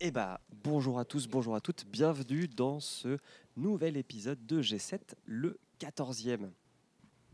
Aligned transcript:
Eh 0.00 0.10
bah, 0.10 0.40
bonjour 0.62 0.98
à 0.98 1.04
tous, 1.04 1.26
bonjour 1.26 1.54
à 1.54 1.60
toutes, 1.60 1.84
bienvenue 1.86 2.46
dans 2.46 2.78
ce 2.80 3.18
nouvel 3.56 3.96
épisode 3.96 4.44
de 4.46 4.62
G7, 4.62 5.00
le 5.24 5.58
14e. 5.80 6.50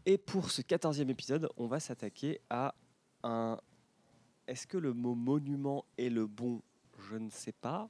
Et 0.06 0.16
pour 0.18 0.50
ce 0.50 0.62
14e 0.62 1.08
épisode, 1.10 1.48
on 1.56 1.66
va 1.66 1.80
s'attaquer 1.80 2.40
à 2.48 2.74
un... 3.22 3.58
Est-ce 4.46 4.66
que 4.66 4.78
le 4.78 4.92
mot 4.94 5.14
monument 5.14 5.84
est 5.98 6.08
le 6.10 6.26
bon? 6.26 6.62
Je 7.10 7.16
ne 7.16 7.30
sais 7.30 7.52
pas. 7.52 7.88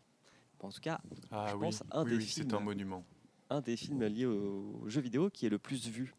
En 0.60 0.70
tout 0.70 0.80
cas, 0.80 1.00
Ah 1.30 1.48
Je 1.50 1.56
oui, 1.56 1.60
pense 1.60 1.82
un 1.90 2.04
oui, 2.04 2.10
des 2.10 2.16
oui, 2.16 2.24
films. 2.24 2.48
c'est 2.50 2.56
un 2.56 2.60
monument. 2.60 3.04
un 3.50 3.60
des 3.60 3.76
films 3.76 4.02
liés 4.06 4.24
aux 4.26 4.82
jeux 4.88 5.02
vidéo 5.02 5.28
qui 5.28 5.44
est 5.46 5.50
le 5.50 5.58
plus 5.58 5.88
vu. 5.88 6.14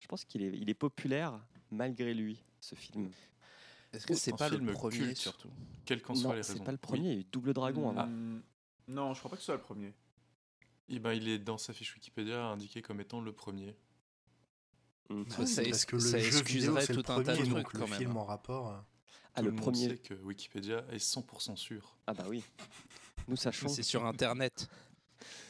Je 0.00 0.06
pense 0.06 0.24
qu'il 0.24 0.42
est, 0.42 0.52
il 0.56 0.68
est 0.68 0.74
populaire 0.74 1.40
malgré 1.70 2.12
lui, 2.12 2.44
ce 2.60 2.74
film. 2.74 3.08
Est-ce 3.96 4.06
que 4.06 4.14
c'est 4.14 4.36
pas 4.36 4.48
le 4.48 4.58
premier 4.72 4.98
culte. 4.98 5.16
surtout 5.16 5.48
Quelles 5.84 6.02
qu'en 6.02 6.14
soient 6.14 6.36
les 6.36 6.42
c'est 6.42 6.52
raisons. 6.52 6.64
pas 6.64 6.72
le 6.72 6.76
Oui. 6.78 6.80
premier, 6.82 7.08
il 7.10 7.14
y 7.14 7.16
a 7.16 7.20
eu 7.20 7.24
Double 7.32 7.52
Dragon 7.52 7.90
avant. 7.90 8.06
Hmm, 8.06 8.42
Non, 8.88 9.14
je 9.14 9.18
crois 9.20 9.30
pas 9.30 9.36
que 9.36 9.42
ce 9.42 9.46
soit 9.46 9.54
le 9.56 9.60
premier. 9.62 9.92
Eh 10.88 10.98
ben, 11.00 11.12
il 11.12 11.28
est 11.28 11.38
dans 11.38 11.58
sa 11.58 11.72
fiche 11.72 11.94
Wikipédia 11.94 12.44
indiqué 12.46 12.80
comme 12.82 13.00
étant 13.00 13.20
le 13.20 13.32
premier. 13.32 13.74
Mm. 15.08 15.22
Ça, 15.28 15.46
ça 15.46 15.62
parce 15.62 15.84
que 15.84 15.96
le 15.96 16.00
ça 16.00 16.18
jeu 16.18 16.24
vidéo 16.24 16.38
excuserait 16.40 16.86
c'est 16.86 16.92
le 16.94 17.02
tout 17.02 17.12
un 17.12 17.22
tas 17.22 17.32
de 17.32 17.38
premier, 17.38 17.50
trucs 17.50 17.64
donc 17.64 17.72
le 17.74 17.78
quand 17.80 17.88
même. 17.88 17.98
film 17.98 18.10
hein. 18.12 18.20
en 18.20 18.24
rapport. 18.24 18.68
euh, 18.70 18.76
Ah, 19.34 19.40
Tout 19.40 19.44
le 19.44 19.50
le 19.50 19.50
monde 19.52 19.60
premier. 19.62 19.88
sait 19.88 19.98
que 19.98 20.14
Wikipédia 20.14 20.84
est 20.90 20.96
100% 20.98 21.56
sûr. 21.56 21.96
Ah 22.06 22.14
bah 22.14 22.24
oui. 22.28 22.42
Nous 23.28 23.36
sachons. 23.36 23.68
C'est 23.68 23.82
sur 23.82 24.04
internet. 24.06 24.68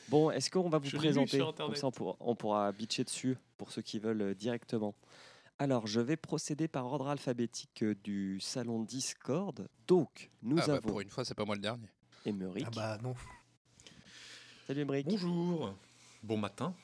Bon, 0.08 0.30
est-ce 0.30 0.50
qu'on 0.50 0.68
va 0.68 0.78
vous 0.78 0.88
Je 0.88 0.96
présenter 0.96 1.36
sur 1.38 1.54
Comme 1.54 1.74
ça, 1.74 1.86
on 1.88 1.90
pourra, 1.90 2.16
on 2.20 2.34
pourra 2.36 2.70
bitcher 2.72 3.04
dessus 3.04 3.36
pour 3.58 3.72
ceux 3.72 3.82
qui 3.82 3.98
veulent 3.98 4.22
euh, 4.22 4.34
directement. 4.34 4.94
Alors, 5.58 5.86
je 5.86 6.00
vais 6.00 6.16
procéder 6.16 6.68
par 6.68 6.84
ordre 6.86 7.08
alphabétique 7.08 7.82
euh, 7.82 7.94
du 8.04 8.40
salon 8.40 8.82
Discord. 8.82 9.68
Donc, 9.86 10.30
nous 10.42 10.58
ah 10.60 10.66
bah, 10.66 10.72
avons 10.74 10.88
pour 10.88 11.00
une 11.00 11.08
fois, 11.08 11.24
c'est 11.24 11.34
pas 11.34 11.46
moi 11.46 11.54
le 11.54 11.62
dernier. 11.62 11.88
Émeric. 12.26 12.66
Ah 12.66 12.70
bah 12.74 12.98
non. 13.02 13.14
Salut 14.66 14.82
Émeric. 14.82 15.06
Bonjour. 15.06 15.74
Bon 16.22 16.36
matin. 16.36 16.74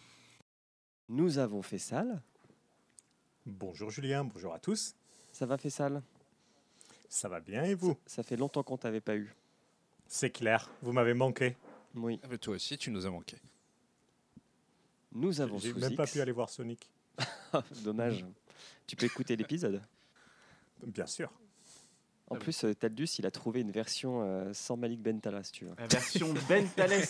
Nous 1.11 1.37
avons 1.37 1.61
Fessal. 1.61 2.23
Bonjour 3.45 3.91
Julien, 3.91 4.25
bonjour 4.25 4.55
à 4.55 4.59
tous. 4.59 4.95
Ça 5.33 5.45
va 5.45 5.59
Fessal 5.59 6.03
Ça 7.11 7.29
va 7.29 7.41
bien 7.41 7.65
et 7.65 7.75
vous? 7.75 7.99
Ça 8.07 8.23
fait 8.23 8.37
longtemps 8.37 8.63
qu'on 8.63 8.79
t'avait 8.79 9.01
pas 9.01 9.17
eu. 9.17 9.35
C'est 10.07 10.31
clair, 10.31 10.71
vous 10.81 10.93
m'avez 10.93 11.13
manqué. 11.13 11.57
Oui. 11.95 12.21
Ah 12.23 12.29
bah, 12.29 12.39
toi 12.39 12.55
aussi, 12.55 12.79
tu 12.79 12.91
nous 12.91 13.05
as 13.05 13.11
manqué. 13.11 13.37
Nous 15.11 15.43
avons 15.43 15.59
J'ai 15.59 15.75
même 15.75 15.95
pas 15.95 16.07
pu 16.07 16.23
aller 16.23 16.33
voir 16.33 16.49
Sonic. 16.49 16.91
Dommage. 17.85 18.25
tu 18.87 18.97
peux 18.97 19.07
écouter 19.07 19.37
l'épisode. 19.37 19.83
Bien 20.87 21.07
sûr. 21.07 21.31
En 22.29 22.37
plus, 22.37 22.65
euh, 22.65 22.75
Taldus, 22.75 23.09
il 23.19 23.27
a 23.27 23.31
trouvé 23.31 23.61
une 23.61 23.73
version 23.73 24.23
euh, 24.23 24.53
sans 24.55 24.77
Malik 24.77 25.03
Bentala, 25.03 25.43
si 25.43 25.53
tu 25.53 25.65
veux. 25.67 25.75
La 25.77 25.87
version 25.87 26.33
Bentales. 26.49 27.03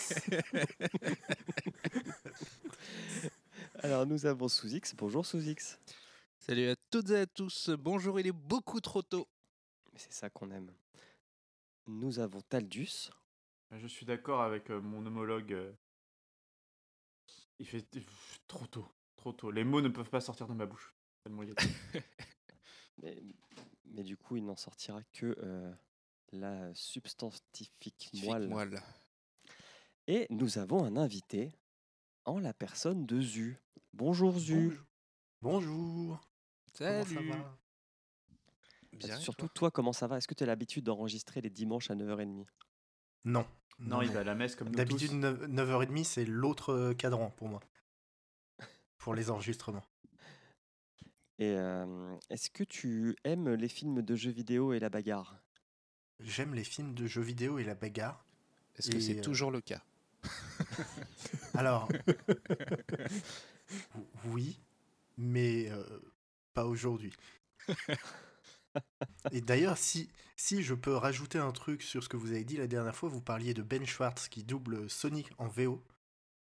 Alors, 3.82 4.06
nous 4.06 4.26
avons 4.26 4.48
Sous-X. 4.48 4.94
Bonjour 4.96 5.26
Sous-X. 5.26 5.78
Salut 6.38 6.68
à 6.68 6.76
toutes 6.90 7.10
et 7.10 7.18
à 7.18 7.26
tous. 7.26 7.70
Bonjour, 7.70 8.18
il 8.20 8.26
est 8.26 8.32
beaucoup 8.32 8.80
trop 8.80 9.02
tôt. 9.02 9.28
Mais 9.92 9.98
c'est 9.98 10.12
ça 10.12 10.30
qu'on 10.30 10.50
aime. 10.50 10.72
Nous 11.86 12.18
avons 12.18 12.40
Taldus. 12.42 13.10
Je 13.70 13.86
suis 13.86 14.06
d'accord 14.06 14.42
avec 14.42 14.70
euh, 14.70 14.80
mon 14.80 15.04
homologue. 15.06 15.52
euh, 15.52 15.72
Il 17.58 17.66
fait 17.66 17.84
trop 18.48 18.66
tôt. 18.66 18.86
Trop 19.16 19.32
tôt. 19.32 19.50
Les 19.50 19.64
mots 19.64 19.80
ne 19.80 19.88
peuvent 19.88 20.10
pas 20.10 20.20
sortir 20.20 20.46
de 20.48 20.54
ma 20.54 20.66
bouche. 20.66 20.92
Tellement 21.22 21.42
il 21.42 21.50
est- 21.50 21.54
Mais, 23.02 23.16
mais 23.86 24.02
du 24.04 24.16
coup, 24.16 24.36
il 24.36 24.44
n'en 24.44 24.56
sortira 24.56 25.02
que 25.12 25.34
euh, 25.42 25.72
la 26.32 26.72
substantifique 26.74 28.10
moelle. 28.24 28.48
Moelle. 28.48 28.82
Et 30.06 30.26
nous 30.30 30.58
avons 30.58 30.84
un 30.84 30.96
invité 30.96 31.52
en 32.24 32.38
la 32.38 32.52
personne 32.52 33.06
de 33.06 33.20
Zu. 33.20 33.58
Bonjour 33.92 34.38
Zu. 34.38 34.78
Bonjour. 35.40 36.20
Comment 36.76 37.02
ça 37.04 37.14
Salut. 37.14 37.28
va? 37.30 37.58
Bien, 38.92 39.18
Surtout 39.18 39.46
toi? 39.46 39.54
toi, 39.54 39.70
comment 39.70 39.92
ça 39.92 40.06
va? 40.06 40.18
Est-ce 40.18 40.28
que 40.28 40.34
tu 40.34 40.42
as 40.44 40.46
l'habitude 40.46 40.84
d'enregistrer 40.84 41.40
les 41.40 41.50
dimanches 41.50 41.90
à 41.90 41.94
9h30 41.94 42.46
Non. 43.24 43.46
Non, 43.78 44.02
il 44.02 44.10
va 44.10 44.20
à 44.20 44.24
la 44.24 44.34
messe 44.34 44.54
comme 44.54 44.68
nous 44.68 44.74
D'habitude, 44.76 45.08
tous. 45.10 45.16
9- 45.16 45.46
9h30, 45.46 46.04
c'est 46.04 46.24
l'autre 46.26 46.72
euh, 46.72 46.94
cadran 46.94 47.30
pour 47.30 47.48
moi. 47.48 47.60
Pour 48.98 49.14
les 49.14 49.30
enregistrements. 49.30 49.82
Et 51.38 51.54
euh, 51.56 52.16
est-ce 52.30 52.50
que 52.50 52.64
tu 52.64 53.16
aimes 53.24 53.54
les 53.54 53.68
films 53.68 54.02
de 54.02 54.14
jeux 54.14 54.30
vidéo 54.30 54.72
et 54.72 54.78
la 54.78 54.90
bagarre? 54.90 55.42
J'aime 56.20 56.54
les 56.54 56.64
films 56.64 56.94
de 56.94 57.06
jeux 57.06 57.22
vidéo 57.22 57.58
et 57.58 57.64
la 57.64 57.74
bagarre. 57.74 58.24
Est-ce 58.76 58.90
que 58.90 59.00
c'est 59.00 59.18
euh, 59.18 59.22
toujours 59.22 59.50
le 59.50 59.60
cas? 59.60 59.82
Alors. 61.54 61.88
oui, 64.26 64.60
mais 65.16 65.68
euh, 65.70 65.84
pas 66.54 66.66
aujourd'hui. 66.66 67.12
Et 69.32 69.40
d'ailleurs, 69.40 69.78
si, 69.78 70.08
si 70.36 70.62
je 70.62 70.74
peux 70.74 70.94
rajouter 70.94 71.38
un 71.38 71.52
truc 71.52 71.82
sur 71.82 72.02
ce 72.02 72.08
que 72.08 72.16
vous 72.16 72.32
avez 72.32 72.44
dit 72.44 72.56
la 72.56 72.66
dernière 72.66 72.96
fois, 72.96 73.08
vous 73.08 73.20
parliez 73.20 73.54
de 73.54 73.62
Ben 73.62 73.84
Schwartz 73.84 74.28
qui 74.28 74.44
double 74.44 74.88
Sonic 74.88 75.28
en 75.38 75.48
VO. 75.48 75.82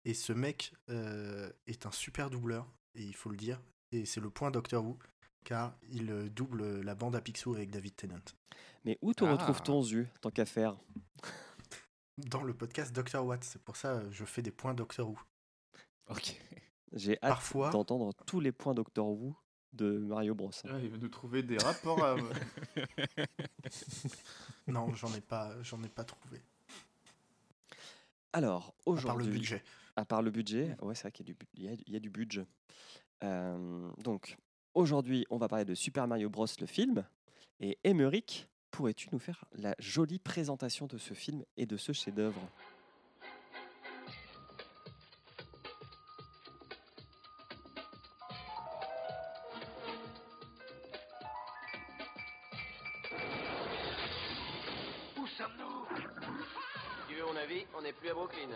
Et 0.05 0.13
ce 0.13 0.33
mec 0.33 0.73
euh, 0.89 1.51
est 1.65 1.85
un 1.85 1.91
super 1.91 2.29
doubleur, 2.29 2.71
et 2.93 3.03
il 3.03 3.15
faut 3.15 3.29
le 3.29 3.37
dire. 3.37 3.59
Et 3.95 4.05
c'est 4.05 4.19
le 4.19 4.29
point 4.29 4.51
Doctor 4.51 4.83
Who, 4.83 4.97
car 5.45 5.73
il 5.89 6.11
euh, 6.11 6.29
double 6.29 6.81
la 6.81 6.95
bande 6.95 7.15
à 7.15 7.21
Picsou 7.21 7.55
avec 7.55 7.71
David 7.71 7.95
Tennant. 7.95 8.19
Mais 8.83 8.97
où 9.01 9.13
te 9.13 9.23
Ah. 9.23 9.31
retrouve-t-on 9.31 9.81
Zu, 9.83 10.07
tant 10.21 10.31
qu'à 10.31 10.45
faire? 10.45 10.75
Dans 12.17 12.43
le 12.43 12.53
podcast 12.53 12.93
Doctor 12.93 13.25
Watt, 13.25 13.43
c'est 13.43 13.61
pour 13.63 13.77
ça 13.77 13.93
euh, 13.93 14.11
je 14.11 14.25
fais 14.25 14.41
des 14.41 14.51
points 14.51 14.73
Doctor 14.73 15.09
Who. 15.09 15.17
Ok. 16.09 16.39
J'ai 16.93 17.13
hâte 17.23 17.29
Parfois- 17.29 17.69
d'entendre 17.69 18.13
tous 18.25 18.39
les 18.41 18.51
points 18.51 18.73
Doctor 18.73 19.07
Who 19.07 19.33
de 19.73 19.97
Mario 19.99 20.35
Bros. 20.35 20.51
Ah, 20.65 20.77
il 20.81 20.89
va 20.89 20.97
nous 20.97 21.09
trouver 21.09 21.41
des 21.43 21.57
rapports 21.57 22.03
à. 22.03 22.15
Non, 24.67 24.93
j'en 24.93 25.13
ai 25.13 25.21
pas, 25.21 25.51
j'en 25.63 25.81
ai 25.83 25.89
pas 25.89 26.03
trouvé. 26.03 26.41
Alors, 28.33 28.67
À 28.67 28.71
part 28.71 28.75
aujourd'hui... 28.87 29.27
le 29.27 29.31
budget. 29.33 29.63
À 29.95 30.05
part 30.05 30.21
le 30.21 30.31
budget, 30.31 30.75
ouais, 30.81 30.95
c'est 30.95 31.03
vrai 31.03 31.11
qu'il 31.11 31.27
y, 31.27 31.31
a 31.31 31.33
du 31.33 31.37
bu- 31.37 31.47
il 31.53 31.63
y 31.63 31.67
a- 31.69 31.73
il 31.87 31.93
y 31.93 31.95
a 31.95 31.99
du 31.99 32.09
budget. 32.09 32.45
Donc, 33.21 34.37
aujourd'hui, 34.73 35.25
on 35.29 35.37
va 35.37 35.47
parler 35.47 35.65
de 35.65 35.75
Super 35.75 36.07
Mario 36.07 36.29
Bros. 36.29 36.45
le 36.59 36.65
film. 36.65 37.05
Et 37.59 37.77
Émeric, 37.83 38.49
pourrais-tu 38.71 39.07
nous 39.11 39.19
faire 39.19 39.45
la 39.53 39.75
jolie 39.79 40.19
présentation 40.19 40.87
de 40.87 40.97
ce 40.97 41.13
film 41.13 41.43
et 41.57 41.65
de 41.65 41.77
ce 41.77 41.93
chef-d'œuvre? 41.93 42.41
Où 55.17 55.27
sommes-nous? 55.27 55.85
Tu 57.07 57.15
veux 57.15 57.25
mon 57.25 57.35
avis 57.37 57.65
On 57.77 57.81
n'est 57.81 57.93
plus 57.93 58.09
à 58.09 58.13
Brooklyn. 58.13 58.49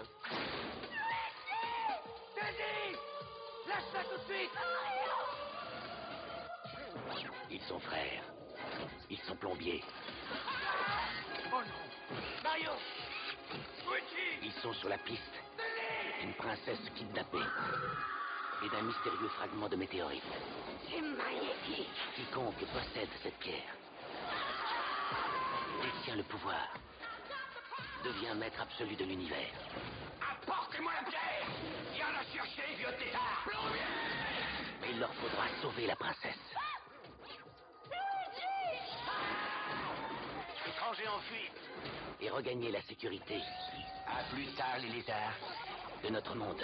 Ça 3.91 4.03
tout 4.03 4.17
de 4.17 4.33
suite. 4.33 4.51
Ils 7.51 7.61
sont 7.61 7.79
frères. 7.79 8.23
Ils 9.09 9.19
sont 9.19 9.35
plombiers. 9.35 9.83
Oh 11.51 11.61
non. 11.61 12.15
Mario. 12.43 12.71
Luigi. 13.85 14.39
Ils 14.43 14.61
sont 14.61 14.73
sur 14.73 14.89
la 14.89 14.97
piste. 14.97 15.21
D'une 16.21 16.33
princesse 16.33 16.89
kidnappée. 16.95 17.37
Et 18.65 18.69
d'un 18.69 18.81
mystérieux 18.83 19.29
fragment 19.37 19.69
de 19.69 19.75
météorite. 19.75 20.23
C'est 20.89 21.01
magnifique. 21.01 21.87
Quiconque 22.15 22.65
possède 22.73 23.09
cette 23.23 23.37
pierre 23.39 23.75
détient 25.81 26.15
le 26.15 26.23
pouvoir, 26.23 26.67
devient 28.03 28.35
maître 28.37 28.61
absolu 28.61 28.95
de 28.95 29.05
l'univers. 29.05 29.53
Apportez-moi 30.21 30.91
la 31.01 31.09
pierre 31.09 31.47
Viens 31.93 32.11
la 32.11 32.23
chercher, 32.31 32.75
vieux 32.77 32.93
tétard 32.97 33.47
Mais 34.81 34.91
il 34.91 34.99
leur 34.99 35.13
faudra 35.15 35.45
sauver 35.61 35.87
la 35.87 35.95
princesse. 35.95 36.55
Étranger 40.67 41.07
en 41.07 41.19
fuite 41.19 41.61
Et 42.21 42.29
regagner 42.29 42.71
la 42.71 42.81
sécurité. 42.83 43.39
À 44.07 44.23
plus 44.33 44.47
tard, 44.55 44.77
les 44.81 44.89
lézards. 44.89 45.37
De 46.03 46.09
notre 46.09 46.35
monde. 46.35 46.63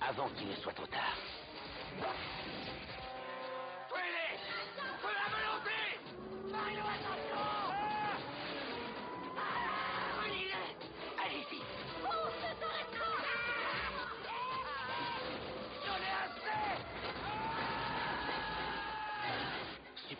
Avant 0.00 0.28
qu'il 0.30 0.48
ne 0.48 0.56
soit 0.56 0.74
trop 0.74 0.86
tard. 0.86 1.16
Tuez-les 3.88 4.38
Feu 5.00 5.08
la 5.14 5.28
volonté 5.32 6.52
Mario, 6.52 6.82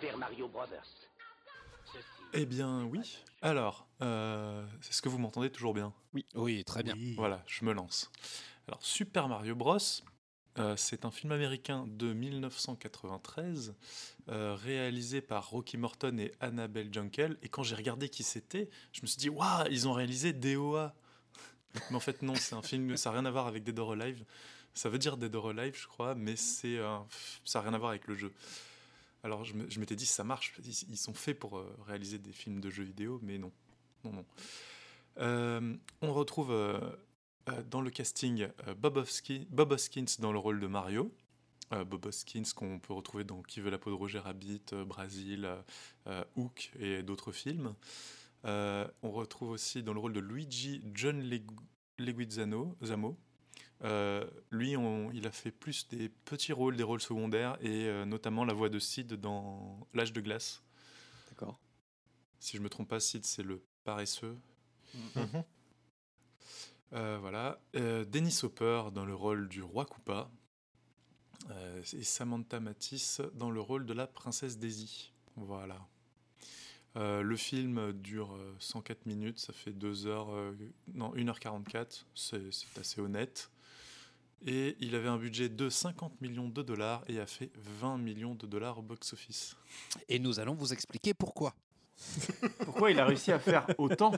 Super 0.06 0.18
Mario 0.18 0.46
Brothers. 0.46 1.08
Eh 2.32 2.46
bien, 2.46 2.84
oui. 2.84 3.18
Alors, 3.42 3.88
euh, 4.02 4.64
est-ce 4.88 5.02
que 5.02 5.08
vous 5.08 5.18
m'entendez 5.18 5.50
toujours 5.50 5.74
bien? 5.74 5.92
Oui, 6.36 6.62
très 6.64 6.84
bien. 6.84 6.94
Oui. 6.94 7.14
Voilà, 7.16 7.42
je 7.48 7.64
me 7.64 7.72
lance. 7.72 8.12
Alors, 8.68 8.80
Super 8.84 9.26
Mario 9.26 9.56
Bros. 9.56 9.78
euh, 10.58 10.76
c'est 10.76 11.04
un 11.04 11.10
film 11.10 11.32
américain 11.32 11.86
de 11.88 12.12
1993, 12.12 13.74
euh, 14.28 14.54
réalisé 14.54 15.20
par 15.20 15.50
Rocky 15.50 15.76
Morton 15.76 16.16
et 16.18 16.30
Annabelle 16.38 16.94
Jankel. 16.94 17.36
Et 17.42 17.48
quand 17.48 17.64
j'ai 17.64 17.74
regardé 17.74 18.08
qui 18.08 18.22
c'était, 18.22 18.70
je 18.92 19.02
me 19.02 19.08
suis 19.08 19.18
dit, 19.18 19.28
waouh, 19.28 19.66
ils 19.72 19.88
ont 19.88 19.92
réalisé 19.92 20.32
DOA. 20.32 20.94
Mais 21.90 21.96
en 21.96 22.00
fait, 22.00 22.22
non, 22.22 22.36
c'est 22.36 22.54
un 22.54 22.62
film, 22.62 22.96
ça 22.96 23.10
n'a 23.10 23.18
rien 23.18 23.26
à 23.26 23.30
voir 23.32 23.48
avec 23.48 23.64
Dead 23.64 23.76
or 23.76 23.94
Alive. 23.94 24.24
Ça 24.72 24.88
veut 24.88 24.98
dire 24.98 25.16
Dead 25.16 25.34
or 25.34 25.48
Alive, 25.48 25.76
je 25.76 25.88
crois, 25.88 26.14
mais 26.14 26.36
c'est, 26.36 26.76
ça 27.44 27.58
n'a 27.58 27.62
rien 27.62 27.74
à 27.74 27.78
voir 27.78 27.90
avec 27.90 28.06
le 28.06 28.14
jeu. 28.14 28.30
Alors, 29.26 29.42
je 29.44 29.80
m'étais 29.80 29.96
dit, 29.96 30.06
ça 30.06 30.22
marche, 30.22 30.54
ils, 30.64 30.96
sont 30.96 31.12
faits 31.12 31.36
pour 31.36 31.58
euh, 31.58 31.76
réaliser 31.84 32.16
des 32.16 32.30
films 32.30 32.60
de 32.60 32.70
jeux 32.70 32.84
vidéo, 32.84 33.18
mais 33.24 33.38
non. 33.38 33.50
Non, 34.04 34.12
non. 34.12 34.24
Euh, 35.18 35.74
on 36.00 36.12
retrouve 36.12 36.52
euh, 36.52 36.78
dans 37.68 37.80
le 37.80 37.90
casting 37.90 38.46
Bob, 38.78 38.98
Hoskins, 38.98 40.06
dans 40.20 40.30
le 40.30 40.38
rôle 40.38 40.60
de 40.60 40.68
Mario. 40.68 41.12
Bob 41.72 42.06
Hoskins 42.06 42.44
qu'on 42.54 42.78
peut 42.78 42.92
retrouver 42.92 43.24
dans 43.24 43.42
Qui 43.42 43.60
veut 43.60 43.70
la 43.70 43.78
peau 43.78 43.90
de 43.90 43.96
Roger 43.96 44.20
Rabbit, 44.20 44.62
Brasil, 44.86 45.50
Hook 46.36 46.70
et 46.78 47.02
d'autres 47.02 47.32
films. 47.32 47.74
On 48.44 49.10
retrouve 49.10 49.50
aussi 49.50 49.82
dans 49.82 49.92
le 49.92 49.98
rôle 49.98 50.12
de 50.12 50.20
Luigi 50.20 50.84
John 50.94 51.20
Legu- 51.20 51.58
Leguizamo. 51.98 52.76
Zamo. 52.84 53.18
Euh, 53.84 54.24
lui, 54.50 54.76
on- 54.76 55.10
il 55.12 55.26
a 55.26 55.30
fait 55.32 55.50
plus 55.50 55.86
des 55.88 56.08
petits 56.08 56.52
rôles, 56.52 56.76
des 56.76 56.82
rôles 56.82 57.00
secondaires, 57.00 57.58
et 57.60 57.84
euh, 57.86 58.04
notamment 58.06 58.44
la 58.44 58.54
voix 58.54 58.68
de 58.68 58.78
Sid 58.78 59.14
dans 59.14 59.86
L'âge 59.94 60.12
de 60.12 60.20
glace. 60.20 60.62
D'accord. 61.28 61.58
Si 62.40 62.56
je 62.56 62.62
me 62.62 62.68
trompe 62.68 62.88
pas, 62.88 63.00
Sid, 63.00 63.24
c'est 63.24 63.42
le 63.42 63.62
paresseux. 63.84 64.36
Mhm. 65.14 65.44
Euh, 66.92 67.18
voilà. 67.20 67.60
Euh, 67.74 68.04
Dennis 68.04 68.40
Hopper 68.44 68.84
dans 68.94 69.04
le 69.04 69.14
rôle 69.14 69.48
du 69.48 69.62
roi 69.62 69.84
Koopa. 69.84 70.30
Euh, 71.50 71.82
et 71.92 72.02
Samantha 72.02 72.60
Matisse 72.60 73.20
dans 73.34 73.50
le 73.50 73.60
rôle 73.60 73.84
de 73.86 73.92
la 73.92 74.06
princesse 74.06 74.58
Daisy. 74.58 75.12
Voilà. 75.36 75.86
Euh, 76.96 77.20
le 77.20 77.36
film 77.36 77.92
dure 77.92 78.34
euh, 78.34 78.56
104 78.58 79.04
minutes, 79.04 79.38
ça 79.38 79.52
fait 79.52 79.72
2 79.72 80.06
heures, 80.06 80.30
euh, 80.34 80.56
non 80.94 81.12
1h44, 81.14 82.06
c'est 82.14 82.50
c'est 82.52 82.78
assez 82.78 83.02
honnête. 83.02 83.50
Et 84.44 84.76
il 84.80 84.94
avait 84.94 85.08
un 85.08 85.16
budget 85.16 85.48
de 85.48 85.68
50 85.68 86.20
millions 86.20 86.48
de 86.48 86.62
dollars 86.62 87.02
et 87.08 87.18
a 87.20 87.26
fait 87.26 87.50
20 87.56 87.98
millions 87.98 88.34
de 88.34 88.46
dollars 88.46 88.78
au 88.78 88.82
box-office. 88.82 89.56
Et 90.08 90.18
nous 90.18 90.38
allons 90.40 90.54
vous 90.54 90.72
expliquer 90.72 91.14
pourquoi. 91.14 91.54
Pourquoi 92.66 92.90
il 92.90 93.00
a 93.00 93.06
réussi 93.06 93.32
à 93.32 93.38
faire 93.38 93.66
autant? 93.78 94.12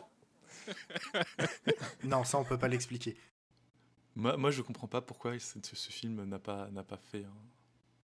Non, 2.05 2.25
ça 2.25 2.39
on 2.39 2.45
peut 2.45 2.59
pas 2.59 2.69
l'expliquer. 2.69 3.17
Moi, 4.17 4.37
moi, 4.37 4.51
je 4.51 4.61
comprends 4.63 4.89
pas 4.89 5.01
pourquoi 5.01 5.39
ce, 5.39 5.59
ce 5.63 5.91
film 5.91 6.25
n'a 6.25 6.39
pas, 6.39 6.69
n'a 6.71 6.83
pas 6.83 6.99
fait 6.99 7.25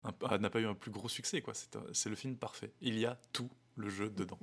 ah, 0.04 0.38
n'a 0.38 0.50
pas 0.50 0.60
eu 0.60 0.66
un 0.66 0.76
plus 0.76 0.92
gros 0.92 1.10
succès. 1.10 1.42
quoi. 1.42 1.54
C'est 1.94 2.10
le 2.10 2.16
film 2.16 2.36
parfait. 2.36 2.74
Il 2.82 2.98
y 3.00 3.06
a 3.06 3.18
tout 3.32 3.50
le 3.76 3.90
jeu 3.90 4.10
dedans. 4.10 4.40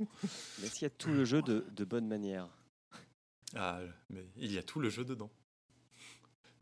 Mais 0.61 0.69
qu'il 0.69 0.82
y 0.82 0.87
a 0.87 0.90
tout 0.90 1.11
le 1.11 1.25
jeu 1.25 1.43
de, 1.43 1.66
de 1.70 1.84
bonne 1.84 2.06
manière 2.06 2.49
Ah, 3.55 3.81
mais 4.08 4.26
il 4.37 4.52
y 4.52 4.58
a 4.58 4.62
tout 4.62 4.81
le 4.81 4.88
jeu 4.88 5.05
dedans. 5.05 5.31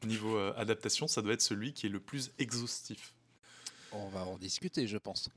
Niveau 0.04 0.36
euh, 0.36 0.54
adaptation, 0.56 1.08
ça 1.08 1.22
doit 1.22 1.32
être 1.32 1.42
celui 1.42 1.72
qui 1.72 1.86
est 1.86 1.90
le 1.90 2.00
plus 2.00 2.30
exhaustif. 2.38 3.14
On 3.92 4.08
va 4.08 4.24
en 4.24 4.38
discuter, 4.38 4.86
je 4.86 4.98
pense. 4.98 5.30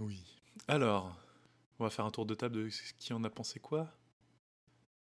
Oui. 0.00 0.20
Alors, 0.66 1.16
on 1.78 1.84
va 1.84 1.90
faire 1.90 2.04
un 2.04 2.10
tour 2.10 2.26
de 2.26 2.34
table 2.34 2.56
de 2.56 2.70
qui 2.98 3.12
en 3.12 3.22
a 3.24 3.30
pensé 3.30 3.60
quoi. 3.60 3.92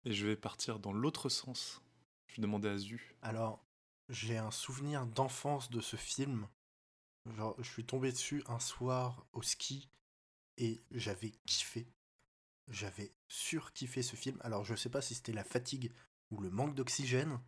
Et 0.05 0.13
je 0.13 0.27
vais 0.27 0.37
partir 0.37 0.79
dans 0.79 0.93
l'autre 0.93 1.29
sens. 1.29 1.81
Je 2.27 2.37
vais 2.37 2.43
demander 2.43 2.69
à 2.69 2.79
Zu. 2.79 3.17
Alors, 3.23 3.65
j'ai 4.09 4.37
un 4.37 4.51
souvenir 4.51 5.07
d'enfance 5.07 5.71
de 5.71 5.81
ce 5.81 5.97
film. 5.97 6.47
Genre, 7.37 7.55
je 7.59 7.71
suis 7.71 7.85
tombé 7.85 8.13
dessus 8.13 8.43
un 8.47 8.59
soir 8.59 9.27
au 9.33 9.43
ski 9.43 9.89
et 10.59 10.83
j'avais 10.91 11.33
kiffé. 11.47 11.89
J'avais 12.69 13.13
surkiffé 13.29 14.03
ce 14.03 14.17
film. 14.17 14.39
Alors, 14.43 14.65
je 14.65 14.75
sais 14.75 14.91
pas 14.91 15.03
si 15.03 15.15
c'était 15.15 15.33
la 15.33 15.45
fatigue 15.45 15.93
ou 16.31 16.41
le 16.41 16.51
manque 16.51 16.75
d'oxygène. 16.75 17.41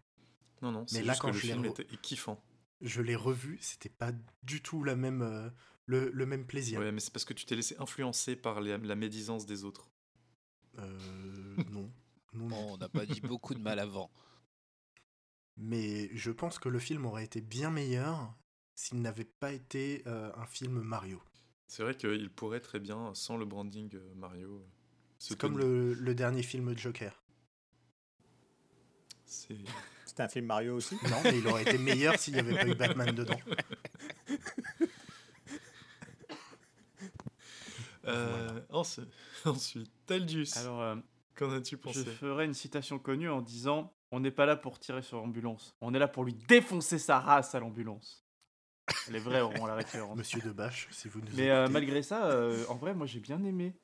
Non, 0.63 0.73
non, 0.73 0.87
c'est 0.87 1.03
là, 1.03 1.13
juste 1.13 1.23
quand 1.23 1.29
que 1.29 1.35
le 1.35 1.41
film 1.41 1.63
re- 1.63 1.71
était 1.71 1.83
est 1.93 2.01
kiffant. 2.01 2.43
Je 2.81 3.01
l'ai 3.03 3.17
revu, 3.17 3.59
c'était 3.61 3.89
pas 3.89 4.13
du 4.43 4.63
tout 4.63 4.83
la 4.85 4.97
même, 4.97 5.23
euh, 5.23 5.49
le, 5.87 6.11
le 6.11 6.27
même 6.27 6.47
plaisir. 6.47 6.81
Ouais, 6.81 6.93
mais 6.93 7.01
c'est 7.01 7.13
parce 7.13 7.25
que 7.25 7.33
tu 7.35 7.45
t'es 7.47 7.57
laissé 7.57 7.77
influencer 7.79 8.37
par 8.37 8.61
les- 8.61 8.77
la 8.79 8.97
médisance 8.97 9.47
des 9.47 9.65
autres. 9.65 9.91
Euh, 10.79 10.99
non. 11.71 11.91
non. 12.35 12.47
Bon, 12.49 12.73
on 12.75 12.77
n'a 12.79 12.89
pas 12.89 13.07
dit 13.07 13.21
beaucoup 13.21 13.55
de 13.55 13.61
mal 13.61 13.79
avant. 13.79 14.11
Mais 15.57 16.11
je 16.15 16.31
pense 16.31 16.59
que 16.59 16.69
le 16.69 16.79
film 16.79 17.07
aurait 17.07 17.25
été 17.25 17.41
bien 17.41 17.71
meilleur 17.71 18.35
s'il 18.75 19.01
n'avait 19.01 19.25
pas 19.25 19.53
été 19.53 20.03
euh, 20.07 20.31
un 20.37 20.47
film 20.47 20.81
Mario. 20.83 21.23
C'est 21.67 21.83
vrai 21.83 21.97
qu'il 21.97 22.31
pourrait 22.31 22.61
très 22.61 22.79
bien, 22.79 23.15
sans 23.15 23.37
le 23.39 23.47
branding 23.47 23.95
euh, 23.97 24.15
Mario, 24.15 24.67
se 25.19 25.31
C'est 25.31 25.39
comme 25.39 25.59
le, 25.59 25.95
le 25.95 26.15
dernier 26.15 26.43
film 26.43 26.75
de 26.75 26.79
Joker. 26.79 27.23
C'est- 29.25 29.57
C'est 30.17 30.23
un 30.23 30.29
film 30.29 30.47
Mario 30.47 30.77
aussi 30.77 30.95
Non, 31.11 31.17
mais 31.25 31.39
il 31.39 31.47
aurait 31.47 31.63
été 31.63 31.77
meilleur 31.77 32.19
s'il 32.19 32.35
n'y 32.35 32.41
avait 32.41 32.55
pas 32.55 32.67
eu 32.67 32.75
Batman 32.75 33.15
dedans. 33.15 33.37
Euh, 38.07 38.61
ense- 38.71 39.01
Ensuite, 39.45 39.91
Taldus, 40.07 40.49
Alors, 40.57 40.81
euh, 40.81 40.97
qu'en 41.35 41.51
as-tu 41.53 41.75
je 41.77 41.81
pensé 41.81 42.05
ferai 42.05 42.45
une 42.45 42.55
citation 42.55 42.99
connue 42.99 43.29
en 43.29 43.41
disant 43.43 43.93
On 44.13 44.21
n'est 44.21 44.31
pas 44.31 44.47
là 44.47 44.57
pour 44.57 44.79
tirer 44.79 45.03
sur 45.03 45.19
l'ambulance, 45.19 45.75
on 45.81 45.93
est 45.95 45.99
là 45.99 46.09
pour 46.09 46.25
lui 46.25 46.33
défoncer 46.35 46.99
sa 46.99 47.19
race 47.21 47.55
à 47.55 47.61
l'ambulance. 47.61 48.25
Les 49.11 49.19
vrais 49.19 49.41
auront 49.41 49.67
la 49.67 49.75
référence. 49.75 50.17
Monsieur 50.17 50.41
Debache, 50.41 50.87
si 50.93 51.09
vous 51.09 51.21
nous 51.21 51.27
Mais 51.35 51.51
euh, 51.51 51.69
malgré 51.69 52.03
ça, 52.03 52.27
euh, 52.27 52.65
en 52.69 52.77
vrai, 52.77 52.95
moi 52.95 53.07
j'ai 53.07 53.19
bien 53.21 53.43
aimé. 53.45 53.75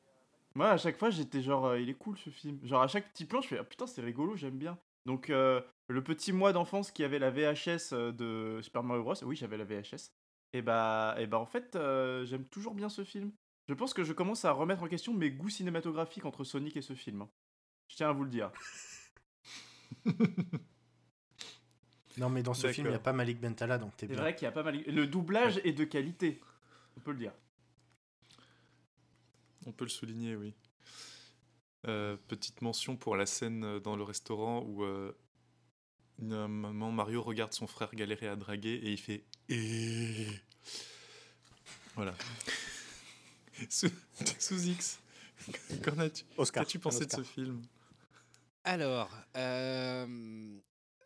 Moi, 0.54 0.70
à 0.70 0.76
chaque 0.76 0.98
fois, 0.98 1.10
j'étais 1.10 1.42
genre, 1.42 1.64
euh, 1.66 1.80
il 1.80 1.88
est 1.88 1.94
cool 1.94 2.16
ce 2.18 2.28
film. 2.30 2.58
Genre, 2.62 2.82
à 2.82 2.86
chaque 2.86 3.10
petit 3.12 3.24
plan, 3.24 3.40
je 3.40 3.48
fais, 3.48 3.58
ah, 3.58 3.64
putain, 3.64 3.86
c'est 3.86 4.02
rigolo, 4.02 4.36
j'aime 4.36 4.58
bien. 4.58 4.78
Donc, 5.06 5.30
euh, 5.30 5.60
le 5.92 6.02
petit 6.02 6.32
moi 6.32 6.52
d'enfance 6.52 6.90
qui 6.90 7.04
avait 7.04 7.18
la 7.18 7.30
VHS 7.30 7.92
euh, 7.92 8.12
de 8.12 8.60
Super 8.62 8.82
Mario 8.82 9.02
Bros. 9.04 9.14
Oui, 9.24 9.36
j'avais 9.36 9.56
la 9.56 9.64
VHS. 9.64 10.10
Et 10.54 10.62
bah, 10.62 11.14
et 11.18 11.26
bah, 11.26 11.38
en 11.38 11.46
fait, 11.46 11.76
euh, 11.76 12.24
j'aime 12.26 12.44
toujours 12.46 12.74
bien 12.74 12.88
ce 12.88 13.04
film. 13.04 13.32
Je 13.68 13.74
pense 13.74 13.94
que 13.94 14.04
je 14.04 14.12
commence 14.12 14.44
à 14.44 14.52
remettre 14.52 14.82
en 14.82 14.88
question 14.88 15.14
mes 15.14 15.30
goûts 15.30 15.48
cinématographiques 15.48 16.24
entre 16.24 16.44
Sonic 16.44 16.76
et 16.76 16.82
ce 16.82 16.94
film. 16.94 17.22
hein. 17.22 17.30
Je 17.88 17.96
tiens 17.96 18.08
à 18.10 18.12
vous 18.12 18.24
le 18.24 18.30
dire. 18.30 18.50
Non, 22.18 22.28
mais 22.28 22.42
dans 22.42 22.52
ce 22.52 22.70
film, 22.70 22.88
il 22.88 22.90
n'y 22.90 22.96
a 22.96 23.00
pas 23.00 23.14
Malik 23.14 23.40
Bentala, 23.40 23.78
donc 23.78 23.96
t'es 23.96 24.06
C'est 24.06 24.12
bien. 24.12 24.20
vrai 24.20 24.34
qu'il 24.34 24.44
y 24.44 24.48
a 24.48 24.52
pas 24.52 24.62
mal. 24.62 24.82
Le 24.82 25.06
doublage 25.06 25.60
est 25.64 25.72
de 25.72 25.84
qualité. 25.84 26.40
On 26.96 27.00
peut 27.00 27.12
le 27.12 27.18
dire. 27.18 27.32
On 29.64 29.72
peut 29.72 29.84
le 29.86 29.90
souligner, 29.90 30.36
oui. 30.36 30.52
Euh, 31.86 32.16
petite 32.28 32.60
mention 32.60 32.96
pour 32.96 33.16
la 33.16 33.24
scène 33.24 33.78
dans 33.78 33.96
le 33.96 34.02
restaurant 34.02 34.62
où 34.62 34.84
euh, 34.84 35.16
un 36.30 36.48
moment 36.48 36.92
Mario 36.92 37.22
regarde 37.22 37.52
son 37.52 37.66
frère 37.66 37.94
galérer 37.94 38.28
à 38.28 38.36
draguer 38.36 38.74
et 38.74 38.92
il 38.92 38.98
fait 38.98 39.24
et 39.48 40.26
voilà. 41.94 42.14
sous, 43.68 43.90
sous 44.38 44.62
X, 44.66 44.98
qu'en 45.84 45.98
as-tu 45.98 46.24
Oscar. 46.36 46.64
qu'as-tu 46.64 46.78
un 46.78 46.80
pensé 46.80 47.06
de 47.06 47.10
ce 47.12 47.22
film? 47.22 47.62
Alors, 48.64 49.10
euh, 49.36 50.58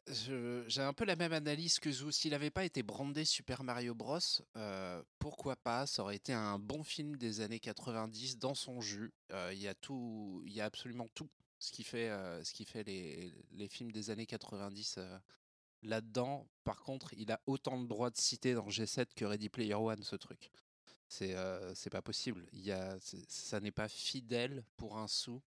je- 0.08 0.64
j'ai 0.68 0.82
un 0.82 0.92
peu 0.92 1.04
la 1.04 1.16
même 1.16 1.32
analyse 1.32 1.78
que 1.78 1.90
Zou. 1.90 2.10
S'il 2.12 2.32
n'avait 2.32 2.50
pas 2.50 2.64
été 2.64 2.82
brandé 2.82 3.24
Super 3.24 3.64
Mario 3.64 3.94
Bros, 3.94 4.18
euh, 4.56 5.02
pourquoi 5.18 5.56
pas? 5.56 5.86
Ça 5.86 6.02
aurait 6.02 6.16
été 6.16 6.32
un 6.32 6.58
bon 6.58 6.84
film 6.84 7.16
des 7.16 7.40
années 7.40 7.60
90 7.60 8.38
dans 8.38 8.54
son 8.54 8.80
jus. 8.80 9.12
Euh, 9.32 9.50
Il 9.54 9.58
y 9.60 9.68
a 9.68 9.74
tout, 9.74 10.42
il 10.46 10.52
y 10.52 10.60
a 10.60 10.66
absolument 10.66 11.08
tout 11.14 11.28
ce 11.58 11.72
qui 11.72 11.84
fait, 11.84 12.08
euh, 12.10 12.42
ce 12.44 12.52
qui 12.52 12.64
fait 12.64 12.82
les, 12.84 13.32
les 13.52 13.68
films 13.68 13.92
des 13.92 14.10
années 14.10 14.26
90 14.26 14.96
euh, 14.98 15.18
là-dedans. 15.82 16.46
Par 16.64 16.82
contre, 16.82 17.14
il 17.14 17.30
a 17.32 17.40
autant 17.46 17.80
de 17.80 17.86
droits 17.86 18.10
de 18.10 18.16
citer 18.16 18.54
dans 18.54 18.68
G7 18.68 19.06
que 19.14 19.24
Ready 19.24 19.48
Player 19.48 19.74
One, 19.74 20.02
ce 20.02 20.16
truc. 20.16 20.50
C'est 21.08 21.34
euh, 21.34 21.72
pas 21.90 22.02
possible. 22.02 22.46
Il 22.52 22.60
y 22.62 22.72
a, 22.72 22.96
ça 23.28 23.60
n'est 23.60 23.70
pas 23.72 23.88
fidèle 23.88 24.64
pour 24.76 24.98
un 24.98 25.08
sou. 25.08 25.40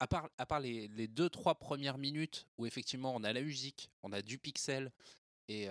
À 0.00 0.06
part, 0.08 0.28
à 0.36 0.46
part 0.46 0.58
les, 0.58 0.88
les 0.88 1.06
deux, 1.06 1.28
trois 1.30 1.54
premières 1.54 1.96
minutes 1.96 2.48
où 2.58 2.66
effectivement 2.66 3.14
on 3.14 3.22
a 3.22 3.32
la 3.32 3.40
musique, 3.40 3.88
on 4.02 4.12
a 4.12 4.20
du 4.20 4.36
pixel 4.36 4.90
et, 5.46 5.68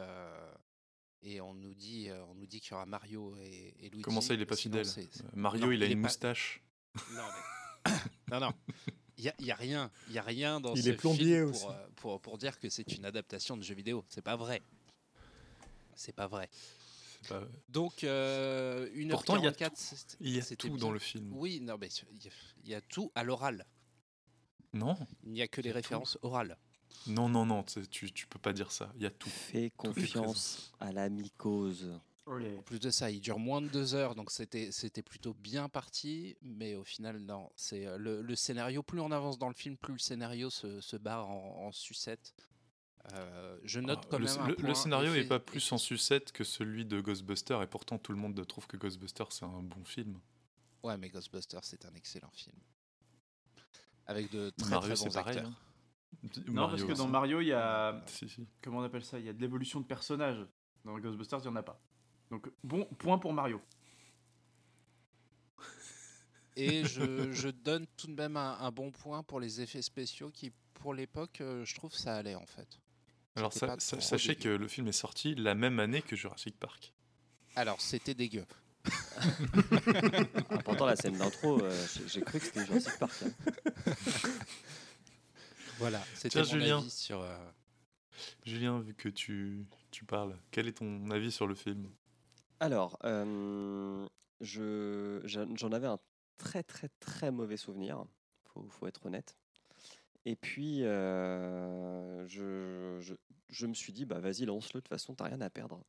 et 1.22 1.42
on 1.42 1.54
nous 1.54 1.74
dit, 1.74 2.08
on 2.30 2.34
nous 2.36 2.46
dit 2.48 2.62
qu'il 2.62 2.72
y 2.72 2.74
aura 2.76 2.86
Mario 2.86 3.36
et, 3.40 3.74
et 3.80 3.90
Luigi. 3.90 4.04
Comment 4.04 4.22
ça, 4.22 4.36
il 4.36 4.42
est 4.42 4.46
pas 4.46 4.56
Sinon, 4.56 4.82
fidèle? 4.86 5.10
Mario, 5.34 5.66
non, 5.66 5.72
il 5.74 5.84
a 5.84 5.86
il 5.88 5.92
une 5.94 6.02
pas- 6.02 6.08
moustache. 6.08 6.64
Non, 7.12 7.24
mais... 7.86 7.92
non, 8.32 8.40
non. 8.40 8.54
Il 9.40 9.46
y 9.46 9.52
a, 9.52 9.56
rien, 9.56 9.90
il 10.08 10.14
y 10.14 10.18
a 10.18 10.22
rien 10.22 10.60
dans 10.60 10.74
Il 10.76 10.84
ce 10.84 10.90
est 10.90 10.94
plombier 10.94 11.38
film 11.38 11.50
aussi. 11.50 11.62
pour, 11.62 11.72
euh, 11.72 11.88
pour, 11.96 12.22
pour 12.22 12.38
dire 12.38 12.60
que 12.60 12.70
c'est 12.70 12.92
une 12.98 13.06
adaptation 13.06 13.56
de 13.56 13.64
jeu 13.64 13.74
vidéo. 13.76 14.04
C'est 14.10 14.22
pas 14.22 14.36
vrai. 14.36 14.62
C'est 15.96 16.12
pas 16.16 16.28
vrai. 16.28 16.50
pas- 17.30 17.42
Donc, 17.70 18.04
euh, 18.04 18.90
1h44, 18.94 19.10
Pourtant, 19.12 19.38
il 19.38 19.44
y 19.44 19.48
a 19.48 19.54
Il 20.20 20.30
y 20.36 20.40
a 20.40 20.56
tout 20.58 20.78
dans 20.78 20.92
le 20.92 21.00
film. 21.00 21.32
Oui, 21.34 21.62
non, 21.62 21.78
mais 21.80 21.88
il 22.12 22.26
y 22.26 22.28
a- 22.28 22.32
il 22.66 22.70
y 22.72 22.76
a 22.76 22.82
tout 22.82 23.12
à 23.16 23.24
l'oral. 23.24 23.66
Non, 24.74 24.98
Il 25.24 25.32
n'y 25.34 25.42
a 25.42 25.48
que 25.48 25.62
les 25.62 25.70
tout. 25.70 25.76
références 25.76 26.18
orales. 26.24 26.58
non, 27.08 27.30
non, 27.30 27.46
non, 27.46 27.64
tu, 27.64 27.88
tu, 27.88 28.12
tu 28.12 28.28
peux 28.28 28.40
pas 28.40 28.54
dire 28.54 28.72
ça. 28.72 28.92
Il 28.96 29.04
y 29.04 29.06
a 29.06 29.12
tout. 29.12 29.30
Fais 29.30 29.70
confiance 29.78 30.74
à 30.80 30.92
la 30.92 31.10
mycose. 31.10 31.92
Olé. 32.26 32.56
En 32.58 32.62
plus 32.62 32.80
de 32.80 32.90
ça, 32.90 33.12
il 33.12 33.20
dure 33.20 33.38
moins 33.40 33.62
de 33.62 33.68
deux 33.68 33.96
heures, 33.96 34.16
donc 34.16 34.32
c'était 34.32 34.72
c'était 34.72 35.02
plutôt 35.02 35.34
bien 35.34 35.68
parti, 35.68 36.38
mais 36.42 36.76
au 36.76 36.84
final, 36.86 37.20
non. 37.20 37.50
C'est 37.56 37.86
euh, 37.86 37.98
le, 37.98 38.22
le 38.22 38.36
scénario. 38.36 38.82
Plus 38.82 39.02
on 39.02 39.12
avance 39.12 39.38
dans 39.38 39.50
le 39.50 39.54
film, 39.56 39.76
plus 39.76 39.94
le 39.94 40.00
scénario 40.00 40.50
se, 40.50 40.80
se 40.80 40.96
barre 40.96 41.30
en, 41.30 41.68
en 41.68 41.72
sucette. 41.74 42.34
Euh, 43.12 43.60
je 43.66 43.82
note 43.82 44.00
Ah, 44.04 44.08
quand 44.12 44.18
le, 44.20 44.26
même. 44.26 44.40
un 44.40 44.68
le- 44.68 44.74
scénario 44.74 45.12
effet- 45.14 45.26
est 45.26 45.28
pas 45.28 45.40
plus 45.40 45.70
en 45.74 45.78
sucette 45.78 46.32
que 46.32 46.46
celui 46.46 46.86
de 46.86 47.02
Ghostbusters, 47.02 47.62
et 47.62 47.68
pourtant 47.68 47.98
tout 47.98 48.14
le 48.14 48.18
monde 48.18 48.48
trouve 48.48 48.68
que 48.68 48.78
Ghostbusters 48.78 49.32
c'est 49.34 49.44
un 49.44 49.62
bon 49.62 49.84
film. 49.84 50.18
Ouais, 50.84 50.98
mais 50.98 51.10
Ghostbusters, 51.10 51.64
c'est 51.66 51.84
un 51.86 51.94
excellent 51.96 52.32
film. 52.32 52.56
Avec 54.06 54.32
de 54.32 54.50
très 54.52 54.70
Mario, 54.70 54.88
très 54.88 54.96
c'est 54.96 55.06
bons 55.10 55.14
pareil. 55.14 55.38
acteurs. 55.40 55.52
hein. 55.52 56.30
Non, 56.48 56.54
Mario 56.54 56.78
parce 56.78 56.84
que 56.94 56.98
dans 56.98 57.08
Mario, 57.10 57.42
il 57.42 57.48
y 57.48 57.54
a. 57.54 58.02
Si, 58.08 58.30
si. 58.30 58.48
Comment 58.62 58.80
on 58.80 58.84
appelle 58.84 59.04
ça? 59.04 59.20
Il 59.20 59.26
y 59.26 59.30
a 59.30 59.34
de 59.34 59.42
l'évolution 59.42 59.82
de 59.82 59.86
personnages. 59.86 60.46
Dans 60.86 60.98
Ghostbusters, 61.00 61.40
il 61.40 61.44
n'y 61.44 61.48
en 61.50 61.56
a 61.58 61.64
pas. 61.64 61.82
Donc, 62.34 62.50
bon 62.64 62.86
point 62.98 63.20
pour 63.20 63.32
Mario. 63.32 63.62
Et 66.56 66.84
je, 66.84 67.32
je 67.32 67.48
donne 67.50 67.86
tout 67.96 68.08
de 68.08 68.14
même 68.14 68.38
un, 68.38 68.58
un 68.60 68.72
bon 68.72 68.90
point 68.92 69.22
pour 69.22 69.40
les 69.40 69.62
effets 69.62 69.84
spéciaux 69.84 70.32
qui, 70.32 70.52
pour 70.74 70.96
l'époque, 70.96 71.42
euh, 71.42 71.64
je 71.64 71.76
trouve 71.76 71.94
ça 71.94 72.16
allait 72.16 72.34
en 72.34 72.48
fait. 72.48 72.80
Alors 73.36 73.54
sachez 73.54 74.30
dégueu. 74.36 74.42
que 74.42 74.50
le 74.50 74.68
film 74.68 74.88
est 74.88 74.92
sorti 74.92 75.36
la 75.36 75.54
même 75.54 75.80
année 75.80 76.02
que 76.02 76.16
Jurassic 76.16 76.58
Park. 76.60 76.92
Alors, 77.56 77.80
c'était 77.80 78.16
dégueu. 78.16 78.46
Ah, 79.18 79.22
pourtant, 80.66 80.88
la 80.88 80.96
scène 80.96 81.18
d'intro, 81.18 81.60
euh, 81.62 81.88
j'ai- 82.08 82.22
cru 82.22 82.40
que 82.40 82.46
c'était 82.46 82.66
Jurassic 82.66 82.98
Park. 82.98 83.14
hein. 83.24 83.94
Voilà, 85.78 86.04
c'était 86.16 86.40
mon 86.40 86.46
Julien. 86.46 86.78
avis 86.80 86.90
sur. 86.90 87.22
euh, 87.22 87.38
Julien, 88.46 88.80
vu 88.80 88.94
que 88.94 89.10
tu, 89.10 89.66
tu 89.92 90.06
parles, 90.06 90.38
quel 90.52 90.68
est 90.68 90.74
ton 90.74 91.10
avis 91.12 91.32
sur 91.32 91.48
le 91.48 91.56
film? 91.56 91.90
Alors, 92.60 92.98
je- 94.42 95.22
j'en 95.56 95.72
avais 95.72 95.88
un 95.88 96.00
très 96.38 96.64
très 96.64 96.90
très 97.00 97.32
mauvais 97.32 97.58
souvenir, 97.58 98.06
faut, 98.46 98.68
faut 98.70 98.88
être 98.88 99.06
honnête. 99.06 99.38
Et 100.26 100.36
puis, 100.36 100.80
je, 100.82 102.26
je- 103.50 103.68
me 103.68 103.74
suis 103.74 103.94
dit, 103.94 104.06
bah 104.06 104.20
vas-y, 104.20 104.46
lance-le, 104.46 104.80
de 104.80 104.84
toute 104.84 104.90
façon, 104.90 105.16
t'as 105.16 105.26
rien 105.26 105.42
à 105.42 105.50
perdre. 105.50 105.84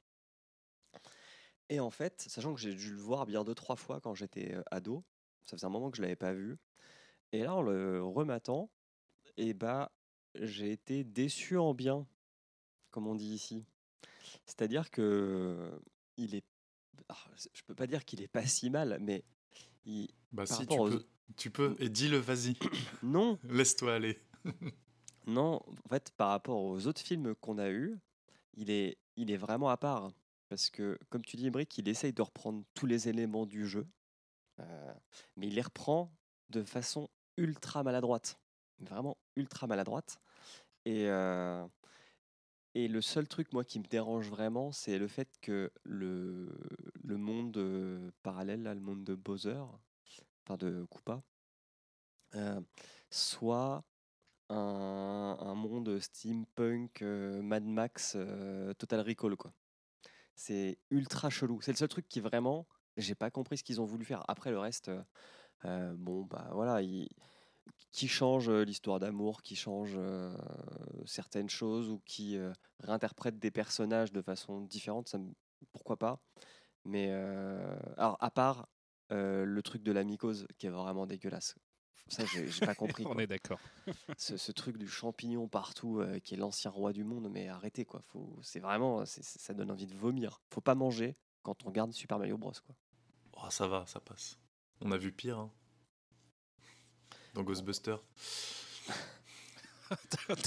Et 1.68 1.80
en 1.80 1.90
fait, 1.90 2.20
sachant 2.20 2.54
que 2.54 2.60
j'ai 2.60 2.74
dû 2.74 2.90
le 2.90 3.00
voir 3.00 3.26
bien 3.26 3.44
deux, 3.44 3.54
trois 3.54 3.76
fois 3.76 4.00
quand 4.00 4.14
j'étais 4.14 4.56
ado, 4.70 5.04
ça 5.42 5.56
faisait 5.56 5.66
un 5.66 5.70
moment 5.70 5.90
que 5.90 5.96
je 5.96 6.02
l'avais 6.02 6.16
pas 6.16 6.34
vu. 6.34 6.58
Et 7.32 7.42
là, 7.42 7.54
en 7.54 7.62
le 7.62 8.02
rematant, 8.04 8.70
et 9.36 9.54
bah, 9.54 9.92
j'ai 10.34 10.72
été 10.72 11.04
déçu 11.04 11.58
en 11.58 11.74
bien, 11.74 12.06
comme 12.90 13.06
on 13.06 13.14
dit 13.14 13.34
ici. 13.34 13.64
C'est-à-dire 14.46 14.90
que 14.90 15.80
il 16.16 16.34
est 16.34 16.44
je 17.52 17.62
peux 17.66 17.74
pas 17.74 17.86
dire 17.86 18.04
qu'il 18.04 18.22
est 18.22 18.28
pas 18.28 18.46
si 18.46 18.70
mal, 18.70 18.98
mais 19.00 19.24
il... 19.84 20.08
Bah 20.32 20.44
Par 20.46 20.58
si, 20.58 20.66
tu 20.66 20.78
aux- 20.78 20.88
peux, 20.88 21.06
tu 21.36 21.50
peux, 21.50 21.76
et 21.78 21.88
dis-le, 21.88 22.18
vas-y, 22.18 22.56
non, 23.02 23.38
laisse-toi 23.44 23.94
aller. 23.94 24.18
non, 25.26 25.60
en 25.84 25.88
fait, 25.88 26.10
par 26.16 26.30
rapport 26.30 26.60
aux 26.62 26.86
autres 26.86 27.00
films 27.00 27.34
qu'on 27.36 27.58
a 27.58 27.70
eus, 27.70 27.98
il 28.54 28.70
est, 28.70 28.98
il 29.16 29.30
est 29.30 29.36
vraiment 29.36 29.70
à 29.70 29.76
part. 29.76 30.10
Parce 30.48 30.70
que, 30.70 30.98
comme 31.08 31.24
tu 31.24 31.36
dis, 31.36 31.50
Brick, 31.50 31.76
il 31.78 31.88
essaye 31.88 32.12
de 32.12 32.22
reprendre 32.22 32.62
tous 32.74 32.86
les 32.86 33.08
éléments 33.08 33.46
du 33.46 33.66
jeu, 33.66 33.86
euh, 34.60 34.94
mais 35.36 35.46
il 35.48 35.54
les 35.54 35.62
reprend 35.62 36.12
de 36.50 36.62
façon 36.62 37.08
ultra 37.36 37.82
maladroite. 37.82 38.38
Vraiment 38.80 39.16
ultra 39.36 39.66
maladroite. 39.66 40.20
Et, 40.84 41.08
euh, 41.08 41.66
et 42.74 42.88
le 42.88 43.00
seul 43.00 43.28
truc, 43.28 43.52
moi, 43.52 43.64
qui 43.64 43.78
me 43.78 43.84
dérange 43.84 44.28
vraiment, 44.28 44.72
c'est 44.72 44.98
le 44.98 45.08
fait 45.08 45.28
que 45.40 45.72
le, 45.84 46.48
le 47.02 47.16
monde 47.16 47.56
euh, 47.56 48.10
parallèle, 48.22 48.62
là, 48.62 48.74
le 48.74 48.80
monde 48.80 49.04
de 49.04 49.14
Bowser, 49.14 49.62
enfin 50.46 50.56
de 50.58 50.84
Koopa, 50.90 51.22
euh, 52.34 52.60
soit 53.10 53.84
un, 54.50 55.36
un 55.40 55.54
monde 55.54 55.98
steampunk, 56.00 57.02
euh, 57.02 57.42
Mad 57.42 57.64
Max, 57.64 58.16
Total 58.78 59.00
Recall, 59.00 59.36
quoi. 59.36 59.54
C'est 60.36 60.78
ultra 60.90 61.30
chelou. 61.30 61.60
C'est 61.62 61.72
le 61.72 61.76
seul 61.78 61.88
truc 61.88 62.08
qui 62.08 62.20
vraiment, 62.20 62.66
j'ai 62.96 63.14
pas 63.14 63.30
compris 63.30 63.58
ce 63.58 63.64
qu'ils 63.64 63.80
ont 63.80 63.86
voulu 63.86 64.04
faire. 64.04 64.24
Après 64.28 64.50
le 64.50 64.58
reste, 64.58 64.90
bon 65.64 66.24
bah 66.24 66.48
voilà, 66.52 66.82
il- 66.82 67.08
qui 67.92 68.08
change 68.08 68.48
euh, 68.48 68.64
l'histoire 68.64 68.98
d'amour, 69.00 69.42
qui 69.42 69.56
change 69.56 69.92
euh, 69.96 70.36
certaines 71.06 71.48
choses 71.48 71.88
ou 71.90 72.00
qui 72.04 72.36
euh, 72.36 72.52
réinterprète 72.80 73.38
des 73.38 73.50
personnages 73.50 74.12
de 74.12 74.20
façon 74.22 74.60
différente, 74.62 75.08
ça 75.08 75.18
me- 75.18 75.32
pourquoi 75.72 75.96
pas. 75.96 76.20
Mais 76.84 77.08
euh, 77.10 77.76
alors 77.96 78.16
à 78.20 78.30
part 78.30 78.68
euh, 79.12 79.44
le 79.44 79.62
truc 79.62 79.82
de 79.82 79.92
la 79.92 80.04
mycose 80.04 80.46
qui 80.58 80.66
est 80.66 80.70
vraiment 80.70 81.06
dégueulasse. 81.06 81.54
Ça, 82.08 82.24
j'ai 82.26 82.60
pas 82.60 82.74
compris. 82.74 83.04
On 83.06 83.18
est 83.18 83.26
d'accord. 83.26 83.60
ce, 84.16 84.36
ce 84.36 84.52
truc 84.52 84.76
du 84.76 84.88
champignon 84.88 85.48
partout 85.48 86.00
euh, 86.00 86.18
qui 86.18 86.34
est 86.34 86.36
l'ancien 86.36 86.70
roi 86.70 86.92
du 86.92 87.04
monde 87.04 87.28
mais 87.30 87.48
arrêtez 87.48 87.84
quoi 87.84 88.02
faut 88.08 88.38
c'est 88.42 88.60
vraiment 88.60 89.04
ça 89.06 89.54
donne 89.54 89.70
envie 89.70 89.86
de 89.86 89.94
vomir 89.96 90.40
faut 90.50 90.60
pas 90.60 90.74
manger 90.74 91.16
quand 91.42 91.64
on 91.64 91.68
regarde 91.68 91.92
Super 91.92 92.18
Mario 92.18 92.36
Bros 92.38 92.52
quoi 92.66 92.74
Oh, 93.36 93.50
ça 93.50 93.66
va, 93.66 93.84
ça 93.86 93.98
passe. 94.00 94.38
On 94.80 94.92
a 94.92 94.96
vu 94.96 95.10
pire. 95.12 95.38
hein. 95.38 95.50
Dans 97.34 97.42
Ghostbusters. 97.42 98.00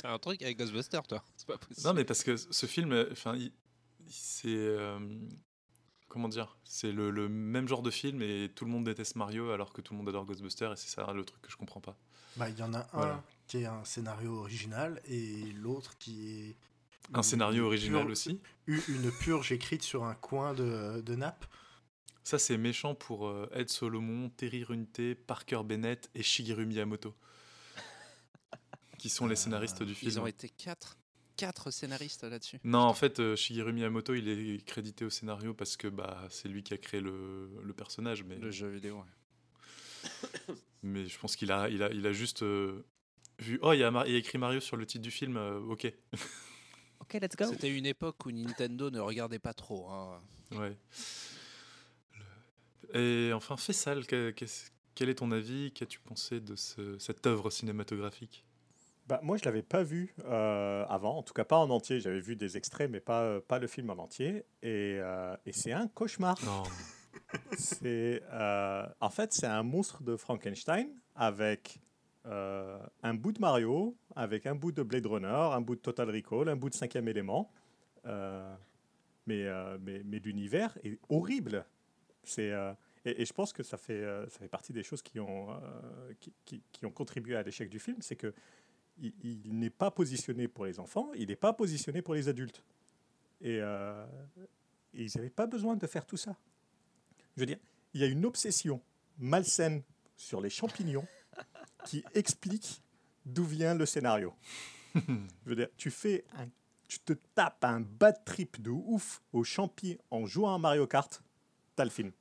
T'as 0.01 0.13
un 0.13 0.19
truc 0.19 0.41
avec 0.41 0.57
Ghostbusters, 0.57 1.03
toi 1.07 1.23
C'est 1.35 1.47
pas 1.47 1.57
possible. 1.57 1.87
Non, 1.87 1.93
mais 1.93 2.05
parce 2.05 2.23
que 2.23 2.35
ce 2.37 2.65
film, 2.65 3.07
enfin, 3.11 3.35
il- 3.35 3.51
il- 4.05 4.11
c'est. 4.11 4.47
euh, 4.47 4.99
comment 6.07 6.27
dire 6.27 6.57
C'est 6.63 6.91
le, 6.91 7.11
le 7.11 7.29
même 7.29 7.67
genre 7.67 7.81
de 7.83 7.91
film 7.91 8.21
et 8.21 8.51
tout 8.55 8.65
le 8.65 8.71
monde 8.71 8.85
déteste 8.85 9.15
Mario 9.15 9.51
alors 9.51 9.73
que 9.73 9.81
tout 9.81 9.93
le 9.93 9.97
monde 9.99 10.09
adore 10.09 10.25
Ghostbusters 10.25 10.73
et 10.73 10.75
c'est 10.75 10.89
ça 10.89 11.11
le 11.13 11.23
truc 11.23 11.41
que 11.41 11.51
je 11.51 11.57
comprends 11.57 11.81
pas. 11.81 11.95
Bah, 12.35 12.49
il 12.49 12.57
y 12.57 12.63
en 12.63 12.73
a 12.73 12.79
un 12.79 12.87
Voilà. 12.93 13.23
qui 13.47 13.57
est 13.59 13.65
un 13.65 13.83
scénario 13.83 14.37
original 14.39 15.01
et 15.05 15.37
l'autre 15.55 15.97
qui 15.97 16.49
est. 16.49 16.55
Un 17.13 17.23
scénario 17.23 17.65
original 17.65 18.03
pure- 18.03 18.11
aussi. 18.11 18.41
Une 18.67 19.11
purge 19.11 19.51
écrite 19.53 19.81
sur 19.83 20.03
un 20.03 20.15
coin 20.15 20.53
de, 20.53 21.01
de 21.01 21.15
nappe. 21.15 21.45
Ça, 22.27 22.37
c'est 22.37 22.57
méchant 22.57 22.93
pour 22.93 23.29
euh, 23.29 23.49
Ed 23.53 23.69
Solomon, 23.69 24.29
Terry 24.29 24.61
Runte, 24.65 25.13
Parker 25.27 25.61
Bennett 25.63 26.09
et 26.13 26.23
Shigeru 26.23 26.65
Miyamoto. 26.65 27.15
qui 28.99 29.07
sont 29.07 29.27
les 29.27 29.37
scénaristes 29.37 29.81
du 29.81 29.95
film. 29.95 30.11
Ils 30.11 30.19
ont 30.19 30.27
été 30.27 30.49
quatre, 30.49 30.97
quatre 31.37 31.71
scénaristes 31.71 32.23
là-dessus. 32.23 32.59
Non, 32.65 32.79
en 32.79 32.93
fait, 32.93 33.21
euh, 33.21 33.37
Shigeru 33.37 33.71
Miyamoto, 33.71 34.13
il 34.13 34.27
est 34.27 34.65
crédité 34.65 35.05
au 35.05 35.09
scénario 35.09 35.53
parce 35.53 35.77
que 35.77 35.87
bah, 35.87 36.27
c'est 36.29 36.49
lui 36.49 36.63
qui 36.63 36.73
a 36.73 36.77
créé 36.77 36.99
le, 36.99 37.49
le 37.63 37.73
personnage. 37.73 38.25
Mais, 38.25 38.35
Le 38.35 38.51
jeu 38.51 38.67
vidéo. 38.67 38.97
ouais. 38.97 40.55
mais 40.83 41.05
je 41.07 41.17
pense 41.17 41.37
qu'il 41.37 41.49
a, 41.53 41.69
il 41.69 41.81
a, 41.81 41.89
il 41.91 42.05
a 42.05 42.11
juste 42.11 42.43
euh, 42.43 42.85
vu. 43.39 43.57
Oh, 43.61 43.71
il 43.71 43.79
y, 43.79 43.83
a 43.83 43.89
Mar- 43.91 44.05
il 44.05 44.11
y 44.11 44.15
a 44.15 44.19
écrit 44.19 44.37
Mario 44.37 44.59
sur 44.59 44.75
le 44.75 44.85
titre 44.85 45.01
du 45.03 45.11
film. 45.11 45.37
euh, 45.37 45.59
ok. 45.59 45.93
ok 46.99 47.13
let's 47.21 47.37
go 47.37 47.45
C'était 47.45 47.73
une 47.73 47.85
époque 47.85 48.25
où 48.25 48.31
Nintendo 48.31 48.89
ne 48.89 48.99
regardait 48.99 49.39
pas 49.39 49.53
trop. 49.53 49.89
hein. 49.89 50.21
Ouais. 50.51 50.77
Et 52.93 53.31
enfin, 53.33 53.57
Fessal, 53.57 54.05
quel 54.05 55.09
est 55.09 55.15
ton 55.15 55.31
avis? 55.31 55.71
Qu'as-tu 55.71 55.99
pensé 55.99 56.39
de 56.39 56.55
ce- 56.55 56.97
cette 56.99 57.25
œuvre 57.27 57.49
cinématographique? 57.49 58.43
Bah, 59.07 59.21
moi, 59.23 59.37
je 59.37 59.45
l'avais 59.45 59.63
pas 59.63 59.83
vu 59.83 60.13
euh, 60.25 60.85
avant, 60.89 61.17
en 61.17 61.23
tout 61.23 61.33
cas 61.33 61.45
pas 61.45 61.57
en 61.57 61.69
entier. 61.69 61.99
J'avais 62.01 62.19
vu 62.19 62.35
des 62.35 62.57
extraits, 62.57 62.89
mais 62.91 62.99
pas, 62.99 63.21
euh, 63.23 63.39
pas 63.39 63.57
le 63.57 63.67
film 63.67 63.89
en 63.89 63.93
entier. 63.97 64.43
Et, 64.61 64.97
euh, 64.99 65.35
et 65.45 65.53
c'est 65.53 65.71
un 65.71 65.87
cauchemar. 65.87 66.37
C'est, 67.57 68.21
euh, 68.31 68.85
en 69.01 69.09
fait, 69.09 69.33
c'est 69.33 69.47
un 69.47 69.63
monstre 69.63 70.03
de 70.03 70.15
Frankenstein 70.15 70.89
avec 71.15 71.79
un 72.25 73.13
bout 73.13 73.31
de 73.31 73.39
Mario, 73.39 73.97
avec 74.15 74.45
un 74.45 74.53
bout 74.55 74.71
de 74.71 74.83
Blade 74.83 75.05
Runner, 75.05 75.27
un 75.27 75.61
bout 75.61 75.75
de 75.75 75.81
Total 75.81 76.09
Recall, 76.09 76.49
un 76.49 76.55
bout 76.55 76.69
de 76.69 76.75
Cinquième 76.75 77.07
Élément. 77.07 77.51
Mais, 78.05 79.45
mais, 79.79 80.01
mais 80.05 80.19
l'univers 80.19 80.77
est 80.83 80.99
horrible. 81.09 81.65
C'est, 82.27 82.51
euh, 82.51 82.73
et, 83.05 83.21
et 83.21 83.25
je 83.25 83.33
pense 83.33 83.53
que 83.53 83.63
ça 83.63 83.77
fait, 83.77 83.93
euh, 84.01 84.27
ça 84.29 84.39
fait 84.39 84.47
partie 84.47 84.73
des 84.73 84.83
choses 84.83 85.01
qui 85.01 85.19
ont, 85.19 85.51
euh, 85.51 86.13
qui, 86.19 86.33
qui- 86.45 86.61
qui 86.71 86.85
ont 86.85 86.91
contribué 86.91 87.35
à 87.35 87.43
l'échec 87.43 87.69
du 87.69 87.79
film. 87.79 87.97
C'est 88.01 88.15
que 88.15 88.33
il, 88.99 89.13
il 89.23 89.57
n'est 89.59 89.69
pas 89.69 89.91
positionné 89.91 90.47
pour 90.47 90.65
les 90.65 90.79
enfants, 90.79 91.11
il 91.15 91.27
n'est 91.27 91.35
pas 91.35 91.53
positionné 91.53 92.01
pour 92.01 92.15
les 92.15 92.27
adultes. 92.29 92.63
Et, 93.41 93.59
euh, 93.61 94.05
et 94.93 95.03
ils 95.03 95.11
n'avaient 95.15 95.29
pas 95.29 95.45
besoin 95.45 95.75
de 95.75 95.85
faire 95.87 96.05
tout 96.05 96.17
ça. 96.17 96.35
Je 97.35 97.41
veux 97.41 97.45
dire, 97.45 97.59
il 97.93 98.01
y 98.01 98.03
a 98.03 98.07
une 98.07 98.25
obsession 98.25 98.81
malsaine 99.19 99.83
sur 100.15 100.41
les 100.41 100.49
champignons 100.49 101.05
qui 101.85 102.03
explique 102.15 102.81
d'où 103.25 103.43
vient 103.45 103.75
le 103.75 103.85
scénario. 103.85 104.33
Je 104.95 105.01
veux 105.49 105.55
dire, 105.55 105.69
tu 105.77 105.91
fais 105.91 106.25
un 106.37 106.47
tu 106.87 106.99
te 107.01 107.11
tapes 107.35 107.65
un 107.65 107.81
bad 107.81 108.23
trip 108.23 108.61
de 108.61 108.69
ouf 108.69 109.21
au 109.33 109.43
champi 109.43 109.97
en 110.09 110.25
jouant 110.25 110.55
à 110.55 110.57
Mario 110.57 110.87
Kart, 110.87 111.21
t'as 111.77 111.85
le 111.85 111.89
film. 111.91 112.11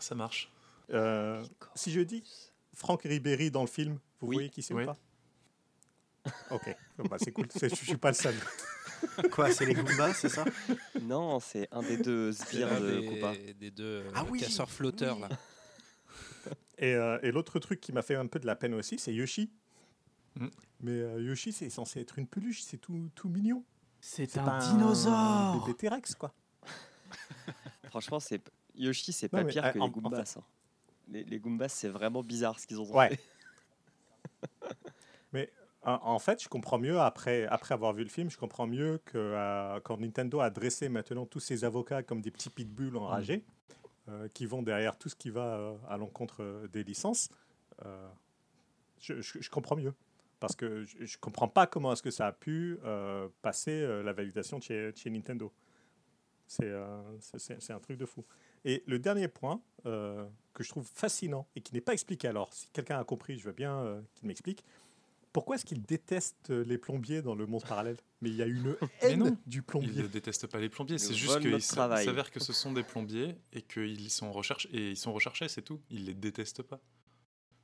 Ça 0.00 0.14
marche. 0.16 0.50
Euh, 0.90 1.44
si 1.76 1.92
je 1.92 2.00
dis 2.00 2.24
Franck 2.74 3.02
Ribéry 3.02 3.50
dans 3.52 3.60
le 3.60 3.66
film, 3.68 3.98
vous 4.20 4.28
Oui. 4.28 4.36
voyez 4.36 4.50
qui 4.50 4.62
c'est 4.62 4.74
Oui. 4.74 4.82
ou 4.82 4.86
pas? 4.86 4.96
Ok, 6.50 6.76
bah, 7.08 7.16
c'est 7.20 7.32
cool, 7.32 7.46
c'est- 7.50 7.68
je 7.68 7.74
suis 7.84 7.96
pas 7.96 8.08
le 8.10 8.14
seul. 8.14 8.34
Quoi, 9.32 9.50
c'est 9.52 9.66
les 9.66 9.74
Goombas, 9.74 10.14
c'est 10.14 10.28
ça? 10.28 10.44
Non, 11.00 11.40
c'est 11.40 11.68
un 11.72 11.82
des 11.82 11.96
deux 11.98 12.32
sbires 12.32 12.68
l'un 12.70 12.80
de 12.80 13.00
des, 13.00 13.06
Koopa. 13.06 13.32
des 13.58 13.70
deux 13.72 13.84
euh, 14.06 14.10
Ah 14.14 14.24
oui, 14.30 14.38
casseurs 14.40 14.70
flotteurs 14.70 15.16
oui. 15.16 15.22
là. 15.28 15.28
Et, 16.78 16.94
euh, 16.94 17.18
et 17.22 17.30
l'autre 17.32 17.58
truc 17.58 17.80
qui 17.80 17.92
m'a 17.92 18.02
fait 18.02 18.14
un 18.14 18.26
peu 18.26 18.38
de 18.38 18.46
la 18.46 18.54
peine 18.56 18.74
aussi, 18.74 18.98
c'est 18.98 19.12
Yoshi. 19.12 19.50
Mm. 20.36 20.46
Mais 20.80 20.92
euh, 20.92 21.20
Yoshi, 21.22 21.52
c'est 21.52 21.70
censé 21.70 22.00
être 22.00 22.18
une 22.18 22.26
peluche, 22.28 22.62
c'est 22.62 22.78
tout, 22.78 23.10
tout 23.14 23.28
mignon. 23.28 23.64
C'est 24.00 24.30
C'est 24.30 24.38
un 24.40 24.58
dinosaure 24.58 25.64
bébé 25.66 25.76
T-Rex, 25.76 26.14
quoi. 26.14 26.32
Franchement, 27.92 28.20
c'est 28.20 28.40
Yoshi, 28.74 29.12
c'est 29.12 29.28
pas 29.28 29.44
mais, 29.44 29.52
pire 29.52 29.66
euh, 29.66 29.70
que 29.72 29.78
en- 29.78 29.82
les 29.84 29.88
en 29.88 29.92
Goombas. 29.92 30.36
hein. 30.38 30.42
Les, 31.08 31.24
les 31.24 31.38
Goombas, 31.38 31.68
c'est 31.68 31.90
vraiment 31.90 32.22
bizarre 32.22 32.58
ce 32.58 32.66
qu'ils 32.66 32.80
ont 32.80 32.90
Ouais. 32.96 33.10
fait. 35.32 35.48
En, 35.84 35.98
en 36.14 36.18
fait, 36.20 36.40
je 36.40 36.48
comprends 36.48 36.78
mieux, 36.78 37.00
après, 37.00 37.44
après 37.46 37.74
avoir 37.74 37.92
vu 37.92 38.04
le 38.04 38.08
film, 38.08 38.30
je 38.30 38.38
comprends 38.38 38.68
mieux 38.68 38.98
que 39.04 39.18
euh, 39.18 39.80
quand 39.80 39.98
Nintendo 39.98 40.38
a 40.38 40.48
dressé 40.48 40.88
maintenant 40.88 41.26
tous 41.26 41.40
ses 41.40 41.64
avocats 41.64 42.04
comme 42.04 42.20
des 42.20 42.30
petits 42.30 42.50
pitbulls 42.50 42.96
enragés, 42.96 43.44
euh, 44.08 44.28
qui 44.32 44.46
vont 44.46 44.62
derrière 44.62 44.96
tout 44.96 45.08
ce 45.08 45.16
qui 45.16 45.30
va 45.30 45.56
euh, 45.56 45.74
à 45.88 45.96
l'encontre 45.96 46.68
des 46.72 46.84
licences, 46.84 47.30
je, 49.00 49.20
je- 49.20 49.40
je 49.40 49.50
comprends 49.50 49.74
mieux. 49.74 49.92
Parce 50.38 50.54
que 50.54 50.84
je 50.84 50.98
ne 51.02 51.20
comprends 51.20 51.48
pas 51.48 51.66
comment 51.66 51.92
est-ce 51.92 52.02
que 52.04 52.12
ça 52.12 52.28
a 52.28 52.32
pu 52.32 52.78
passer 53.42 53.84
la 54.04 54.12
validation 54.12 54.58
de 54.60 54.62
chez, 54.62 54.92
de 54.92 54.96
chez 54.96 55.10
Nintendo. 55.10 55.52
C'est 56.52 56.64
euh, 56.68 57.00
c'est- 57.38 57.70
un 57.70 57.78
truc 57.80 57.96
de 57.96 58.04
fou. 58.04 58.24
Et 58.66 58.82
le 58.86 58.98
dernier 58.98 59.26
point 59.28 59.62
euh, 59.86 60.26
que 60.52 60.62
je 60.62 60.68
trouve 60.68 60.86
fascinant 60.86 61.46
et 61.56 61.62
qui 61.62 61.72
n'est 61.72 61.80
pas 61.80 61.94
expliqué, 61.94 62.28
alors 62.28 62.52
si 62.52 62.68
quelqu'un 62.74 62.98
a 62.98 63.04
compris, 63.04 63.38
je 63.38 63.44
veux 63.44 63.52
bien 63.54 63.78
euh, 63.80 64.02
qu'il 64.14 64.28
m'explique. 64.28 64.62
Pourquoi 65.32 65.54
est-ce 65.56 65.64
qu'ils 65.64 65.80
détestent 65.82 66.50
les 66.50 66.76
plombiers 66.76 67.22
dans 67.22 67.34
le 67.34 67.46
monde 67.46 67.62
parallèle? 67.66 67.96
Mais 68.20 68.28
il 68.28 68.36
y 68.36 68.42
a 68.42 68.46
une 68.46 68.76
haine 69.00 69.18
non, 69.20 69.36
du 69.46 69.58
Ils 69.58 69.62
plombier. 69.62 70.02
ne 70.02 70.06
détestent 70.08 70.46
pas 70.46 70.58
les 70.58 70.68
plombiers, 70.68 70.98
c'est 70.98 71.14
juste 71.14 71.40
qu'il 71.40 71.62
s'avère 71.62 72.30
que 72.30 72.38
ce 72.38 72.52
sont 72.52 72.70
des 72.74 72.82
plombiers 72.82 73.34
et 73.54 73.62
qu'ils 73.62 74.10
sont 74.10 74.30
recherchés, 74.30 74.68
et 74.74 74.90
ils 74.90 74.96
sont 74.98 75.14
recherchés, 75.14 75.48
c'est 75.48 75.62
tout. 75.62 75.80
Ils 75.88 76.04
les 76.04 76.12
détestent 76.14 76.62
pas. 76.62 76.80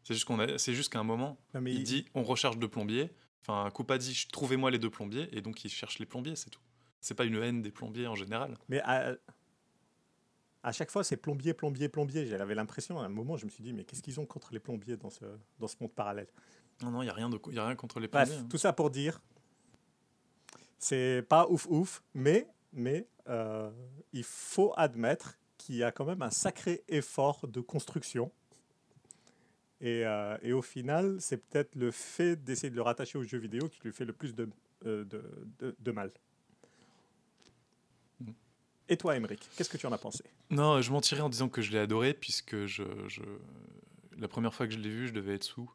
C'est 0.02 0.14
juste 0.14 0.24
qu'on 0.24 0.38
a, 0.38 0.56
c'est 0.56 0.72
juste 0.72 0.90
qu'à 0.90 1.00
un 1.00 1.04
moment, 1.04 1.36
Non, 1.52 1.60
mais 1.60 1.72
il 1.74 1.80
il- 1.80 1.84
dit 1.84 2.06
on 2.14 2.22
recherche 2.22 2.56
deux 2.56 2.68
plombiers. 2.68 3.10
Enfin, 3.42 3.70
Coupa 3.70 3.98
dit 3.98 4.26
trouvez-moi 4.32 4.70
les 4.70 4.78
deux 4.78 4.88
plombiers 4.90 5.28
et 5.36 5.42
donc 5.42 5.62
il 5.62 5.68
cherche 5.70 5.98
les 5.98 6.06
plombiers, 6.06 6.36
c'est 6.36 6.48
tout. 6.48 6.62
C'est 7.00 7.14
pas 7.14 7.24
une 7.24 7.36
haine 7.36 7.62
des 7.62 7.70
plombiers 7.70 8.06
en 8.06 8.14
général. 8.14 8.56
Mais 8.68 8.80
à, 8.82 9.16
à 10.62 10.72
chaque 10.72 10.90
fois, 10.90 11.04
c'est 11.04 11.16
plombier, 11.16 11.54
plombier, 11.54 11.88
plombier. 11.88 12.26
J'avais 12.26 12.54
l'impression, 12.54 12.98
à 12.98 13.04
un 13.04 13.08
moment, 13.08 13.36
je 13.36 13.44
me 13.46 13.50
suis 13.50 13.62
dit, 13.62 13.72
mais 13.72 13.84
qu'est-ce 13.84 14.02
qu'ils 14.02 14.18
ont 14.20 14.26
contre 14.26 14.52
les 14.52 14.58
plombiers 14.58 14.96
dans 14.96 15.10
ce, 15.10 15.24
dans 15.58 15.68
ce 15.68 15.76
monde 15.80 15.92
parallèle? 15.92 16.26
Non, 16.82 16.90
non, 16.90 17.02
il 17.02 17.06
y 17.06 17.10
a 17.10 17.12
rien 17.14 17.28
de, 17.28 17.38
y 17.52 17.58
a 17.58 17.66
rien 17.66 17.76
contre 17.76 18.00
les 18.00 18.08
Bref, 18.08 18.28
plombiers. 18.28 18.44
hein. 18.44 18.48
tout 18.50 18.58
ça 18.58 18.72
pour 18.72 18.90
dire, 18.90 19.20
c'est 20.78 21.24
pas 21.28 21.46
ouf 21.48 21.66
ouf, 21.68 22.02
mais, 22.14 22.48
mais 22.72 23.06
euh, 23.28 23.70
il 24.12 24.24
faut 24.24 24.72
admettre 24.76 25.38
qu'il 25.56 25.76
y 25.76 25.82
a 25.82 25.90
quand 25.92 26.04
même 26.04 26.22
un 26.22 26.30
sacré 26.30 26.84
effort 26.88 27.46
de 27.48 27.60
construction. 27.60 28.30
Et, 29.80 30.04
euh, 30.04 30.36
et 30.42 30.52
au 30.52 30.62
final, 30.62 31.16
c'est 31.20 31.36
peut-être 31.36 31.74
le 31.76 31.90
fait 31.92 32.36
d'essayer 32.36 32.70
de 32.70 32.76
le 32.76 32.82
rattacher 32.82 33.18
aux 33.18 33.22
jeux 33.22 33.38
vidéo 33.38 33.68
qui 33.68 33.80
lui 33.82 33.92
fait 33.92 34.04
le 34.04 34.12
plus 34.12 34.34
de, 34.34 34.48
euh, 34.86 35.04
de, 35.04 35.22
de- 35.60 35.76
de 35.78 35.90
mal. 35.92 36.10
Et 38.88 38.96
toi, 38.96 39.16
Emeric, 39.16 39.48
qu'est-ce 39.56 39.68
que 39.68 39.76
tu 39.76 39.86
en 39.86 39.92
as 39.92 39.98
pensé? 39.98 40.24
Non, 40.50 40.80
je 40.80 40.90
mentirais 40.90 41.20
en 41.20 41.28
disant 41.28 41.48
que 41.48 41.60
je 41.60 41.72
l'ai 41.72 41.78
adoré, 41.78 42.14
puisque 42.14 42.66
je, 42.66 42.82
la 44.18 44.28
première 44.28 44.54
fois 44.54 44.66
que 44.66 44.72
je 44.72 44.78
l'ai 44.78 44.88
vu, 44.88 45.08
je 45.08 45.12
devais 45.12 45.34
être 45.34 45.44
sous. 45.44 45.70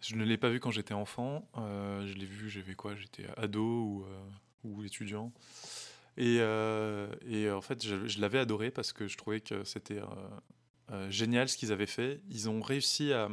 Je 0.00 0.16
ne 0.16 0.24
l'ai 0.24 0.36
pas 0.36 0.50
vu 0.50 0.60
quand 0.60 0.70
j'étais 0.70 0.94
enfant. 0.94 1.48
euh, 1.56 2.06
je 2.06 2.14
l'ai 2.14 2.26
vu, 2.26 2.50
j'avais 2.50 2.74
quoi? 2.74 2.94
J'étais 2.96 3.26
ado 3.36 4.04
ou, 4.64 4.74
euh, 4.80 4.84
étudiant. 4.84 5.32
Et, 6.16 6.38
euh, 6.40 7.08
et 7.28 7.50
en 7.50 7.60
fait, 7.60 7.84
je, 7.84 8.20
l'avais 8.20 8.38
adoré 8.38 8.70
parce 8.70 8.92
que 8.92 9.06
je 9.06 9.16
trouvais 9.16 9.40
que 9.40 9.64
c'était 9.64 10.00
génial 11.08 11.48
ce 11.48 11.56
qu'ils 11.56 11.72
avaient 11.72 11.86
fait. 11.86 12.20
Ils 12.28 12.48
ont 12.48 12.60
réussi 12.60 13.12
à, 13.12 13.28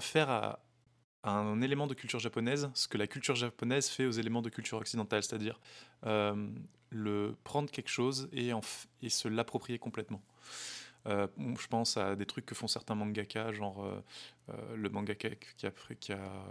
faire 0.00 0.30
à, 0.30 0.66
à 1.22 1.30
un 1.30 1.60
élément 1.60 1.86
de 1.86 1.94
culture 1.94 2.18
japonaise 2.18 2.70
ce 2.74 2.88
que 2.88 2.98
la 2.98 3.06
culture 3.06 3.36
japonaise 3.36 3.88
fait 3.88 4.06
aux 4.06 4.12
éléments 4.12 4.42
de 4.42 4.50
culture 4.50 4.78
occidentale, 4.78 5.22
c'est-à-dire 5.22 5.60
le 6.90 7.36
prendre 7.44 7.70
quelque 7.70 7.90
chose 7.90 8.28
et, 8.32 8.52
en 8.52 8.60
et 9.02 9.08
se 9.08 9.28
l'approprier 9.28 9.78
complètement. 9.78 10.22
Euh, 11.06 11.28
je 11.38 11.66
pense 11.68 11.96
à 11.96 12.16
des 12.16 12.26
trucs 12.26 12.46
que 12.46 12.54
font 12.54 12.66
certains 12.66 12.96
mangaka, 12.96 13.52
genre 13.52 13.84
euh, 13.84 14.02
euh, 14.48 14.76
le 14.76 14.88
mangaka 14.88 15.30
qui 15.56 15.66
a, 15.66 15.72
qui 16.00 16.12
a 16.12 16.44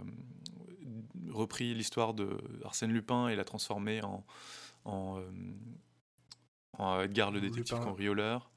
repris 1.30 1.74
l'histoire 1.74 2.14
de 2.14 2.38
Arsène 2.64 2.90
Lupin 2.90 3.28
et 3.28 3.36
l'a 3.36 3.44
transformé 3.44 4.02
en, 4.02 4.24
en, 4.84 5.20
en 6.78 7.00
Edgar 7.02 7.30
le 7.30 7.40
détective 7.40 7.76
Lupin. 7.76 7.84
cambrioleur. 7.84 8.50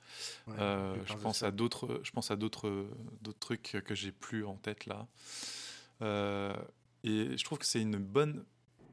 Ouais, 0.47 0.55
Euh, 0.59 0.95
je 1.05 1.13
pense 1.15 1.43
à 1.43 1.51
d'autres, 1.51 1.99
je 2.03 2.11
pense 2.11 2.31
à 2.31 2.35
d'autres, 2.37 2.87
d'autres 3.21 3.39
trucs 3.39 3.77
que 3.85 3.95
j'ai 3.95 4.11
plus 4.11 4.45
en 4.45 4.55
tête 4.55 4.85
là. 4.85 5.07
Et 7.03 7.37
je 7.37 7.43
trouve 7.43 7.57
que 7.57 7.65
c'est 7.65 7.81
une 7.81 7.97
bonne, 7.97 8.45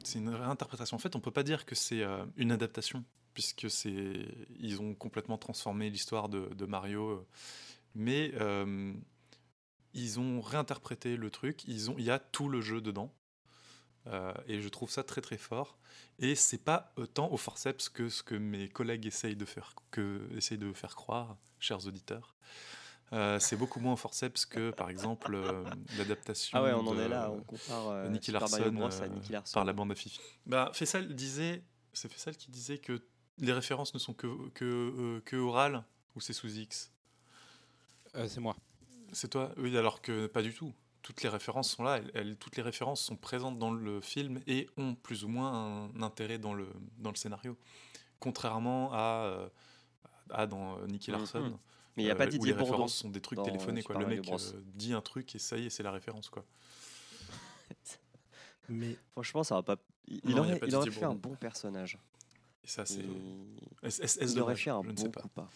c'est 0.06 0.18
une 0.18 0.30
réinterprétation. 0.30 0.96
En 0.96 1.00
fait, 1.00 1.16
on 1.16 1.20
peut 1.20 1.30
pas 1.30 1.42
dire 1.42 1.66
que 1.66 1.74
c'est 1.74 2.02
euh, 2.02 2.24
une 2.36 2.52
adaptation, 2.52 3.04
puisque 3.34 3.68
c'est, 3.68 4.28
ils 4.58 4.80
ont 4.80 4.94
complètement 4.94 5.36
transformé 5.36 5.90
l'histoire 5.90 6.28
de, 6.28 6.66
Mario, 6.66 7.08
euh, 7.08 7.26
mais 7.94 8.32
euh, 8.34 8.94
ils 9.94 10.20
ont 10.20 10.40
réinterprété 10.40 11.16
le 11.16 11.30
truc. 11.30 11.64
Ils 11.64 11.90
ont, 11.90 11.96
il 11.98 12.04
y 12.04 12.10
a 12.10 12.18
tout 12.18 12.48
le 12.48 12.60
jeu 12.60 12.80
dedans. 12.80 13.12
Et 14.46 14.60
je 14.60 14.68
trouve 14.68 14.88
ça 14.88 15.02
très 15.02 15.20
très 15.20 15.36
fort. 15.36 15.78
Et 16.20 16.36
c'est 16.36 16.62
pas 16.62 16.92
autant 16.94 17.28
au 17.32 17.36
forceps 17.36 17.88
que 17.88 18.08
ce 18.08 18.22
que 18.22 18.36
mes 18.36 18.68
collègues 18.68 19.04
essayent 19.04 19.34
de 19.34 19.44
faire, 19.44 19.74
que, 19.90 20.28
essayent 20.36 20.58
de 20.58 20.72
faire 20.72 20.94
croire, 20.94 21.36
chers 21.58 21.88
auditeurs. 21.88 22.36
Euh, 23.12 23.38
c'est 23.38 23.56
beaucoup 23.56 23.78
moins 23.78 23.94
forceps 23.96 24.46
que, 24.46 24.70
par 24.72 24.90
exemple, 24.90 25.32
euh, 25.34 25.62
l'adaptation 25.96 26.58
Ah 26.58 26.62
ouais, 26.64 26.72
on 26.72 26.84
en 26.86 26.94
de 26.94 27.00
est 27.02 27.08
là, 27.08 27.30
on 27.30 27.40
compare 27.42 27.88
euh, 27.88 28.08
Nicky 28.08 28.32
Larson 28.32 28.72
Bros 28.72 28.90
à 29.02 29.08
Nicky 29.08 29.30
Larson. 29.32 29.54
par 29.54 29.64
la 29.64 29.72
bande 29.72 29.92
à 29.92 29.94
Fifi. 29.94 30.18
Bah, 30.44 30.70
Fessal 30.74 31.14
disait, 31.14 31.62
c'est 31.92 32.10
Fessal 32.10 32.36
qui 32.36 32.50
disait 32.50 32.78
que 32.78 33.00
les 33.38 33.52
références 33.52 33.94
ne 33.94 34.00
sont 34.00 34.12
que, 34.12 34.48
que, 34.50 34.64
euh, 34.64 35.20
que 35.24 35.36
orales 35.36 35.84
ou 36.16 36.20
c'est 36.20 36.32
sous 36.32 36.48
X. 36.58 36.90
Euh, 38.16 38.26
c'est 38.28 38.40
moi. 38.40 38.56
C'est 39.12 39.28
toi 39.28 39.52
Oui, 39.56 39.76
alors 39.78 40.02
que 40.02 40.26
pas 40.26 40.42
du 40.42 40.52
tout. 40.52 40.74
Toutes 41.02 41.22
les 41.22 41.28
références 41.28 41.70
sont 41.70 41.84
là, 41.84 41.98
elles- 41.98 42.10
elles- 42.14 42.36
toutes 42.36 42.56
les 42.56 42.62
références 42.64 43.00
sont 43.00 43.14
présentes 43.16 43.60
dans 43.60 43.70
le 43.70 44.00
film 44.00 44.40
et 44.48 44.68
ont 44.76 44.96
plus 44.96 45.22
ou 45.22 45.28
moins 45.28 45.84
un 45.94 46.02
intérêt 46.02 46.38
dans 46.38 46.54
le, 46.54 46.66
dans 46.98 47.10
le 47.10 47.16
scénario. 47.16 47.56
Contrairement 48.18 48.90
à, 48.92 49.22
euh, 49.26 49.48
à 50.30 50.46
dans 50.48 50.80
Nicky 50.86 51.12
Mhm. 51.12 51.18
Larson. 51.18 51.58
Mais 51.96 52.02
il 52.02 52.06
n'y 52.06 52.10
a 52.10 52.14
euh, 52.14 52.16
pas 52.18 52.26
où 52.26 52.30
Didier 52.30 52.48
les 52.52 52.52
Bourdon. 52.58 52.72
références 52.72 52.94
sont 52.94 53.08
des 53.10 53.20
trucs 53.20 53.36
dans 53.38 53.44
téléphonés. 53.44 53.82
Quoi. 53.82 53.98
Le 53.98 54.06
mec 54.06 54.28
euh, 54.28 54.36
dit 54.74 54.92
un 54.92 55.00
truc 55.00 55.34
et 55.34 55.38
ça 55.38 55.56
y 55.56 55.66
est, 55.66 55.70
c'est 55.70 55.82
la 55.82 55.92
référence. 55.92 56.28
Quoi. 56.28 56.44
Mais 58.68 58.96
Franchement, 59.12 59.44
ça 59.44 59.54
va 59.56 59.62
pas. 59.62 59.76
Il, 60.08 60.20
Non, 60.34 60.38
aurait, 60.38 60.58
pas 60.58 60.66
il 60.66 60.74
aurait 60.74 60.86
Didier 60.86 61.00
fait 61.00 61.06
un 61.06 61.14
bon 61.14 61.34
personnage. 61.36 61.98
Et 62.64 62.68
ça, 62.68 62.84
c'est. 62.84 63.00
Il, 63.00 64.30
il 64.30 64.40
aurait 64.40 64.56
fait 64.56 64.70
un 64.70 64.82
Je 64.82 64.88
ne 64.88 64.92
bon 64.92 65.02
sais 65.02 65.08
pas. 65.10 65.20
coup 65.20 65.28
pas. 65.28 65.48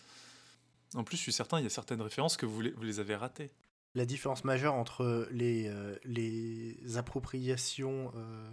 En 0.95 1.05
plus, 1.05 1.17
je 1.17 1.23
suis 1.23 1.33
certain, 1.33 1.59
il 1.61 1.63
y 1.65 1.67
a 1.67 1.71
certaines 1.71 2.03
références 2.03 2.37
que 2.37 2.47
vous 2.47 2.61
les, 2.61 2.71
vous 2.73 2.83
les 2.83 2.99
avez 3.01 3.15
ratées. 3.15 3.51
la 3.95 4.05
différence 4.07 4.43
majeure 4.45 4.75
entre 4.75 5.29
les, 5.31 5.69
euh, 5.69 5.97
les 6.05 6.97
appropriations 6.97 8.13
euh, 8.17 8.51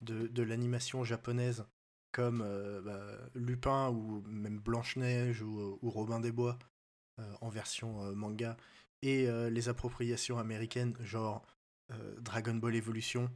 de, 0.00 0.26
de 0.26 0.42
l'animation 0.42 1.04
japonaise 1.04 1.64
comme 2.10 2.42
euh, 2.44 2.80
bah, 2.82 3.28
Lupin 3.34 3.90
ou 3.90 4.22
même 4.26 4.58
Blanche-Neige 4.58 5.42
ou, 5.42 5.78
ou 5.80 5.90
Robin 5.90 6.18
des 6.18 6.32
Bois 6.32 6.58
euh, 6.58 6.75
en 7.40 7.48
version 7.48 8.02
euh, 8.04 8.12
manga 8.14 8.56
et 9.02 9.28
euh, 9.28 9.50
les 9.50 9.68
appropriations 9.68 10.38
américaines 10.38 10.94
genre 11.02 11.44
euh, 11.90 12.14
Dragon 12.20 12.54
Ball 12.54 12.74
Evolution 12.76 13.30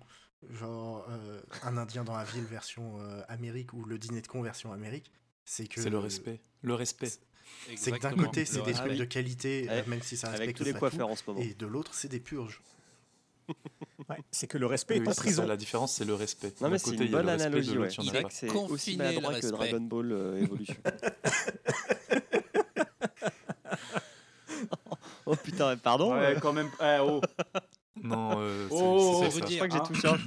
genre 0.48 1.06
euh, 1.10 1.40
Un 1.62 1.76
Indien 1.76 2.02
dans 2.04 2.16
la 2.16 2.24
ville 2.24 2.44
version 2.44 3.00
euh, 3.00 3.22
Amérique 3.28 3.72
ou 3.72 3.84
le 3.84 3.98
dîner 3.98 4.20
de 4.22 4.26
con 4.26 4.42
version 4.42 4.72
Amérique 4.72 5.10
c'est 5.44 5.66
que 5.66 5.80
C'est 5.80 5.90
le 5.90 5.98
respect. 5.98 6.40
Le 6.62 6.74
respect. 6.74 7.10
c'est 7.76 7.92
que 7.92 7.98
d'un 8.00 8.12
côté 8.14 8.44
c'est 8.44 8.56
des 8.58 8.72
respect. 8.72 8.86
trucs 8.88 8.98
de 8.98 9.04
qualité 9.04 9.66
euh, 9.68 9.72
Avec- 9.72 9.86
même 9.88 10.02
si 10.02 10.16
ça 10.16 10.28
Avec 10.28 10.38
respecte 10.40 10.58
tous 10.58 10.64
les 10.64 10.72
pas 10.72 10.78
coiffeurs 10.80 11.06
tout, 11.08 11.12
en 11.12 11.16
ce 11.16 11.22
moment. 11.26 11.40
et 11.40 11.54
de 11.54 11.66
l'autre 11.66 11.92
c'est 11.94 12.08
des 12.08 12.20
purges 12.20 12.60
ouais, 14.08 14.16
c'est 14.30 14.46
que 14.46 14.58
le 14.58 14.66
respect 14.66 14.98
Oui, 15.00 15.04
est 15.04 15.08
en 15.08 15.12
ça, 15.12 15.22
prison. 15.22 15.44
la 15.46 15.56
différence, 15.56 15.94
c'est 15.94 16.04
le 16.04 16.14
respect. 16.14 16.54
Non, 16.60 16.68
mais 16.70 16.78
c'est 16.78 16.94
une 16.94 17.10
bonne 17.10 17.28
analogie. 17.28 17.76
Ouais. 17.76 17.88
C'est 18.30 18.48
aussi 18.48 18.92
le 18.92 18.98
maladroit 18.98 19.30
que 19.30 19.34
respect. 19.36 19.50
Dragon 19.50 19.80
Ball 19.80 20.12
euh, 20.12 20.38
Evolution. 20.40 20.76
oh 25.32 25.36
putain, 25.36 25.76
pardon 25.76 26.12
Ouais, 26.14 26.36
quand 26.40 26.52
même. 26.52 26.70
Eh, 26.80 26.98
oh. 27.00 27.20
Non, 28.02 28.38
euh, 28.40 28.66
c'est- 28.68 28.74
Oh, 28.74 28.98
c'est 29.20 29.26
on 29.26 29.30
ça. 29.30 29.36
veut 29.40 29.46
Je 29.50 29.54
crois 29.56 29.68
que 29.68 29.74
j'ai 29.74 29.80
hein. 29.80 29.84
touché 29.84 30.08
un... 30.08 30.18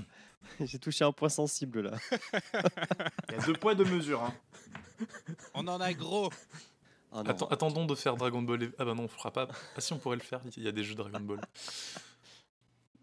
J'ai 0.66 0.78
touché 0.80 1.04
un 1.04 1.12
point 1.12 1.30
sensible 1.30 1.82
là. 1.82 1.92
Il 3.30 3.36
y 3.36 3.40
a 3.40 3.46
deux 3.46 3.54
poids, 3.54 3.74
deux 3.74 3.86
mesures. 3.86 4.22
hein. 4.22 4.34
On 5.56 5.68
en 5.68 5.82
a 5.82 5.92
gros. 5.94 6.30
Ah 7.12 7.24
non. 7.24 7.30
Attends- 7.32 7.48
attendons 7.48 7.86
de 7.86 7.96
faire 7.96 8.16
Dragon 8.16 8.42
Ball. 8.44 8.64
et- 8.64 8.72
Ah 8.78 8.86
bah 8.86 8.94
non, 8.94 9.04
on 9.04 9.08
fera 9.08 9.32
pas. 9.32 9.48
Ah 9.76 9.82
si, 9.82 9.94
on 9.94 9.98
pourrait 9.98 10.18
le 10.18 10.22
faire. 10.22 10.42
Il 10.58 10.64
y 10.64 10.68
a 10.68 10.72
des 10.72 10.84
jeux 10.84 10.94
Dragon 10.96 11.20
Ball. 11.20 11.40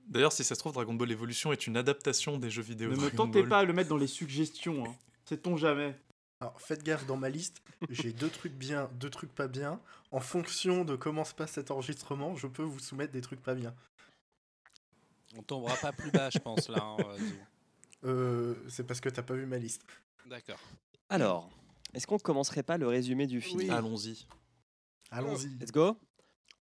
D'ailleurs, 0.06 0.32
si 0.32 0.44
ça 0.44 0.54
se 0.54 0.60
trouve, 0.60 0.72
Dragon 0.72 0.94
Ball 0.94 1.10
Evolution 1.10 1.52
est 1.52 1.66
une 1.66 1.76
adaptation 1.76 2.36
des 2.38 2.50
jeux 2.50 2.62
vidéo. 2.62 2.90
Ne 2.90 2.96
me 2.96 3.10
tentez 3.10 3.40
Ball. 3.40 3.48
pas 3.48 3.58
à 3.60 3.64
le 3.64 3.72
mettre 3.72 3.88
dans 3.88 3.96
les 3.96 4.06
suggestions. 4.06 4.84
Hein. 4.86 4.94
Sait-on 5.24 5.56
jamais? 5.56 5.96
Alors, 6.40 6.58
faites 6.60 6.82
gaffe, 6.82 7.06
dans 7.06 7.16
ma 7.16 7.28
liste, 7.28 7.62
j'ai 7.90 8.12
deux 8.12 8.30
trucs 8.30 8.54
bien, 8.54 8.90
deux 8.94 9.10
trucs 9.10 9.34
pas 9.34 9.46
bien. 9.46 9.78
En 10.10 10.20
fonction 10.20 10.84
de 10.84 10.96
comment 10.96 11.24
se 11.24 11.34
passe 11.34 11.52
cet 11.52 11.70
enregistrement, 11.70 12.34
je 12.34 12.46
peux 12.46 12.62
vous 12.62 12.78
soumettre 12.78 13.12
des 13.12 13.20
trucs 13.20 13.42
pas 13.42 13.54
bien. 13.54 13.74
On 15.36 15.42
tombera 15.42 15.76
pas 15.76 15.92
plus 15.92 16.10
bas, 16.10 16.30
je 16.30 16.38
pense, 16.38 16.68
là. 16.68 16.82
hein, 16.82 16.96
euh. 16.98 17.18
Euh, 18.04 18.54
c'est 18.68 18.84
parce 18.84 19.00
que 19.00 19.10
t'as 19.10 19.22
pas 19.22 19.34
vu 19.34 19.44
ma 19.44 19.58
liste. 19.58 19.84
D'accord. 20.26 20.58
Alors, 21.10 21.50
est-ce 21.92 22.06
qu'on 22.06 22.18
commencerait 22.18 22.62
pas 22.62 22.78
le 22.78 22.88
résumé 22.88 23.26
du 23.26 23.42
film 23.42 23.58
Oui. 23.58 23.70
Allons-y. 23.70 24.26
Allons-y. 25.10 25.48
Let's 25.58 25.72
go. 25.72 25.98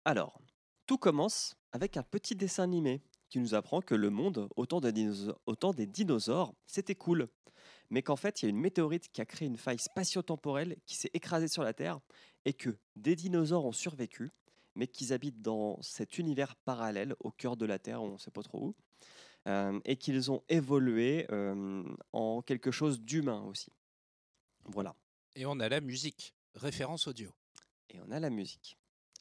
Alors, 0.05 0.41
tout 0.87 0.99
commence 0.99 1.55
avec 1.71 1.97
un 1.97 2.03
petit 2.03 2.35
dessin 2.35 2.65
animé 2.65 3.03
qui 3.29 3.39
nous 3.39 3.55
apprend 3.55 3.81
que 3.81 3.95
le 3.95 4.11
monde, 4.11 4.49
au 4.57 4.67
temps 4.67 4.81
des, 4.81 4.91
dinosaures, 4.93 5.41
au 5.47 5.55
temps 5.55 5.73
des 5.73 5.87
dinosaures, 5.87 6.53
c'était 6.67 6.97
cool. 6.97 7.29
Mais 7.90 8.03
qu'en 8.03 8.16
fait, 8.16 8.40
il 8.42 8.46
y 8.46 8.48
a 8.48 8.50
une 8.50 8.61
météorite 8.61 9.11
qui 9.12 9.20
a 9.20 9.26
créé 9.26 9.48
une 9.48 9.57
faille 9.57 9.79
spatio-temporelle 9.79 10.76
qui 10.87 10.96
s'est 10.96 11.11
écrasée 11.12 11.48
sur 11.48 11.62
la 11.64 11.72
Terre 11.72 11.98
et 12.44 12.53
que 12.53 12.76
des 12.96 13.16
dinosaures 13.16 13.64
ont 13.64 13.72
survécu, 13.72 14.31
mais 14.76 14.87
qu'ils 14.87 15.12
habitent 15.12 15.42
dans 15.42 15.81
cet 15.83 16.18
univers 16.18 16.55
parallèle 16.57 17.14
au 17.20 17.31
cœur 17.33 17.57
de 17.57 17.66
la 17.66 17.79
Terre, 17.81 18.00
on 18.03 18.12
ne 18.12 18.18
sait 18.18 18.31
pas 18.31 18.42
trop 18.42 18.66
où, 18.68 18.74
euh, 19.48 19.81
et 19.85 19.96
qu'ils 19.96 20.31
ont 20.31 20.42
évolué 20.48 21.26
euh, 21.33 21.83
en 22.12 22.42
quelque 22.42 22.70
chose 22.70 23.00
d'humain 23.00 23.42
aussi. 23.42 23.72
Voilà. 24.66 24.94
Et 25.35 25.44
on 25.46 25.59
a 25.61 25.68
la 25.68 25.81
musique. 25.81 26.33
Référence 26.55 27.07
audio. 27.09 27.31
et 27.90 27.98
on 28.07 28.11
a 28.12 28.20
la 28.20 28.31
musique. 28.31 28.76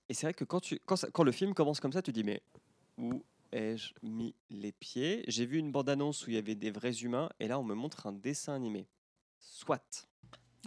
Et 0.10 0.13
c'est 0.13 0.25
vrai 0.27 0.34
que 0.34 0.43
quand, 0.43 0.60
tu, 0.60 0.79
quand, 0.86 0.95
ça- 0.95 1.10
quand 1.12 1.23
le 1.23 1.32
film 1.32 1.53
commence 1.55 1.79
comme 1.79 1.93
ça, 1.93 2.01
tu 2.03 2.12
dis 2.12 2.23
mais 2.23 2.41
où 2.97 3.23
ai-je 3.52 3.94
mis 4.02 4.36
les 4.50 4.72
pieds? 4.72 5.24
J'ai 5.28 5.46
vu 5.46 5.58
une 5.58 5.72
bande-annonce 5.72 6.26
où 6.26 6.30
il 6.30 6.36
y 6.36 6.38
avait 6.38 6.56
des 6.56 6.72
vrais 6.72 6.94
humains 7.02 7.30
et 7.40 7.48
là 7.48 7.60
on 7.60 7.64
me 7.64 7.74
montre 7.76 8.08
un 8.08 8.12
dessin 8.14 8.54
animé. 8.54 8.88
Soit 9.40 10.08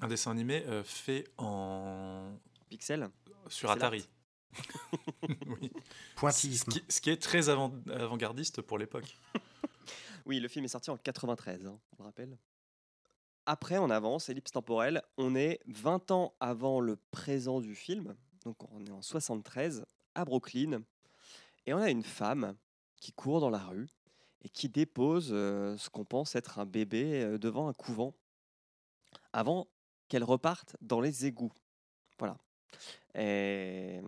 Un 0.01 0.09
dessin 0.09 0.31
animé 0.31 0.65
euh, 0.67 0.83
fait 0.85 1.25
en 1.39 2.33
pixel. 2.69 3.11
sur 3.49 3.71
Atari. 3.71 4.09
oui. 5.47 5.71
Ce 5.75 6.15
Pointillisme. 6.17 6.73
qui, 6.73 6.83
ce 6.89 7.01
qui 7.01 7.11
est 7.11 7.21
très 7.23 7.49
avant- 7.49 7.73
avant-gardiste 7.91 8.63
pour 8.63 8.79
l'époque. 8.79 9.17
Oui, 10.25 10.39
le 10.39 10.47
film 10.47 10.65
est 10.65 10.69
sorti 10.69 10.89
en 10.89 10.97
93, 10.97 11.67
hein, 11.67 11.81
on 11.99 12.03
le 12.05 12.05
rappelle. 12.07 12.39
Après, 13.45 13.79
on 13.79 13.91
avance, 13.91 14.29
ellipse 14.29 14.53
temporelle. 14.53 15.03
On 15.17 15.35
est 15.35 15.59
20 15.67 16.13
ans 16.13 16.33
avant 16.39 16.79
le 16.79 16.95
présent 17.11 17.61
du 17.61 17.75
film. 17.75 18.15
Donc, 18.45 18.57
on 18.73 18.87
est 18.87 18.93
en 18.93 19.03
73, 19.03 19.85
à 20.15 20.25
Brooklyn. 20.25 20.83
Et 21.67 21.75
on 21.75 21.79
a 21.79 21.91
une 21.91 22.05
femme 22.05 22.55
qui 23.03 23.13
court 23.13 23.41
dans 23.41 23.51
la 23.51 23.59
rue 23.59 23.89
et 24.43 24.49
qui 24.49 24.69
dépose 24.69 25.31
euh, 25.33 25.77
ce 25.77 25.91
qu'on 25.91 26.05
pense 26.05 26.37
être 26.37 26.61
un 26.61 26.67
bébé 26.67 27.23
euh, 27.23 27.37
devant 27.37 27.67
un 27.67 27.73
couvent 27.73 28.15
avant 29.33 29.67
qu'elle 30.09 30.23
reparte 30.23 30.77
dans 30.81 31.01
les 31.01 31.27
égouts. 31.27 31.53
Voilà. 32.21 32.39
Et, 33.17 34.01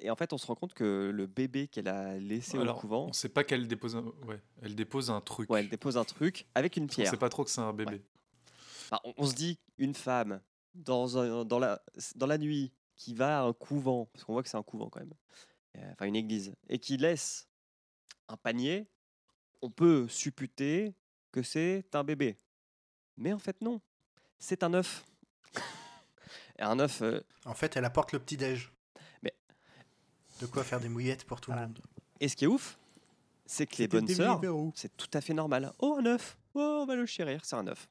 et 0.00 0.10
en 0.10 0.16
fait, 0.16 0.32
on 0.32 0.38
se 0.38 0.46
rend 0.46 0.54
compte 0.54 0.72
que 0.72 1.10
le 1.14 1.26
bébé 1.26 1.68
qu'elle 1.68 1.88
a 1.88 2.16
laissé 2.18 2.56
Alors, 2.58 2.78
au 2.78 2.80
couvent, 2.80 3.06
on 3.08 3.12
sait 3.12 3.28
pas 3.28 3.44
qu'elle 3.44 3.68
dépose 3.68 3.96
un... 3.96 4.04
Ouais, 4.26 4.40
elle 4.62 4.74
dépose 4.74 5.10
un 5.10 5.20
truc. 5.20 5.50
ouais, 5.50 5.60
elle 5.60 5.68
dépose 5.68 5.98
un 5.98 6.04
truc 6.04 6.46
avec 6.54 6.76
une 6.78 6.84
on 6.84 6.88
pierre. 6.88 7.10
sait 7.10 7.16
pas 7.18 7.28
trop 7.28 7.44
que 7.44 7.50
c'est 7.50 7.60
un 7.60 7.72
bébé. 7.74 7.96
Ouais. 7.96 8.02
Enfin, 8.86 9.00
on, 9.04 9.12
on 9.18 9.26
se 9.26 9.34
dit 9.34 9.58
une 9.76 9.94
femme 9.94 10.40
dans, 10.74 11.18
un- 11.18 11.44
dans, 11.44 11.58
la, 11.58 11.82
dans 12.16 12.26
la 12.26 12.38
nuit 12.38 12.72
qui 12.96 13.12
va 13.14 13.40
à 13.40 13.42
un 13.44 13.52
couvent, 13.52 14.06
parce 14.12 14.24
qu'on 14.24 14.32
voit 14.32 14.42
que 14.42 14.48
c'est 14.48 14.56
un 14.56 14.62
couvent 14.62 14.88
quand 14.88 15.00
même, 15.00 15.14
euh, 15.76 15.92
enfin 15.92 16.06
une 16.06 16.16
église, 16.16 16.54
et 16.68 16.78
qui 16.78 16.96
laisse 16.96 17.47
un 18.28 18.36
panier, 18.36 18.86
on 19.62 19.70
peut 19.70 20.06
supputer 20.08 20.94
que 21.32 21.42
c'est 21.42 21.84
un 21.94 22.04
bébé. 22.04 22.36
Mais 23.16 23.32
en 23.32 23.38
fait 23.38 23.60
non, 23.62 23.80
c'est 24.38 24.62
un 24.62 24.74
œuf. 24.74 25.04
et 26.58 26.62
un 26.62 26.78
œuf, 26.78 27.02
euh, 27.02 27.20
En 27.44 27.54
fait, 27.54 27.76
elle 27.76 27.84
apporte 27.84 28.12
le 28.12 28.18
petit-déj. 28.18 28.70
Mais- 29.22 29.34
De 30.40 30.46
quoi 30.46 30.64
faire 30.64 30.80
des 30.80 30.88
mouillettes 30.88 31.24
pour 31.24 31.40
tout 31.40 31.50
le 31.52 31.56
monde. 31.58 31.78
et 32.20 32.28
ce 32.28 32.36
qui 32.36 32.44
est 32.44 32.48
ouf, 32.48 32.78
c'est 33.46 33.66
que 33.66 33.76
les 33.78 33.88
bonnes 33.88 34.06
sœurs, 34.08 34.40
c'est 34.74 34.94
tout 34.96 35.08
à 35.14 35.20
fait 35.20 35.34
normal. 35.34 35.72
Oh 35.78 35.96
un 35.98 36.06
œuf, 36.06 36.36
oh 36.54 36.80
on 36.82 36.86
va 36.86 36.94
le 36.96 37.06
chérir, 37.06 37.44
c'est 37.44 37.56
un 37.56 37.66
œuf. 37.66 37.88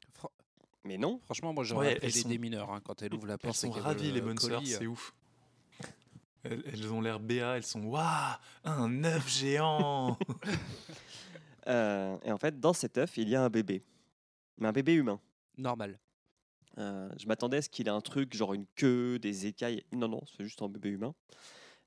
Mais 0.84 0.97
non, 0.97 1.19
Franchement, 1.26 1.52
moi, 1.52 1.65
j'aurais 1.65 1.88
Ouais, 1.88 1.91
appelé 1.95 2.08
elles 2.08 2.13
des 2.13 2.21
sont- 2.21 2.30
démineurs 2.30 2.71
hein, 2.71 2.80
quand 2.82 3.02
elle 3.02 3.13
ouvre 3.13 3.28
la 3.28 3.34
Elles 3.34 3.39
porte. 3.39 3.56
et 3.58 3.60
sont 3.60 3.71
ravies, 3.71 4.08
le 4.10 4.13
les 4.13 4.21
bonnes 4.21 4.38
sœurs, 4.38 4.60
colis, 4.60 4.71
c'est 4.71 4.88
ouf. 4.88 5.13
Elles, 6.49 6.63
elles 6.71 6.93
ont 6.93 7.01
l'air 7.01 7.19
béat, 7.19 7.57
elles 7.57 7.63
sont 7.63 7.83
Waouh 7.83 8.36
Un 8.63 9.03
œuf 9.03 9.29
géant 9.29 10.17
Euh, 11.67 12.17
et 12.23 12.31
en 12.31 12.38
fait 12.38 12.62
dans 12.62 12.71
cet 12.71 12.97
œuf 12.97 13.17
il 13.17 13.27
y 13.27 13.36
a 13.36 13.43
un 13.43 13.49
bébé, 13.49 13.83
mais 14.57 14.69
un 14.69 14.71
bébé 14.71 14.93
humain. 14.93 15.19
Normal. 15.57 15.99
Euh, 16.77 17.10
je 17.17 17.27
m'attendais 17.27 17.57
à 17.57 17.62
ce 17.62 17.67
qu'il 17.67 17.88
ait 17.88 17.91
un 17.91 17.99
truc, 17.99 18.33
genre 18.33 18.53
une 18.53 18.65
queue, 18.75 19.19
des 19.19 19.47
écailles. 19.47 19.83
Non, 19.91 20.07
non, 20.07 20.21
c'est 20.25 20.45
juste 20.45 20.62
un 20.62 20.69
bébé 20.69 20.91
humain. 20.91 21.13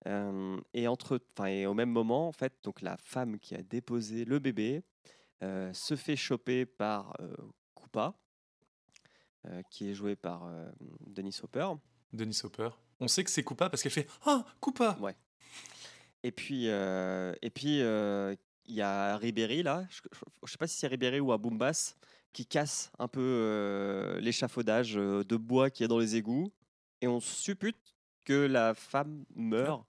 Euh, 0.07 0.61
et, 0.75 0.88
entre, 0.88 1.20
enfin, 1.33 1.49
et 1.49 1.66
au 1.66 1.75
même 1.75 1.90
moment, 1.90 2.29
en 2.29 2.33
fait, 2.33 2.53
donc 2.62 2.83
la 2.83 2.96
femme 2.96 3.38
qui 3.38 3.55
a 3.55 3.62
déposé 3.62 4.25
le 4.25 4.38
bébé 4.38 4.83
euh, 5.42 5.73
se 5.73 5.96
fait 5.96 6.16
choper 6.16 6.66
par 6.66 7.14
euh, 7.20 7.35
Koopa, 7.75 8.14
euh, 9.46 9.62
qui 9.70 9.90
est 9.90 9.94
joué 9.94 10.16
par 10.16 10.44
euh, 10.44 10.70
Denis 11.07 11.38
Hopper. 11.42 11.68
Denis 12.12 12.40
Hopper. 12.44 12.70
On 13.01 13.09
sait 13.09 13.25
que 13.25 13.31
c'est 13.31 13.42
Koopa 13.42 13.70
parce 13.70 13.83
qu'elle 13.83 13.92
fait 13.92 14.09
Ah, 14.27 14.44
Koopa 14.61 14.96
Ouais. 15.01 15.16
Et 16.23 16.33
puis, 16.33 16.68
euh, 16.68 17.33
et 17.40 17.51
puis 17.51 17.81
euh, 17.81 18.35
il 18.66 18.75
y 18.75 18.83
a 18.83 19.16
Ribéry 19.16 19.62
là, 19.62 19.87
je, 19.90 20.01
je 20.44 20.53
sais 20.53 20.59
pas 20.59 20.66
si 20.66 20.77
c'est 20.77 20.87
Ribéry 20.87 21.18
ou 21.20 21.33
Aboumbas, 21.33 21.96
qui 22.33 22.44
casse 22.46 22.92
un 22.99 23.09
peu 23.09 23.20
euh, 23.23 24.20
l'échafaudage 24.20 24.94
de 24.94 25.37
bois 25.37 25.70
qui 25.70 25.83
est 25.83 25.88
dans 25.88 25.99
les 25.99 26.16
égouts, 26.16 26.53
et 27.01 27.09
on 27.09 27.20
suppute 27.20 27.79
que 28.25 28.35
la 28.46 28.75
femme 28.75 29.25
meurt. 29.35 29.85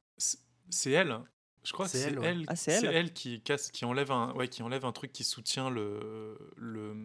C'est- 0.69 0.91
elle. 0.91 1.19
Je 1.63 1.73
crois 1.73 1.85
que 1.85 1.91
C'est 1.91 1.99
elle, 1.99 2.19
elle, 2.23 2.39
ouais. 2.39 2.45
Ah, 2.47 2.55
c'est 2.55 2.71
elle 2.85 3.11
qui 3.13 3.41
casse, 3.41 3.69
qui 3.69 3.83
enlève 3.85 4.11
un, 4.11 4.33
ouais, 4.33 4.47
qui 4.47 4.63
enlève 4.63 4.85
un 4.85 4.93
truc 4.93 5.11
qui 5.11 5.23
soutient 5.25 5.69
le 5.69 6.37
le 6.55 6.95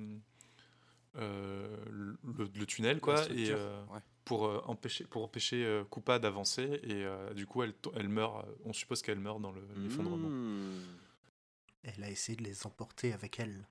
euh, 1.16 1.76
le, 1.90 2.48
le 2.55 2.66
tunnel 2.66 3.00
quoi, 3.00 3.24
et 3.31 3.50
euh, 3.50 3.83
ouais. 3.87 4.00
Pour 4.26 4.44
euh, 4.46 4.60
empêcher 4.66 5.04
pour 5.04 5.24
empêcher 5.24 5.64
euh, 5.64 5.84
Koopa 5.84 6.18
d'avancer 6.18 6.80
et 6.82 7.04
euh, 7.06 7.32
du 7.32 7.46
coup 7.46 7.62
elle 7.62 7.72
elle 7.94 8.08
meurt. 8.10 8.44
euh, 8.46 8.52
On 8.66 8.74
suppose 8.74 9.00
qu'elle 9.00 9.18
meurt 9.20 9.40
dans 9.40 9.52
le- 9.52 9.66
l'effondrement. 9.78 10.28
Hmm. 10.28 10.82
Elle 11.84 12.02
a 12.04 12.10
essayé 12.10 12.36
de 12.36 12.42
les 12.44 12.66
emporter 12.66 13.12
avec 13.14 13.38
elle. 13.40 13.66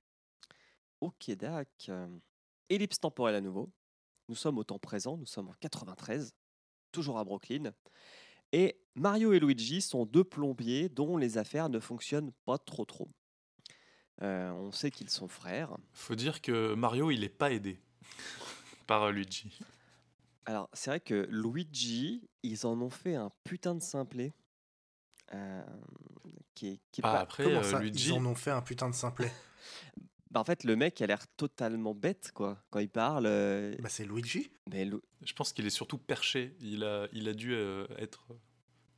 Ok, 1.02 1.30
dac. 1.32 1.90
Ellipse 2.70 2.98
temporelle 2.98 3.34
à 3.36 3.40
nouveau. 3.42 3.70
Nous 4.28 4.34
sommes 4.34 4.58
au 4.58 4.64
temps 4.64 4.78
présent, 4.78 5.16
nous 5.18 5.26
sommes 5.26 5.48
en 5.50 5.54
93, 5.60 6.34
toujours 6.90 7.18
à 7.18 7.24
Brooklyn. 7.24 7.72
Et 8.52 8.80
Mario 8.94 9.32
et 9.34 9.38
Luigi 9.38 9.80
sont 9.82 10.06
deux 10.06 10.24
plombiers 10.24 10.88
dont 10.88 11.16
les 11.18 11.36
affaires 11.36 11.68
ne 11.68 11.78
fonctionnent 11.78 12.32
pas 12.46 12.56
trop 12.58 12.84
trop. 12.86 13.08
Euh, 14.22 14.50
on 14.52 14.72
sait 14.72 14.90
qu'ils 14.90 15.10
sont 15.10 15.28
frères. 15.28 15.76
Faut 15.92 16.14
dire 16.14 16.40
que 16.40 16.74
Mario 16.74 17.10
il 17.10 17.22
est 17.22 17.28
pas 17.28 17.52
aidé 17.52 17.78
par 18.86 19.12
Luigi. 19.12 19.58
Alors, 20.46 20.68
c'est 20.72 20.90
vrai 20.90 21.00
que 21.00 21.26
Luigi, 21.30 22.28
ils 22.42 22.66
en 22.66 22.80
ont 22.80 22.90
fait 22.90 23.14
un 23.16 23.30
putain 23.44 23.74
de 23.74 23.82
simplet. 23.82 24.32
euh, 25.34 25.62
qui 26.54 26.68
est, 26.68 26.80
qui 26.92 27.00
est 27.00 27.02
Bah, 27.02 27.12
pas- 27.12 27.20
après 27.20 27.42
Comment 27.44 27.58
euh, 27.58 27.62
ça 27.72 27.80
Luigi 27.80 28.08
Ils 28.10 28.12
en 28.12 28.24
ont 28.26 28.34
fait 28.36 28.52
un 28.52 28.62
putain 28.62 28.88
de 28.88 28.94
simplet. 28.94 29.30
Bah, 30.32 30.40
en 30.40 30.44
fait, 30.44 30.64
le 30.64 30.76
mec 30.76 31.00
a 31.00 31.06
l'air 31.06 31.26
totalement 31.36 31.94
bête, 31.94 32.30
quoi. 32.34 32.62
Quand 32.70 32.80
il 32.80 32.88
parle. 32.90 33.24
euh, 33.26 33.74
bah, 33.78 33.88
c'est 33.88 34.04
Luigi. 34.04 34.50
mais 34.70 34.84
Lu- 34.84 35.00
Je 35.22 35.32
pense 35.32 35.52
qu'il 35.52 35.64
est 35.66 35.70
surtout 35.70 35.98
perché. 35.98 36.56
Il 36.60 36.84
a, 36.84 37.06
il 37.12 37.28
a 37.28 37.32
dû 37.32 37.54
euh, 37.54 37.86
être 37.96 38.26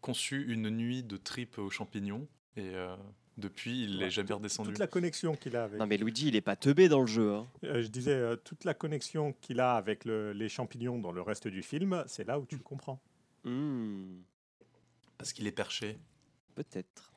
conçu 0.00 0.50
une 0.50 0.68
nuit 0.70 1.02
de 1.04 1.16
tripes 1.16 1.58
aux 1.58 1.70
champignons 1.70 2.26
et 2.56 2.74
euh, 2.74 2.96
depuis 3.38 3.84
il 3.84 3.98
n'est 3.98 4.04
Ouais, 4.04 4.10
jamais 4.10 4.32
redescendu. 4.32 4.70
Toute 4.70 4.78
la 4.78 4.86
connexion 4.86 5.34
qu'il 5.36 5.56
a 5.56 5.64
avec. 5.64 5.78
Non, 5.78 5.86
mais 5.86 5.96
Luigi, 5.96 6.28
il 6.28 6.36
est 6.36 6.40
pas 6.40 6.56
teubé 6.56 6.88
dans 6.88 7.00
le 7.00 7.06
jeu. 7.06 7.34
hein. 7.34 7.46
Euh, 7.64 7.82
je 7.82 7.88
disais, 7.88 8.12
euh, 8.14 8.36
toute 8.36 8.64
la 8.64 8.74
connexion 8.74 9.32
qu'il 9.40 9.60
a 9.60 9.74
avec 9.76 10.04
le- 10.04 10.32
les 10.32 10.48
champignons 10.48 10.98
dans 10.98 11.12
le 11.12 11.22
reste 11.22 11.48
du 11.48 11.62
film, 11.62 12.04
c'est 12.06 12.24
là 12.26 12.38
où 12.38 12.46
tu 12.46 12.56
le 12.56 12.62
comprends. 12.62 13.00
Hmm. 13.44 14.18
Parce 15.16 15.32
qu'il 15.32 15.46
est 15.46 15.52
perché. 15.52 15.98
Peut-être. 16.54 17.12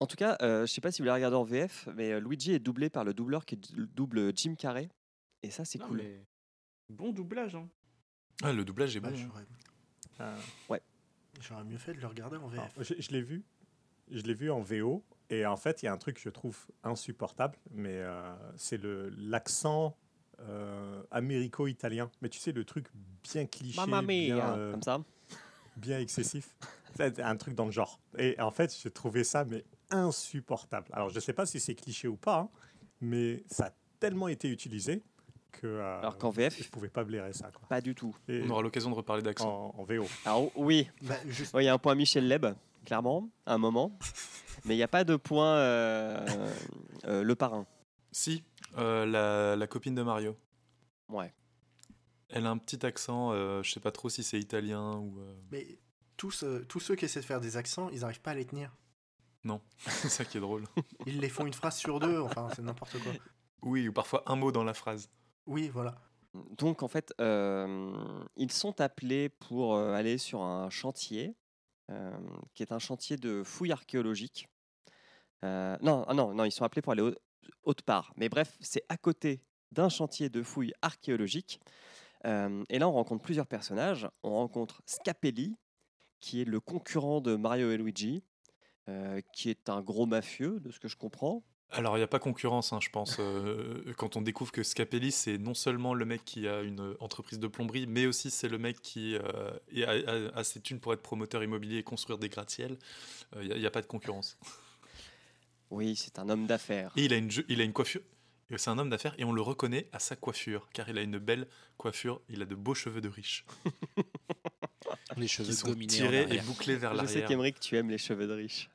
En 0.00 0.06
tout 0.06 0.16
cas, 0.16 0.36
euh, 0.42 0.66
je 0.66 0.72
sais 0.72 0.80
pas 0.80 0.90
si 0.90 1.00
vous 1.00 1.06
l'avez 1.06 1.16
regardé 1.16 1.36
en 1.36 1.44
VF, 1.44 1.88
mais 1.94 2.12
euh, 2.12 2.20
Luigi 2.20 2.52
est 2.52 2.58
doublé 2.58 2.90
par 2.90 3.04
le 3.04 3.14
doubleur 3.14 3.44
qui 3.46 3.56
double 3.56 4.36
Jim 4.36 4.54
Carrey. 4.56 4.88
Et 5.42 5.50
ça, 5.50 5.64
c'est 5.64 5.78
cool. 5.78 5.98
mais 5.98 6.20
Bon 6.90 7.12
doublage. 7.12 7.54
Hein. 7.54 7.68
Ah, 8.42 8.52
le 8.52 8.64
doublage 8.64 8.94
est 8.96 9.00
bon. 9.00 9.08
Bah, 9.08 9.14
hein. 9.16 9.20
j'aurais- 9.26 9.46
Euh, 10.20 10.36
J'aurais 11.40 11.64
mieux 11.64 11.78
fait 11.78 11.94
de 11.94 12.00
le 12.00 12.06
regarder 12.06 12.36
en 12.36 12.46
VF. 12.48 12.72
je 12.80 13.10
l'ai 13.10 13.22
vu. 13.22 13.42
Je 14.10 14.22
l'ai 14.22 14.34
vu 14.34 14.50
en 14.50 14.60
VO 14.60 15.02
Et 15.30 15.46
en 15.46 15.56
fait, 15.56 15.82
il 15.82 15.86
y 15.86 15.88
a 15.88 15.92
un 15.92 15.96
truc 15.96 16.16
que 16.16 16.22
je 16.22 16.28
trouve 16.28 16.56
insupportable, 16.82 17.56
mais 17.70 17.94
euh, 17.96 18.34
c'est 18.56 18.76
le 18.76 19.08
l'accent 19.16 19.96
euh, 20.40 21.02
américo-italien. 21.10 22.10
Mais 22.20 22.28
tu 22.28 22.38
sais, 22.38 22.52
le 22.52 22.64
truc 22.64 22.86
bien 23.22 23.46
cliché, 23.46 23.80
Mamma 23.80 24.02
mia, 24.02 24.34
bien, 24.34 24.56
euh, 24.56 24.72
comme 24.72 24.82
ça. 24.82 25.00
bien 25.76 25.98
excessif. 25.98 26.54
C'est 26.96 27.18
un 27.18 27.36
truc 27.36 27.54
dans 27.56 27.64
le 27.64 27.72
genre. 27.72 27.98
Et 28.18 28.38
en 28.40 28.52
fait, 28.52 28.72
j'ai 28.80 28.88
trouvé 28.90 29.24
ça 29.24 29.44
mais 29.44 29.64
insupportable. 29.90 30.86
Alors, 30.92 31.08
je 31.10 31.16
ne 31.16 31.20
sais 31.20 31.32
pas 31.32 31.44
si 31.44 31.58
c'est 31.58 31.74
cliché 31.74 32.06
ou 32.06 32.14
pas, 32.16 32.38
hein, 32.38 32.48
mais 33.00 33.42
ça 33.48 33.66
a 33.66 33.70
tellement 33.98 34.28
été 34.28 34.48
utilisé 34.48 35.02
que 35.50 35.66
euh, 35.66 35.98
Alors 35.98 36.18
qu'en 36.18 36.30
VF, 36.30 36.62
je 36.62 36.68
pouvais 36.68 36.88
pas 36.88 37.02
blairer 37.02 37.32
ça. 37.32 37.50
Quoi. 37.50 37.66
pas 37.68 37.80
du 37.80 37.96
tout. 37.96 38.14
Et 38.28 38.42
On 38.46 38.50
aura 38.50 38.62
l'occasion 38.62 38.90
de 38.90 38.94
reparler 38.94 39.22
d'accent. 39.22 39.72
en, 39.76 39.80
en 39.80 39.84
VO. 39.84 40.06
Alors 40.24 40.50
oui, 40.56 40.88
Bah, 41.02 41.16
juste- 41.26 41.52
Ouais, 41.54 41.64
il 41.64 41.66
y 41.66 41.68
a 41.68 41.74
un 41.74 41.78
point 41.78 41.96
Michel 41.96 42.28
Leb, 42.28 42.46
clairement, 42.84 43.30
à 43.46 43.54
un 43.54 43.58
moment. 43.58 43.98
Mais 44.64 44.74
il 44.74 44.78
n'y 44.78 44.82
a 44.82 44.88
pas 44.88 45.04
de 45.04 45.16
point 45.16 45.56
euh, 45.56 46.24
euh, 47.04 47.22
le 47.22 47.34
parrain. 47.34 47.66
Si, 48.12 48.44
euh, 48.78 49.04
la, 49.06 49.56
la 49.56 49.66
copine 49.66 49.94
de 49.94 50.02
Mario. 50.02 50.36
Ouais. 51.08 51.34
Elle 52.28 52.46
a 52.46 52.50
un 52.50 52.58
petit 52.58 52.84
accent, 52.86 53.32
euh, 53.32 53.62
je 53.62 53.70
sais 53.72 53.80
pas 53.80 53.92
trop 53.92 54.08
si 54.08 54.22
c'est 54.22 54.38
italien 54.38 54.96
ou. 54.96 55.18
euh, 55.20 55.34
Mais 55.50 55.78
tous, 56.16 56.42
euh, 56.44 56.64
tous 56.68 56.80
ceux 56.80 56.94
qui 56.96 57.04
essaient 57.04 57.20
de 57.20 57.24
faire 57.24 57.40
des 57.40 57.56
accents, 57.56 57.88
ils 57.90 58.00
n'arrivent 58.00 58.20
pas 58.22 58.30
à 58.32 58.34
les 58.34 58.46
tenir. 58.46 58.74
Non, 59.44 59.60
c'est 59.78 60.08
ça 60.08 60.24
qui 60.24 60.38
est 60.38 60.40
drôle. 60.40 60.64
Ils 61.06 61.20
les 61.20 61.28
font 61.28 61.44
une 61.46 61.52
phrase 61.52 61.76
sur 61.76 62.00
deux, 62.00 62.20
enfin, 62.20 62.48
c'est 62.56 62.62
n'importe 62.62 62.98
quoi. 63.02 63.12
Oui, 63.62 63.88
ou 63.88 63.92
parfois 63.92 64.22
un 64.26 64.36
mot 64.36 64.50
dans 64.52 64.64
la 64.64 64.74
phrase. 64.74 65.10
Oui, 65.46 65.68
voilà. 65.68 65.96
Donc 66.56 66.82
en 66.82 66.88
fait, 66.88 67.12
euh, 67.20 67.92
ils 68.36 68.50
sont 68.50 68.80
appelés 68.80 69.28
pour 69.28 69.76
aller 69.78 70.18
sur 70.18 70.42
un 70.42 70.68
chantier, 70.70 71.36
qui 72.54 72.62
est 72.62 72.72
un 72.72 72.78
chantier 72.78 73.16
de 73.16 73.42
fouilles 73.42 73.72
archéologiques. 73.72 74.48
Non, 75.42 76.04
ah 76.08 76.14
non, 76.14 76.34
non, 76.34 76.44
ils 76.44 76.52
sont 76.52 76.64
appelés 76.64 76.82
pour 76.82 76.92
aller 76.92 77.02
au- 77.02 77.14
autre 77.64 77.84
part. 77.84 78.12
Mais 78.16 78.28
bref, 78.28 78.56
c'est 78.60 78.84
à 78.88 78.96
côté 78.96 79.42
d'un 79.72 79.88
chantier 79.88 80.28
de 80.30 80.42
fouilles 80.42 80.72
archéologiques. 80.82 81.60
Et 82.24 82.78
là, 82.78 82.88
on 82.88 82.92
rencontre 82.92 83.22
plusieurs 83.22 83.46
personnages. 83.46 84.08
On 84.22 84.30
rencontre 84.34 84.82
Scapelli, 84.86 85.56
qui 86.20 86.40
est 86.40 86.46
le 86.46 86.60
concurrent 86.60 87.20
de 87.20 87.36
Mario 87.36 87.70
et 87.70 87.76
Luigi, 87.76 88.24
qui 89.32 89.50
est 89.50 89.68
un 89.68 89.82
gros 89.82 90.06
mafieux, 90.06 90.60
de 90.60 90.70
ce 90.70 90.80
que 90.80 90.88
je 90.88 90.96
comprends. 90.96 91.44
Alors, 91.70 91.96
il 91.96 92.00
n'y 92.00 92.04
a 92.04 92.08
pas 92.08 92.20
concurrence, 92.20 92.72
hein, 92.72 92.78
je 92.80 92.88
pense. 92.88 93.16
euh, 93.18 93.82
quand 93.96 94.16
on 94.16 94.22
découvre 94.22 94.52
que 94.52 94.62
Scapelli, 94.62 95.10
c'est 95.10 95.38
non 95.38 95.54
seulement 95.54 95.92
le 95.92 96.04
mec 96.04 96.24
qui 96.24 96.46
a 96.46 96.62
une 96.62 96.94
entreprise 97.00 97.40
de 97.40 97.48
plomberie, 97.48 97.86
mais 97.88 98.06
aussi 98.06 98.30
c'est 98.30 98.48
le 98.48 98.58
mec 98.58 98.80
qui 98.80 99.16
euh, 99.16 99.50
a, 99.84 99.90
a- 99.90 100.38
a 100.38 100.44
ses 100.44 100.60
thunes 100.60 100.78
pour 100.78 100.92
être 100.92 101.02
promoteur 101.02 101.42
immobilier 101.42 101.78
et 101.78 101.82
construire 101.82 102.18
des 102.18 102.28
gratte-ciels. 102.28 102.78
Euh, 103.36 103.42
Il 103.44 103.58
n'y 103.58 103.66
a, 103.66 103.70
pas 103.72 103.82
de 103.82 103.86
concurrence. 103.86 104.38
Oui, 105.70 105.96
c'est 105.96 106.20
un 106.20 106.28
homme 106.28 106.46
d'affaires. 106.46 106.92
Et 106.96 107.06
il 107.06 107.12
a 107.12 107.16
une, 107.16 107.30
il 107.48 107.60
a 107.60 107.64
une 107.64 107.72
coiffure. 107.72 108.02
C'est 108.56 108.70
un 108.70 108.78
homme 108.78 108.90
d'affaires 108.90 109.14
et 109.18 109.24
on 109.24 109.32
le 109.32 109.40
reconnaît 109.42 109.88
à 109.92 109.98
sa 109.98 110.14
coiffure, 110.14 110.68
car 110.72 110.88
il 110.88 110.96
a 110.98 111.02
une 111.02 111.18
belle 111.18 111.48
coiffure, 111.76 112.20
il 112.28 112.40
a 112.40 112.44
de 112.44 112.54
beaux 112.54 112.74
cheveux 112.74 113.00
de 113.00 113.08
riche, 113.08 113.44
Les 115.16 115.22
qui 115.26 115.28
cheveux 115.28 115.52
sont 115.52 115.68
gominés 115.68 115.92
en 115.92 115.96
tirés 115.96 116.26
et 116.30 116.38
bouclés 116.42 116.76
vers 116.76 116.92
Je 116.92 116.98
sais 116.98 117.04
l'arrière. 117.04 117.28
qu'Emeric, 117.28 117.58
tu 117.58 117.76
aimes 117.76 117.90
les 117.90 117.98
cheveux 117.98 118.28
de 118.28 118.32
riche. 118.34 118.68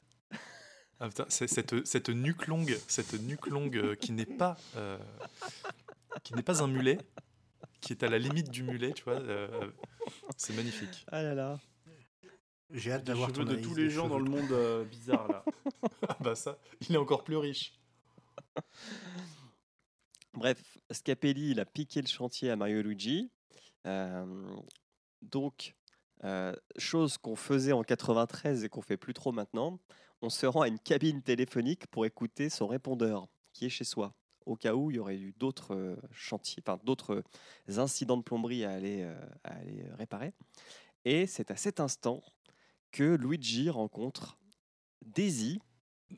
Ah, 1.00 1.08
putain, 1.08 1.26
cette, 1.30 1.86
cette 1.86 2.10
nuque 2.10 2.48
longue, 2.48 2.78
cette 2.88 3.14
nuque 3.22 3.48
longue 3.48 3.78
euh, 3.78 3.96
qui 3.96 4.12
n'est 4.12 4.26
pas, 4.26 4.58
euh, 4.76 4.98
qui 6.24 6.34
n'est 6.34 6.44
pas 6.44 6.62
un 6.62 6.68
mulet, 6.68 6.98
qui 7.80 7.94
est 7.94 8.04
à 8.04 8.10
la 8.10 8.20
limite 8.20 8.50
du 8.52 8.64
mulet, 8.64 8.92
tu 8.92 9.04
vois, 9.04 9.14
euh, 9.14 9.72
c'est 10.36 10.54
magnifique. 10.56 11.06
Ah 11.12 11.24
là 11.24 11.34
là. 11.34 11.60
J'ai 12.72 12.92
hâte 12.92 13.04
d'avoir 13.04 13.32
ton 13.32 13.44
de 13.44 13.56
tous 13.56 13.74
les 13.74 13.90
gens 13.90 14.08
dans 14.08 14.20
le 14.20 14.30
monde 14.30 14.52
euh, 14.52 14.84
bizarre 14.86 15.28
là. 15.28 15.44
Ah 16.08 16.18
bah 16.20 16.36
ça, 16.36 16.60
il 16.82 16.96
est 16.96 16.98
encore 17.00 17.24
plus 17.24 17.38
riche. 17.38 17.74
Bref, 20.34 20.78
Scapelli, 20.92 21.52
il 21.52 21.60
a 21.60 21.66
piqué 21.66 22.02
le 22.02 22.08
chantier 22.08 22.52
à 22.52 22.56
Mario 22.56 22.82
Luigi. 22.82 23.32
Euh, 23.88 24.26
donc, 25.22 25.76
euh, 26.24 26.54
chose 26.78 27.18
qu'on 27.18 27.36
faisait 27.36 27.72
en 27.72 27.84
93 27.84 28.64
et 28.64 28.70
qu'on 28.70 28.82
fait 28.82 28.98
plus 28.98 29.14
trop 29.14 29.32
maintenant, 29.32 29.80
on 30.22 30.30
se 30.30 30.46
rend 30.46 30.62
à 30.62 30.68
une 30.68 30.80
cabine 30.80 31.22
téléphonique 31.22 31.88
pour 31.88 32.06
écouter 32.06 32.50
son 32.50 32.68
répondeur 32.68 33.28
qui 33.54 33.66
est 33.66 33.70
chez 33.70 33.84
soi, 33.84 34.14
au 34.46 34.56
cas 34.56 34.74
où 34.74 34.92
il 34.92 34.98
y 34.98 35.00
aurait 35.00 35.18
eu 35.18 35.34
d'autres 35.38 35.76
euh, 35.76 35.96
chantiers, 36.12 36.64
enfin 36.66 36.80
d'autres 36.84 37.24
incidents 37.68 38.18
de 38.18 38.24
plomberie 38.24 38.64
à 38.64 38.72
aller, 38.72 39.02
euh, 39.04 39.16
à 39.44 39.56
aller 39.56 39.84
réparer. 39.98 40.34
Et 41.06 41.28
c'est 41.28 41.52
à 41.52 41.56
cet 41.56 41.80
instant 41.80 42.22
que 42.92 43.16
Luigi 43.16 43.70
rencontre 43.70 44.38
Daisy, 45.06 45.60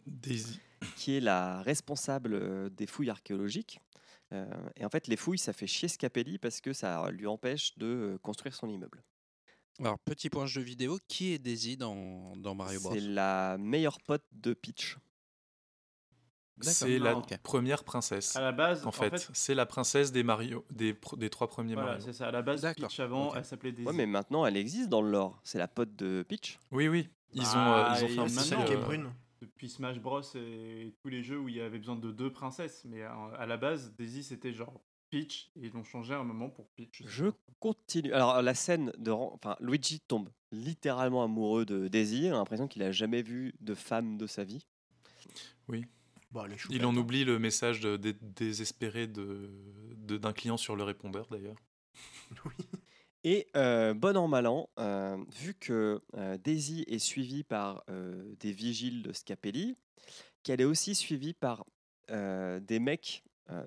Daisy. 0.06 0.60
qui 0.96 1.16
est 1.16 1.20
la 1.20 1.62
responsable 1.62 2.34
euh, 2.34 2.70
des 2.70 2.88
fouilles 2.88 3.10
archéologiques. 3.10 3.80
Euh, 4.34 4.46
et 4.78 4.86
en 4.86 4.90
fait, 4.90 5.08
les 5.08 5.18
fouilles, 5.18 5.38
ça 5.38 5.54
fait 5.54 5.68
chier 5.68 5.88
Scapelli 5.88 6.38
parce 6.38 6.62
que 6.62 6.74
ça 6.74 7.10
lui 7.12 7.28
empêche 7.28 7.78
de 7.78 7.86
euh, 7.86 8.18
construire 8.20 8.56
son 8.56 8.68
immeuble. 8.68 9.04
Alors, 9.82 10.00
petit 10.00 10.30
point 10.30 10.46
jeu 10.46 10.62
vidéo, 10.62 11.00
qui 11.08 11.34
est 11.34 11.40
Daisy 11.40 11.76
dans, 11.76 12.36
dans 12.38 12.54
Mario 12.56 12.80
Bros? 12.82 12.94
C'est 12.94 13.02
la 13.02 13.58
meilleure 13.60 14.00
pote 14.02 14.24
de 14.32 14.54
Peach. 14.54 14.98
C'est 16.62 17.00
la. 17.00 17.18
Ok. 17.18 17.36
première 17.42 17.84
princesse. 17.84 18.36
À 18.36 18.42
la 18.42 18.52
base, 18.52 18.86
En 18.86 18.92
fait, 18.92 19.30
c'est 19.34 19.56
la 19.56 19.66
princesse 19.66 20.12
des 20.12 20.22
Mario, 20.22 20.64
des, 20.70 20.94
pr- 20.94 21.18
des 21.18 21.32
trois 21.32 21.48
premiers 21.48 21.74
voilà, 21.74 21.92
Mario. 21.94 22.06
c'est 22.06 22.14
ça. 22.14 22.28
À 22.28 22.32
la 22.32 22.44
base, 22.44 22.62
D'accord, 22.62 22.88
Peach 22.90 23.00
avant, 23.00 23.34
elle 23.34 23.44
s'appelait 23.46 23.72
Daisy. 23.72 23.88
Ouais, 23.88 23.94
mais 23.94 24.06
maintenant, 24.06 24.46
elle 24.46 24.58
existe 24.58 24.88
dans 24.90 25.02
le 25.02 25.10
lore. 25.10 25.40
C'est 25.44 25.58
la 25.58 25.68
pote 25.68 25.96
de 25.96 26.24
Peach. 26.28 26.60
Oui, 26.70 26.88
oui. 26.88 27.10
Ils 27.34 27.42
ont, 27.42 27.46
Ah, 27.56 27.96
euh, 27.96 27.98
ils 27.98 28.04
ont 28.04 28.08
fait 28.08 28.14
un 28.20 28.24
maintenant, 28.26 28.36
petit, 28.42 28.50
Sonic 28.50 28.70
euh, 28.70 28.74
et 28.74 28.78
Brune. 28.78 29.14
Depuis 29.42 29.70
Smash 29.70 30.00
Bros 30.00 30.22
et 30.36 30.94
tous 31.02 31.10
les 31.10 31.24
jeux 31.24 31.40
où 31.40 31.50
il 31.50 31.56
y 31.56 31.62
avait 31.62 31.80
besoin 31.80 31.96
de 31.96 32.12
deux 32.12 32.32
princesses. 32.32 32.84
Mais 32.86 33.02
à, 33.02 33.16
à 33.40 33.48
la 33.48 33.58
base, 33.58 33.96
Daisy 33.98 34.22
c'était 34.24 34.54
genre 34.54 34.80
Peach 35.12 35.52
et 35.56 35.68
ils 35.68 35.72
l'ont 35.74 35.84
changé 35.84 36.14
à 36.16 36.20
un 36.20 36.24
moment 36.24 36.50
pour 36.50 36.68
Peach. 36.70 37.04
Je 37.06 37.28
continue. 37.60 38.14
Alors, 38.14 38.42
la 38.42 38.56
scène 38.56 38.92
de. 38.98 39.12
Enfin, 39.12 39.56
Luigi 39.60 40.00
tombe 40.00 40.30
littéralement 40.52 41.24
amoureux 41.24 41.66
de 41.66 41.88
Daisy. 41.88 42.30
On 42.32 42.36
a 42.36 42.38
l'impression 42.38 42.68
qu'il 42.68 42.82
a 42.82 42.92
jamais 42.92 43.22
vu 43.22 43.54
de 43.60 43.76
femme 43.76 44.18
de 44.18 44.26
sa 44.26 44.44
vie. 44.44 44.66
Bon, 46.32 46.46
les 46.46 46.56
Il 46.70 46.86
en 46.86 46.94
hein. 46.94 46.98
oublie 46.98 47.26
le 47.26 47.40
message 47.40 47.82
de- 47.82 47.98
désespéré 48.22 49.06
de- 49.06 49.50
de- 49.98 50.18
d'un 50.18 50.32
client 50.34 50.56
sur 50.58 50.76
le 50.76 50.84
répondeur 50.84 51.28
d'ailleurs. 51.30 51.58
Oui. 52.46 52.54
Et 53.24 53.48
euh, 53.56 53.94
bon 53.94 54.18
an, 54.18 54.28
mal 54.28 54.48
an, 54.48 54.68
euh, 54.80 55.18
vu 55.36 55.54
que 55.54 56.02
euh, 56.16 56.38
Daisy 56.40 56.86
est 56.88 56.98
suivie 56.98 57.44
par 57.44 57.84
euh, 57.90 58.34
des 58.40 58.52
vigiles 58.52 59.04
de 59.04 59.14
Scapelli, 59.14 59.76
qu'elle 60.42 60.60
est 60.62 60.66
aussi 60.66 60.96
suivie 60.96 61.34
par 61.34 61.66
euh, 62.10 62.60
des 62.62 62.80
mecs 62.80 63.24
euh, 63.52 63.64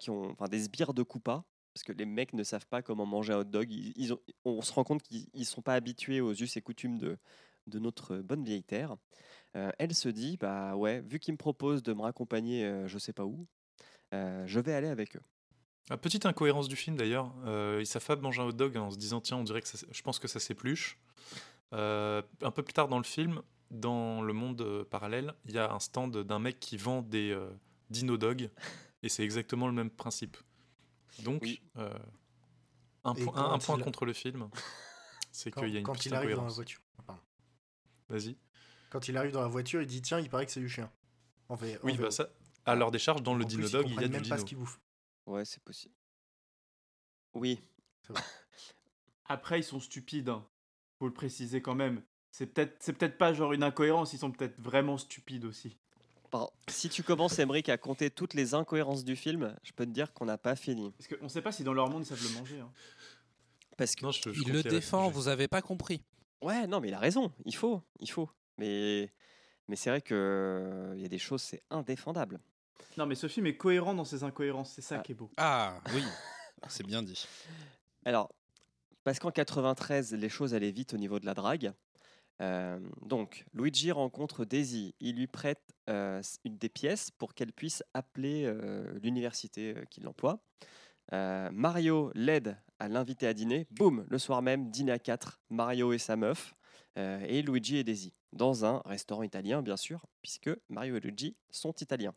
qui 0.00 0.10
ont, 0.10 0.30
enfin 0.30 0.46
des 0.46 0.60
sbires 0.60 0.94
de 0.94 1.02
Koopa, 1.02 1.44
parce 1.74 1.84
que 1.84 1.92
les 1.92 2.06
mecs 2.06 2.32
ne 2.32 2.42
savent 2.42 2.66
pas 2.66 2.82
comment 2.82 3.06
manger 3.06 3.32
un 3.32 3.38
hot 3.38 3.44
dog. 3.44 3.70
Ils, 3.70 3.92
ils 3.96 4.12
ont- 4.12 4.20
on 4.44 4.60
se 4.62 4.72
rend 4.72 4.84
compte 4.84 5.02
qu'ils 5.02 5.28
ne 5.34 5.44
sont 5.44 5.62
pas 5.62 5.74
habitués 5.74 6.20
aux 6.20 6.32
us 6.32 6.56
et 6.56 6.62
coutumes 6.62 6.98
de, 6.98 7.18
de 7.66 7.78
notre 7.78 8.16
bonne 8.18 8.42
vieille 8.44 8.64
terre. 8.64 8.96
Euh, 9.56 9.70
elle 9.78 9.94
se 9.94 10.08
dit, 10.08 10.36
bah 10.36 10.74
ouais, 10.76 11.00
vu 11.00 11.18
qu'ils 11.18 11.32
me 11.32 11.38
proposent 11.38 11.82
de 11.82 11.92
me 11.92 12.02
raccompagner, 12.02 12.64
euh, 12.64 12.86
je 12.88 12.98
sais 12.98 13.12
pas 13.12 13.24
où, 13.24 13.46
euh, 14.12 14.44
je 14.46 14.60
vais 14.60 14.74
aller 14.74 14.88
avec 14.88 15.16
eux. 15.16 15.22
Ah, 15.90 15.96
petite 15.96 16.26
incohérence 16.26 16.68
du 16.68 16.76
film 16.76 16.96
d'ailleurs. 16.96 17.32
Ils 17.80 17.86
savent 17.86 18.04
pas 18.04 18.16
manger 18.16 18.42
un 18.42 18.46
hot 18.46 18.52
dog 18.52 18.76
en 18.76 18.90
se 18.90 18.98
disant 18.98 19.20
tiens, 19.22 19.38
on 19.38 19.44
dirait 19.44 19.62
que 19.62 19.68
ça, 19.68 19.86
je 19.90 20.02
pense 20.02 20.18
que 20.18 20.28
ça 20.28 20.38
s'épluche. 20.38 20.98
Un 21.72 22.22
peu 22.54 22.62
plus 22.62 22.72
tard 22.74 22.88
dans 22.88 22.98
le 22.98 23.04
film, 23.04 23.40
dans 23.70 24.20
le 24.22 24.32
monde 24.32 24.84
parallèle, 24.90 25.34
il 25.46 25.52
y 25.54 25.58
a 25.58 25.72
un 25.72 25.78
stand 25.78 26.16
d'un 26.24 26.38
mec 26.38 26.60
qui 26.60 26.76
vend 26.76 27.02
des 27.02 27.38
dino 27.90 28.16
dogs 28.18 28.50
et 29.02 29.08
c'est 29.08 29.22
exactement 29.24 29.66
le 29.66 29.72
même 29.72 29.90
principe. 29.90 30.36
Donc, 31.20 31.42
Oui. 31.42 31.62
euh, 31.76 31.96
un, 33.04 33.14
point- 33.14 33.32
quand 33.32 33.36
un- 33.36 33.52
un 33.54 33.58
point 33.58 33.76
il- 33.78 33.84
contre 33.84 34.04
le 34.04 34.12
film, 34.12 34.48
c'est 35.32 35.50
qu'il 35.52 35.68
y 35.68 35.76
a 35.76 35.80
une 35.80 35.84
quand 35.84 35.92
petite 35.94 36.06
il 36.06 36.14
arrive 36.14 36.36
dans 36.36 36.44
la 36.44 36.50
voiture. 36.52 36.80
Vas-y. 38.08 38.36
Quand 38.90 39.06
il 39.08 39.16
arrive 39.18 39.32
dans 39.32 39.42
la 39.42 39.48
voiture, 39.48 39.82
il 39.82 39.86
dit 39.86 40.00
tiens, 40.00 40.18
il 40.18 40.30
paraît 40.30 40.46
que 40.46 40.52
c'est 40.52 40.60
du 40.60 40.68
chien. 40.68 40.90
En 41.48 41.54
V- 41.56 41.76
en 41.82 41.86
Oui, 41.86 41.96
bah 41.98 42.10
ça. 42.10 42.28
À 42.64 42.74
leur 42.74 42.90
décharge, 42.90 43.22
dans 43.22 43.34
le 43.34 43.44
En 43.44 43.48
plus, 43.48 43.56
dino 43.56 43.68
dog, 43.68 43.86
il 43.88 43.94
y 43.94 43.98
a 43.98 44.02
du 44.08 44.12
même 44.12 44.20
pas 44.22 44.24
dino. 44.24 44.36
ce 44.38 44.44
qu'il 44.44 44.56
bouffe. 44.58 44.80
Ouais, 45.26 45.44
c'est 45.44 45.62
possible. 45.62 45.94
Oui, 47.34 47.60
Après, 49.26 49.60
ils 49.60 49.64
sont 49.64 49.80
stupides. 49.80 50.28
hein. 50.30 50.46
Faut 50.98 51.06
le 51.06 51.12
préciser 51.12 51.60
quand 51.62 51.74
même. 51.74 52.02
C'est 52.30 52.46
peut-être, 52.46 52.76
c'est 52.82 52.92
peut-être 52.94 53.18
pas 53.18 53.32
genre 53.34 53.52
une 53.52 53.62
incohérence. 53.62 54.12
Ils 54.14 54.18
sont 54.18 54.32
peut-être 54.32 54.58
vraiment 54.60 54.96
stupides 54.98 55.44
aussi. 55.44 55.78
Pardon. 56.30 56.50
Si 56.68 56.88
tu 56.90 57.02
commences, 57.02 57.38
Emmerich, 57.38 57.68
à 57.70 57.78
compter 57.78 58.10
toutes 58.10 58.34
les 58.34 58.54
incohérences 58.54 59.04
du 59.04 59.16
film, 59.16 59.56
je 59.62 59.72
peux 59.72 59.86
te 59.86 59.90
dire 59.90 60.12
qu'on 60.12 60.26
n'a 60.26 60.36
pas 60.38 60.56
fini. 60.56 60.92
Parce 60.98 61.08
qu'on 61.20 61.28
sait 61.28 61.40
pas 61.42 61.52
si 61.52 61.64
dans 61.64 61.72
leur 61.72 61.88
monde 61.88 62.02
ils 62.02 62.06
savent 62.06 62.22
le 62.22 62.38
manger. 62.38 62.60
hein. 62.60 62.70
Parce 63.76 63.94
que... 63.94 64.04
Non, 64.04 64.10
je- 64.10 64.20
je 64.24 64.30
Il 64.40 64.44
compte 64.44 64.52
le 64.52 64.62
défend, 64.64 65.08
vous 65.08 65.28
avez 65.28 65.48
pas 65.48 65.62
compris. 65.62 66.02
Ouais, 66.42 66.66
non, 66.66 66.80
mais 66.80 66.88
il 66.88 66.94
a 66.94 66.98
raison. 66.98 67.32
Il 67.46 67.54
faut, 67.54 67.82
il 68.00 68.10
faut. 68.10 68.28
Mais, 68.58 69.12
mais 69.68 69.76
c'est 69.76 69.88
vrai 69.90 70.00
que 70.02 70.92
il 70.96 71.00
y 71.00 71.04
a 71.04 71.08
des 71.08 71.18
choses, 71.18 71.42
c'est 71.42 71.62
indéfendable. 71.70 72.40
Non, 72.96 73.06
mais 73.06 73.14
ce 73.14 73.26
film 73.28 73.46
est 73.46 73.56
cohérent 73.56 73.94
dans 73.94 74.04
ses 74.04 74.22
incohérences. 74.24 74.72
C'est 74.72 74.82
ça 74.82 74.96
Ah. 74.98 75.02
qui 75.02 75.12
est 75.12 75.14
beau. 75.14 75.30
Ah 75.36 75.80
oui, 75.94 76.02
c'est 76.68 76.84
bien 76.86 77.02
dit. 77.02 77.26
Alors, 78.04 78.30
parce 79.04 79.18
qu'en 79.18 79.30
93, 79.30 80.12
les 80.12 80.28
choses 80.28 80.54
allaient 80.54 80.70
vite 80.72 80.92
au 80.94 80.96
niveau 80.98 81.18
de 81.20 81.26
la 81.26 81.34
drague. 81.34 81.72
Euh, 82.40 82.78
donc, 83.02 83.44
Luigi 83.52 83.90
rencontre 83.92 84.44
Daisy. 84.44 84.94
Il 85.00 85.16
lui 85.16 85.26
prête 85.26 85.62
euh, 85.88 86.22
une 86.44 86.56
des 86.56 86.68
pièces 86.68 87.10
pour 87.10 87.34
qu'elle 87.34 87.52
puisse 87.52 87.82
appeler 87.94 88.44
euh, 88.44 88.98
l'université 89.02 89.74
qui 89.90 90.00
l'emploie. 90.00 90.40
Mario 91.10 92.12
l'aide 92.14 92.58
à 92.78 92.88
l'inviter 92.88 93.26
à 93.26 93.32
dîner. 93.32 93.66
Boum, 93.70 94.04
le 94.08 94.18
soir 94.18 94.42
même, 94.42 94.70
dîner 94.70 94.92
à 94.92 94.98
4. 94.98 95.40
Mario 95.48 95.92
et 95.94 95.98
sa 95.98 96.16
meuf. 96.16 96.54
et 96.96 97.40
Luigi 97.42 97.76
et 97.78 97.84
Daisy. 97.84 98.12
Dans 98.34 98.66
un 98.66 98.82
restaurant 98.84 99.22
italien, 99.22 99.62
bien 99.62 99.78
sûr, 99.78 100.04
puisque 100.20 100.50
Mario 100.68 100.96
et 100.96 101.00
Luigi 101.00 101.34
sont 101.50 101.72
italiens. 101.80 102.14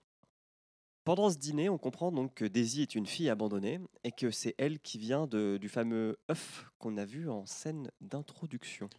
Pendant 1.05 1.29
ce 1.29 1.37
dîner, 1.37 1.69
on 1.69 1.77
comprend 1.77 2.11
donc 2.11 2.33
que 2.35 2.45
Daisy 2.45 2.81
est 2.81 2.93
une 2.95 3.05
fille 3.07 3.29
abandonnée 3.29 3.79
et 4.03 4.11
que 4.11 4.29
c'est 4.29 4.53
elle 4.57 4.79
qui 4.79 4.97
vient 4.99 5.25
de- 5.25 5.57
du 5.59 5.69
fameux 5.69 6.19
œuf 6.29 6.65
qu'on 6.77 6.97
a 6.97 7.05
vu 7.05 7.29
en 7.29 7.45
scène 7.45 7.89
d'introduction. 8.01 8.89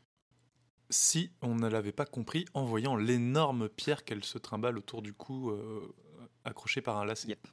Si 0.93 1.33
on 1.41 1.55
ne 1.55 1.69
l'avait 1.69 1.91
pas 1.91 2.05
compris 2.05 2.45
en 2.53 2.65
voyant 2.65 2.97
l'énorme 2.97 3.71
pierre 3.71 4.05
qu'elle 4.05 4.23
se 4.25 4.37
trimballe 4.37 4.77
autour 4.77 5.01
du 5.01 5.15
cou, 5.15 5.51
euh, 5.51 5.95
accrochée 6.45 6.83
par 6.83 6.99
un 6.99 7.07
lacet. 7.07 7.29
Yep. 7.29 7.49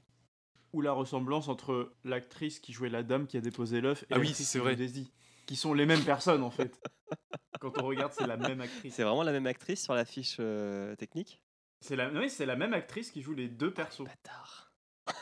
Ou 0.73 0.81
la 0.81 0.91
ressemblance 0.91 1.47
entre 1.47 1.93
l'actrice 2.03 2.59
qui 2.59 2.73
jouait 2.73 2.89
la 2.89 3.01
dame 3.01 3.27
qui 3.27 3.37
a 3.37 3.41
déposé 3.41 3.79
l'œuf 3.79 4.03
et 4.03 4.07
Ah 4.11 4.19
oui, 4.19 4.33
c'est 4.33 4.43
qui 4.43 4.57
vrai. 4.57 4.75
Daisy. 4.75 5.09
Qui 5.45 5.55
sont 5.55 5.73
les 5.73 5.85
mêmes 5.85 6.03
personnes 6.03 6.43
en 6.43 6.51
fait. 6.51 6.79
Quand 7.61 7.77
on 7.81 7.85
regarde, 7.87 8.11
c'est 8.11 8.27
la 8.27 8.35
même 8.35 8.59
actrice. 8.59 8.93
C'est 8.93 9.03
vraiment 9.03 9.23
la 9.23 9.31
même 9.31 9.47
actrice 9.47 9.83
sur 9.83 9.93
la 9.93 10.03
fiche 10.03 10.35
euh, 10.41 10.95
technique? 10.97 11.41
C'est 11.79 11.95
la... 11.95 12.09
Oui, 12.09 12.29
c'est 12.29 12.45
la 12.45 12.57
même 12.57 12.73
actrice 12.73 13.09
qui 13.09 13.21
joue 13.21 13.33
les 13.33 13.47
deux 13.47 13.73
persos. 13.73 14.03
Bâtard. 14.03 14.73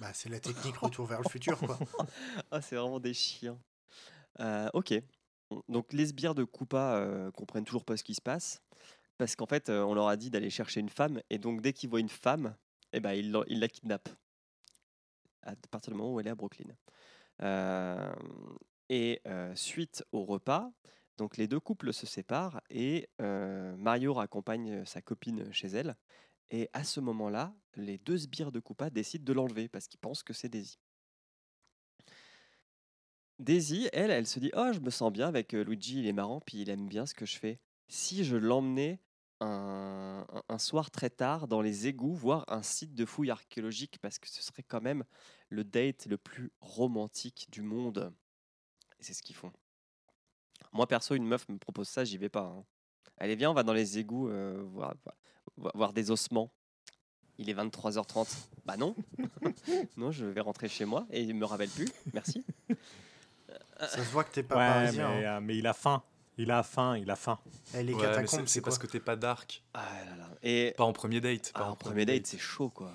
Bah, 0.00 0.10
c'est 0.12 0.28
la 0.28 0.40
technique 0.40 0.76
retour 0.76 1.06
vers 1.06 1.22
le 1.22 1.28
futur, 1.30 1.56
quoi. 1.58 1.78
Ah, 2.50 2.60
c'est 2.60 2.74
vraiment 2.74 2.98
des 2.98 3.14
chiens. 3.14 3.58
Euh, 4.40 4.68
ok. 4.74 4.92
Donc 5.68 5.92
les 5.92 6.06
sbires 6.06 6.34
de 6.34 6.44
Koopa 6.44 6.96
euh, 6.96 7.30
comprennent 7.30 7.64
toujours 7.64 7.84
pas 7.84 7.96
ce 7.96 8.04
qui 8.04 8.14
se 8.14 8.22
passe. 8.22 8.62
Parce 9.18 9.36
qu'en 9.36 9.46
fait, 9.46 9.68
euh, 9.68 9.82
on 9.82 9.94
leur 9.94 10.08
a 10.08 10.16
dit 10.16 10.30
d'aller 10.30 10.50
chercher 10.50 10.80
une 10.80 10.88
femme. 10.88 11.20
Et 11.30 11.38
donc 11.38 11.60
dès 11.60 11.72
qu'ils 11.72 11.90
voient 11.90 12.00
une 12.00 12.08
femme, 12.08 12.56
eh 12.92 13.00
ben, 13.00 13.12
ils, 13.12 13.30
la- 13.32 13.68
kidnappent. 13.68 14.08
À 15.42 15.54
partir 15.70 15.92
du 15.92 15.98
moment 15.98 16.14
où 16.14 16.20
elle 16.20 16.26
est 16.26 16.30
à 16.30 16.34
Brooklyn. 16.34 16.74
Euh, 17.42 18.14
et 18.88 19.20
suite 19.54 20.04
au 20.12 20.24
repas, 20.24 20.70
donc 21.16 21.36
les 21.36 21.48
deux 21.48 21.60
couples 21.60 21.92
se 21.92 22.06
séparent 22.06 22.60
et 22.70 23.08
Mario 23.18 24.14
raccompagne 24.14 24.84
sa 24.84 25.02
copine 25.02 25.52
chez 25.52 25.68
elle. 25.68 25.96
Et 26.50 26.68
à 26.72 26.84
ce 26.84 27.00
moment-là, 27.00 27.52
les 27.76 27.98
deux 27.98 28.18
sbires 28.18 28.52
de 28.52 28.60
Koopa 28.60 28.90
décident 28.90 29.24
de 29.24 29.32
l'enlever 29.32 29.68
parce 29.68 29.88
qu'ils 29.88 30.00
pensent 30.00 30.22
que 30.22 30.32
c'est 30.32 30.48
Daisy. 30.48 30.78
Daisy, 33.38 33.88
elle, 33.92 34.10
elle 34.10 34.26
se 34.26 34.38
dit 34.38 34.50
Oh, 34.54 34.70
je 34.72 34.80
me 34.80 34.90
sens 34.90 35.12
bien 35.12 35.26
avec 35.28 35.52
Luigi, 35.52 35.98
il 36.00 36.06
est 36.06 36.12
marrant, 36.12 36.40
puis 36.40 36.60
il 36.60 36.70
aime 36.70 36.88
bien 36.88 37.06
ce 37.06 37.14
que 37.14 37.26
je 37.26 37.36
fais. 37.36 37.58
Si 37.88 38.24
je 38.24 38.36
l'emmenais 38.36 39.00
un, 39.40 40.24
un- 40.32 40.42
un 40.48 40.58
soir 40.58 40.90
très 40.90 41.10
tard 41.10 41.48
dans 41.48 41.60
les 41.60 41.86
égouts, 41.88 42.14
voir 42.14 42.44
un 42.48 42.62
site 42.62 42.94
de 42.94 43.04
fouilles 43.04 43.30
archéologiques, 43.30 43.98
parce 44.00 44.18
que 44.18 44.28
ce 44.28 44.42
serait 44.42 44.62
quand 44.62 44.80
même 44.80 45.04
le 45.48 45.64
date 45.64 46.06
le 46.06 46.16
plus 46.16 46.52
romantique 46.60 47.48
du 47.50 47.62
monde. 47.62 48.12
Et 49.00 49.02
c'est 49.02 49.12
ce 49.14 49.22
qu'ils 49.22 49.36
font. 49.36 49.52
Moi, 50.72 50.86
perso, 50.86 51.14
une 51.14 51.26
meuf 51.26 51.48
me 51.48 51.58
propose 51.58 51.88
ça, 51.88 52.04
j'y 52.04 52.16
vais 52.18 52.28
pas. 52.28 52.44
hein. 52.56 52.64
Allez, 53.18 53.36
viens, 53.36 53.50
on 53.50 53.54
va 53.54 53.62
dans 53.64 53.72
les 53.72 53.98
égouts 53.98 54.28
euh, 54.28 54.62
voir, 54.66 54.94
voir- 55.56 55.72
voir 55.76 55.92
des 55.92 56.10
ossements. 56.10 56.52
Il 57.38 57.50
est 57.50 57.54
23h30. 57.54 58.28
Bah 58.64 58.76
non. 58.76 58.94
non, 59.96 60.10
je 60.12 60.24
vais 60.24 60.40
rentrer 60.40 60.68
chez 60.68 60.84
moi 60.84 61.06
et 61.10 61.22
il 61.22 61.34
me 61.34 61.44
rappelle 61.44 61.68
plus. 61.68 61.88
Merci. 62.12 62.44
Ça 63.80 63.88
se 64.04 64.10
voit 64.10 64.24
que 64.24 64.32
t'es 64.32 64.42
pas 64.42 64.56
Ouais, 64.56 64.66
parisien. 64.84 65.08
mais, 65.08 65.24
hein. 65.26 65.36
euh, 65.36 65.40
mais 65.40 65.56
il 65.58 65.66
a 65.66 65.72
faim. 65.72 66.02
Il 66.36 66.50
a 66.50 66.62
faim, 66.62 66.96
il 66.96 67.10
a 67.10 67.16
faim. 67.16 67.38
Eh, 67.74 67.82
les 67.82 67.94
Ouais, 67.94 68.26
c'est- 68.26 68.60
parce 68.60 68.78
que 68.78 68.86
t'es 68.86 68.98
pas 69.00 69.14
dark. 69.16 69.62
Ah 69.74 69.84
là 70.08 70.16
là. 70.16 70.28
Et 70.42 70.74
Pas 70.76 70.84
en 70.84 70.92
premier 70.92 71.20
date. 71.20 71.52
Pas 71.52 71.60
Ah, 71.64 71.70
en 71.70 71.76
premier 71.76 72.04
date, 72.04 72.26
c'est 72.26 72.38
chaud, 72.38 72.70
quoi. 72.70 72.92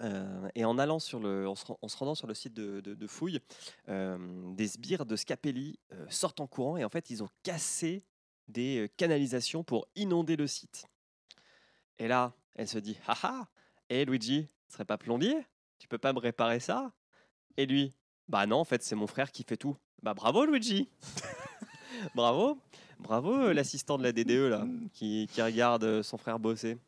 Euh, 0.00 0.48
et 0.54 0.64
en 0.64 0.78
allant 0.78 0.98
sur 1.00 1.18
le, 1.18 1.48
en 1.48 1.54
se, 1.56 1.64
ren- 1.66 1.78
en 1.82 1.88
se 1.88 1.96
rendant 1.96 2.14
sur 2.14 2.26
le 2.28 2.34
site 2.34 2.54
de, 2.54 2.80
de, 2.80 2.94
de 2.94 3.06
fouilles, 3.08 3.40
euh, 3.88 4.16
des 4.54 4.68
sbires 4.68 5.04
de 5.06 5.16
Scapelli 5.16 5.78
euh, 5.92 6.06
sortent 6.08 6.38
en 6.38 6.46
courant 6.46 6.76
et 6.76 6.84
en 6.84 6.88
fait 6.88 7.10
ils 7.10 7.20
ont 7.24 7.28
cassé 7.42 8.04
des 8.46 8.92
canalisations 8.96 9.64
pour 9.64 9.88
inonder 9.96 10.36
le 10.36 10.46
site. 10.46 10.86
Et 11.98 12.06
là, 12.06 12.32
elle 12.54 12.68
se 12.68 12.78
dit, 12.78 12.96
haha, 13.08 13.48
et 13.90 14.04
Luigi, 14.04 14.48
ce 14.68 14.74
serait 14.74 14.84
pas 14.84 14.98
plombier? 14.98 15.36
Tu 15.80 15.88
peux 15.88 15.98
pas 15.98 16.12
me 16.12 16.20
réparer 16.20 16.60
ça? 16.60 16.92
Et 17.56 17.66
lui, 17.66 17.92
bah 18.28 18.46
non, 18.46 18.58
en 18.58 18.64
fait 18.64 18.82
c'est 18.82 18.96
mon 18.96 19.06
frère 19.06 19.30
qui 19.32 19.44
fait 19.44 19.56
tout. 19.56 19.76
Bah 20.02 20.14
bravo 20.14 20.44
Luigi 20.44 20.88
Bravo 22.14 22.58
Bravo 23.00 23.34
euh, 23.34 23.52
l'assistant 23.52 23.98
de 23.98 24.02
la 24.02 24.12
DDE 24.12 24.50
là, 24.50 24.66
qui, 24.92 25.28
qui 25.32 25.42
regarde 25.42 25.84
euh, 25.84 26.02
son 26.02 26.18
frère 26.18 26.38
bosser. 26.38 26.78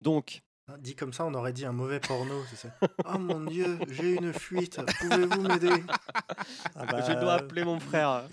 Donc, 0.00 0.42
Hein, 0.66 0.76
Dit 0.78 0.94
comme 0.94 1.12
ça, 1.12 1.26
on 1.26 1.34
aurait 1.34 1.52
dit 1.52 1.66
un 1.66 1.72
mauvais 1.72 2.00
porno, 2.00 2.42
c'est 2.48 2.56
ça. 2.56 2.68
Oh 3.14 3.18
mon 3.18 3.44
dieu, 3.44 3.78
j'ai 3.88 4.14
une 4.14 4.32
fuite, 4.32 4.80
pouvez-vous 4.98 5.42
m'aider? 5.42 5.68
Ah 6.74 6.86
Je 6.86 7.12
bah, 7.12 7.14
dois 7.16 7.34
appeler 7.34 7.64
mon 7.64 7.78
frère. 7.78 8.26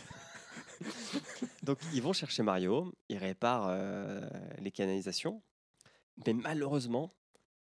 Donc 1.63 1.77
ils 1.93 2.01
vont 2.01 2.13
chercher 2.13 2.41
Mario, 2.43 2.93
ils 3.09 3.17
réparent 3.17 3.67
euh, 3.69 4.21
les 4.59 4.71
canalisations, 4.71 5.41
mais 6.25 6.33
malheureusement, 6.33 7.13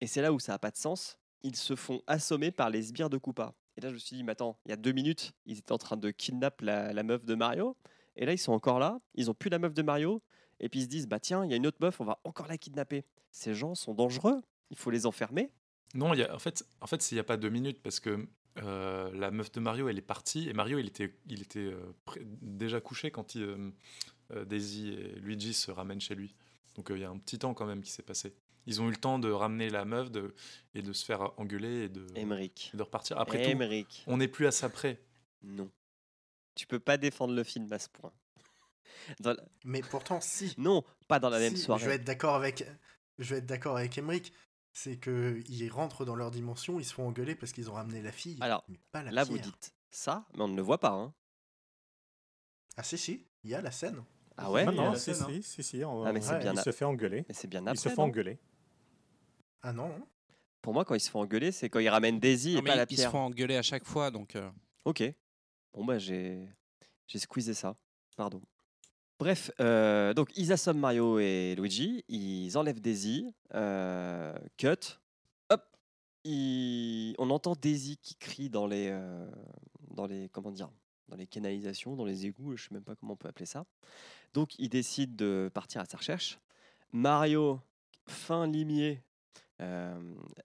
et 0.00 0.06
c'est 0.06 0.22
là 0.22 0.32
où 0.32 0.38
ça 0.38 0.52
n'a 0.52 0.58
pas 0.58 0.70
de 0.70 0.76
sens, 0.76 1.18
ils 1.42 1.56
se 1.56 1.74
font 1.76 2.00
assommer 2.06 2.50
par 2.50 2.70
les 2.70 2.82
sbires 2.82 3.10
de 3.10 3.18
Koopa. 3.18 3.54
Et 3.76 3.80
là 3.80 3.88
je 3.88 3.94
me 3.94 3.98
suis 3.98 4.16
dit, 4.16 4.22
mais 4.22 4.32
attends, 4.32 4.58
il 4.66 4.70
y 4.70 4.72
a 4.72 4.76
deux 4.76 4.92
minutes, 4.92 5.32
ils 5.46 5.58
étaient 5.58 5.72
en 5.72 5.78
train 5.78 5.96
de 5.96 6.10
kidnapper 6.10 6.64
la, 6.64 7.02
meuf 7.02 7.24
de 7.24 7.34
Mario, 7.34 7.76
et 8.16 8.26
là 8.26 8.32
ils 8.32 8.38
sont 8.38 8.52
encore 8.52 8.78
là, 8.78 9.00
ils 9.14 9.30
ont 9.30 9.34
plus 9.34 9.50
la 9.50 9.58
meuf 9.58 9.74
de 9.74 9.82
Mario, 9.82 10.22
et 10.60 10.68
puis 10.68 10.80
ils 10.80 10.84
se 10.84 10.88
disent, 10.88 11.08
bah 11.08 11.20
tiens, 11.20 11.44
il 11.44 11.50
y 11.50 11.54
a 11.54 11.56
une 11.56 11.66
autre 11.66 11.78
meuf, 11.80 12.00
on 12.00 12.04
va 12.04 12.20
encore 12.24 12.46
la 12.46 12.58
kidnapper. 12.58 13.04
Ces 13.30 13.54
gens 13.54 13.74
sont 13.74 13.94
dangereux, 13.94 14.42
il 14.70 14.76
faut 14.76 14.90
les 14.90 15.06
enfermer. 15.06 15.50
Non, 15.94 16.14
y 16.14 16.22
a, 16.22 16.34
en 16.34 16.38
fait, 16.38 16.64
en 16.80 16.86
fait, 16.86 17.10
il 17.10 17.14
n'y 17.14 17.20
a 17.20 17.24
pas 17.24 17.36
deux 17.36 17.50
minutes 17.50 17.82
parce 17.82 18.00
que 18.00 18.26
euh, 18.58 19.10
la 19.14 19.30
meuf 19.30 19.50
de 19.52 19.60
Mario, 19.60 19.88
elle 19.88 19.98
est 19.98 20.02
partie 20.02 20.48
et 20.48 20.52
Mario, 20.52 20.78
il 20.78 20.86
était, 20.86 21.14
il 21.28 21.42
était 21.42 21.60
euh, 21.60 21.92
déjà 22.40 22.80
couché 22.80 23.10
quand 23.10 23.36
euh, 23.36 23.70
Daisy 24.46 24.90
et 24.90 25.20
Luigi 25.20 25.54
se 25.54 25.70
ramènent 25.70 26.00
chez 26.00 26.14
lui. 26.14 26.34
Donc 26.76 26.88
il 26.90 26.98
y 26.98 27.04
a 27.04 27.10
un 27.10 27.18
petit 27.18 27.38
temps 27.38 27.54
quand 27.54 27.66
même 27.66 27.82
qui 27.82 27.90
s'est 27.90 28.02
passé. 28.02 28.34
Ils 28.66 28.80
ont 28.80 28.86
eu 28.88 28.90
le 28.90 28.96
temps 28.96 29.18
de 29.18 29.30
ramener 29.30 29.70
la 29.70 29.84
meuf 29.84 30.10
de, 30.10 30.34
et 30.74 30.82
de 30.82 30.92
se 30.92 31.04
faire 31.04 31.32
engueuler 31.38 31.84
et 31.84 31.88
de, 31.88 32.06
Emmerich. 32.14 32.70
et 32.72 32.76
de 32.76 32.82
repartir. 32.82 33.18
Après 33.18 33.42
tout, 33.54 33.58
on 34.06 34.16
n'est 34.18 34.28
plus 34.28 34.46
à 34.46 34.52
ça 34.52 34.68
près. 34.68 35.00
Non. 35.42 35.70
Tu 36.54 36.66
peux 36.66 36.78
pas 36.78 36.96
défendre 36.96 37.34
le 37.34 37.42
film 37.44 37.72
à 37.72 37.78
ce 37.78 37.88
point. 37.88 38.12
Dans 39.20 39.32
la- 39.32 39.42
Mais 39.64 39.80
pourtant, 39.80 40.20
si. 40.20 40.54
Non, 40.58 40.84
pas 41.08 41.18
dans 41.18 41.30
la 41.30 41.38
même 41.40 41.56
soirée. 41.56 41.82
Je 41.82 41.88
vais 41.88 41.96
être 41.96 42.04
d'accord 42.04 42.36
avec, 42.36 42.64
je 43.18 43.30
vais 43.34 43.38
être 43.38 43.46
d'accord 43.46 43.76
avec 43.76 43.96
Emmerich. 43.98 44.32
C'est 44.74 44.96
que 44.96 45.42
ils 45.48 45.68
rentrent 45.70 46.04
dans 46.04 46.14
leur 46.16 46.30
dimension, 46.30 46.78
ils 46.80 46.84
se 46.84 46.94
font 46.94 47.08
engueuler 47.08 47.34
parce 47.34 47.52
qu'ils 47.52 47.68
ont 47.68 47.74
ramené 47.74 48.00
la 48.00 48.12
fille. 48.12 48.38
Alors, 48.40 48.64
mais 48.68 48.78
pas 48.92 49.02
la 49.02 49.10
Là, 49.10 49.24
vous 49.24 49.36
dites 49.38 49.74
ça, 49.90 50.24
mais 50.34 50.42
on 50.42 50.48
ne 50.48 50.56
le 50.56 50.62
voit 50.62 50.78
pas. 50.78 50.90
Hein. 50.92 51.12
Ah 52.76 52.82
si 52.82 52.96
si, 52.96 53.26
il 53.44 53.50
y 53.50 53.54
a 53.54 53.60
la 53.60 53.70
scène. 53.70 54.02
Ah 54.38 54.50
ouais 54.50 54.64
Non, 54.64 54.72
il 54.72 54.76
y 54.76 54.78
a 54.78 54.82
non, 54.84 54.92
la 54.92 54.98
si, 54.98 55.10
hein. 55.10 55.26
si, 55.28 55.42
si, 55.42 55.62
si, 55.62 55.84
on- 55.84 56.04
Ah, 56.04 56.12
mais 56.12 56.22
c'est 56.22 56.32
ouais, 56.32 56.38
bien 56.38 56.54
il 56.54 56.58
à- 56.58 56.62
se 56.62 56.72
fait 56.72 56.86
engueuler. 56.86 57.24
Mais 57.28 57.34
c'est 57.34 57.48
bien 57.48 57.60
Il 57.60 57.68
après. 57.68 57.76
se 57.76 57.88
fait 57.90 57.96
non 57.96 58.04
engueuler. 58.04 58.38
Ah 59.62 59.72
non. 59.72 59.86
hein. 59.86 60.06
Pour 60.60 60.72
moi, 60.74 60.84
quand 60.84 60.94
ils 60.94 61.00
se 61.00 61.10
font 61.10 61.20
engueuler, 61.20 61.50
c'est 61.52 61.68
quand 61.68 61.80
ils 61.80 61.88
ramènent 61.88 62.20
Daisy 62.20 62.54
Non, 62.54 62.60
et 62.60 62.62
mais 62.62 62.70
pas 62.70 62.76
la 62.76 62.82
ils 62.84 62.90
se 62.90 62.94
pierre. 62.94 63.10
font 63.10 63.18
engueuler 63.20 63.56
à 63.56 63.62
chaque 63.62 63.84
fois, 63.84 64.10
donc. 64.10 64.36
euh, 64.36 64.50
Ok. 64.84 65.02
Bon, 65.74 65.84
bah, 65.84 65.98
j'ai 65.98 66.48
j'ai 67.06 67.18
squeezé 67.18 67.54
ça. 67.54 67.76
Pardon. 68.16 68.40
Bref, 69.18 69.50
euh, 69.60 70.14
donc 70.14 70.30
ils 70.36 70.52
assomment 70.52 70.80
Mario 70.80 71.18
et 71.18 71.54
Luigi, 71.56 72.04
ils 72.08 72.56
enlèvent 72.58 72.80
Daisy, 72.80 73.32
euh, 73.54 74.34
cut, 74.56 74.98
hop, 75.50 75.62
ils- 76.24 77.14
on 77.18 77.30
entend 77.30 77.54
Daisy 77.54 77.98
qui 77.98 78.16
crie 78.16 78.50
dans 78.50 78.66
les, 78.66 78.88
euh, 78.90 79.30
dans 79.90 80.06
les, 80.06 80.28
comment 80.30 80.50
dire, 80.50 80.70
dans 81.08 81.16
les 81.16 81.26
canalisations, 81.26 81.94
dans 81.94 82.04
les 82.04 82.26
égouts, 82.26 82.56
je 82.56 82.64
sais 82.64 82.74
même 82.74 82.82
pas 82.84 82.96
comment 82.96 83.12
on 83.12 83.16
peut 83.16 83.28
appeler 83.28 83.46
ça. 83.46 83.64
Donc 84.34 84.58
ils 84.58 84.68
décident 84.68 85.14
de 85.14 85.50
partir 85.54 85.80
à 85.80 85.84
sa 85.84 85.98
recherche. 85.98 86.38
Mario, 86.92 87.60
fin 88.08 88.46
limier, 88.48 89.02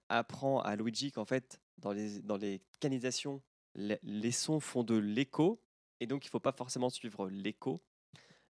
apprend 0.10 0.62
à 0.62 0.76
Luigi 0.76 1.12
qu'en 1.12 1.26
fait, 1.26 1.60
dans 1.78 1.92
les, 1.92 2.20
dans 2.22 2.38
les 2.38 2.62
canalisations, 2.80 3.42
les, 3.76 4.00
les 4.04 4.32
sons 4.32 4.60
font 4.60 4.84
de 4.84 4.96
l'écho, 4.96 5.62
et 6.00 6.08
donc 6.08 6.26
il 6.26 6.28
ne 6.28 6.32
faut 6.32 6.40
pas 6.40 6.52
forcément 6.52 6.90
suivre 6.90 7.30
l'écho 7.30 7.82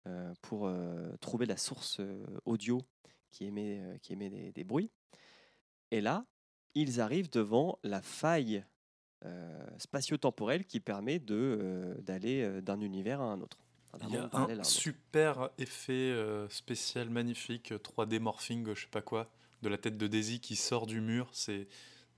euh, 0.06 0.32
pour 0.42 0.66
euh, 0.66 1.16
trouver 1.20 1.46
la 1.46 1.56
source 1.56 2.00
euh, 2.00 2.24
audio 2.44 2.82
qui 3.30 3.44
émet, 3.44 3.80
euh, 3.80 3.98
qui 3.98 4.12
émet 4.12 4.30
des, 4.30 4.52
des 4.52 4.64
bruits. 4.64 4.90
Et 5.90 6.00
là, 6.00 6.24
ils 6.74 7.00
arrivent 7.00 7.30
devant 7.30 7.78
la 7.82 8.02
faille 8.02 8.64
euh, 9.24 9.66
spatio-temporelle 9.78 10.64
qui 10.64 10.80
permet 10.80 11.18
de, 11.18 11.34
euh, 11.36 11.94
d'aller 12.00 12.42
euh, 12.42 12.60
d'un 12.60 12.80
univers 12.80 13.20
à 13.20 13.24
un 13.24 13.40
autre. 13.40 13.58
Il 14.08 14.14
y 14.14 14.16
a 14.16 14.28
un 14.60 14.64
super 14.64 15.50
effet 15.58 15.92
euh, 15.92 16.48
spécial 16.48 17.10
magnifique, 17.10 17.72
euh, 17.72 17.78
3D 17.78 18.18
morphing, 18.20 18.66
euh, 18.68 18.74
je 18.74 18.82
sais 18.82 18.90
pas 18.90 19.02
quoi, 19.02 19.30
de 19.62 19.68
la 19.68 19.78
tête 19.78 19.96
de 19.96 20.06
Daisy 20.06 20.40
qui 20.40 20.56
sort 20.56 20.86
du 20.86 21.00
mur. 21.00 21.28
C'est 21.32 21.68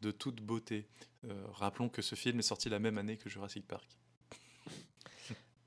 de 0.01 0.11
toute 0.11 0.41
beauté. 0.43 0.87
Euh, 1.25 1.45
rappelons 1.53 1.89
que 1.89 2.03
ce 2.03 2.15
film 2.15 2.39
est 2.39 2.43
sorti 2.43 2.69
la 2.69 2.79
même 2.79 2.99
année 2.99 3.17
que 3.17 3.29
Jurassic 3.31 3.67
Park. 3.67 3.99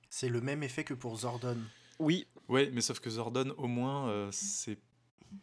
C'est 0.10 0.30
le 0.30 0.42
même 0.42 0.64
effet 0.64 0.84
que 0.84 0.94
pour 0.94 1.18
Zordon. 1.18 1.58
Oui, 2.00 2.28
Ouais, 2.50 2.70
mais 2.72 2.80
sauf 2.82 3.00
que 3.02 3.10
Zordon, 3.10 3.54
au 3.58 3.68
moins, 3.68 4.08
euh, 4.10 4.30
c'est 4.32 4.78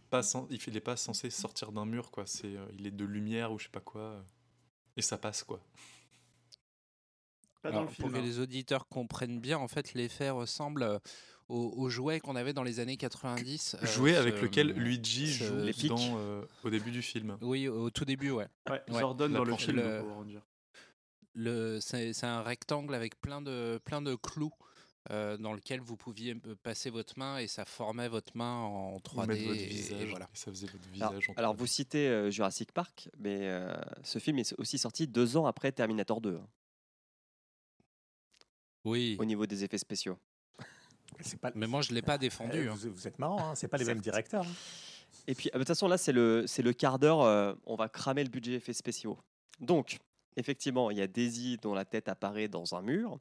pas 0.08 0.22
sen- 0.22 0.46
il 0.50 0.72
n'est 0.72 0.80
pas 0.80 0.96
censé 0.96 1.28
sortir 1.28 1.70
d'un 1.70 1.84
mur, 1.84 2.10
quoi. 2.10 2.24
C'est, 2.26 2.56
euh, 2.56 2.64
il 2.78 2.86
est 2.86 2.90
de 2.90 3.04
lumière 3.04 3.52
ou 3.52 3.58
je 3.58 3.64
sais 3.64 3.70
pas 3.70 3.80
quoi. 3.80 4.00
euh, 4.00 4.22
et 4.96 5.02
ça 5.02 5.18
passe, 5.18 5.42
quoi. 5.44 5.60
Pas 7.62 7.70
dans 7.70 7.78
Alors, 7.80 7.90
le 7.90 7.96
pour 7.96 8.10
que 8.10 8.16
hein. 8.16 8.22
les 8.22 8.38
auditeurs 8.38 8.88
comprennent 8.88 9.38
bien, 9.40 9.58
en 9.58 9.68
fait, 9.68 9.92
l'effet 9.94 10.30
ressemble 10.30 10.82
euh, 10.82 10.98
aux, 11.48 11.74
aux 11.76 11.88
jouets 11.90 12.20
qu'on 12.20 12.36
avait 12.36 12.52
dans 12.52 12.62
les 12.62 12.80
années 12.80 12.96
90. 12.96 13.76
euh, 13.82 13.86
Jouer 13.86 14.16
avec 14.16 14.40
lequel 14.40 14.68
Luigi 14.72 15.26
joue 15.32 15.56
les 15.58 15.72
pics. 15.72 15.88
dans, 15.88 16.18
euh, 16.18 16.42
au 16.64 16.70
début 16.70 16.90
du 16.90 17.02
film. 17.02 17.36
Oui, 17.42 17.68
au 17.68 17.90
tout 17.90 18.04
début, 18.04 18.30
ouais. 18.30 18.48
Ouais, 18.70 18.80
Ouais. 18.88 19.00
Zordon 19.00 19.28
La 19.28 19.38
dans 19.38 19.44
le 19.44 19.56
film. 19.56 19.80
le- 21.34 21.80
c'est, 21.80 22.24
un 22.24 22.42
rectangle 22.42 22.94
avec 22.94 23.20
plein 23.20 23.42
de, 23.42 23.80
plein 23.84 24.00
de 24.00 24.14
clous 24.14 24.52
euh, 25.10 25.36
dans 25.36 25.52
lequel 25.52 25.80
vous 25.80 25.96
pouviez 25.96 26.34
passer 26.62 26.88
votre 26.88 27.18
main 27.18 27.36
et 27.38 27.46
ça 27.46 27.64
formait 27.66 28.08
votre 28.08 28.34
main 28.36 28.60
en 28.62 28.94
Ou 28.94 28.98
3D. 29.00 29.26
mettre 29.26 29.42
votre 29.48 29.60
et- 29.60 29.66
visage. 29.66 30.00
et 30.00 30.06
voilà. 30.06 30.24
Et 30.32 30.36
ça 30.36 30.50
faisait 30.50 30.66
votre 30.66 30.84
Alors, 30.96 31.10
visage. 31.12 31.28
en 31.30 31.32
alors 31.34 31.54
3D. 31.54 31.58
vous 31.58 31.66
citez 31.66 32.08
euh, 32.08 32.30
Jurassic 32.30 32.72
Park, 32.72 33.10
mais 33.18 33.38
euh, 33.42 33.74
ce 34.02 34.18
film 34.18 34.38
est 34.38 34.54
aussi 34.58 34.78
sorti 34.78 35.06
deux 35.06 35.36
ans 35.36 35.44
après 35.44 35.72
Terminator 35.72 36.22
2, 36.22 36.36
hein, 36.36 36.46
Oui, 38.84 39.16
au 39.18 39.24
niveau 39.24 39.46
des 39.46 39.64
effets 39.64 39.76
spéciaux. 39.78 40.18
C'est 41.20 41.38
pas... 41.40 41.50
mais 41.54 41.66
moi 41.66 41.82
je 41.82 41.90
ne 41.90 41.94
l'ai 41.94 42.02
pas 42.02 42.14
Euh, 42.14 42.18
défendu. 42.18 42.68
hein. 42.68 42.74
vous, 42.76 42.90
vous 42.92 43.06
êtes 43.08 43.18
marrant, 43.18 43.50
hein, 43.50 43.54
c'est 43.54 43.68
pas 43.68 43.76
les 43.78 43.84
mêmes 43.84 44.00
directeurs. 44.00 44.44
hein. 44.46 44.52
Et 45.26 45.34
puis, 45.34 45.48
euh, 45.50 45.52
de 45.54 45.58
toute 45.58 45.68
façon, 45.68 45.86
là, 45.88 45.96
c'est 45.96 46.12
le, 46.12 46.44
c'est 46.46 46.62
le 46.62 46.72
quart 46.72 46.98
d'heure, 46.98 47.22
euh, 47.22 47.54
on 47.66 47.76
va 47.76 47.88
cramer 47.88 48.24
le 48.24 48.30
budget 48.30 48.54
effets 48.54 48.72
spéciaux. 48.72 49.16
Donc, 49.60 49.98
effectivement, 50.36 50.90
il 50.90 50.98
y 50.98 51.00
a 51.00 51.06
Daisy 51.06 51.56
dont 51.62 51.72
la 51.72 51.84
tête 51.84 52.08
apparaît 52.08 52.48
dans 52.48 52.74
un 52.74 52.82
mur. 52.82 53.18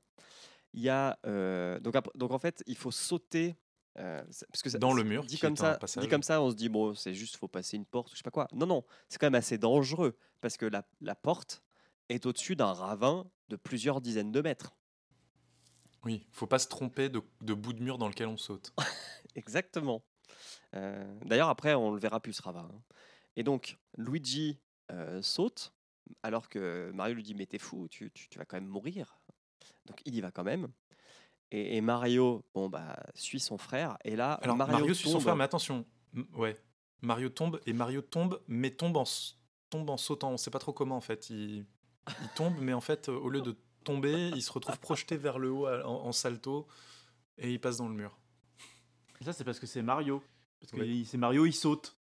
Il 0.74 0.82
y 0.82 0.90
a. 0.90 1.18
euh, 1.28 1.80
donc, 1.80 1.96
donc, 2.16 2.32
en 2.32 2.40
fait, 2.40 2.64
il 2.66 2.76
faut 2.76 2.92
sauter. 2.92 3.56
euh, 4.00 4.24
parce 4.52 4.64
que 4.64 4.70
ça- 4.72 4.80
Dans 4.80 4.94
le 4.94 5.04
mur, 5.04 5.24
Dit 5.24 5.38
comme, 5.38 5.56
ça, 5.56 5.78
dit 6.02 6.08
comme 6.08 6.24
ça, 6.24 6.42
on 6.42 6.50
se 6.50 6.56
dit, 6.56 6.68
bon, 6.68 6.96
c'est 6.96 7.14
juste, 7.14 7.38
faut 7.38 7.48
passer 7.48 7.78
une 7.78 7.86
porte, 7.86 8.08
ou 8.10 8.14
je 8.14 8.18
sais 8.18 8.24
pas 8.24 8.32
quoi. 8.32 8.48
Non, 8.52 8.66
non, 8.66 8.84
c'est 9.08 9.20
quand 9.20 9.28
même 9.28 9.36
assez 9.36 9.60
dangereux. 9.60 10.18
Parce 10.42 10.58
que 10.58 10.66
la, 10.66 10.84
la 11.00 11.14
porte 11.14 11.64
est 12.10 12.26
au-dessus 12.26 12.56
d'un 12.56 12.74
ravin 12.74 13.28
de 13.50 13.56
plusieurs 13.56 14.02
dizaines 14.02 14.32
de 14.32 14.42
mètres. 14.42 14.76
Oui, 16.06 16.26
faut 16.32 16.48
pas 16.48 16.60
se 16.60 16.68
tromper 16.68 17.10
de, 17.10 17.22
de 17.42 17.54
bout 17.54 17.74
de 17.74 17.82
mur 17.82 17.98
dans 17.98 18.08
lequel 18.08 18.28
on 18.28 18.38
saute. 18.38 18.74
Exactement. 19.36 20.04
Euh, 20.76 21.20
D'ailleurs, 21.26 21.50
après, 21.50 21.74
on 21.76 21.92
le 21.92 22.00
verra 22.00 22.20
plus, 22.20 22.34
ce 22.34 22.42
ravin. 22.42 22.70
hein. 22.74 22.82
Et 23.36 23.44
donc, 23.44 23.78
Luigi 23.98 24.60
euh, 24.92 25.22
saute, 25.22 25.74
alors 26.22 26.50
que 26.50 26.92
Mario 26.94 27.16
lui 27.16 27.24
dit 27.24 27.36
Mais 27.36 27.46
t'es 27.46 27.58
fou, 27.60 27.88
tu, 27.90 28.12
tu- 28.12 28.28
tu 28.30 28.38
vas 28.38 28.46
quand 28.46 28.58
même 28.58 28.68
mourir. 28.68 29.20
Donc, 29.86 30.02
il 30.06 30.16
y 30.16 30.22
va 30.22 30.32
quand 30.32 30.44
même. 30.44 30.68
Et, 31.52 31.78
et 31.78 31.82
Mario, 31.82 32.44
bon, 32.54 32.70
bah, 32.70 32.98
suit 33.16 33.40
son 33.40 33.58
frère. 33.58 33.98
Et 34.04 34.16
là, 34.16 34.34
Alors, 34.34 34.58
Mario, 34.58 34.74
Mario, 34.80 34.94
suit 34.94 35.10
son 35.10 35.20
frère, 35.20 35.36
mais 35.36 35.44
attention. 35.44 35.86
M- 36.16 36.26
Ouais. 36.34 36.58
Mario 37.02 37.30
tombe, 37.30 37.60
et 37.66 37.74
Mario 37.74 38.02
tombe, 38.02 38.42
mais 38.48 38.72
tombe 38.72 38.98
en, 38.98 39.04
s- 39.04 39.38
tombe 39.70 39.90
en 39.90 39.98
sautant. 39.98 40.32
On 40.32 40.38
sait 40.38 40.52
pas 40.52 40.60
trop 40.60 40.74
comment, 40.74 40.96
en 40.98 41.02
fait. 41.02 41.30
Il, 41.30 41.66
il 42.22 42.30
tombe, 42.36 42.56
mais 42.60 42.74
en 42.74 42.82
fait, 42.82 43.10
au 43.10 43.30
lieu 43.30 43.42
de 43.42 43.58
tomber, 43.84 44.30
il 44.36 44.42
se 44.42 44.52
retrouve 44.52 44.80
projeté 44.80 45.18
vers 45.18 45.40
le 45.40 45.52
haut 45.52 45.68
en, 45.68 46.06
en 46.06 46.12
salto, 46.12 46.68
et 47.38 47.52
il 47.52 47.60
passe 47.60 47.78
dans 47.78 47.88
le 47.88 47.94
mur. 47.96 48.18
Et 49.22 49.26
ça, 49.26 49.34
c'est 49.34 49.44
parce 49.44 49.60
que 49.60 49.66
c'est 49.68 49.82
Mario. 49.82 50.24
Parce 50.60 50.72
que 50.72 50.78
Oui. 50.82 51.06
c'est 51.10 51.18
Mario, 51.18 51.46
il 51.46 51.54
saute. 51.54 51.96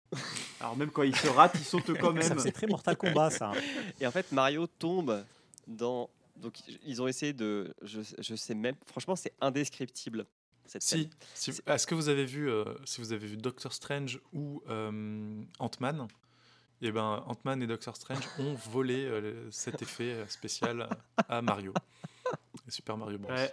Alors 0.60 0.76
même 0.76 0.90
quand 0.90 1.02
il 1.04 1.14
se 1.16 1.28
rate, 1.28 1.52
il 1.54 1.64
saute 1.64 1.86
quand 1.98 2.14
Ça, 2.22 2.34
même. 2.34 2.38
C'est 2.40 2.52
très 2.52 2.66
Mortal 2.66 2.96
Kombat, 2.96 3.30
ça. 3.30 3.52
Et 4.00 4.06
en 4.06 4.10
fait, 4.10 4.30
Mario 4.32 4.66
tombe 4.66 5.24
dans. 5.66 6.10
Donc, 6.36 6.58
ils 6.84 7.00
ont 7.02 7.06
essayé 7.06 7.32
de. 7.32 7.72
Je, 7.82 8.00
je 8.18 8.34
sais 8.34 8.54
même. 8.54 8.74
Franchement, 8.86 9.14
c'est 9.16 9.32
indescriptible. 9.40 10.26
Cette 10.66 10.82
scène. 10.82 11.10
Si, 11.34 11.52
si- 11.52 11.60
est-ce 11.66 11.86
que 11.86 11.94
vous 11.94 12.08
avez 12.08 12.24
vu, 12.24 12.48
euh, 12.50 12.64
si 12.84 13.00
vous 13.00 13.12
avez 13.12 13.26
vu 13.26 13.36
Doctor 13.36 13.72
Strange 13.72 14.20
ou 14.32 14.62
euh, 14.68 15.42
Ant-Man 15.58 16.06
Eh 16.82 16.92
ben, 16.92 17.22
Ant-Man 17.26 17.62
et 17.62 17.66
Doctor 17.66 17.94
Strange 17.96 18.24
ont 18.38 18.54
volé 18.70 19.04
euh, 19.04 19.50
cet 19.50 19.82
effet 19.82 20.12
euh, 20.12 20.26
spécial 20.28 20.88
à, 21.28 21.36
à 21.36 21.42
Mario. 21.42 21.74
Et 22.66 22.70
Super 22.70 22.96
Mario 22.96 23.18
Bros. 23.18 23.32
Ouais. 23.32 23.52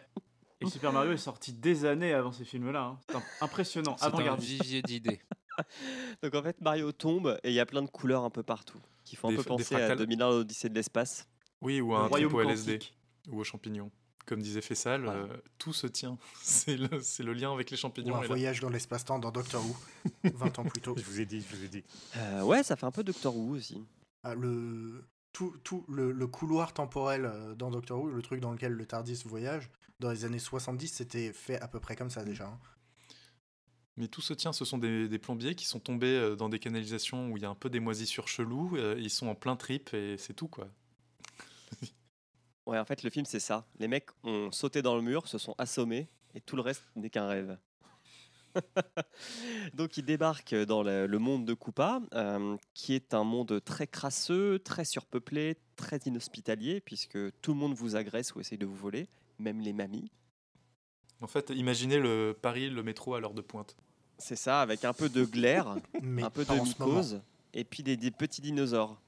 Et 0.61 0.67
Super 0.69 0.91
Mario 0.93 1.11
est 1.11 1.17
sorti 1.17 1.53
des 1.53 1.85
années 1.85 2.13
avant 2.13 2.31
ces 2.31 2.45
films-là. 2.45 2.81
hein. 2.83 2.99
C'est 3.09 3.43
impressionnant, 3.43 3.95
C'est 3.97 4.05
un 4.05 4.07
avant-gardiste. 4.09 4.63
vivier 4.63 4.81
d'idées. 4.81 5.21
Donc 6.23 6.35
en 6.35 6.41
fait, 6.43 6.59
Mario 6.61 6.91
tombe 6.91 7.37
et 7.43 7.49
il 7.49 7.53
y 7.53 7.59
a 7.59 7.65
plein 7.65 7.81
de 7.81 7.89
couleurs 7.89 8.23
un 8.23 8.29
peu 8.29 8.43
partout 8.43 8.79
qui 9.03 9.15
font 9.15 9.27
un 9.27 9.31
Des 9.31 9.37
peu 9.37 9.43
penser 9.43 9.75
à 9.75 9.79
fractales. 9.79 9.97
2001 9.99 10.29
l'Odyssée 10.29 10.69
de 10.69 10.75
l'espace. 10.75 11.27
Oui, 11.61 11.81
ou 11.81 11.93
à 11.95 12.01
un 12.01 12.07
au 12.09 12.41
LSD 12.41 12.73
quantique. 12.79 12.97
ou 13.29 13.39
aux 13.39 13.43
champignons. 13.43 13.91
Comme 14.27 14.41
disait 14.41 14.61
Fessal, 14.61 15.03
Voilà. 15.05 15.21
euh, 15.21 15.37
tout 15.57 15.73
se 15.73 15.87
tient. 15.87 16.17
C'est 16.43 16.75
le, 16.77 17.33
lien 17.33 17.51
avec 17.51 17.71
les 17.71 17.77
Ou 17.77 17.79
champignons. 17.79 18.15
un 18.15 18.19
et 18.19 18.21
là. 18.23 18.27
voyage 18.27 18.59
dans 18.59 18.69
l'espace-temps 18.69 19.17
dans 19.19 19.31
Doctor 19.31 19.63
Who, 19.65 19.75
20 20.25 20.59
ans 20.59 20.63
plus 20.65 20.81
tôt. 20.81 20.95
Je 20.97 21.03
vous 21.03 21.19
ai 21.21 21.25
dit, 21.25 21.41
je 21.49 21.55
vous 21.55 21.63
ai 21.63 21.69
dit. 21.69 21.83
Euh, 22.17 22.41
ouais, 22.43 22.61
ça 22.61 22.75
fait 22.75 22.85
un 22.85 22.91
peu 22.91 23.03
Doctor 23.03 23.35
Who 23.35 23.55
aussi. 23.55 23.81
Ah, 24.23 24.35
le, 24.35 25.03
tout, 25.33 25.55
tout 25.63 25.85
le, 25.87 26.11
le 26.11 26.27
couloir 26.27 26.73
temporel 26.73 27.25
euh, 27.25 27.55
dans 27.55 27.71
Doctor 27.71 27.99
Who, 28.01 28.09
le 28.09 28.21
truc 28.21 28.41
dans 28.41 28.51
lequel 28.51 28.73
le 28.73 28.85
TARDIS 28.85 29.23
voyage, 29.25 29.69
dans 30.01 30.11
les 30.11 30.25
années 30.25 30.39
70, 30.39 30.87
c'était 30.89 31.31
fait 31.33 31.59
à 31.61 31.67
peu 31.69 31.79
près 31.79 31.95
comme 31.95 32.09
ça 32.09 32.23
déjà. 32.25 32.47
hein. 32.47 32.59
Mais 33.95 34.07
tout 34.09 34.21
se 34.21 34.33
tient, 34.33 34.51
ce 34.53 34.65
sont 34.65 34.77
des, 34.77 35.07
des 35.07 35.17
plombiers 35.19 35.55
qui 35.55 35.65
sont 35.65 35.79
tombés 35.79 36.35
dans 36.37 36.49
des 36.49 36.59
canalisations 36.59 37.29
où 37.31 37.37
il 37.37 37.41
y 37.43 37.45
a 37.47 37.49
un 37.49 37.55
peu 37.55 37.69
des 37.69 37.79
moisissures 37.79 38.27
cheloues. 38.27 38.77
ils 38.97 39.09
sont 39.09 39.27
en 39.27 39.33
plein 39.35 39.55
trip 39.55 39.91
et 39.95 40.17
c'est 40.19 40.33
tout, 40.35 40.47
quoi. 40.49 40.67
Ouais, 42.67 42.77
en 42.77 42.85
fait, 42.85 43.01
le 43.01 43.09
film, 43.09 43.25
c'est 43.25 43.39
ça. 43.39 43.65
Les 43.79 43.87
mecs 43.87 44.09
ont 44.23 44.51
sauté 44.51 44.81
dans 44.81 44.95
le 44.95 45.01
mur, 45.01 45.27
se 45.27 45.37
sont 45.37 45.55
assommés, 45.57 46.09
et 46.35 46.41
tout 46.41 46.55
le 46.57 46.61
reste 46.61 46.83
n'est 46.97 47.09
qu'un 47.09 47.25
rêve. 47.27 47.57
Donc, 49.73 49.97
ils 49.97 50.03
débarquent 50.03 50.53
dans 50.53 50.83
le, 50.83 51.07
le 51.07 51.17
monde 51.19 51.45
de 51.45 51.53
Koopa, 51.53 52.01
euh, 52.13 52.57
qui 52.73 52.93
est 52.93 53.13
un 53.13 53.23
monde 53.23 53.61
très 53.63 53.87
crasseux, 53.87 54.59
très 54.59 54.83
surpeuplé, 54.83 55.57
très 55.77 55.97
inhospitalier, 56.05 56.81
puisque 56.81 57.17
tout 57.41 57.53
le 57.53 57.57
monde 57.59 57.73
vous 57.73 57.95
agresse 57.95 58.35
ou 58.35 58.41
essaye 58.41 58.57
de 58.57 58.65
vous 58.65 58.75
voler, 58.75 59.07
même 59.39 59.61
les 59.61 59.73
mamies. 59.73 60.11
En 61.21 61.27
fait, 61.27 61.49
imaginez 61.51 61.99
le 61.99 62.37
Paris, 62.39 62.69
le 62.69 62.83
métro 62.83 63.15
à 63.15 63.19
l'heure 63.19 63.33
de 63.33 63.41
pointe. 63.41 63.75
C'est 64.17 64.35
ça, 64.35 64.61
avec 64.61 64.83
un 64.83 64.93
peu 64.93 65.07
de 65.09 65.23
glaire, 65.23 65.77
Mais 66.01 66.23
un 66.23 66.29
peu 66.29 66.43
de 66.43 66.53
mycose, 66.53 67.21
et 67.53 67.63
puis 67.63 67.81
des, 67.81 67.95
des 67.97 68.11
petits 68.11 68.41
dinosaures. 68.41 68.99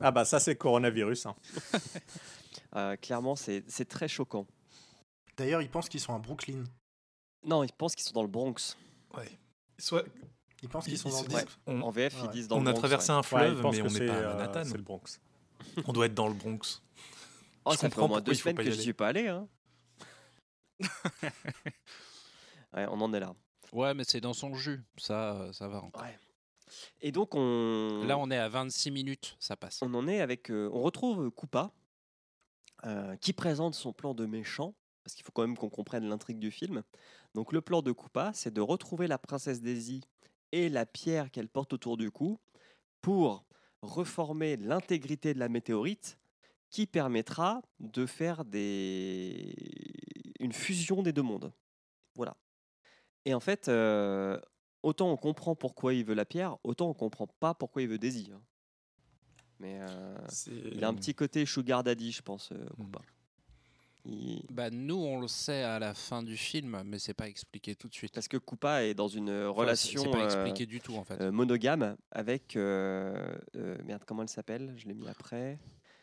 Ah 0.00 0.12
bah 0.12 0.24
ça 0.24 0.38
c'est 0.38 0.54
coronavirus. 0.54 1.26
hein. 1.26 1.34
Euh, 2.76 2.96
clairement, 2.96 3.34
c'est 3.36 3.64
c'est 3.68 3.86
très 3.88 4.08
choquant. 4.08 4.46
D'ailleurs, 5.36 5.62
ils 5.62 5.70
pensent 5.70 5.88
qu'ils 5.88 6.00
sont 6.00 6.14
à 6.14 6.18
Brooklyn. 6.18 6.64
Non, 7.44 7.62
ils 7.64 7.72
pensent 7.72 7.94
qu'ils 7.94 8.04
sont 8.06 8.12
dans 8.14 8.22
le 8.22 8.28
Bronx. 8.28 8.76
Ouais. 9.16 9.30
Soit 9.78 10.04
Ils 10.62 10.68
pensent 10.68 10.86
Ils- 10.86 10.90
qu'ils 10.90 10.98
sont 10.98 11.08
ils 11.08 11.12
dans 11.12 11.22
le 11.22 11.28
disent- 11.28 11.36
Bronx. 11.44 11.58
on, 11.68 11.82
En 11.82 11.90
VF, 11.90 12.14
Ouais. 12.14 12.20
ils 12.24 12.30
disent 12.30 12.48
dans 12.48 12.56
on 12.58 12.62
le 12.62 12.68
a 12.68 12.72
Bronx. 12.72 12.80
traversé 12.80 13.10
ouais. 13.12 13.14
un 13.14 13.18
Ouais, 13.18 13.22
fleuve, 13.22 13.62
mais 13.62 13.80
on 13.82 13.86
n'est 13.86 14.06
pas 14.06 14.12
à 14.12 14.16
euh, 14.16 14.34
Manhattan. 14.34 14.64
c'est 14.64 14.76
le 14.76 14.82
Bronx. 14.82 15.20
On 15.86 15.92
doit 15.92 16.06
être 16.06 16.14
dans 16.14 16.28
le 16.28 16.34
Bronx. 16.34 16.82
Oh, 17.64 17.70
Je 17.72 17.76
ça 17.76 17.88
fait 17.88 17.88
comprends 17.90 18.04
au 18.04 18.08
moins 18.08 18.20
deux 18.20 18.32
il 18.32 18.36
faut 18.36 18.42
semaines 18.42 18.56
pas 18.56 18.62
que 18.64 18.70
je 18.70 18.74
aller. 18.74 18.82
suis 18.82 18.92
pas 18.92 19.08
allé. 19.08 19.28
Hein. 19.28 19.48
ouais, 22.74 22.86
on 22.88 23.00
en 23.00 23.12
est 23.12 23.20
là. 23.20 23.34
Ouais, 23.72 23.94
mais 23.94 24.04
c'est 24.04 24.20
dans 24.20 24.32
son 24.32 24.54
jus. 24.54 24.82
Ça, 24.96 25.32
euh, 25.34 25.52
ça 25.52 25.68
va. 25.68 25.82
encore. 25.82 26.04
Et 27.00 27.12
donc, 27.12 27.34
on, 27.34 28.04
Là, 28.06 28.18
on 28.18 28.30
est 28.30 28.36
à 28.36 28.48
26 28.48 28.90
minutes. 28.90 29.36
Ça 29.40 29.56
passe. 29.56 29.80
on 29.82 29.92
en 29.94 30.06
est 30.08 30.20
avec. 30.20 30.50
euh, 30.50 30.70
on 30.72 30.82
retrouve 30.82 31.30
Koopa, 31.30 31.70
euh, 32.84 33.16
qui 33.16 33.32
présente 33.32 33.74
son 33.74 33.92
plan 33.92 34.14
de 34.14 34.26
méchant, 34.26 34.74
parce 35.02 35.14
qu'il 35.14 35.24
faut 35.24 35.32
quand 35.32 35.42
même 35.42 35.56
qu'on 35.56 35.70
comprenne 35.70 36.08
l'intrigue 36.08 36.38
du 36.38 36.50
film. 36.50 36.82
Donc, 37.34 37.52
le 37.52 37.60
plan 37.60 37.82
de 37.82 37.92
Koopa, 37.92 38.32
c'est 38.34 38.52
de 38.52 38.60
retrouver 38.60 39.06
la 39.06 39.18
princesse 39.18 39.60
Daisy 39.60 40.02
et 40.52 40.68
la 40.68 40.86
pierre 40.86 41.30
qu'elle 41.30 41.48
porte 41.48 41.72
autour 41.72 41.96
du 41.96 42.10
cou 42.10 42.38
pour 43.00 43.44
reformer 43.82 44.56
l'intégrité 44.56 45.34
de 45.34 45.38
la 45.38 45.48
météorite 45.48 46.18
qui 46.70 46.86
permettra 46.86 47.62
de 47.80 48.06
faire 48.06 48.44
une 48.52 50.52
fusion 50.52 51.02
des 51.02 51.12
deux 51.12 51.22
mondes. 51.22 51.52
Voilà. 52.14 52.36
Et 53.24 53.34
en 53.34 53.40
fait, 53.40 53.68
euh, 53.68 54.38
autant 54.82 55.10
on 55.10 55.16
comprend 55.16 55.54
pourquoi 55.54 55.94
il 55.94 56.04
veut 56.04 56.14
la 56.14 56.24
pierre, 56.24 56.56
autant 56.64 56.88
on 56.88 56.94
comprend 56.94 57.26
pas 57.26 57.54
pourquoi 57.54 57.82
il 57.82 57.88
veut 57.88 57.98
Daisy. 57.98 58.30
Mais 59.60 59.78
euh, 59.80 60.16
il 60.72 60.84
a 60.84 60.88
un 60.88 60.94
petit 60.94 61.14
côté 61.14 61.44
sugar 61.44 61.82
daddy, 61.82 62.12
je 62.12 62.22
pense, 62.22 62.52
euh, 62.52 62.66
Koopa. 62.76 63.00
Il- 64.04 64.44
Bah, 64.50 64.70
nous, 64.70 64.94
on 64.96 65.20
le 65.20 65.26
sait 65.28 65.62
à 65.64 65.78
la 65.80 65.94
fin 65.94 66.22
du 66.22 66.36
film, 66.36 66.80
mais 66.84 66.98
c'est 67.00 67.12
pas 67.14 67.28
expliqué 67.28 67.74
tout 67.74 67.88
de 67.88 67.94
suite. 67.94 68.14
Parce 68.14 68.28
que 68.28 68.36
Koopa 68.36 68.84
est 68.84 68.94
dans 68.94 69.08
une 69.08 69.28
Enfin, 69.30 69.48
relation 69.60 70.02
C'est 70.04 70.10
pas 70.10 70.20
euh, 70.20 70.24
expliqué 70.44 70.66
du 70.66 70.80
tout, 70.80 70.94
en 70.94 71.04
fait. 71.04 71.20
euh, 71.20 71.32
monogame 71.32 71.96
avec... 72.12 72.54
euh, 72.56 73.36
euh, 73.56 73.76
merde, 73.84 74.04
comment 74.06 74.22
elle 74.22 74.28
s'appelle? 74.28 74.74
Je 74.76 74.86
l'ai 74.86 74.94
mis 74.94 75.08
après. 75.08 75.58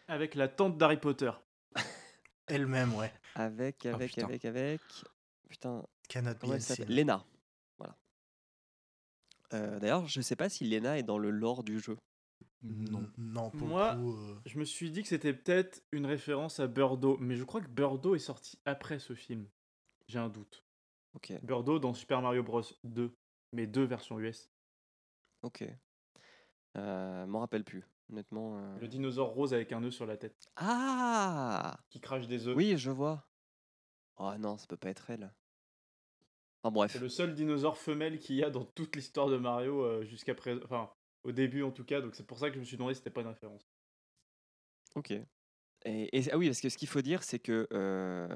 Avec 0.07 0.35
la 0.35 0.47
tante 0.49 0.77
d'Harry 0.77 0.97
Potter. 0.97 1.31
Elle-même, 2.47 2.93
ouais. 2.95 3.11
Avec, 3.35 3.83
Oh, 3.85 3.95
avec, 3.95 4.11
putain. 4.11 4.27
avec, 4.27 4.45
avec... 4.45 4.81
Putain. 5.49 5.83
Lena. 6.89 7.25
Voilà. 7.79 7.95
Euh, 9.53 9.79
D'ailleurs, 9.79 10.07
je 10.07 10.21
sais 10.21 10.35
pas 10.35 10.49
si 10.49 10.65
Lena 10.69 10.99
est 10.99 11.03
dans 11.03 11.17
le 11.17 11.31
lore 11.31 11.63
du 11.63 11.79
jeu. 11.79 11.97
Non. 12.63 13.09
Non, 13.17 13.51
pour 13.51 13.67
Moi- 13.67 13.93
le 13.95 14.01
coup, 14.01 14.13
euh, 14.17 14.35
Je 14.45 14.57
me 14.57 14.65
suis 14.65 14.89
dit 14.91 15.01
que 15.03 15.07
c'était 15.07 15.33
peut-être 15.33 15.83
une 15.91 16.05
référence 16.05 16.59
à 16.59 16.67
Birdo, 16.67 17.17
mais 17.19 17.35
je 17.35 17.43
crois 17.43 17.61
que 17.61 17.67
Birdo 17.69 18.15
est 18.15 18.19
sorti 18.19 18.59
après 18.65 18.97
ce 18.99 19.13
film. 19.13 19.47
J'ai 20.07 20.19
un 20.19 20.29
doute. 20.29 20.63
Ok, 21.13 21.31
Birdo 21.43 21.79
dans 21.79 21.93
Super 21.93 22.21
Mario 22.21 22.43
Bros 22.43 22.63
2, 22.83 23.15
mais 23.53 23.67
deux 23.67 23.83
versions 23.85 24.19
US. 24.19 24.49
ok. 25.43 25.63
Euh, 26.77 27.25
M'en 27.27 27.39
rappelle 27.39 27.63
plus, 27.63 27.83
honnêtement. 28.11 28.57
euh. 28.57 28.77
Le 28.79 28.87
dinosaure 28.89 29.29
rose 29.29 29.53
avec 29.53 29.71
un 29.71 29.81
œuf 29.83 29.93
sur 29.93 30.05
la 30.05 30.17
tête, 30.17 30.49
Ah 30.57 31.79
qui 31.89 32.01
crache 32.01 32.27
des 32.27 32.47
œufs. 32.47 32.55
Oui, 32.57 32.77
je 32.77 32.91
vois. 32.91 33.25
Oh 34.17 34.31
non, 34.39 34.57
ça 34.57 34.67
peut 34.67 34.75
pas 34.77 34.89
être 34.89 35.09
elle. 35.09 35.33
Enfin 36.63 36.71
bref. 36.73 36.91
C'est 36.91 36.99
le 36.99 37.09
seul 37.09 37.33
dinosaure 37.33 37.77
femelle 37.77 38.19
qu'il 38.19 38.35
y 38.35 38.43
a 38.43 38.49
dans 38.49 38.65
toute 38.65 38.95
l'histoire 38.95 39.27
de 39.29 39.37
Mario 39.37 39.83
euh, 39.83 40.03
jusqu'à 40.03 40.33
présent. 40.35 40.59
Enfin, 40.65 40.91
au 41.25 41.31
début 41.31 41.63
en 41.63 41.71
tout 41.71 41.83
cas, 41.83 42.01
donc 42.01 42.15
c'est 42.15 42.25
pour 42.25 42.39
ça 42.39 42.49
que 42.49 42.55
je 42.55 42.59
me 42.59 42.63
suis 42.65 42.77
demandé 42.77 42.93
si 42.93 42.99
c'était 42.99 43.09
pas 43.09 43.21
une 43.21 43.27
référence. 43.27 43.67
Ok. 44.95 45.11
Et, 45.11 46.17
et- 46.17 46.31
ah 46.31 46.37
oui, 46.37 46.47
parce 46.47 46.61
que 46.61 46.69
ce 46.69 46.77
qu'il 46.77 46.87
faut 46.87 47.01
dire, 47.01 47.23
c'est 47.23 47.39
que 47.39 47.67
euh, 47.73 48.27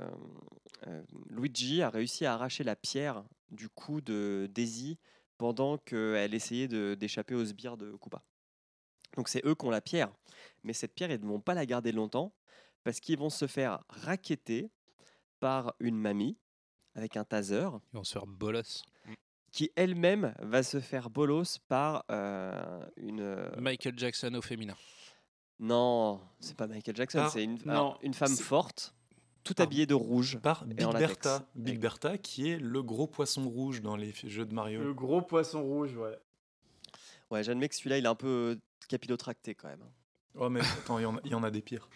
euh, 0.87 1.03
Luigi 1.29 1.81
a 1.81 1.89
réussi 1.89 2.25
à 2.25 2.33
arracher 2.33 2.63
la 2.63 2.75
pierre 2.75 3.23
du 3.49 3.69
cou 3.69 4.01
de 4.01 4.47
Daisy 4.53 4.97
pendant 5.37 5.77
qu'elle 5.77 6.33
essayait 6.33 6.67
d'échapper 6.95 7.35
aux 7.35 7.45
sbires 7.45 7.77
de 7.77 7.91
Koopa. 7.91 8.23
Donc 9.15 9.29
c'est 9.29 9.43
eux 9.45 9.55
qui 9.55 9.65
ont 9.65 9.69
la 9.71 9.81
pierre. 9.81 10.11
Mais 10.63 10.73
cette 10.73 10.93
pierre, 10.93 11.11
ils 11.11 11.21
ne 11.21 11.27
vont 11.27 11.39
pas 11.39 11.53
la 11.53 11.65
garder 11.65 11.91
longtemps 11.91 12.33
parce 12.83 12.99
qu'ils 12.99 13.17
vont 13.17 13.29
se 13.29 13.47
faire 13.47 13.83
raqueter 13.89 14.69
par 15.39 15.73
une 15.79 15.97
mamie 15.97 16.37
avec 16.95 17.17
un 17.17 17.23
taser 17.23 17.69
Ils 17.93 17.97
vont 17.97 18.03
se 18.03 18.13
faire 18.13 18.27
bolos. 18.27 18.83
Qui 19.51 19.71
elle-même 19.75 20.33
va 20.39 20.63
se 20.63 20.79
faire 20.79 21.09
bolos 21.09 21.57
par 21.67 22.05
euh, 22.11 22.85
une... 22.97 23.19
euh, 23.21 23.49
Michael 23.59 23.97
Jackson 23.97 24.33
au 24.35 24.41
féminin. 24.41 24.75
Non, 25.59 26.21
c'est 26.39 26.55
pas 26.55 26.67
Michael 26.67 26.95
Jackson, 26.95 27.17
Par- 27.19 27.31
c'est 27.31 27.43
une, 27.43 27.55
non, 27.65 27.71
alors, 27.71 27.99
une 28.01 28.13
femme 28.13 28.35
forte, 28.35 28.93
tout 29.43 29.53
Par- 29.55 29.65
habillée 29.65 29.85
de 29.85 29.93
rouge. 29.93 30.37
Par 30.39 30.63
Et 30.63 30.73
Big. 30.73 30.87
Bertha. 30.93 31.45
Big 31.55 31.67
Avec- 31.71 31.79
Bertha, 31.81 32.17
qui 32.17 32.49
est 32.49 32.57
le 32.59 32.81
gros 32.81 33.07
poisson 33.07 33.47
rouge 33.49 33.81
dans 33.81 33.95
les 33.97 34.13
jeux 34.25 34.45
de 34.45 34.53
Mario. 34.53 34.81
Le 34.81 34.93
gros 34.93 35.21
poisson 35.21 35.61
rouge, 35.61 35.95
ouais. 35.97 36.17
Ouais, 37.31 37.43
j'admets 37.43 37.67
que 37.69 37.75
celui-là, 37.75 37.97
il 37.97 38.05
est 38.05 38.09
un 38.09 38.15
peu 38.15 38.57
capillotracté 38.87 39.53
quand 39.55 39.67
même. 39.67 39.83
Oh, 40.35 40.49
mais 40.49 40.61
attends, 40.61 40.99
y, 40.99 41.05
il 41.25 41.31
y 41.31 41.35
en 41.35 41.43
a 41.43 41.51
des 41.51 41.61
pires. 41.61 41.89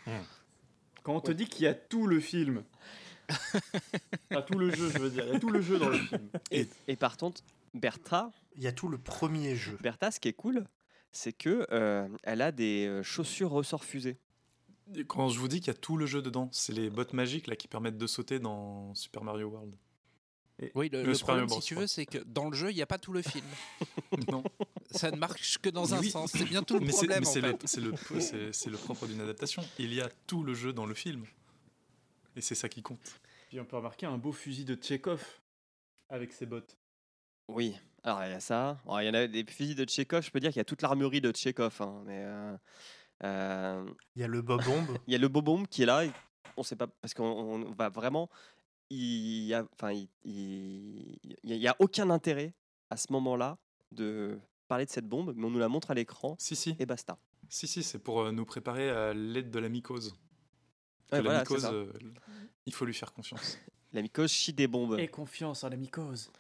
Quand 1.03 1.15
on 1.15 1.21
te 1.21 1.31
dit 1.31 1.45
qu'il 1.47 1.63
y 1.63 1.67
a 1.67 1.73
tout 1.73 2.07
le 2.07 2.19
film. 2.19 2.63
Enfin, 4.31 4.41
tout 4.41 4.57
le 4.57 4.71
jeu, 4.75 4.89
je 4.91 4.97
veux 4.99 5.09
dire. 5.09 5.25
Il 5.27 5.33
y 5.33 5.35
a 5.35 5.39
tout 5.39 5.49
le 5.49 5.61
jeu 5.61 5.77
dans 5.77 5.89
le 5.89 5.97
film. 5.97 6.29
Et, 6.51 6.67
et 6.87 6.95
par 6.95 7.17
contre, 7.17 7.41
Bertha, 7.73 8.31
Il 8.55 8.63
y 8.63 8.67
a 8.67 8.71
tout 8.71 8.87
le 8.87 8.97
premier 8.97 9.55
jeu. 9.55 9.77
Bertha, 9.81 10.11
ce 10.11 10.19
qui 10.19 10.27
est 10.27 10.33
cool, 10.33 10.65
c'est 11.11 11.33
que 11.33 11.67
euh, 11.71 12.07
elle 12.23 12.41
a 12.41 12.51
des 12.51 12.87
euh, 12.87 13.03
chaussures 13.03 13.51
ressort 13.51 13.83
fusées. 13.83 14.17
Quand 15.07 15.29
je 15.29 15.39
vous 15.39 15.47
dis 15.47 15.59
qu'il 15.59 15.67
y 15.67 15.75
a 15.75 15.79
tout 15.79 15.95
le 15.97 16.05
jeu 16.05 16.21
dedans, 16.21 16.49
c'est 16.51 16.73
les 16.73 16.89
bottes 16.89 17.13
magiques 17.13 17.47
là 17.47 17.55
qui 17.55 17.67
permettent 17.67 17.97
de 17.97 18.07
sauter 18.07 18.39
dans 18.39 18.93
Super 18.95 19.23
Mario 19.23 19.47
World. 19.47 19.75
Oui, 20.75 20.89
le, 20.89 21.03
Le 21.03 21.13
problème, 21.13 21.45
Mario 21.45 21.47
Bros, 21.47 21.61
si 21.61 21.67
tu 21.67 21.75
veux, 21.75 21.87
c'est 21.87 22.05
que 22.05 22.19
dans 22.19 22.49
le 22.49 22.55
jeu, 22.55 22.69
il 22.71 22.75
n'y 22.75 22.81
a 22.81 22.85
pas 22.85 22.97
tout 22.99 23.11
le 23.11 23.21
film. 23.21 23.45
non, 24.31 24.43
Ça 24.91 25.09
ne 25.11 25.17
marche 25.17 25.57
que 25.57 25.69
dans 25.69 25.93
un 25.93 25.99
Oui. 25.99 26.11
sens. 26.11 26.31
C'est 26.31 26.45
bien 26.45 26.61
tout 26.63 26.75
le 26.75 26.81
mais 26.81 26.91
problème, 26.91 27.23
c'est 27.25 27.41
le, 27.41 27.51
le 27.91 28.77
propre 28.77 29.07
d'une 29.07 29.19
adaptation. 29.21 29.63
Il 29.79 29.93
y 29.93 29.99
a 30.01 30.09
tout 30.27 30.43
le 30.43 30.53
jeu 30.53 30.71
dans 30.73 30.85
le 30.85 30.93
film. 30.93 31.25
Et 32.35 32.41
c'est 32.41 32.55
ça 32.55 32.69
qui 32.69 32.81
compte. 32.81 33.19
Puis 33.49 33.59
on 33.59 33.65
peut 33.65 33.75
remarquer 33.77 34.05
un 34.05 34.17
beau 34.17 34.31
fusil 34.31 34.65
de 34.65 34.75
Tchekhov 34.75 35.23
avec 36.09 36.31
ses 36.33 36.45
bottes. 36.45 36.77
Oui, 37.47 37.75
alors 38.03 38.23
il 38.25 38.31
y 38.31 38.33
a 38.33 38.39
ça. 38.39 38.79
Alors, 38.85 39.01
il 39.01 39.05
y 39.05 39.09
en 39.09 39.13
a 39.13 39.27
des 39.27 39.43
fusils 39.45 39.75
de 39.75 39.83
Tchekhov, 39.85 40.23
je 40.23 40.31
peux 40.31 40.39
dire 40.39 40.49
qu'il 40.51 40.57
y 40.59 40.61
a 40.61 40.65
toute 40.65 40.81
l'armurerie 40.81 41.21
de 41.21 41.31
Tchekhov. 41.31 41.81
hein, 41.81 42.01
mais 42.05 42.23
euh, 42.23 42.57
euh, 43.23 43.85
Il 44.15 44.21
y 44.21 44.25
a 44.25 44.27
le 44.27 44.41
Bob-Omb. 44.41 44.97
il 45.07 45.13
y 45.13 45.15
a 45.15 45.19
le 45.19 45.27
Bobomb 45.27 45.63
qui 45.65 45.83
est 45.83 45.85
là. 45.85 46.05
et 46.05 46.11
On 46.57 46.63
sait 46.63 46.75
pas, 46.75 46.87
parce 46.87 47.13
qu'on 47.13 47.23
on 47.25 47.71
va 47.71 47.89
vraiment. 47.89 48.29
Il 48.89 49.43
y 49.45 49.53
a, 49.53 49.65
enfin, 49.73 49.91
il, 49.91 50.07
il, 50.23 51.17
il 51.43 51.55
y 51.57 51.67
a 51.67 51.75
aucun 51.79 52.09
intérêt 52.09 52.53
à 52.89 52.97
ce 52.97 53.11
moment-là 53.11 53.57
de 53.91 54.39
parler 54.67 54.85
de 54.85 54.89
cette 54.91 55.07
bombe, 55.07 55.33
mais 55.35 55.45
on 55.45 55.49
nous 55.51 55.59
la 55.59 55.69
montre 55.69 55.91
à 55.91 55.93
l'écran 55.93 56.35
Si, 56.39 56.55
si, 56.55 56.75
et 56.79 56.85
basta. 56.85 57.17
si, 57.49 57.67
si 57.67 57.81
c'est 57.83 57.99
pour 57.99 58.21
euh, 58.21 58.31
nous 58.31 58.45
préparer 58.45 58.89
à 58.89 59.13
l'aide 59.13 59.51
de 59.51 59.59
la 59.59 59.69
mycose. 59.69 60.15
Que 61.21 61.27
Ouais, 61.27 61.33
la 61.33 61.39
mycose, 61.39 61.65
euh, 61.71 61.91
il 62.65 62.73
faut 62.73 62.85
lui 62.85 62.93
faire 62.93 63.13
confiance. 63.13 63.57
La 63.91 64.01
mycose 64.01 64.31
chie 64.31 64.53
des 64.53 64.67
bombes. 64.67 64.97
Et 64.99 65.07
confiance 65.07 65.63
en 65.63 65.69
la 65.69 65.75
mycose. 65.77 66.31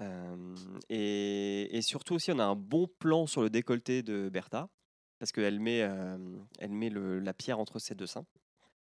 Euh, 0.00 0.54
et, 0.88 1.76
et 1.76 1.82
surtout 1.82 2.14
aussi, 2.14 2.30
on 2.32 2.38
a 2.38 2.44
un 2.44 2.54
bon 2.56 2.86
plan 2.98 3.26
sur 3.26 3.42
le 3.42 3.50
décolleté 3.50 4.02
de 4.02 4.28
Bertha, 4.28 4.68
parce 5.18 5.32
qu'elle 5.32 5.58
met, 5.60 5.82
euh, 5.82 6.18
elle 6.58 6.72
met 6.72 6.90
le- 6.90 7.18
la 7.20 7.32
pierre 7.32 7.58
entre 7.58 7.78
ses 7.78 7.94
deux 7.94 8.06
seins, 8.06 8.26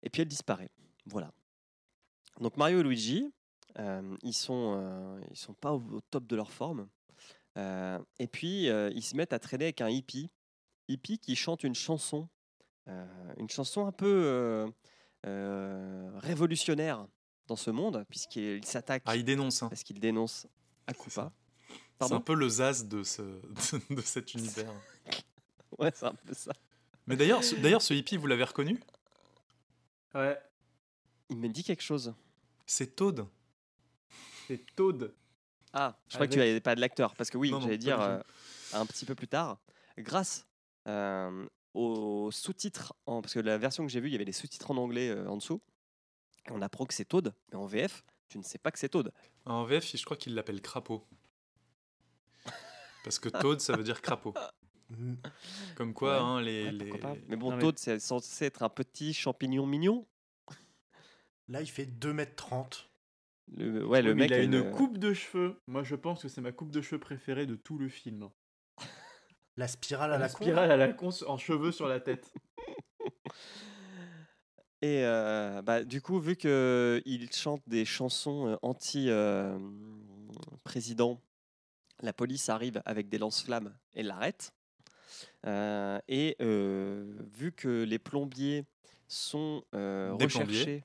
et 0.03 0.09
puis 0.09 0.21
elle 0.23 0.27
disparaît. 0.27 0.69
Voilà. 1.05 1.31
Donc 2.41 2.57
Mario 2.57 2.79
et 2.79 2.83
Luigi, 2.83 3.31
euh, 3.79 4.15
ils 4.23 4.33
sont, 4.33 4.75
euh, 4.77 5.19
ils 5.31 5.37
sont 5.37 5.53
pas 5.53 5.73
au, 5.73 5.79
au 5.79 6.01
top 6.09 6.25
de 6.27 6.35
leur 6.35 6.51
forme, 6.51 6.87
Euh, 7.57 7.99
et 8.19 8.27
puis 8.27 8.67
euh, 8.67 8.91
ils 8.93 9.01
se 9.01 9.15
mettent 9.15 9.31
à 9.31 9.39
traîner 9.39 9.63
avec 9.65 9.79
un 9.79 9.87
hippie, 9.89 10.29
hippie 10.89 11.19
qui 11.19 11.37
chante 11.37 11.63
une 11.63 11.73
chanson, 11.75 12.27
euh, 12.89 13.33
une 13.37 13.49
chanson 13.49 13.85
un 13.87 13.93
peu 13.93 14.69
révolutionnaire 16.19 17.07
dans 17.47 17.55
ce 17.55 17.71
monde, 17.71 18.05
puisqu'il 18.09 18.63
s'attaque 18.65 19.03
Ah, 19.05 19.15
il 19.15 19.23
dénonce. 19.25 19.63
hein. 19.63 19.69
parce 19.69 19.83
qu'il 19.83 19.99
dénonce 19.99 20.47
à 20.87 20.93
C'est 20.93 22.13
un 22.13 22.19
peu 22.19 22.33
le 22.33 22.47
Zaz 22.49 22.85
de, 22.87 23.03
ce, 23.03 23.21
de 23.93 24.01
cet 24.01 24.33
univers. 24.33 24.71
Ouais, 25.77 25.91
c'est 25.93 26.05
un 26.05 26.13
peu 26.13 26.33
ça. 26.33 26.53
Mais 27.05 27.17
d'ailleurs, 27.17 27.43
ce, 27.43 27.55
d'ailleurs, 27.55 27.81
ce 27.81 27.93
hippie, 27.93 28.15
vous 28.15 28.27
l'avez 28.27 28.45
reconnu? 28.45 28.79
Ouais, 30.13 30.39
Il 31.29 31.37
me 31.37 31.49
dit 31.49 31.63
quelque 31.65 31.83
chose. 31.83 32.13
C'est 32.65 32.95
Toad. 32.95 33.25
c'est 34.47 34.65
Toad. 34.75 35.13
Ah, 35.73 35.97
je 36.07 36.13
crois 36.15 36.27
que 36.27 36.31
tu 36.33 36.39
n'avais 36.39 36.61
pas 36.61 36.75
de 36.75 36.79
l'acteur. 36.79 37.13
Parce 37.15 37.29
que 37.29 37.37
oui, 37.37 37.51
Non, 37.51 37.59
j'allais 37.59 37.77
dire 37.77 37.99
euh, 37.99 38.19
un 38.71 38.85
petit 38.85 39.03
peu 39.05 39.15
plus 39.15 39.27
tard, 39.27 39.57
grâce 39.97 40.47
euh, 40.87 41.45
aux 41.75 42.31
sous-titres, 42.31 42.93
en- 43.05 43.21
parce 43.21 43.33
que 43.33 43.39
la 43.39 43.57
version 43.57 43.85
que 43.85 43.91
j'ai 43.91 43.99
vue, 43.99 44.09
il 44.09 44.13
y 44.13 44.15
avait 44.15 44.25
les 44.25 44.31
sous-titres 44.31 44.71
en 44.71 44.77
anglais 44.77 45.09
euh, 45.09 45.27
en 45.27 45.37
dessous. 45.37 45.61
On 46.49 46.61
apprend 46.61 46.85
que 46.85 46.93
c'est 46.93 47.05
Toad, 47.05 47.33
mais 47.51 47.57
en 47.57 47.65
VF, 47.65 48.03
tu 48.29 48.37
ne 48.37 48.43
sais 48.43 48.57
pas 48.59 48.71
que 48.71 48.79
c'est 48.79 48.89
Toad. 48.89 49.11
En 49.45 49.63
VF, 49.65 49.95
je 49.97 50.03
crois 50.05 50.17
qu'il 50.17 50.33
l'appelle 50.35 50.61
crapaud. 50.61 51.05
Parce 53.03 53.19
que 53.19 53.29
Toad, 53.29 53.59
ça 53.61 53.75
veut 53.75 53.83
dire 53.83 54.01
crapaud. 54.01 54.33
Mm. 54.89 55.15
Comme 55.75 55.93
quoi, 55.93 56.13
Ouais, 56.17 56.19
hein, 56.23 56.41
les, 56.41 56.65
Ouais, 56.65 56.71
les- 56.71 56.85
pourquoi 56.89 57.09
pas. 57.13 57.19
Mais 57.27 57.35
bon, 57.35 57.51
Non, 57.51 57.57
mais- 57.57 57.61
Toad, 57.63 57.79
c'est 57.79 57.99
censé 57.99 58.45
être 58.45 58.63
un 58.63 58.69
petit 58.69 59.13
champignon 59.13 59.65
mignon. 59.65 60.05
Là, 61.47 61.61
il 61.61 61.67
fait 61.69 61.85
2m30. 61.85 62.87
Le, 63.55 63.85
ouais, 63.85 64.01
le 64.01 64.11
Oui, 64.13 64.17
mec 64.17 64.29
il 64.31 64.33
a 64.33 64.37
a 64.37 64.41
une 64.41 64.71
coupe 64.71 64.97
de 64.97 65.13
cheveux. 65.13 65.61
Moi, 65.67 65.83
je 65.83 65.93
pense 65.95 66.23
que 66.23 66.27
c'est 66.27 66.41
ma 66.41 66.51
coupe 66.51 66.71
de 66.71 66.81
cheveux 66.81 66.99
préférée 66.99 67.45
de 67.45 67.55
tout 67.55 67.77
le 67.77 67.89
film. 67.89 68.29
La 69.57 69.67
spirale 69.67 70.11
à 70.11 70.17
la, 70.17 70.25
La 70.25 70.29
con. 70.29 70.43
spirale 70.43 70.71
à 70.71 70.77
la 70.77 70.93
con 70.93 71.09
en 71.27 71.37
cheveux 71.37 71.71
sur 71.71 71.87
la 71.87 71.99
tête. 71.99 72.33
Et 74.81 75.03
euh, 75.03 75.61
bah, 75.61 75.83
du 75.83 76.01
coup, 76.01 76.19
vu 76.19 76.35
qu'il 76.35 77.29
chante 77.31 77.61
des 77.65 77.85
chansons 77.85 78.47
euh, 78.47 78.57
anti-président, 78.61 81.19
la 82.01 82.13
police 82.13 82.49
arrive 82.49 82.81
avec 82.85 83.09
des 83.09 83.17
lance-flammes 83.17 83.75
et 83.93 84.03
l'arrête. 84.03 84.53
Euh, 85.45 85.99
et 86.07 86.35
euh, 86.41 87.13
vu 87.33 87.51
que 87.51 87.83
les 87.83 87.99
plombiers 87.99 88.65
sont 89.07 89.63
euh, 89.73 90.09
plombiers. 90.09 90.25
recherchés, 90.25 90.83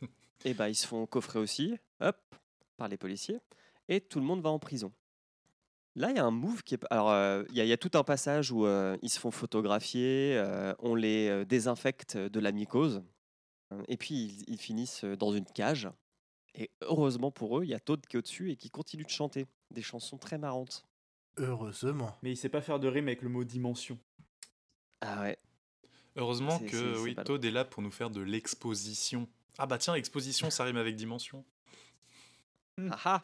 et 0.44 0.54
bah, 0.54 0.68
ils 0.68 0.74
se 0.74 0.86
font 0.86 1.06
coffrer 1.06 1.38
aussi, 1.38 1.76
hop, 2.00 2.16
par 2.76 2.88
les 2.88 2.96
policiers, 2.96 3.38
et 3.88 4.00
tout 4.00 4.20
le 4.20 4.26
monde 4.26 4.42
va 4.42 4.50
en 4.50 4.58
prison. 4.58 4.92
Là, 5.96 6.10
il 6.10 6.16
y 6.16 6.18
a 6.20 6.24
un 6.24 6.30
move 6.30 6.62
qui 6.62 6.74
est. 6.74 6.84
Alors, 6.90 7.10
euh, 7.10 7.42
il 7.50 7.56
y, 7.56 7.60
a- 7.60 7.64
il 7.64 7.68
y 7.68 7.72
a 7.72 7.76
tout 7.76 7.90
un 7.94 8.04
passage 8.04 8.52
où 8.52 8.64
euh, 8.64 8.96
ils 9.02 9.10
se 9.10 9.18
font 9.18 9.30
photographier, 9.30 10.36
euh, 10.38 10.72
on 10.78 10.94
les 10.94 11.28
euh, 11.28 11.44
désinfecte 11.44 12.16
de 12.16 12.40
la 12.40 12.52
mycose, 12.52 13.02
euh, 13.72 13.82
et 13.88 13.96
puis 13.96 14.14
ils, 14.14 14.44
ils 14.54 14.58
finissent 14.60 15.04
dans 15.04 15.32
une 15.32 15.44
cage. 15.46 15.88
Et 16.54 16.70
heureusement 16.80 17.30
pour 17.30 17.58
eux, 17.58 17.64
il 17.64 17.70
y 17.70 17.74
a 17.74 17.80
Toad 17.80 18.04
qui 18.06 18.16
est 18.16 18.18
au-dessus 18.18 18.50
et 18.52 18.56
qui 18.56 18.70
continue 18.70 19.04
de 19.04 19.10
chanter 19.10 19.46
des 19.72 19.82
chansons 19.82 20.16
très 20.18 20.38
marrantes. 20.38 20.84
Heureusement. 21.36 22.16
Mais 22.22 22.32
il 22.32 22.36
sait 22.36 22.48
pas 22.48 22.60
faire 22.60 22.80
de 22.80 22.88
rime 22.88 23.06
avec 23.08 23.22
le 23.22 23.28
mot 23.28 23.44
dimension. 23.44 23.98
Ah 25.00 25.22
ouais. 25.22 25.38
Heureusement 26.16 26.58
que 26.58 26.98
oui, 27.02 27.14
Toad 27.14 27.44
est 27.44 27.50
là 27.52 27.64
pour 27.64 27.82
nous 27.82 27.90
faire 27.92 28.10
de 28.10 28.20
l'exposition. 28.20 29.28
Ah 29.58 29.66
bah 29.66 29.78
tiens, 29.78 29.94
exposition, 29.94 30.50
ça 30.50 30.64
rime 30.64 30.76
avec 30.76 30.96
dimension. 30.96 31.44
Ah 32.90 32.98
ah 33.04 33.22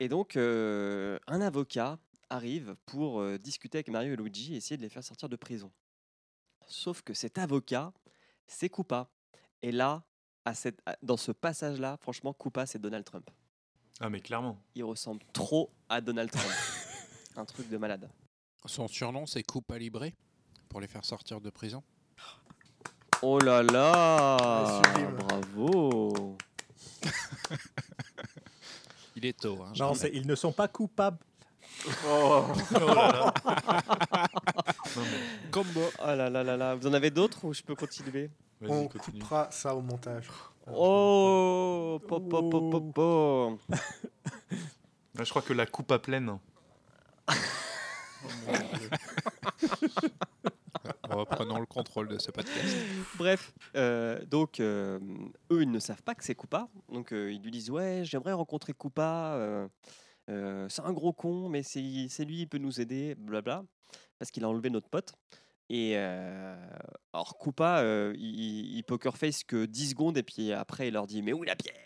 et 0.00 0.08
donc, 0.08 0.36
euh, 0.36 1.18
un 1.26 1.40
avocat 1.40 1.98
arrive 2.30 2.76
pour 2.86 3.20
euh, 3.20 3.38
discuter 3.38 3.78
avec 3.78 3.88
Mario 3.88 4.14
et 4.14 4.16
Luigi 4.16 4.54
et 4.54 4.56
essayer 4.56 4.76
de 4.76 4.82
les 4.82 4.88
faire 4.88 5.04
sortir 5.04 5.28
de 5.28 5.36
prison. 5.36 5.70
Sauf 6.66 7.02
que 7.02 7.12
cet 7.14 7.38
avocat, 7.38 7.92
c'est 8.46 8.68
Koopa. 8.68 9.10
Et 9.62 9.72
là, 9.72 10.02
à 10.44 10.54
cette, 10.54 10.80
à- 10.86 10.96
dans 11.02 11.16
ce 11.16 11.32
passage-là, 11.32 11.96
franchement, 12.00 12.32
Koopa, 12.32 12.66
c'est 12.66 12.78
Donald 12.80 13.04
Trump. 13.04 13.28
Ah 14.00 14.08
mais 14.08 14.20
clairement. 14.20 14.58
Il 14.74 14.84
ressemble 14.84 15.22
trop 15.32 15.70
à 15.88 16.00
Donald 16.00 16.30
Trump. 16.30 16.50
un 17.36 17.44
truc 17.44 17.68
de 17.68 17.76
malade. 17.76 18.08
Son 18.64 18.88
surnom, 18.88 19.26
c'est 19.26 19.42
Coupa 19.42 19.78
Libre 19.78 20.06
pour 20.68 20.80
les 20.80 20.86
faire 20.88 21.04
sortir 21.04 21.40
de 21.40 21.50
prison. 21.50 21.82
Oh 23.20 23.38
là 23.38 23.62
là 23.62 24.36
Ah. 24.40 24.82
Bravo 25.18 26.36
Il 29.22 29.28
est 29.28 29.38
tôt. 29.40 29.58
hein, 29.62 29.72
Non, 29.78 29.92
ils 30.12 30.26
ne 30.26 30.34
sont 30.34 30.52
pas 30.52 30.66
coupables. 30.68 31.18
Oh. 32.08 32.44
Oh 32.74 32.78
là 32.78 32.94
là. 32.94 33.34
Non, 34.96 35.02
mais 35.10 35.50
Combo. 35.52 35.80
Oh 36.00 36.06
là 36.06 36.28
là 36.28 36.42
là 36.42 36.56
là. 36.56 36.74
Vous 36.74 36.86
en 36.88 36.92
avez 36.92 37.10
d'autres 37.10 37.44
ou 37.44 37.54
je 37.54 37.62
peux 37.62 37.74
continuer? 37.76 38.30
Vas-y, 38.60 38.70
On 38.72 38.88
continue. 38.88 39.20
coupera 39.20 39.48
ça 39.52 39.74
au 39.74 39.80
montage. 39.80 40.28
Oh, 40.72 42.00
po, 42.08 42.20
po, 42.20 42.42
po, 42.50 42.70
po, 42.70 42.80
po. 42.80 43.58
Ah, 45.18 45.24
je 45.24 45.30
crois 45.30 45.42
que 45.42 45.52
la 45.52 45.66
coupe 45.66 45.90
à 45.92 45.98
pleine. 45.98 46.38
Reprenons 51.12 51.58
le 51.60 51.66
contrôle 51.66 52.08
de 52.08 52.18
ce 52.18 52.30
podcast. 52.30 52.76
Bref, 53.16 53.52
euh, 53.76 54.24
donc 54.26 54.60
euh, 54.60 54.98
eux 55.50 55.62
ils 55.62 55.70
ne 55.70 55.78
savent 55.78 56.02
pas 56.02 56.14
que 56.14 56.24
c'est 56.24 56.34
Koopa, 56.34 56.68
donc 56.90 57.12
euh, 57.12 57.32
ils 57.32 57.40
lui 57.42 57.50
disent 57.50 57.70
ouais 57.70 58.00
j'aimerais 58.04 58.32
rencontrer 58.32 58.72
Koopa, 58.72 59.34
euh, 59.36 59.68
euh, 60.30 60.68
c'est 60.68 60.82
un 60.82 60.92
gros 60.92 61.12
con 61.12 61.48
mais 61.48 61.62
c'est 61.62 61.80
lui 61.80 62.40
il 62.42 62.48
peut 62.48 62.58
nous 62.58 62.80
aider, 62.80 63.14
blabla, 63.16 63.64
parce 64.18 64.30
qu'il 64.30 64.44
a 64.44 64.48
enlevé 64.48 64.70
notre 64.70 64.88
pote. 64.88 65.12
Et 65.68 65.92
euh, 65.96 66.56
alors 67.12 67.38
Koopa 67.38 67.80
euh, 67.80 68.12
il, 68.16 68.76
il 68.76 68.82
poker 68.84 69.16
face 69.16 69.44
que 69.44 69.64
10 69.66 69.90
secondes 69.90 70.18
et 70.18 70.22
puis 70.22 70.52
après 70.52 70.88
il 70.88 70.94
leur 70.94 71.06
dit 71.06 71.22
mais 71.22 71.32
où 71.32 71.44
est 71.44 71.48
la 71.48 71.56
pierre? 71.56 71.76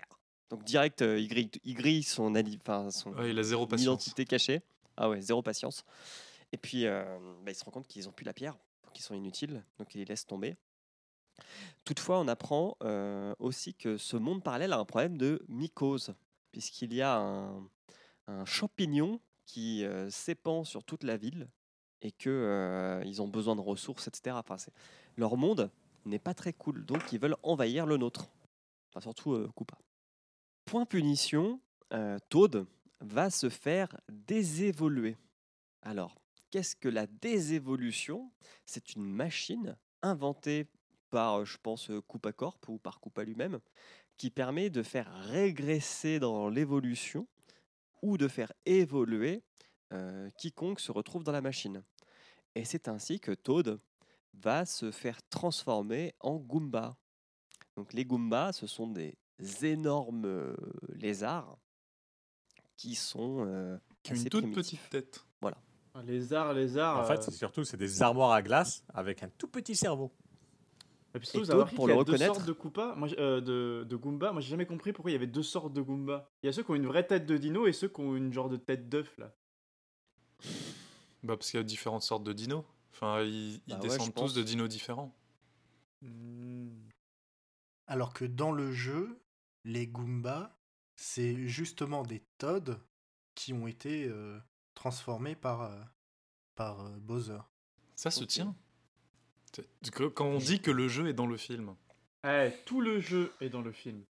Donc 0.51 0.63
direct 0.65 1.03
euh, 1.03 1.19
il, 1.19 1.29
grille, 1.29 1.51
il 1.65 1.75
grille 1.75 2.03
son, 2.05 2.35
ali- 2.37 2.59
enfin, 2.61 2.91
son 2.91 3.13
Ouais, 3.15 3.31
il 3.31 3.39
a 3.39 3.43
zéro 3.43 3.67
patience. 3.67 3.85
identité 3.85 4.25
cachée. 4.25 4.63
Ah 4.97 5.09
ouais, 5.11 5.21
zéro 5.21 5.43
patience. 5.43 5.85
Et 6.53 6.57
puis, 6.57 6.87
euh, 6.87 7.05
bah, 7.45 7.51
ils 7.51 7.55
se 7.57 7.65
rendent 7.65 7.75
compte 7.75 7.89
qu'ils 7.89 8.05
n'ont 8.05 8.13
plus 8.13 8.25
la 8.25 8.33
pierre, 8.33 8.57
ils 8.99 9.03
sont 9.03 9.15
inutiles, 9.15 9.65
donc 9.79 9.95
ils 9.95 9.99
les 9.99 10.05
laissent 10.05 10.27
tomber. 10.27 10.57
Toutefois, 11.85 12.19
on 12.19 12.29
apprend 12.29 12.77
euh, 12.83 13.35
aussi 13.39 13.75
que 13.75 13.97
ce 13.97 14.17
monde 14.17 14.43
parallèle 14.43 14.73
a 14.73 14.79
un 14.79 14.85
problème 14.85 15.19
de 15.19 15.45
mycose, 15.49 16.15
puisqu'il 16.53 16.95
y 16.95 17.03
a 17.03 17.19
un, 17.19 17.69
champignon 18.45 19.21
qui 19.45 19.85
euh, 19.85 20.11
s'épand 20.11 20.67
sur 20.67 20.83
toute 20.83 21.05
la 21.05 21.17
ville 21.17 21.49
et 22.03 22.11
que 22.11 22.29
euh, 22.29 23.21
ont 23.21 23.29
besoin 23.29 23.55
de 23.55 23.61
ressources, 23.61 24.09
etc. 24.09 24.37
Enfin, 24.39 24.57
leur 25.17 25.37
monde 25.37 25.71
n'est 26.05 26.19
pas 26.19 26.35
très 26.35 26.53
cool, 26.53 26.85
donc 26.85 27.13
ils 27.13 27.21
veulent 27.21 27.37
envahir 27.43 27.87
le 27.87 27.97
nôtre. 27.97 28.29
Enfin, 28.91 29.01
surtout 29.01 29.35
euh, 29.35 29.49
Koopa. 29.55 29.79
Point 30.65 30.87
punition, 30.87 31.61
Toad 32.29 32.67
va 33.01 33.31
se 33.31 33.49
faire 33.49 33.89
désévoluer. 34.09 35.17
Alors, 35.83 36.17
qu'est-ce 36.57 36.75
que 36.75 36.89
la 36.89 37.07
désévolution? 37.07 38.33
C'est 38.65 38.95
une 38.95 39.05
machine 39.05 39.77
inventée 40.01 40.67
par, 41.11 41.41
euh, 41.41 41.45
je 41.45 41.59
pense, 41.63 41.91
euh, 41.91 42.01
Koopa 42.01 42.33
Corp 42.33 42.67
ou 42.69 42.79
par 42.79 42.99
Koopa 42.99 43.25
lui-même, 43.25 43.61
qui 44.17 44.31
permet 44.31 44.71
de 44.71 44.83
faire 44.83 45.13
régresser 45.27 46.19
dans 46.19 46.49
l'évolution 46.49 47.29
ou 48.01 48.17
de 48.17 48.27
faire 48.27 48.55
évoluer 48.65 49.43
euh, 49.93 50.31
quiconque 50.39 50.81
se 50.81 50.91
retrouve 50.93 51.25
dans 51.25 51.33
la 51.33 51.43
machine. 51.43 51.83
Et 52.55 52.65
c'est 52.65 52.89
ainsi 52.89 53.21
que 53.21 53.33
Toad 53.33 53.79
va 54.33 54.65
se 54.65 54.91
faire 54.91 55.21
transformer 55.29 56.15
en 56.21 56.37
Goomba. 56.37 56.97
Donc 57.77 57.93
les 57.93 58.07
Goombas, 58.07 58.55
ce 58.55 58.67
sont 58.67 58.87
des 58.87 59.15
énormes 59.63 60.25
euh, 60.25 60.57
lézards 60.89 61.59
qui 62.79 62.95
sont 62.95 63.45
euh, 63.47 63.79
Qui 64.03 64.13
a 64.13 64.17
une 64.17 64.25
toute 64.25 64.43
primitifs. 64.43 64.81
petite 64.81 64.91
tête. 64.91 65.27
Les 66.05 66.33
arts, 66.33 66.53
les 66.53 66.77
arts. 66.79 66.99
En 66.99 67.05
fait, 67.05 67.23
c'est 67.23 67.31
surtout, 67.33 67.65
c'est 67.65 67.77
des 67.77 68.03
armoires 68.03 68.33
à 68.33 68.43
glace 68.43 68.85
avec 68.93 69.23
un 69.23 69.29
tout 69.29 69.49
petit 69.49 69.75
cerveau. 69.77 70.13
Et 71.15 71.19
puis 71.19 71.29
surtout, 71.29 71.51
Et 71.51 71.75
pour 71.75 71.87
le 71.87 71.95
a 71.95 71.97
deux 71.97 72.01
reconnaître- 72.13 72.35
sortes 72.35 72.47
de 72.47 72.53
Koopa, 72.53 72.95
moi, 72.97 73.09
euh, 73.19 73.41
de, 73.41 73.85
de 73.85 73.97
Goomba. 73.97 74.33
Moi, 74.33 74.43
j'ai 74.43 74.51
jamais 74.51 74.67
compris 74.67 74.93
pourquoi 74.93 75.11
il 75.11 75.15
y 75.15 75.17
avait 75.17 75.27
deux 75.27 75.43
sortes 75.43 75.73
de 75.73 75.81
Goomba. 75.81 76.31
Il 76.43 76.47
y 76.47 76.49
a 76.51 76.53
ceux 76.53 76.63
qui 76.63 76.71
ont 76.73 76.75
une 76.75 76.87
vraie 76.87 77.07
tête 77.07 77.25
de 77.25 77.39
dino 77.39 77.67
et 77.67 77.73
ceux 77.73 77.89
qui 77.89 78.01
ont 78.01 78.15
une 78.15 78.33
genre 78.33 78.51
de 78.51 78.57
tête 78.59 78.89
d'œuf 78.91 79.17
là. 79.17 79.33
Bah, 81.23 81.37
parce 81.37 81.51
qu'il 81.51 81.59
y 81.59 81.61
a 81.61 81.65
différentes 81.65 82.03
sortes 82.03 82.25
de 82.25 82.33
dinos. 82.35 82.65
Enfin, 82.93 83.23
ils, 83.23 83.55
ils 83.55 83.61
Bah 83.69 83.75
ouais, 83.77 83.81
descendent 83.81 84.13
pense. 84.15 84.33
tous 84.33 84.39
de 84.39 84.43
dinos 84.43 84.69
différents. 84.69 85.15
Hmm. 86.03 86.69
Alors 87.87 88.13
que 88.13 88.25
dans 88.25 88.53
le 88.53 88.73
jeu, 88.73 89.19
les 89.65 89.87
Goombas, 89.87 90.55
c'est 90.97 91.47
justement 91.47 92.03
des 92.03 92.23
Toads 92.39 92.77
qui 93.35 93.53
ont 93.53 93.67
été 93.67 94.05
euh, 94.07 94.39
transformés 94.91 95.35
par, 95.35 95.63
euh, 95.63 95.75
par 96.55 96.81
euh, 96.87 96.91
Bowser. 97.01 97.39
Ça 97.97 98.11
se 98.13 98.23
tient. 98.25 98.55
Quand 100.15 100.27
on 100.27 100.39
dit 100.39 100.61
que 100.61 100.71
le 100.71 100.87
jeu 100.87 101.09
est 101.09 101.13
dans 101.13 101.27
le 101.27 101.37
film. 101.37 101.75
Eh, 102.25 102.51
tout 102.67 102.81
le 102.81 103.01
jeu 103.01 103.33
est 103.41 103.49
dans 103.49 103.63
le 103.63 103.73
film. 103.73 104.05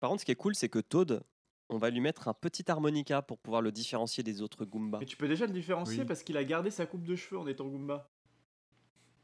Par 0.00 0.10
contre, 0.10 0.20
ce 0.20 0.24
qui 0.24 0.32
est 0.32 0.36
cool, 0.36 0.54
c'est 0.56 0.68
que 0.68 0.78
Toad, 0.80 1.22
on 1.68 1.78
va 1.78 1.90
lui 1.90 2.00
mettre 2.00 2.26
un 2.28 2.34
petit 2.34 2.68
harmonica 2.70 3.22
pour 3.22 3.38
pouvoir 3.38 3.62
le 3.62 3.70
différencier 3.70 4.22
des 4.24 4.42
autres 4.42 4.64
Goombas. 4.64 4.98
Mais 5.00 5.06
tu 5.06 5.16
peux 5.16 5.28
déjà 5.28 5.46
le 5.46 5.52
différencier 5.52 6.00
Oui. 6.00 6.04
parce 6.06 6.22
qu'il 6.24 6.36
a 6.36 6.42
gardé 6.44 6.70
sa 6.70 6.86
coupe 6.86 7.04
de 7.04 7.14
cheveux 7.14 7.38
en 7.38 7.46
étant 7.46 7.66
Goomba. 7.66 8.10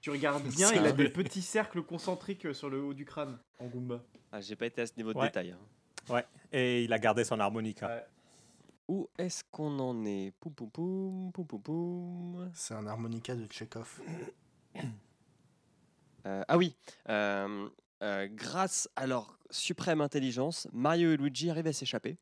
Tu 0.00 0.10
regardes 0.10 0.46
bien, 0.48 0.70
il 0.72 0.84
a 0.86 0.92
des 0.92 1.08
petits 1.08 1.42
cercles 1.42 1.82
concentriques 1.82 2.54
sur 2.54 2.68
le 2.68 2.82
haut 2.84 2.94
du 2.94 3.04
crâne 3.04 3.38
en 3.58 3.66
Goomba. 3.66 4.04
Ah, 4.30 4.40
j'ai 4.40 4.54
pas 4.54 4.66
été 4.66 4.82
à 4.82 4.86
ce 4.86 4.92
niveau 4.96 5.12
de 5.12 5.18
Ouais. 5.18 5.26
détail. 5.26 5.56
hein. 6.10 6.22
Et 6.52 6.84
il 6.84 6.92
a 6.92 6.98
gardé 6.98 7.24
son 7.24 7.40
harmonica. 7.40 7.88
Ouais. 7.88 8.04
Où 8.88 9.08
est-ce 9.18 9.42
qu'on 9.50 9.78
en 9.78 10.04
est? 10.04 10.32
Poum 10.40 10.52
poum 10.54 10.70
poum, 10.70 11.32
poum 11.32 11.46
poum 11.46 11.62
poum. 11.62 12.50
C'est 12.54 12.74
un 12.74 12.86
harmonica 12.86 13.34
de 13.34 13.50
Chekhov. 13.50 14.00
Euh, 16.26 16.42
ah 16.48 16.56
oui, 16.58 16.74
euh, 17.08 17.68
euh, 18.02 18.28
grâce 18.30 18.88
à 18.96 19.06
leur 19.06 19.38
suprême 19.50 20.00
intelligence, 20.00 20.68
Mario 20.72 21.12
et 21.12 21.16
Luigi 21.16 21.50
arrivent 21.50 21.66
à 21.66 21.72
s'échapper. 21.72 22.16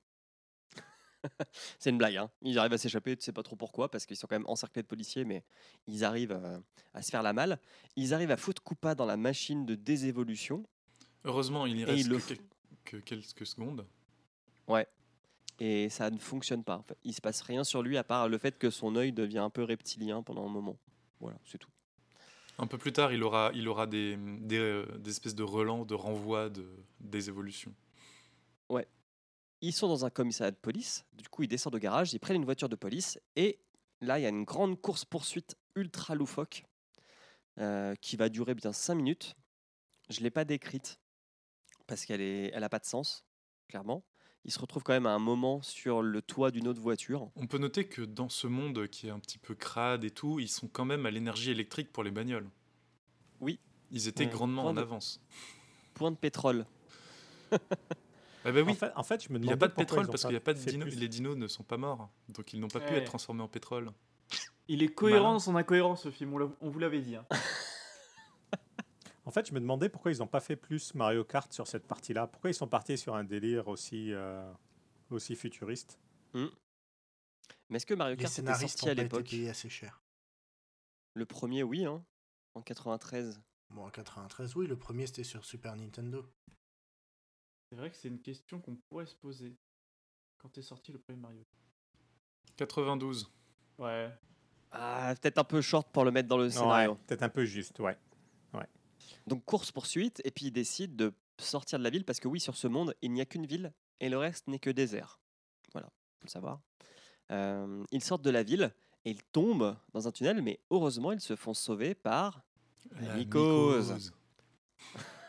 C'est 1.79 1.91
une 1.91 1.99
blague, 1.99 2.17
hein. 2.17 2.31
ils 2.43 2.59
arrivent 2.59 2.73
à 2.73 2.79
s'échapper, 2.79 3.17
tu 3.17 3.23
sais 3.25 3.33
pas 3.33 3.45
trop 3.45 3.55
pourquoi, 3.55 3.89
parce 3.91 4.07
qu'ils 4.07 4.17
sont 4.17 4.27
quand 4.27 4.35
même 4.35 4.49
encerclés 4.49 4.83
de 4.83 4.89
policiers, 4.89 5.25
mais 5.25 5.45
ils 5.87 6.05
arrivent 6.05 6.33
euh, 6.33 6.59
à 6.95 7.03
se 7.03 7.11
faire 7.11 7.23
la 7.23 7.33
malle. 7.33 7.61
Ils 7.95 8.13
arrivent 8.13 8.33
à 8.33 8.37
foutre 8.37 8.63
Koopa 8.63 8.97
dans 8.97 9.07
la 9.07 9.17
machine 9.17 9.65
de 9.67 9.75
désévolution, 9.75 10.67
Heureusement, 11.25 11.67
il 11.67 11.79
y 11.79 11.83
Et 11.83 11.85
reste 11.85 12.07
il 12.07 12.09
le 12.11 12.17
que, 12.19 12.23
f- 12.23 12.27
quel- 12.85 13.01
que 13.01 13.05
quelques 13.05 13.47
secondes. 13.47 13.87
Et 15.63 15.89
ça 15.89 16.11
ne 16.11 16.19
fonctionne 16.19 16.65
pas. 16.65 16.77
En 16.79 16.83
fait. 16.83 16.99
Il 17.05 17.15
se 17.15 17.21
passe 17.21 17.41
rien 17.43 17.63
sur 17.63 17.83
lui 17.83 17.97
à 17.97 18.05
part 18.05 18.29
le 18.29 18.39
fait 18.39 18.59
que 18.59 18.71
son 18.71 18.97
œil 18.97 19.13
devient 19.13 19.39
un 19.39 19.51
peu 19.51 19.63
reptilien 19.63 20.23
pendant 20.23 20.45
un 20.45 20.51
moment. 20.51 20.77
Voilà, 21.21 21.39
c'est 21.45 21.59
tout. 21.59 21.71
Un 22.59 22.67
peu 22.67 22.79
plus 22.79 22.93
tard, 22.93 23.13
il 23.13 23.23
aura, 23.23 23.51
il 23.55 23.69
aura 23.69 23.87
des, 23.87 24.17
des, 24.17 24.59
euh, 24.59 24.87
des 24.99 25.11
espèces 25.11 25.35
de 25.35 25.43
relents, 25.43 25.85
de 25.85 25.95
renvois 25.95 26.49
de, 26.51 26.67
des 27.01 27.29
évolutions. 27.29 27.75
Ils 29.65 29.73
sont 29.73 29.87
dans 29.87 30.05
un 30.05 30.11
commissariat 30.11 30.51
de 30.51 30.57
police, 30.57 31.05
du 31.13 31.29
coup 31.29 31.45
ils 31.45 31.49
descendent 31.49 31.77
au 31.77 31.79
garage, 31.79 32.13
ils 32.13 32.19
prennent 32.19 32.37
une 32.37 32.45
voiture 32.45 32.69
de 32.69 32.75
police 32.75 33.21
et 33.37 33.61
là 34.01 34.19
il 34.19 34.23
y 34.23 34.27
a 34.27 34.29
une 34.29 34.43
grande 34.43 34.81
course-poursuite 34.81 35.57
ultra 35.77 36.17
loufoque 36.17 36.65
euh, 37.59 37.95
qui 37.95 38.17
va 38.17 38.29
durer 38.29 38.57
bien 38.57 38.73
5 38.73 38.97
minutes. 38.97 39.37
Je 40.11 40.19
ne 40.19 40.25
l'ai 40.25 40.33
pas 40.33 40.45
décrite 40.45 40.99
parce 41.87 42.05
qu'elle 42.05 42.21
n'a 42.21 42.57
elle 42.57 42.65
a 42.65 42.69
pas 42.69 42.81
de 42.81 42.85
sens, 42.85 43.25
clairement. 43.69 44.03
Ils 44.45 44.51
se 44.53 44.59
retrouvent 44.59 44.83
quand 44.83 44.93
même 44.93 45.07
à 45.07 45.13
un 45.13 45.19
moment 45.21 45.63
sur 45.63 46.03
le 46.03 46.21
toit 46.21 46.51
d'une 46.51 46.67
autre 46.67 46.81
voiture. 46.81 47.31
On 47.37 47.47
peut 47.47 47.59
noter 47.59 47.87
que 47.87 48.03
dans 48.03 48.29
ce 48.29 48.47
monde 48.49 48.89
qui 48.89 49.07
est 49.07 49.11
un 49.11 49.21
petit 49.21 49.39
peu 49.39 49.55
crade 49.55 50.03
et 50.05 50.11
tout, 50.11 50.41
ils 50.41 50.49
sont 50.49 50.67
quand 50.69 50.85
même 50.85 51.07
à 51.07 51.11
l'énergie 51.13 51.51
électrique 51.53 51.93
pour 51.93 52.03
les 52.03 52.11
bagnoles. 52.11 52.49
Oui. 53.41 53.61
Ils 53.93 54.09
étaient 54.09 54.25
Ouais. 54.25 54.31
grandement 54.33 54.63
Point 54.63 54.71
en 54.73 54.75
de- 54.75 54.81
avance. 54.81 55.21
Point 55.95 56.11
de 56.11 56.17
pétrole. 56.17 56.67
Eh 58.45 58.51
ben 58.51 58.65
oui, 58.67 58.73
En, 58.73 58.75
fait, 58.75 58.93
en 58.97 59.03
fait, 59.05 59.23
je 59.23 59.33
me 59.33 59.39
il 59.39 59.43
n'y 59.47 59.53
a 59.53 59.57
pas 59.57 59.69
de 59.69 59.73
pétrole 59.73 60.09
parce 60.09 60.23
qu'il 60.23 60.31
n'y 60.31 60.37
a 60.37 60.41
pas 60.41 60.53
de 60.53 60.59
dinos. 60.59 60.89
plus. 60.89 60.99
Les 60.99 61.07
dinos 61.07 61.37
ne 61.37 61.47
sont 61.47 61.63
pas 61.63 61.77
morts, 61.77 62.11
donc 62.29 62.53
ils 62.53 62.59
n'ont 62.59 62.67
pas 62.67 62.81
pu 62.81 62.93
être 62.95 63.05
transformés 63.05 63.43
en 63.43 63.47
pétrole. 63.47 63.93
Il 64.67 64.83
est 64.83 64.89
cohérent 64.93 65.23
Malin. 65.27 65.33
dans 65.35 65.39
son 65.39 65.55
incohérence 65.55 66.03
ce 66.03 66.11
film, 66.11 66.35
on 66.61 66.69
vous 66.69 66.79
l'avait 66.81 67.03
dit. 67.03 67.15
hein. 67.15 67.25
En 69.25 69.31
fait, 69.31 69.47
je 69.49 69.55
me 69.55 69.61
demandais 69.61 69.89
pourquoi 69.89 70.11
ils 70.13 70.19
n'ont 70.19 70.27
pas 70.27 70.41
fait 70.41 70.57
plus 70.57 70.95
Mario 70.95 71.25
Kart 71.25 71.53
sur 71.53 71.67
cette 71.69 71.87
partie-là. 71.87 72.27
Pourquoi 72.27 72.51
ils 72.51 72.55
sont 72.55 72.67
partis 72.67 72.99
sur 72.99 73.15
un 73.15 73.23
délire 73.25 73.69
aussi, 73.69 74.13
euh, 74.13 74.53
aussi 75.11 75.37
futuriste? 75.37 75.99
Mais 76.35 77.77
est-ce 77.77 77.87
que 77.87 77.95
Mario 77.95 78.17
Kart 78.17 78.37
était 78.37 78.55
sorti 78.55 78.89
à 78.89 78.95
l'époque? 78.95 79.33
assez 79.49 79.69
cher. 79.69 80.03
Le 81.15 81.25
premier, 81.25 81.63
oui, 81.63 81.85
hein, 81.85 82.05
en 82.55 82.63
93. 82.63 83.41
Bon, 83.71 83.85
en 83.85 83.91
93, 83.91 84.57
oui, 84.57 84.67
le 84.67 84.77
premier 84.77 85.07
c'était 85.07 85.25
sur 85.25 85.45
Super 85.45 85.77
Nintendo. 85.77 86.27
C'est 87.71 87.77
vrai 87.77 87.91
que 87.91 87.97
c'est 87.97 88.09
une 88.09 88.21
question 88.21 88.61
qu'on 88.61 88.77
pourrait 88.77 89.07
se 89.07 89.15
poser. 89.15 89.57
Quand 90.39 90.59
est 90.59 90.63
sorti 90.63 90.93
le 90.93 90.99
premier 90.99 91.19
Mario 91.21 91.45
92. 92.57 93.31
Ouais. 93.79 94.11
Ah, 94.73 95.15
peut-être 95.21 95.39
un 95.39 95.45
peu 95.45 95.61
short 95.61 95.91
pour 95.93 96.05
le 96.05 96.11
mettre 96.11 96.29
dans 96.29 96.39
le 96.39 96.45
Ouais, 96.45 96.51
scénario. 96.51 96.97
Peut-être 97.07 97.23
un 97.23 97.29
peu 97.29 97.45
juste, 97.45 97.79
ouais. 97.81 97.97
Donc 99.27 99.45
course-poursuite, 99.45 100.21
et 100.25 100.31
puis 100.31 100.47
ils 100.47 100.53
décident 100.53 100.95
de 100.95 101.13
sortir 101.39 101.79
de 101.79 101.85
la 101.85 101.91
ville 101.91 102.05
parce 102.05 102.21
que 102.21 102.29
oui, 102.29 102.41
sur 102.41 102.57
ce 102.57 102.67
monde, 102.67 102.95
il 103.03 103.13
n'y 103.13 103.21
a 103.21 103.27
qu'une 103.27 103.47
ville 103.47 103.73
et 104.01 104.09
le 104.09 104.19
reste 104.19 104.49
n'est 104.49 104.59
que 104.59 104.71
désert. 104.71 105.21
Voilà, 105.73 105.89
faut 106.19 106.27
le 106.27 106.31
savoir. 106.31 106.61
Euh, 107.31 107.85
ils 107.91 108.03
sortent 108.03 108.23
de 108.23 108.31
la 108.31 108.43
ville 108.43 108.73
et 109.05 109.11
ils 109.11 109.23
tombent 109.23 109.77
dans 109.93 110.07
un 110.09 110.13
tunnel, 110.13 110.43
mais 110.43 110.61
heureusement, 110.71 111.13
ils 111.13 111.21
se 111.21 111.37
font 111.37 111.55
sauver 111.55 111.95
par 111.95 112.43
La 113.01 113.15
mycose. 113.15 114.13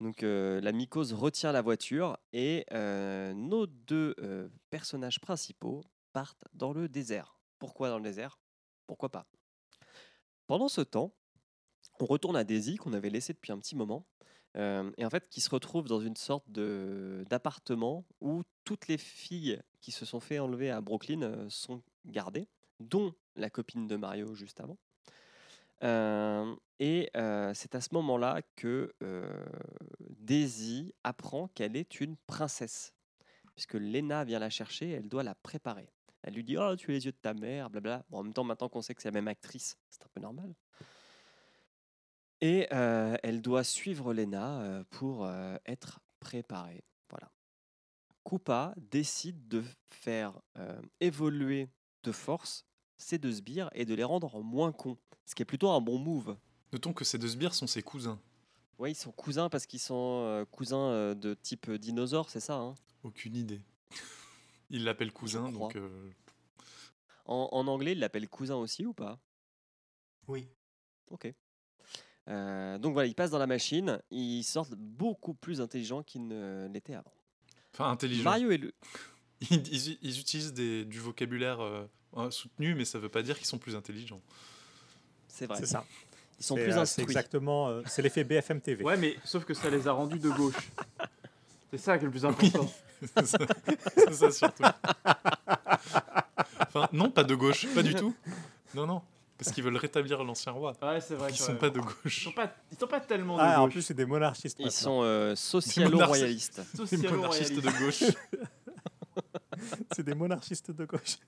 Donc 0.00 0.22
euh, 0.22 0.60
la 0.62 0.72
mycose 0.72 1.12
retient 1.12 1.52
la 1.52 1.60
voiture 1.60 2.16
et 2.32 2.64
euh, 2.72 3.34
nos 3.34 3.66
deux 3.66 4.14
euh, 4.20 4.48
personnages 4.70 5.20
principaux 5.20 5.84
partent 6.12 6.44
dans 6.54 6.72
le 6.72 6.88
désert. 6.88 7.38
Pourquoi 7.58 7.90
dans 7.90 7.98
le 7.98 8.04
désert? 8.04 8.38
Pourquoi 8.86 9.10
pas? 9.10 9.26
Pendant 10.46 10.68
ce 10.68 10.80
temps, 10.80 11.14
on 12.00 12.06
retourne 12.06 12.36
à 12.36 12.44
Daisy 12.44 12.76
qu'on 12.76 12.92
avait 12.92 13.10
laissé 13.10 13.32
depuis 13.32 13.52
un 13.52 13.58
petit 13.58 13.76
moment 13.76 14.06
euh, 14.56 14.90
et 14.96 15.04
en 15.04 15.10
fait 15.10 15.28
qui 15.28 15.40
se 15.40 15.50
retrouve 15.50 15.86
dans 15.86 16.00
une 16.00 16.16
sorte 16.16 16.50
d'appartement 16.50 18.04
où 18.20 18.42
toutes 18.64 18.88
les 18.88 18.98
filles 18.98 19.60
qui 19.80 19.92
se 19.92 20.04
sont 20.04 20.20
fait 20.20 20.38
enlever 20.38 20.70
à 20.70 20.80
Brooklyn 20.80 21.22
euh, 21.22 21.46
sont 21.48 21.82
gardées, 22.04 22.48
dont 22.80 23.14
la 23.36 23.50
copine 23.50 23.86
de 23.86 23.96
Mario 23.96 24.34
juste 24.34 24.60
avant. 24.60 24.76
Euh, 25.82 26.54
et 26.78 27.10
c'est 27.54 27.74
à 27.74 27.80
ce 27.80 27.88
moment-là 27.92 28.40
que 28.56 28.92
Daisy 30.00 30.94
apprend 31.04 31.48
qu'elle 31.48 31.76
est 31.76 32.00
une 32.00 32.16
princesse, 32.26 32.94
puisque 33.54 33.74
Lena 33.74 34.24
vient 34.24 34.38
la 34.38 34.50
chercher, 34.50 34.90
elle 34.90 35.08
doit 35.08 35.22
la 35.22 35.34
préparer. 35.34 35.90
Elle 36.22 36.34
lui 36.34 36.44
dit 36.44 36.56
Oh, 36.58 36.74
tu 36.76 36.90
as 36.90 36.94
les 36.94 37.06
yeux 37.06 37.12
de 37.12 37.18
ta 37.20 37.34
mère, 37.34 37.70
blablabla. 37.70 38.04
Bon, 38.10 38.18
en 38.18 38.22
même 38.24 38.32
temps, 38.32 38.44
maintenant 38.44 38.68
qu'on 38.68 38.82
sait 38.82 38.94
que 38.94 39.02
c'est 39.02 39.08
la 39.08 39.14
même 39.14 39.28
actrice, 39.28 39.78
c'est 39.90 40.02
un 40.02 40.08
peu 40.12 40.20
normal. 40.20 40.54
Et 42.40 42.66
euh, 42.72 43.16
elle 43.22 43.42
doit 43.42 43.64
suivre 43.64 44.14
Lena 44.14 44.60
euh, 44.60 44.84
pour 44.90 45.24
euh, 45.24 45.56
être 45.66 46.00
préparée. 46.20 46.84
Voilà. 47.10 47.30
Koopa 48.24 48.74
décide 48.76 49.48
de 49.48 49.62
faire 49.90 50.40
euh, 50.56 50.80
évoluer 51.00 51.68
de 52.02 52.12
force 52.12 52.64
ces 52.96 53.18
deux 53.18 53.32
sbires 53.32 53.70
et 53.74 53.84
de 53.84 53.94
les 53.94 54.04
rendre 54.04 54.42
moins 54.42 54.72
cons. 54.72 54.96
Ce 55.26 55.34
qui 55.34 55.42
est 55.42 55.46
plutôt 55.46 55.70
un 55.70 55.80
bon 55.80 55.98
move. 55.98 56.36
Notons 56.72 56.92
que 56.92 57.04
ces 57.04 57.18
deux 57.18 57.28
sbires 57.28 57.54
sont 57.54 57.66
ses 57.66 57.82
cousins. 57.82 58.20
Oui, 58.78 58.92
ils 58.92 58.96
sont 58.96 59.12
cousins 59.12 59.48
parce 59.50 59.66
qu'ils 59.66 59.80
sont 59.80 60.46
cousins 60.50 61.14
de 61.14 61.34
type 61.34 61.70
dinosaure, 61.70 62.30
c'est 62.30 62.40
ça 62.40 62.54
hein? 62.56 62.74
Aucune 63.02 63.36
idée. 63.36 63.60
Il 64.70 64.84
l'appelle 64.84 65.12
cousin, 65.12 65.50
donc 65.50 65.74
euh, 65.76 66.10
en, 67.24 67.48
en 67.50 67.66
anglais, 67.66 67.92
ils 67.92 67.98
l'appellent 67.98 68.28
cousin 68.28 68.54
aussi 68.54 68.86
ou 68.86 68.94
pas? 68.94 69.18
Oui. 70.28 70.48
Ok. 71.10 71.32
Euh, 72.28 72.78
donc 72.78 72.92
voilà, 72.92 73.08
ils 73.08 73.14
passent 73.14 73.30
dans 73.30 73.38
la 73.38 73.46
machine, 73.46 74.00
ils 74.10 74.44
sortent 74.44 74.74
beaucoup 74.74 75.34
plus 75.34 75.60
intelligents 75.60 76.02
qu'ils 76.02 76.26
ne 76.28 76.68
l'étaient 76.72 76.94
avant. 76.94 77.12
enfin 77.74 77.90
intelligent. 77.90 78.22
Mario 78.24 78.50
et 78.50 78.58
le... 78.58 78.72
Ils, 79.50 79.66
ils- 79.72 79.98
ils 80.02 80.20
utilisent 80.20 80.52
des- 80.52 80.84
du 80.84 81.00
vocabulaire 81.00 81.60
euh, 81.60 81.86
euh, 82.18 82.30
soutenu, 82.30 82.74
mais 82.74 82.84
ça 82.84 82.98
veut 82.98 83.08
pas 83.08 83.22
dire 83.22 83.38
qu'ils 83.38 83.46
sont 83.46 83.56
plus 83.56 83.74
intelligents. 83.74 84.20
C'est 85.28 85.46
vrai. 85.46 85.56
C'est 85.58 85.64
ça. 85.66 85.86
Ils 86.38 86.44
sont 86.44 86.56
plus 86.56 86.64
euh, 86.64 86.70
C'est 86.72 86.78
instruits. 86.78 87.04
exactement. 87.04 87.68
euh, 87.68 87.82
c'est 87.86 88.02
l'effet 88.02 88.22
BFM 88.22 88.60
TV. 88.60 88.84
Ouais, 88.84 88.98
mais 88.98 89.16
sauf 89.24 89.46
que 89.46 89.54
ça 89.54 89.70
les 89.70 89.88
a 89.88 89.92
rendus 89.92 90.18
de 90.18 90.28
gauche. 90.28 90.70
C'est 91.70 91.78
ça 91.78 91.96
qui 91.96 92.02
est 92.02 92.06
le 92.06 92.10
plus 92.10 92.24
important. 92.26 92.70
C'est 93.16 93.24
ça, 93.26 93.38
c'est 93.96 94.12
ça 94.12 94.30
surtout. 94.30 94.62
Enfin, 96.60 96.88
non, 96.92 97.10
pas 97.10 97.24
de 97.24 97.34
gauche, 97.34 97.66
pas 97.74 97.82
du 97.82 97.94
tout. 97.94 98.14
Non, 98.74 98.86
non, 98.86 99.00
parce 99.42 99.52
qu'ils 99.54 99.64
veulent 99.64 99.76
rétablir 99.76 100.22
l'ancien 100.22 100.52
roi. 100.52 100.72
Ouais, 100.82 101.00
c'est 101.00 101.14
vrai. 101.14 101.30
Ils 101.30 101.36
sont 101.36 101.56
pas 101.56 101.70
de 101.70 101.78
Ils 101.80 101.84
gauche. 102.04 102.24
sont 102.24 102.32
pas, 102.32 102.52
ils 102.70 102.78
sont 102.78 102.86
pas 102.86 103.00
tellement 103.00 103.36
de 103.36 103.42
Ah, 103.42 103.60
en 103.60 103.64
gauche. 103.64 103.72
plus, 103.72 103.82
c'est 103.82 103.94
des 103.94 104.04
monarchistes. 104.06 104.58
Ils 104.60 104.70
sont 104.70 105.00
euh, 105.02 105.34
socialo-royalistes. 105.34 106.60
Des 106.90 107.08
monarchistes 107.08 107.54
de 107.60 107.78
gauche. 107.84 108.04
C'est 109.94 110.02
des 110.04 110.14
monarchistes 110.14 110.70
de 110.70 110.84
gauche. 110.86 111.18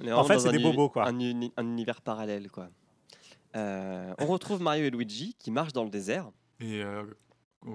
On 0.00 0.06
est 0.06 0.12
En 0.12 0.24
fait, 0.24 0.38
c'est 0.40 0.50
des 0.52 0.58
bobos, 0.58 0.88
quoi. 0.90 1.06
Un, 1.06 1.18
uni- 1.18 1.52
un 1.56 1.64
univers 1.64 2.00
parallèle, 2.02 2.50
quoi. 2.50 2.68
Euh, 3.56 4.12
on 4.18 4.26
retrouve 4.26 4.60
Mario 4.60 4.84
et 4.84 4.90
Luigi 4.90 5.34
qui 5.38 5.50
marchent 5.52 5.72
dans 5.72 5.84
le 5.84 5.90
désert. 5.90 6.30
Et 6.60 6.82
euh, 6.82 7.04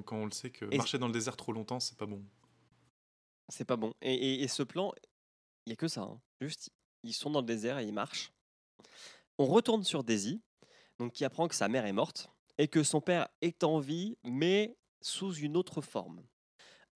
quand 0.06 0.18
on 0.18 0.26
le 0.26 0.32
sait 0.32 0.50
que 0.50 0.66
Et- 0.72 0.78
marcher 0.78 0.98
dans 1.00 1.08
le 1.08 1.14
désert 1.14 1.38
trop 1.38 1.54
longtemps, 1.54 1.80
c'est 1.80 1.98
pas 1.98 2.06
bon. 2.06 2.22
C'est 3.48 3.66
pas 3.66 3.78
bon. 3.78 3.94
Et, 4.02 4.14
et- 4.14 4.44
et 4.44 4.48
ce 4.50 4.62
plan, 4.64 4.92
il 5.66 5.70
y 5.70 5.74
a 5.74 5.76
que 5.78 5.88
ça. 5.88 6.02
hein. 6.02 6.20
Juste, 6.42 6.70
ils 7.04 7.14
sont 7.14 7.30
dans 7.30 7.42
le 7.42 7.46
désert 7.46 7.80
et 7.80 7.86
ils 7.86 7.94
marchent. 7.94 8.32
On 9.38 9.46
retourne 9.46 9.84
sur 9.84 10.04
Daisy, 10.04 10.42
donc 10.98 11.14
qui 11.14 11.26
apprend 11.26 11.48
que 11.48 11.56
sa 11.56 11.68
mère 11.68 11.86
est 11.86 11.94
morte 11.94 12.30
et 12.58 12.68
que 12.68 12.84
son 12.84 13.00
père 13.02 13.28
est 13.42 13.64
en 13.64 13.80
vie, 13.80 14.18
mais 14.24 14.76
sous 15.02 15.34
une 15.36 15.56
autre 15.56 15.82
forme. 15.82 16.22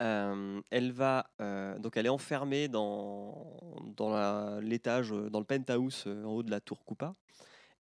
Euh, 0.02 0.60
elle 0.70 0.90
va 0.90 1.30
euh, 1.40 1.78
donc 1.78 1.96
elle 1.96 2.06
est 2.06 2.10
enfermée 2.10 2.66
dans 2.68 3.56
dans 3.96 4.58
l'étage, 4.60 5.12
euh, 5.12 5.30
dans 5.30 5.38
le 5.38 5.44
penthouse 5.46 6.04
en 6.06 6.32
haut 6.32 6.42
de 6.42 6.50
la 6.50 6.60
tour 6.60 6.84
Koopa, 6.84 7.14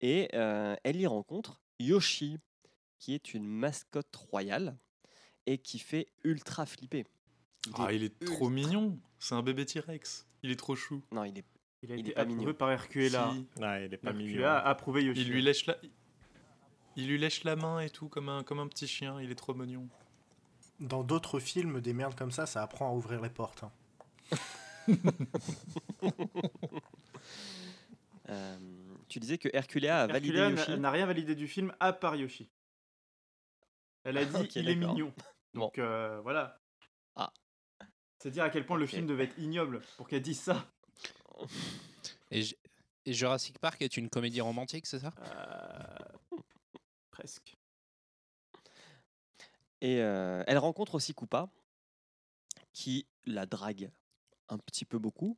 et 0.02 0.28
euh, 0.34 0.76
elle 0.84 1.00
y 1.00 1.06
rencontre 1.06 1.60
Yoshi, 1.80 2.36
qui 2.98 3.14
est 3.14 3.32
une 3.34 3.46
mascotte 3.46 4.14
royale 4.14 4.76
et 5.46 5.58
qui 5.58 5.78
fait 5.78 6.06
ultra 6.22 6.66
flipper. 6.66 7.04
Il 7.66 7.72
Ah, 7.78 7.92
est 7.92 7.96
il 7.96 8.04
est 8.04 8.24
trop 8.24 8.48
mignon. 8.50 8.98
C'est 9.18 9.34
un 9.34 9.42
bébé 9.42 9.64
T-Rex. 9.64 10.26
Il 10.42 10.50
est 10.50 10.56
trop 10.56 10.76
chou. 10.76 11.02
Non, 11.12 11.24
il 11.24 11.38
est 11.38 11.44
Il 11.83 11.91
a 11.93 11.97
Il 11.97 12.01
été 12.01 12.11
est 12.11 12.14
pas 12.14 12.20
approuvé 12.22 12.39
mignon. 12.41 12.55
par 12.55 12.70
Hercuela. 12.70 13.33
Si, 13.33 13.61
Ouais, 13.61 13.87
il 13.87 13.95
est 13.95 13.97
pas 13.97 14.12
mignon. 14.12 14.26
Herculela 14.28 14.59
a 14.59 14.68
approuvé 14.70 15.03
Yoshi. 15.05 15.20
il 15.22 15.28
lui 15.30 15.43
lèche 15.43 15.66
la. 15.66 15.76
Il 16.97 17.09
lui 17.09 17.18
lèche 17.18 17.43
la 17.45 17.57
main 17.57 17.80
et 17.80 17.91
tout 17.91 18.09
comme 18.09 18.28
un, 18.28 18.43
comme 18.45 18.61
un 18.61 18.68
petit 18.68 18.87
chien, 18.87 19.20
il 19.20 19.30
est 19.30 19.35
trop 19.35 19.55
mignon. 19.55 19.89
Dans 20.80 21.03
d'autres 21.03 21.39
films, 21.41 21.80
des 21.80 21.93
merdes 21.93 22.14
comme 22.14 22.30
ça, 22.33 22.45
ça 22.47 22.62
apprend 22.62 22.91
à 22.91 22.93
ouvrir 22.93 23.20
les 23.22 23.30
portes. 23.30 23.64
hein. 23.64 23.72
Euh, 28.28 28.57
tu 29.09 29.18
disais 29.18 29.37
que 29.37 29.49
Herculea 29.53 30.03
a 30.03 30.07
validé 30.07 30.39
Herculela 30.39 30.51
n'a- 30.55 30.61
Yoshi. 30.70 30.80
n'a 30.80 30.91
rien 30.91 31.07
validé 31.07 31.35
du 31.35 31.49
film 31.49 31.74
à 31.80 31.93
part 31.93 32.14
Yoshi. 32.16 32.49
Elle 34.05 34.16
a 34.16 34.24
dit 34.24 34.37
Ok, 34.37 34.57
il 34.57 34.68
est 34.68 34.76
mignon. 34.76 35.12
Bon. 35.55 35.61
Donc 35.66 35.78
euh, 35.78 36.20
voilà. 36.22 36.61
Ah. 37.16 37.33
C'est 38.20 38.30
dire 38.30 38.45
à 38.45 38.51
quel 38.51 38.64
point 38.64 38.78
le 38.78 38.87
film 38.87 39.07
devait 39.07 39.24
être 39.24 39.39
ignoble 39.39 39.83
pour 39.97 40.07
qu'elle 40.09 40.22
dise 40.22 40.41
ça. 40.41 40.64
Et, 42.30 42.43
Jurassic 43.07 43.59
Park 43.59 43.82
est 43.82 43.97
une 43.97 44.09
comédie 44.09 44.40
romantique, 44.40 44.86
c'est 44.86 45.01
ça? 45.01 45.12
Euh, 45.20 46.38
Presque. 47.11 47.57
Et 49.80 50.01
euh, 50.01 50.45
elle 50.47 50.59
rencontre 50.59 50.95
aussi 50.95 51.12
Koopa, 51.12 51.49
qui 52.72 53.07
la 53.26 53.47
drague 53.47 53.90
un 54.49 54.59
petit 54.59 54.84
peu 54.84 54.99
beaucoup. 54.99 55.36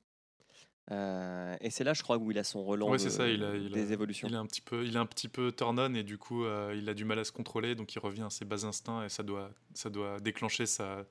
Euh, 0.90 1.56
et 1.60 1.70
c'est 1.70 1.82
là, 1.84 1.94
je 1.94 2.02
crois, 2.02 2.18
où 2.18 2.30
il 2.30 2.38
a 2.38 2.44
son 2.44 2.62
relent 2.62 2.88
Ouais, 2.90 2.98
de- 2.98 3.02
c'est 3.02 3.10
ça, 3.10 3.26
il 3.26 3.42
a- 3.42 3.56
il 3.56 3.66
a- 3.68 3.70
des 3.70 3.92
évolutions. 3.94 4.28
Il 4.28 4.34
est 4.34 4.38
un 4.38 4.44
petit 4.44 4.60
peu, 4.60 4.84
il 4.84 4.94
est 4.94 4.98
un 4.98 5.06
petit 5.06 5.28
peu 5.28 5.50
turn 5.50 5.78
on 5.80 5.94
et 5.94 6.02
du 6.02 6.18
coup, 6.18 6.44
euh, 6.44 6.74
il 6.76 6.88
a 6.90 6.94
du 6.94 7.06
mal 7.06 7.18
à 7.18 7.24
se 7.24 7.32
contrôler, 7.32 7.74
donc 7.74 7.94
il 7.94 7.98
revient 7.98 8.24
à 8.24 8.30
ses 8.30 8.44
bas 8.44 8.66
instincts 8.66 9.02
et 9.04 9.08
ça 9.08 9.22
doit, 9.22 9.50
ça 9.72 9.88
doit 9.88 10.20
déclencher 10.20 10.66
sa, 10.66 11.06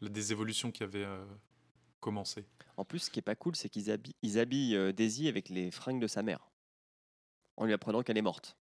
des 0.00 0.32
évolutions 0.32 0.70
qui 0.70 0.82
avaient 0.82 1.04
euh, 1.04 1.22
En 2.76 2.84
plus, 2.84 2.98
ce 3.00 3.10
qui 3.10 3.18
est 3.18 3.22
pas 3.22 3.34
cool, 3.36 3.54
c'est 3.56 3.68
qu'ils 3.68 3.90
habillent, 3.90 4.14
ils 4.22 4.38
habillent 4.38 4.76
euh, 4.76 4.92
Daisy 4.92 5.28
avec 5.28 5.48
les 5.48 5.70
fringues 5.70 6.00
de 6.00 6.06
sa 6.06 6.22
mère, 6.22 6.50
en 7.56 7.64
lui 7.64 7.72
apprenant 7.72 8.02
qu'elle 8.02 8.18
est 8.18 8.22
morte. 8.22 8.56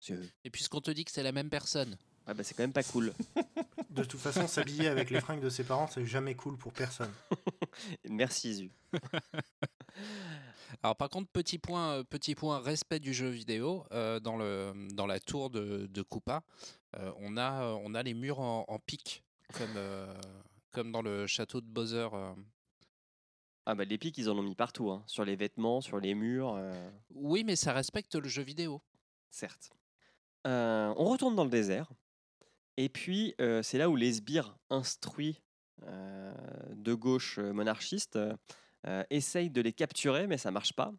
C'est 0.00 0.18
Et 0.44 0.50
puisqu'on 0.50 0.80
te 0.80 0.90
dit 0.90 1.04
que 1.04 1.10
c'est 1.10 1.22
la 1.22 1.32
même 1.32 1.50
personne. 1.50 1.98
ouais, 2.26 2.34
bah, 2.34 2.42
c'est 2.42 2.54
quand 2.54 2.62
même 2.62 2.72
pas 2.72 2.82
cool. 2.82 3.12
De 3.90 4.04
toute 4.04 4.20
façon, 4.20 4.46
s'habiller 4.46 4.86
avec 4.86 5.10
les 5.10 5.20
fringues 5.20 5.42
de 5.42 5.50
ses 5.50 5.64
parents, 5.64 5.88
c'est 5.88 6.06
jamais 6.06 6.36
cool 6.36 6.56
pour 6.56 6.72
personne. 6.72 7.12
Merci, 8.08 8.54
Zu. 8.54 8.70
Alors 10.82 10.96
par 10.96 11.10
contre, 11.10 11.28
petit 11.30 11.58
point, 11.58 11.94
euh, 11.96 12.04
petit 12.04 12.34
point 12.36 12.60
respect 12.60 13.00
du 13.00 13.12
jeu 13.12 13.28
vidéo, 13.28 13.84
euh, 13.92 14.20
dans, 14.20 14.36
le, 14.36 14.72
dans 14.94 15.06
la 15.06 15.18
tour 15.18 15.50
de, 15.50 15.86
de 15.86 16.02
Koopa, 16.02 16.42
euh, 16.96 17.12
on, 17.18 17.36
a, 17.36 17.64
euh, 17.64 17.78
on 17.82 17.94
a 17.94 18.02
les 18.04 18.14
murs 18.14 18.38
en, 18.40 18.64
en 18.68 18.78
pic, 18.78 19.24
comme, 19.54 19.74
euh, 19.76 20.14
comme 20.70 20.92
dans 20.92 21.02
le 21.02 21.26
château 21.26 21.60
de 21.60 21.66
Bowser. 21.66 22.08
euh. 22.12 22.32
Ah 23.66 23.74
bah 23.74 23.84
les 23.84 23.98
pics, 23.98 24.16
ils 24.18 24.28
en 24.30 24.38
ont 24.38 24.42
mis 24.42 24.54
partout, 24.54 24.90
hein, 24.90 25.02
sur 25.06 25.24
les 25.24 25.36
vêtements, 25.36 25.80
sur 25.80 25.98
les 26.00 26.14
murs. 26.14 26.54
euh, 26.56 26.72
Oui, 27.14 27.44
mais 27.44 27.56
ça 27.56 27.72
respecte 27.72 28.14
le 28.14 28.28
jeu 28.28 28.42
vidéo. 28.42 28.82
certes. 29.30 29.70
Euh, 30.46 30.92
on 30.96 31.04
retourne 31.04 31.36
dans 31.36 31.44
le 31.44 31.50
désert. 31.50 31.90
Et 32.78 32.88
puis, 32.88 33.34
euh, 33.40 33.62
c'est 33.62 33.76
là 33.76 33.90
où 33.90 33.96
les 33.96 34.14
sbires 34.14 34.56
instruits 34.70 35.42
euh, 35.82 36.32
de 36.74 36.94
gauche 36.94 37.38
euh, 37.38 37.52
monarchistes 37.52 38.18
euh, 38.86 39.04
essayent 39.10 39.50
de 39.50 39.60
les 39.60 39.72
capturer, 39.74 40.26
mais 40.26 40.38
ça 40.38 40.50
marche 40.50 40.72
pas. 40.72 40.92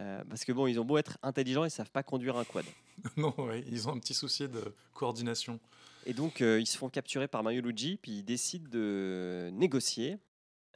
Euh, 0.00 0.22
parce 0.28 0.44
que 0.44 0.52
bon, 0.52 0.66
ils 0.66 0.78
ont 0.78 0.84
beau 0.84 0.98
être 0.98 1.16
intelligents, 1.22 1.64
ils 1.64 1.70
savent 1.70 1.90
pas 1.90 2.02
conduire 2.02 2.36
un 2.36 2.44
quad. 2.44 2.64
non, 3.16 3.34
ouais, 3.40 3.64
ils 3.68 3.88
ont 3.88 3.92
un 3.92 3.98
petit 3.98 4.14
souci 4.14 4.46
de 4.48 4.74
coordination. 4.92 5.58
Et 6.04 6.12
donc, 6.12 6.42
euh, 6.42 6.60
ils 6.60 6.66
se 6.66 6.76
font 6.76 6.90
capturer 6.90 7.28
par 7.28 7.42
Mario 7.42 7.62
Luigi, 7.62 7.96
puis 7.96 8.18
ils 8.18 8.22
décident 8.24 8.68
de 8.70 9.48
négocier. 9.54 10.18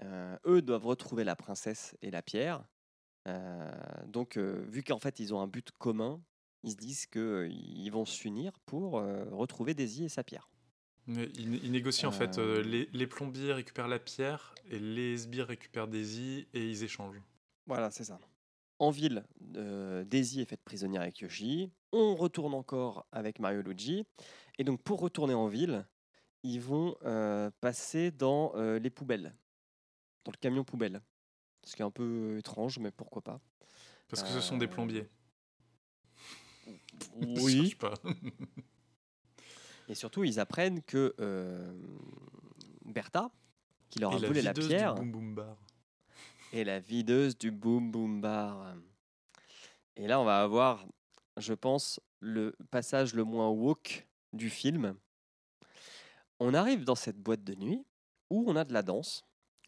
Euh, 0.03 0.36
eux 0.47 0.62
doivent 0.62 0.86
retrouver 0.86 1.24
la 1.24 1.36
princesse 1.36 1.97
et 2.03 2.11
la 2.11 2.22
pierre. 2.22 2.64
Euh, 3.26 3.70
donc, 4.07 4.36
euh, 4.36 4.64
vu 4.68 4.82
qu'en 4.82 4.99
fait, 4.99 5.20
ils 5.20 5.34
ont 5.34 5.40
un 5.40 5.47
but 5.47 5.70
commun, 5.72 6.22
ils 6.62 6.72
se 6.72 6.76
disent 6.76 7.07
qu'ils 7.07 7.90
vont 7.90 8.05
s'unir 8.05 8.59
pour 8.66 8.92
retrouver 8.92 9.74
Daisy 9.74 10.05
et 10.05 10.09
sa 10.09 10.24
pierre. 10.24 10.49
Mais 11.07 11.28
ils, 11.34 11.64
ils 11.64 11.70
négocient 11.70 12.09
en 12.09 12.12
fait. 12.12 12.38
les, 12.38 12.88
les 12.92 13.07
plombiers 13.07 13.53
récupèrent 13.53 13.86
la 13.86 14.01
pierre 14.01 14.55
et 14.68 14.78
les 14.80 15.16
sbires 15.16 15.47
récupèrent 15.47 15.86
Daisy 15.86 16.49
et 16.53 16.68
ils 16.68 16.82
échangent. 16.82 17.22
Voilà, 17.66 17.90
c'est 17.92 18.05
ça. 18.05 18.18
en 18.80 18.90
ville, 18.90 19.24
Daisy 19.40 20.40
est 20.40 20.44
faite 20.47 20.62
prisonnière 20.64 21.03
avec 21.03 21.20
Yoshi. 21.20 21.72
On 21.92 22.14
retourne 22.16 22.55
encore 22.55 23.07
avec 23.12 23.38
Mario 23.38 23.61
et 23.61 23.62
Luigi. 23.62 24.05
Et 24.59 24.64
donc, 24.64 24.82
pour 24.82 25.01
retourner 25.01 25.34
en 25.34 25.47
ville, 25.47 25.86
ils 26.42 26.61
vont 26.61 26.97
passer 27.61 28.11
dans 28.11 28.53
les 28.57 28.90
poubelles, 28.90 29.34
dans 30.26 30.32
le 30.32 30.38
camion 30.38 30.64
poubelle. 30.64 31.00
Ce 31.64 31.74
qui 31.76 31.82
est 31.82 31.84
un 31.84 31.90
peu 31.90 32.36
étrange, 32.38 32.78
mais 32.80 32.90
pourquoi 32.90 33.22
pas. 33.22 33.40
Parce 34.08 34.22
que 34.22 34.28
ce 34.28 34.40
sont 34.40 34.58
des 34.58 34.66
Euh, 34.66 34.68
plombiers. 34.74 35.08
Je 36.66 37.40
Oui. 37.40 37.74
pas. 37.76 37.94
Et 39.88 39.94
surtout, 39.94 40.24
ils 40.24 40.40
apprennent 40.40 40.82
que 40.82 41.14
euh, 41.20 41.72
Bertha, 42.84 43.30
qui 43.88 44.00
leur 44.00 44.12
a 44.14 44.18
la 44.18 44.26
volé 44.26 44.42
la 44.42 44.52
pierre, 44.52 44.94
du 44.94 45.00
Boom 45.02 45.12
Boom 45.12 45.34
Bar. 45.36 45.56
est 46.52 46.64
la 46.64 46.80
videuse 46.80 47.38
du 47.38 47.52
Boom 47.52 47.92
Boom 47.92 48.20
Bar. 48.20 48.74
Et 49.94 50.08
là, 50.08 50.20
on 50.20 50.24
va 50.24 50.42
avoir, 50.42 50.84
je 51.36 51.54
pense, 51.54 52.00
le 52.18 52.56
passage 52.72 53.14
le 53.14 53.22
moins 53.22 53.48
woke 53.48 54.06
du 54.32 54.50
film. 54.50 54.96
On 56.40 56.52
arrive 56.52 56.82
dans 56.84 56.96
cette 56.96 57.18
boîte 57.18 57.44
de 57.44 57.54
nuit 57.54 57.84
où 58.28 58.44
on 58.48 58.56
a 58.56 58.64
de 58.64 58.72
la 58.72 58.82
danse. 58.82 59.24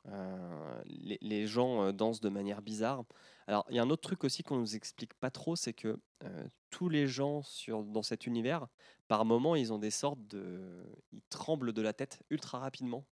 Euh, 0.09 0.83
les, 0.87 1.19
les 1.21 1.47
gens 1.47 1.83
euh, 1.85 1.93
dansent 1.93 2.21
de 2.21 2.29
manière 2.29 2.63
bizarre. 2.63 3.05
Alors, 3.47 3.65
il 3.69 3.77
y 3.77 3.79
a 3.79 3.83
un 3.83 3.91
autre 3.91 4.03
truc 4.03 4.25
aussi 4.25 4.43
qu'on 4.43 4.57
nous 4.59 4.75
explique 4.77 5.13
pas 5.15 5.31
trop, 5.31 5.55
c'est 5.57 5.73
que 5.75 5.99
euh, 6.25 6.47
tous 6.71 6.89
les 6.89 7.07
gens 7.07 7.43
sur, 7.43 7.83
dans 7.83 8.03
cet 8.03 8.27
univers, 8.27 8.67
par 9.07 9.25
moment, 9.25 9.55
ils 9.55 9.73
ont 9.73 9.79
des 9.79 9.91
sortes 9.91 10.27
de, 10.29 10.85
ils 11.13 11.21
tremblent 11.31 11.73
de 11.73 11.83
la 11.83 11.93
tête 11.93 12.23
ultra 12.31 12.59
rapidement. 12.59 13.05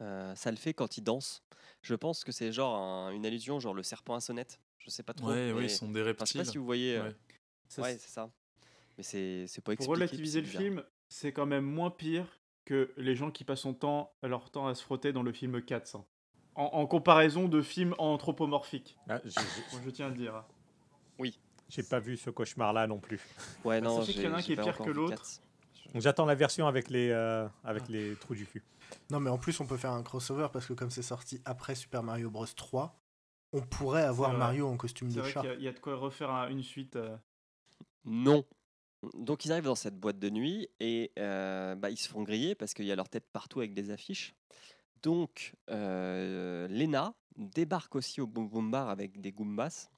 Euh, 0.00 0.34
ça 0.34 0.50
le 0.50 0.56
fait 0.56 0.74
quand 0.74 0.96
ils 0.96 1.02
dansent. 1.04 1.42
Je 1.82 1.94
pense 1.94 2.24
que 2.24 2.32
c'est 2.32 2.52
genre 2.52 2.76
un- 2.76 3.10
une 3.10 3.24
allusion, 3.24 3.60
genre 3.60 3.74
le 3.74 3.82
serpent 3.82 4.14
à 4.14 4.20
sonnette. 4.20 4.60
Je 4.78 4.90
sais 4.90 5.02
pas 5.02 5.14
trop. 5.14 5.28
Ouais, 5.28 5.52
oui, 5.52 5.60
mais- 5.60 5.66
ils 5.66 5.70
sont 5.70 5.90
des 5.90 6.00
enfin, 6.00 6.00
je 6.00 6.04
sais 6.04 6.10
reptiles. 6.10 6.40
pas 6.40 6.44
si 6.44 6.58
vous 6.58 6.64
voyez. 6.64 6.96
euh, 6.96 7.04
Ouais. 7.78 7.96
C'est- 7.98 7.98
ça. 8.08 8.30
Mais 8.98 9.02
c'est 9.04 9.46
c'est 9.46 9.60
pas 9.62 9.74
Pour 9.76 9.84
expliqué. 9.84 9.92
puis 9.94 10.02
relativiser 10.04 10.40
le 10.42 10.46
film, 10.46 10.84
c'est 11.08 11.32
quand 11.32 11.46
même 11.46 11.64
moins 11.64 11.90
pire 11.90 12.26
que 12.64 12.92
les 12.96 13.14
gens 13.14 13.30
qui 13.30 13.44
passent 13.44 13.60
son 13.60 13.74
temps, 13.74 14.12
leur 14.22 14.50
temps 14.50 14.66
à 14.68 14.74
se 14.74 14.82
frotter 14.82 15.12
dans 15.12 15.22
le 15.22 15.32
film 15.32 15.60
400. 15.62 16.06
En, 16.54 16.64
en 16.64 16.86
comparaison 16.86 17.48
de 17.48 17.62
films 17.62 17.94
anthropomorphiques. 17.98 18.96
Ah, 19.08 19.20
je 19.24 19.90
tiens 19.90 20.06
à 20.06 20.10
le 20.10 20.16
dire. 20.16 20.34
hein. 20.36 20.44
J'ai 21.68 21.82
pas 21.82 22.00
vu 22.00 22.18
ce 22.18 22.28
cauchemar-là 22.28 22.86
non 22.86 22.98
plus. 22.98 23.18
Ouais, 23.64 23.80
Bah, 23.80 23.88
non, 23.88 24.00
sachez 24.00 24.12
qu'il 24.12 24.22
y 24.24 24.28
en 24.28 24.34
a 24.34 24.38
un 24.38 24.42
qui 24.42 24.52
est 24.52 24.56
pire 24.56 24.76
que 24.76 24.90
l'autre. 24.90 25.22
J'attends 25.94 26.26
la 26.26 26.34
version 26.34 26.66
avec 26.66 26.90
les, 26.90 27.08
euh, 27.10 27.48
avec 27.64 27.88
les 27.88 28.14
trous 28.16 28.34
du 28.34 28.44
cul. 28.46 28.62
Non, 29.10 29.20
mais 29.20 29.30
en 29.30 29.38
plus, 29.38 29.58
on 29.60 29.66
peut 29.66 29.78
faire 29.78 29.92
un 29.92 30.02
crossover 30.02 30.48
parce 30.52 30.66
que 30.66 30.74
comme 30.74 30.90
c'est 30.90 31.00
sorti 31.02 31.40
après 31.46 31.74
Super 31.74 32.02
Mario 32.02 32.30
Bros 32.30 32.44
3, 32.46 32.94
on 33.54 33.62
pourrait 33.62 34.02
avoir. 34.02 34.34
Mario 34.34 34.68
en 34.68 34.76
costume 34.76 35.10
de 35.10 35.20
vrai 35.20 35.30
chat. 35.30 35.42
y 35.44 35.54
il 35.56 35.62
y, 35.62 35.68
a 35.68 35.72
de 35.72 35.78
quoi 35.78 35.96
refaire 35.96 36.30
un- 36.30 36.48
une 36.50 36.62
suite. 36.62 36.96
euh, 36.96 37.16
Non. 38.04 38.44
Donc 39.14 39.44
ils 39.44 39.52
arrivent 39.52 39.64
dans 39.64 39.74
cette 39.74 39.98
boîte 39.98 40.18
de 40.18 40.30
nuit 40.30 40.68
et 40.78 41.12
euh, 41.18 41.74
bah, 41.74 41.90
ils 41.90 41.96
se 41.96 42.08
font 42.08 42.22
griller 42.22 42.54
parce 42.54 42.72
qu'il 42.72 42.84
y 42.84 42.92
a 42.92 42.96
leur 42.96 43.08
tête 43.08 43.26
partout 43.32 43.58
avec 43.58 43.74
des 43.74 43.90
affiches. 43.90 44.34
Donc 45.02 45.54
euh, 45.70 46.68
Lena 46.68 47.14
débarque 47.36 47.96
aussi 47.96 48.20
au 48.20 48.26
Boom 48.26 48.48
Boom 48.48 48.70
Bar 48.70 48.88
avec 48.88 49.20
des 49.20 49.32
Goombas. 49.32 49.90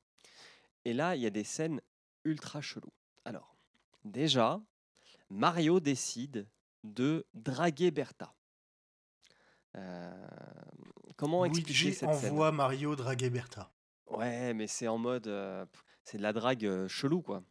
Et 0.87 0.95
là, 0.95 1.17
il 1.17 1.23
y 1.23 1.27
a 1.27 1.31
des 1.31 1.45
scènes 1.45 1.81
ultra 2.25 2.61
cheloues. 2.61 2.93
Alors, 3.25 3.57
déjà, 4.05 4.61
Mario 5.29 5.81
décide 5.81 6.47
de 6.83 7.27
draguer 7.35 7.91
Bertha. 7.91 8.35
Euh, 9.77 10.27
comment 11.17 11.45
expliquer 11.45 11.93
cette 11.93 12.15
scène? 12.15 12.31
envoie 12.31 12.53
Mario 12.53 12.97
draguer 12.97 13.31
Bertha. 13.31 13.71
Ouais, 14.07 14.55
mais 14.55 14.67
c'est 14.67 14.89
en 14.89 14.99
mode. 14.99 15.31
c'est 16.05 16.19
de 16.19 16.23
la 16.23 16.33
drague 16.33 16.87
chelou, 16.87 17.21
quoi. 17.21 17.43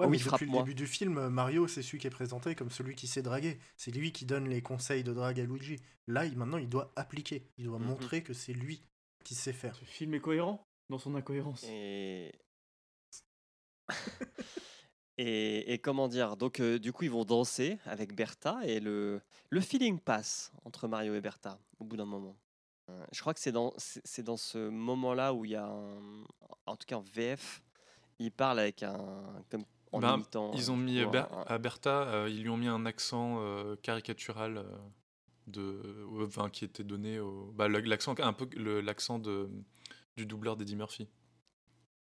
Ouais, 0.00 0.06
mais 0.08 0.16
oui, 0.18 0.24
depuis 0.24 0.46
le 0.46 0.52
début 0.58 0.74
du 0.74 0.86
film, 0.86 1.28
Mario, 1.28 1.66
c'est 1.68 1.82
celui 1.82 1.98
qui 1.98 2.06
est 2.06 2.10
présenté 2.10 2.54
comme 2.54 2.70
celui 2.70 2.94
qui 2.94 3.06
sait 3.06 3.22
draguer. 3.22 3.58
C'est 3.76 3.90
lui 3.90 4.12
qui 4.12 4.24
donne 4.26 4.48
les 4.48 4.62
conseils 4.62 5.04
de 5.04 5.12
drague 5.12 5.38
à 5.40 5.44
Luigi. 5.44 5.76
Là, 6.06 6.24
il- 6.26 6.36
maintenant, 6.36 6.58
il 6.58 6.68
doit 6.68 6.92
appliquer. 6.96 7.46
Il 7.58 7.66
doit 7.66 7.78
Mhm. 7.78 7.86
montrer 7.86 8.22
que 8.22 8.32
c'est 8.32 8.52
lui 8.52 8.82
qui 9.24 9.34
sait 9.34 9.52
faire. 9.52 9.74
Ce 9.76 9.84
film 9.84 10.14
est 10.14 10.20
cohérent 10.20 10.66
dans 10.88 10.98
son 10.98 11.14
incohérence. 11.14 11.64
Et... 11.68 12.32
et, 15.18 15.72
et 15.72 15.78
comment 15.78 16.08
dire? 16.08 16.36
Donc, 16.36 16.60
euh, 16.60 16.78
du 16.78 16.92
coup, 16.92 17.04
ils 17.04 17.10
vont 17.10 17.24
danser 17.24 17.78
avec 17.84 18.14
Bertha 18.14 18.60
et 18.64 18.80
le, 18.80 19.20
le 19.50 19.60
feeling 19.60 19.98
passe 20.00 20.52
entre 20.64 20.88
Mario 20.88 21.14
et 21.14 21.20
Bertha 21.20 21.58
au 21.78 21.84
bout 21.84 21.96
d'un 21.96 22.04
moment. 22.06 22.36
Euh, 22.88 23.04
je 23.12 23.20
crois 23.20 23.34
que 23.34 23.40
c'est 23.40 23.52
dans, 23.52 23.72
c'est 23.76 24.22
dans 24.22 24.36
ce 24.36 24.68
moment-là 24.70 25.34
où 25.34 25.44
il 25.44 25.52
y 25.52 25.56
a 25.56 25.66
un. 25.66 26.24
En 26.66 26.76
tout 26.76 26.86
cas, 26.86 26.96
en 26.96 27.02
VF, 27.02 27.62
il 28.18 28.32
parle 28.32 28.58
avec 28.58 28.82
un. 28.82 29.44
Comme, 29.50 29.64
en 29.92 30.00
Ben, 30.00 30.14
imitant, 30.16 30.52
Ils 30.54 30.70
ont 30.70 30.76
mis 30.76 31.04
Ber- 31.06 31.28
à 31.46 31.58
Bertha, 31.58 32.02
euh, 32.08 32.28
ils 32.30 32.42
lui 32.42 32.48
ont 32.48 32.56
mis 32.56 32.68
un 32.68 32.86
accent 32.86 33.38
euh, 33.40 33.76
caricatural 33.76 34.58
euh, 34.58 34.78
de, 35.46 36.06
enfin, 36.24 36.48
qui 36.48 36.64
était 36.64 36.84
donné 36.84 37.18
au, 37.18 37.52
bah, 37.52 37.68
l'accent 37.68 38.14
un 38.18 38.32
peu 38.32 38.48
l'accent 38.80 39.18
du 39.18 40.26
doubleur 40.26 40.56
d'Eddie 40.56 40.76
Murphy. 40.76 41.08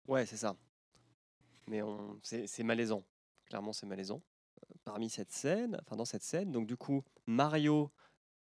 Ouais, 0.08 0.26
c'est 0.26 0.38
ça. 0.38 0.56
Mais 1.68 1.82
on... 1.82 2.20
c'est 2.24 2.64
malaisant. 2.64 3.04
Clairement, 3.46 3.74
c'est 3.74 3.86
malaisant. 3.86 4.22
Parmi 4.84 5.10
cette 5.10 5.32
scène, 5.32 5.80
enfin 5.82 5.96
dans 5.96 6.06
cette 6.06 6.24
scène, 6.24 6.52
donc 6.52 6.68
du 6.68 6.78
coup, 6.78 7.04
Mario, 7.26 7.92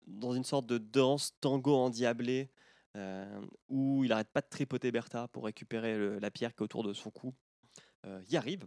dans 0.06 0.32
une 0.32 0.44
sorte 0.44 0.66
de 0.66 0.78
danse 0.78 1.34
tango 1.40 1.74
endiablé, 1.74 2.50
euh, 2.96 3.40
où 3.68 4.04
il 4.04 4.12
arrête 4.12 4.30
pas 4.30 4.40
de 4.40 4.48
tripoter 4.48 4.90
Bertha 4.90 5.28
pour 5.28 5.44
récupérer 5.44 5.96
le- 5.96 6.18
la 6.18 6.30
pierre 6.30 6.54
qui 6.54 6.62
est 6.62 6.64
autour 6.64 6.82
de 6.82 6.92
son 6.92 7.10
cou, 7.10 7.34
euh, 8.06 8.22
y 8.28 8.36
arrive. 8.36 8.66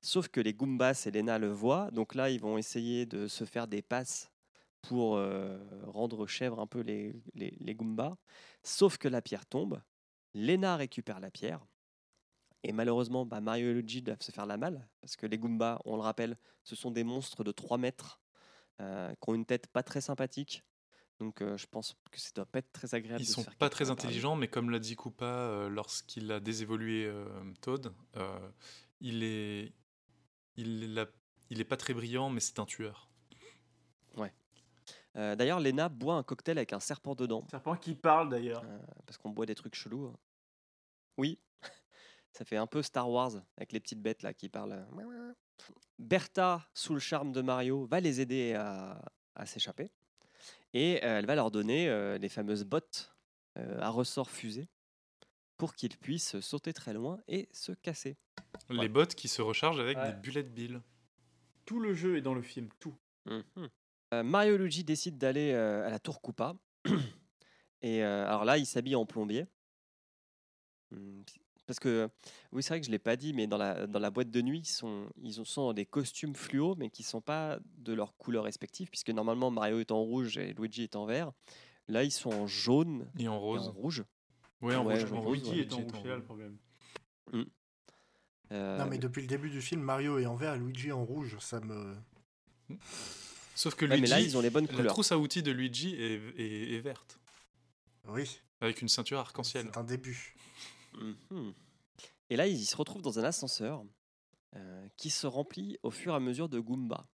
Sauf 0.00 0.28
que 0.28 0.40
les 0.40 0.54
Goombas 0.54 1.04
et 1.06 1.10
Lena 1.10 1.38
le 1.38 1.50
voient, 1.50 1.90
donc 1.92 2.14
là, 2.14 2.30
ils 2.30 2.40
vont 2.40 2.58
essayer 2.58 3.06
de 3.06 3.28
se 3.28 3.44
faire 3.44 3.68
des 3.68 3.82
passes 3.82 4.30
pour 4.82 5.16
euh, 5.16 5.58
rendre 5.84 6.26
chèvre 6.26 6.60
un 6.60 6.66
peu 6.66 6.80
les, 6.80 7.20
les, 7.34 7.56
les 7.60 7.74
Goombas. 7.74 8.16
Sauf 8.62 8.98
que 8.98 9.08
la 9.08 9.22
pierre 9.22 9.46
tombe, 9.46 9.80
Lena 10.34 10.76
récupère 10.76 11.20
la 11.20 11.30
pierre. 11.30 11.66
Et 12.62 12.72
malheureusement, 12.72 13.26
bah, 13.26 13.40
Mario 13.40 13.70
et 13.70 13.74
Luigi 13.74 14.02
doivent 14.02 14.22
se 14.22 14.32
faire 14.32 14.46
la 14.46 14.56
malle, 14.56 14.88
parce 15.00 15.16
que 15.16 15.26
les 15.26 15.38
Goombas, 15.38 15.80
on 15.84 15.96
le 15.96 16.02
rappelle, 16.02 16.36
ce 16.64 16.74
sont 16.76 16.90
des 16.90 17.04
monstres 17.04 17.44
de 17.44 17.52
3 17.52 17.78
mètres, 17.78 18.20
euh, 18.80 19.12
qui 19.12 19.30
ont 19.30 19.34
une 19.34 19.46
tête 19.46 19.68
pas 19.68 19.82
très 19.82 20.00
sympathique. 20.00 20.64
Donc 21.18 21.40
euh, 21.40 21.56
je 21.56 21.66
pense 21.66 21.96
que 22.10 22.20
ça 22.20 22.30
doit 22.34 22.46
pas 22.46 22.58
être 22.58 22.72
très 22.72 22.94
agréable. 22.94 23.22
Ils 23.22 23.24
de 23.24 23.28
se 23.28 23.34
sont 23.34 23.44
faire 23.44 23.56
pas 23.56 23.70
très 23.70 23.90
intelligents, 23.90 24.36
mais 24.36 24.48
comme 24.48 24.70
l'a 24.70 24.78
dit 24.78 24.96
Koopa 24.96 25.24
euh, 25.24 25.68
lorsqu'il 25.68 26.30
a 26.30 26.40
désévolué 26.40 27.06
euh, 27.06 27.24
Toad, 27.62 27.92
il 29.00 29.22
est 29.22 29.72
il 30.56 31.06
il 31.50 31.60
est 31.60 31.64
pas 31.64 31.76
très 31.76 31.94
brillant, 31.94 32.30
mais 32.30 32.40
c'est 32.40 32.58
un 32.58 32.66
tueur. 32.66 33.10
Euh, 35.16 35.34
D'ailleurs, 35.34 35.60
Lena 35.60 35.88
boit 35.88 36.16
un 36.16 36.22
cocktail 36.22 36.58
avec 36.58 36.74
un 36.74 36.80
serpent 36.80 37.14
dedans, 37.14 37.42
Serpent 37.50 37.74
qui 37.76 37.94
parle 37.94 38.28
d'ailleurs. 38.28 38.62
euh, 38.66 38.78
parce 39.06 39.16
qu'on 39.16 39.30
boit 39.30 39.46
des 39.46 39.54
trucs 39.54 39.74
chelous. 39.74 40.08
hein. 40.08 40.16
Oui, 41.16 41.40
ça 42.32 42.44
fait 42.44 42.58
un 42.58 42.66
peu 42.66 42.82
Star 42.82 43.08
Wars, 43.08 43.32
avec 43.56 43.72
les 43.72 43.80
petites 43.80 44.02
bêtes 44.02 44.22
là 44.22 44.34
qui 44.34 44.50
parlent. 44.50 44.86
Bertha, 45.98 46.68
sous 46.74 46.92
le 46.92 47.00
charme 47.00 47.32
de 47.32 47.40
Mario, 47.40 47.86
va 47.86 48.00
les 48.00 48.20
aider 48.20 48.52
à, 48.52 49.02
à 49.34 49.46
s'échapper. 49.46 49.90
Et 50.74 51.02
euh, 51.02 51.18
elle 51.20 51.24
va 51.26 51.34
leur 51.34 51.50
donner 51.50 51.88
euh, 51.88 52.18
les 52.18 52.28
fameuses 52.28 52.64
bottes 52.64 53.16
euh, 53.56 53.80
à 53.80 53.88
ressort 53.88 54.30
fusée 54.30 54.68
pour 55.56 55.74
qu'ils 55.74 55.96
puissent 55.96 56.38
sauter 56.40 56.72
très 56.72 56.92
loin 56.92 57.18
et 57.28 57.48
se 57.52 57.72
casser. 57.72 58.16
Les 58.70 58.78
Ouais. 58.78 58.88
bots 58.88 59.06
qui 59.06 59.28
se 59.28 59.42
rechargent 59.42 59.80
avec 59.80 59.96
Ouais. 59.98 60.12
des 60.12 60.20
bullet 60.20 60.42
bills. 60.42 60.80
Tout 61.64 61.80
le 61.80 61.94
jeu 61.94 62.16
est 62.16 62.22
dans 62.22 62.34
le 62.34 62.42
film, 62.42 62.68
tout. 62.78 62.96
Mhm. 63.26 63.68
Euh, 64.14 64.22
Mario 64.22 64.54
et 64.54 64.58
Luigi 64.58 64.84
décident 64.84 65.16
d'aller 65.18 65.52
euh, 65.52 65.86
à 65.86 65.90
la 65.90 65.98
tour 65.98 66.20
Koopa. 66.20 66.54
et 67.82 68.04
euh, 68.04 68.26
alors 68.26 68.44
là, 68.44 68.56
ils 68.58 68.66
s'habillent 68.66 68.94
en 68.96 69.06
plombier. 69.06 69.46
Hmm, 70.92 71.22
Parce 71.66 71.80
que, 71.80 72.08
oui, 72.52 72.62
c'est 72.62 72.68
vrai 72.68 72.80
que 72.80 72.86
je 72.86 72.90
ne 72.90 72.92
l'ai 72.92 73.00
pas 73.00 73.16
dit, 73.16 73.32
mais 73.32 73.48
dans 73.48 73.56
la, 73.58 73.88
dans 73.88 73.98
la 73.98 74.10
boîte 74.10 74.30
de 74.30 74.40
nuit, 74.40 74.60
ils 74.60 74.64
sont, 74.66 75.10
ils 75.20 75.32
sont 75.44 75.64
dans 75.66 75.72
des 75.74 75.86
costumes 75.86 76.36
fluo, 76.36 76.76
mais 76.76 76.90
qui 76.90 77.02
ne 77.02 77.06
sont 77.08 77.20
pas 77.20 77.58
de 77.78 77.92
leur 77.92 78.16
couleur 78.16 78.44
respective, 78.44 78.88
puisque 78.88 79.10
normalement 79.10 79.50
Mario 79.50 79.80
est 79.80 79.90
en 79.90 80.00
rouge 80.00 80.38
et 80.38 80.52
Luigi 80.54 80.84
est 80.84 80.94
en 80.94 81.06
vert. 81.06 81.32
Là, 81.88 82.04
ils 82.04 82.12
sont 82.12 82.30
en 82.32 82.46
jaune 82.46 83.10
Et 83.18 83.26
en 83.26 83.34
et 83.34 83.36
en 83.36 83.40
rose. 83.40 83.68
rouge. 83.68 84.04
Ouais, 84.62 84.74
en 84.74 84.84
Ouais, 84.86 85.02
rouge, 85.04 85.42
Luigi 85.42 85.50
ouais, 85.50 85.58
est 85.58 85.72
en 85.72 85.76
Luigi 85.78 85.90
rouge, 85.92 86.00
c'est 86.02 86.08
là 86.08 86.16
le 86.16 86.22
problème. 86.24 86.56
Euh, 88.52 88.78
Non, 88.78 88.86
mais 88.86 88.98
depuis 88.98 89.22
le 89.22 89.28
début 89.28 89.50
du 89.50 89.60
film, 89.60 89.80
Mario 89.82 90.18
est 90.18 90.26
en 90.26 90.36
vert 90.36 90.54
et 90.54 90.58
Luigi 90.58 90.92
en 90.92 91.04
rouge. 91.04 91.36
Ça 91.40 91.60
me. 91.60 91.96
Sauf 93.54 93.74
que 93.74 93.84
ouais, 93.84 93.90
mais 93.90 93.96
Luigi, 93.98 94.10
là, 94.10 94.20
ils 94.20 94.36
ont 94.36 94.40
les 94.40 94.50
bonnes 94.50 94.66
la 94.66 94.72
couleurs. 94.74 94.92
trousse 94.92 95.12
à 95.12 95.18
outils 95.18 95.42
de 95.42 95.50
Luigi 95.50 95.94
est, 95.94 96.20
est- 96.38 96.74
est 96.74 96.80
verte, 96.80 97.18
Oui, 98.08 98.40
avec 98.60 98.80
une 98.82 98.88
ceinture 98.88 99.18
arc-en-ciel. 99.18 99.66
c'est 99.72 99.78
un 99.78 99.84
début. 99.84 100.36
Mhm. 101.30 101.52
Et 102.30 102.36
là, 102.36 102.46
ils 102.46 102.64
se 102.66 102.76
retrouvent 102.76 103.02
dans 103.02 103.18
un 103.18 103.24
ascenseur 103.24 103.84
euh, 104.54 104.88
qui 104.96 105.10
se 105.10 105.26
remplit 105.26 105.78
au 105.82 105.90
fur 105.90 106.12
et 106.12 106.16
à 106.16 106.20
mesure 106.20 106.48
de 106.48 106.58
Goomba. 106.60 107.06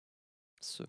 Ce. 0.61 0.83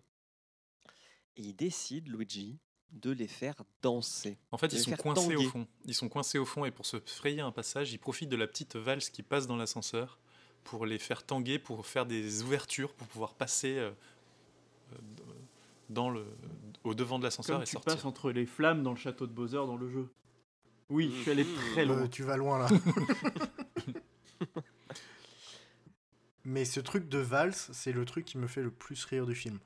Et 1.36 1.42
ils 1.42 1.54
décident, 1.56 2.10
Luigi, 2.16 2.58
de 2.92 3.10
les 3.10 3.26
faire 3.28 3.54
danser. 3.82 4.38
En 4.52 4.58
fait, 4.58 4.72
ils 4.72 4.78
sont 4.80 4.92
coincés 4.96 5.34
au 5.36 5.48
fond. 5.50 5.66
Ils 5.84 5.94
sont 5.94 6.08
coincés 6.08 6.38
au 6.38 6.44
fond 6.44 6.64
et 6.64 6.70
pour 6.70 6.86
se 6.86 6.98
frayer 7.00 7.40
un 7.40 7.50
passage, 7.52 7.92
ils 7.92 7.98
profitent 7.98 8.28
de 8.28 8.36
la 8.36 8.46
petite 8.46 8.76
valse 8.76 9.10
qui 9.10 9.22
passe 9.22 9.46
dans 9.46 9.56
l'ascenseur 9.56 10.18
pour 10.62 10.86
les 10.86 10.98
faire 10.98 11.24
tanguer, 11.26 11.58
pour 11.58 11.86
faire 11.86 12.06
des 12.06 12.42
ouvertures, 12.42 12.92
pour 12.94 13.06
pouvoir 13.08 13.34
passer 13.34 13.76
euh, 13.78 13.90
euh, 14.92 14.96
dans 15.90 16.08
le, 16.08 16.24
au 16.84 16.94
devant 16.94 17.18
de 17.18 17.24
l'ascenseur 17.24 17.56
Comme 17.56 17.62
et 17.64 17.66
tu 17.66 17.72
sortir. 17.72 17.94
passes 17.96 18.04
entre 18.04 18.30
les 18.30 18.46
flammes 18.46 18.82
dans 18.82 18.92
le 18.92 18.96
château 18.98 19.26
de 19.26 19.32
Bowser 19.32 19.56
dans 19.56 19.76
le 19.76 19.88
jeu. 19.90 20.08
Oui, 20.88 21.10
je 21.16 21.22
suis 21.22 21.30
allé 21.32 21.44
très 21.72 21.82
Euh, 21.82 21.86
loin. 21.96 22.08
tu 22.08 22.22
vas 22.22 22.36
loin 22.36 22.58
là. 22.60 22.68
Mais 26.44 26.64
ce 26.64 26.80
truc 26.80 27.08
de 27.08 27.18
valse, 27.18 27.70
c'est 27.72 27.92
le 27.92 28.04
truc 28.04 28.24
qui 28.26 28.36
me 28.38 28.46
fait 28.46 28.62
le 28.62 28.70
plus 28.70 29.04
rire 29.06 29.26
du 29.26 29.34
film. 29.34 29.58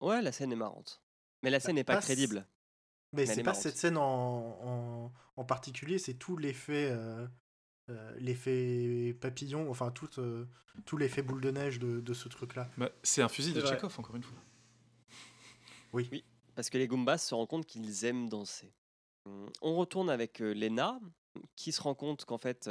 Ouais, 0.00 0.20
la 0.20 0.30
scène 0.32 0.52
est 0.52 0.56
marrante. 0.56 1.00
Mais 1.44 1.50
la 1.50 1.60
scène 1.60 1.76
n'est 1.76 1.84
pas 1.84 1.96
pas 1.96 2.02
crédible. 2.02 2.46
Mais 3.12 3.26
c'est 3.26 3.34
est 3.40 3.42
pas 3.44 3.50
marrante. 3.50 3.62
cette 3.62 3.76
scène 3.76 3.96
en, 3.96 4.58
en, 4.62 5.12
en 5.36 5.44
particulier, 5.44 5.98
c'est 5.98 6.14
tout 6.14 6.36
l'effet 6.36 6.88
euh, 6.90 7.26
euh, 7.90 8.16
l'effet 8.18 9.16
papillon, 9.20 9.70
enfin 9.70 9.90
tout, 9.92 10.18
euh, 10.18 10.46
tout 10.84 10.96
l'effet 10.96 11.22
boule 11.22 11.40
de 11.40 11.50
neige 11.50 11.78
de, 11.78 12.00
de 12.00 12.14
ce 12.14 12.28
truc-là. 12.28 12.68
Bah, 12.76 12.90
c'est 13.02 13.22
un 13.22 13.28
fusil 13.28 13.52
de 13.52 13.60
C'est 13.60 13.66
vrai. 13.66 13.76
Chekhov, 13.76 13.94
encore 14.00 14.16
une 14.16 14.24
fois. 14.24 14.38
Parce 16.56 16.70
que 16.70 16.78
les 16.78 16.88
Goombas 16.88 17.18
se 17.18 17.34
rendent 17.34 17.46
compte 17.48 17.66
qu'ils 17.66 18.04
aiment 18.04 18.28
danser. 18.28 18.72
Hum, 19.26 19.48
On 19.62 19.76
retourne 19.76 20.10
avec 20.10 20.40
euh, 20.40 20.52
Lena, 20.54 20.98
qui 21.56 21.70
se 21.72 21.80
rend 21.82 21.94
compte 21.94 22.24
qu'en 22.24 22.38
fait, 22.38 22.68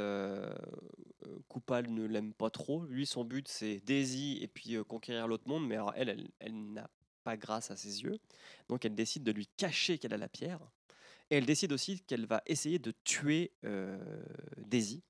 Koopal 1.48 1.90
ne 1.90 2.04
l'aime 2.06 2.34
pas 2.34 2.50
trop. 2.50 2.84
Lui, 2.86 3.06
son 3.06 3.24
but, 3.24 3.46
c'est 3.48 3.80
Daisy 3.80 4.38
et 4.42 4.48
puis 4.48 4.74
euh, 4.76 4.84
conquérir 4.84 5.26
l'autre 5.28 5.48
monde. 5.48 5.66
Mais 5.66 5.76
alors, 5.76 5.92
elle, 5.96 6.08
elle, 6.08 6.30
elle 6.40 6.72
n'a 6.72 6.90
pas 7.24 7.36
grâce 7.36 7.70
à 7.70 7.76
ses 7.76 8.02
yeux. 8.02 8.18
Donc, 8.68 8.84
elle 8.84 8.94
décide 8.94 9.24
de 9.24 9.32
lui 9.32 9.48
cacher 9.56 9.98
qu'elle 9.98 10.12
a 10.14 10.18
la 10.18 10.28
pierre. 10.28 10.60
Et 11.30 11.36
elle 11.36 11.46
décide 11.46 11.72
aussi 11.72 12.00
qu'elle 12.00 12.26
va 12.26 12.42
essayer 12.46 12.78
de 12.78 12.92
tuer 13.02 13.52
euh, 13.64 13.98
Daisy. 14.58 15.02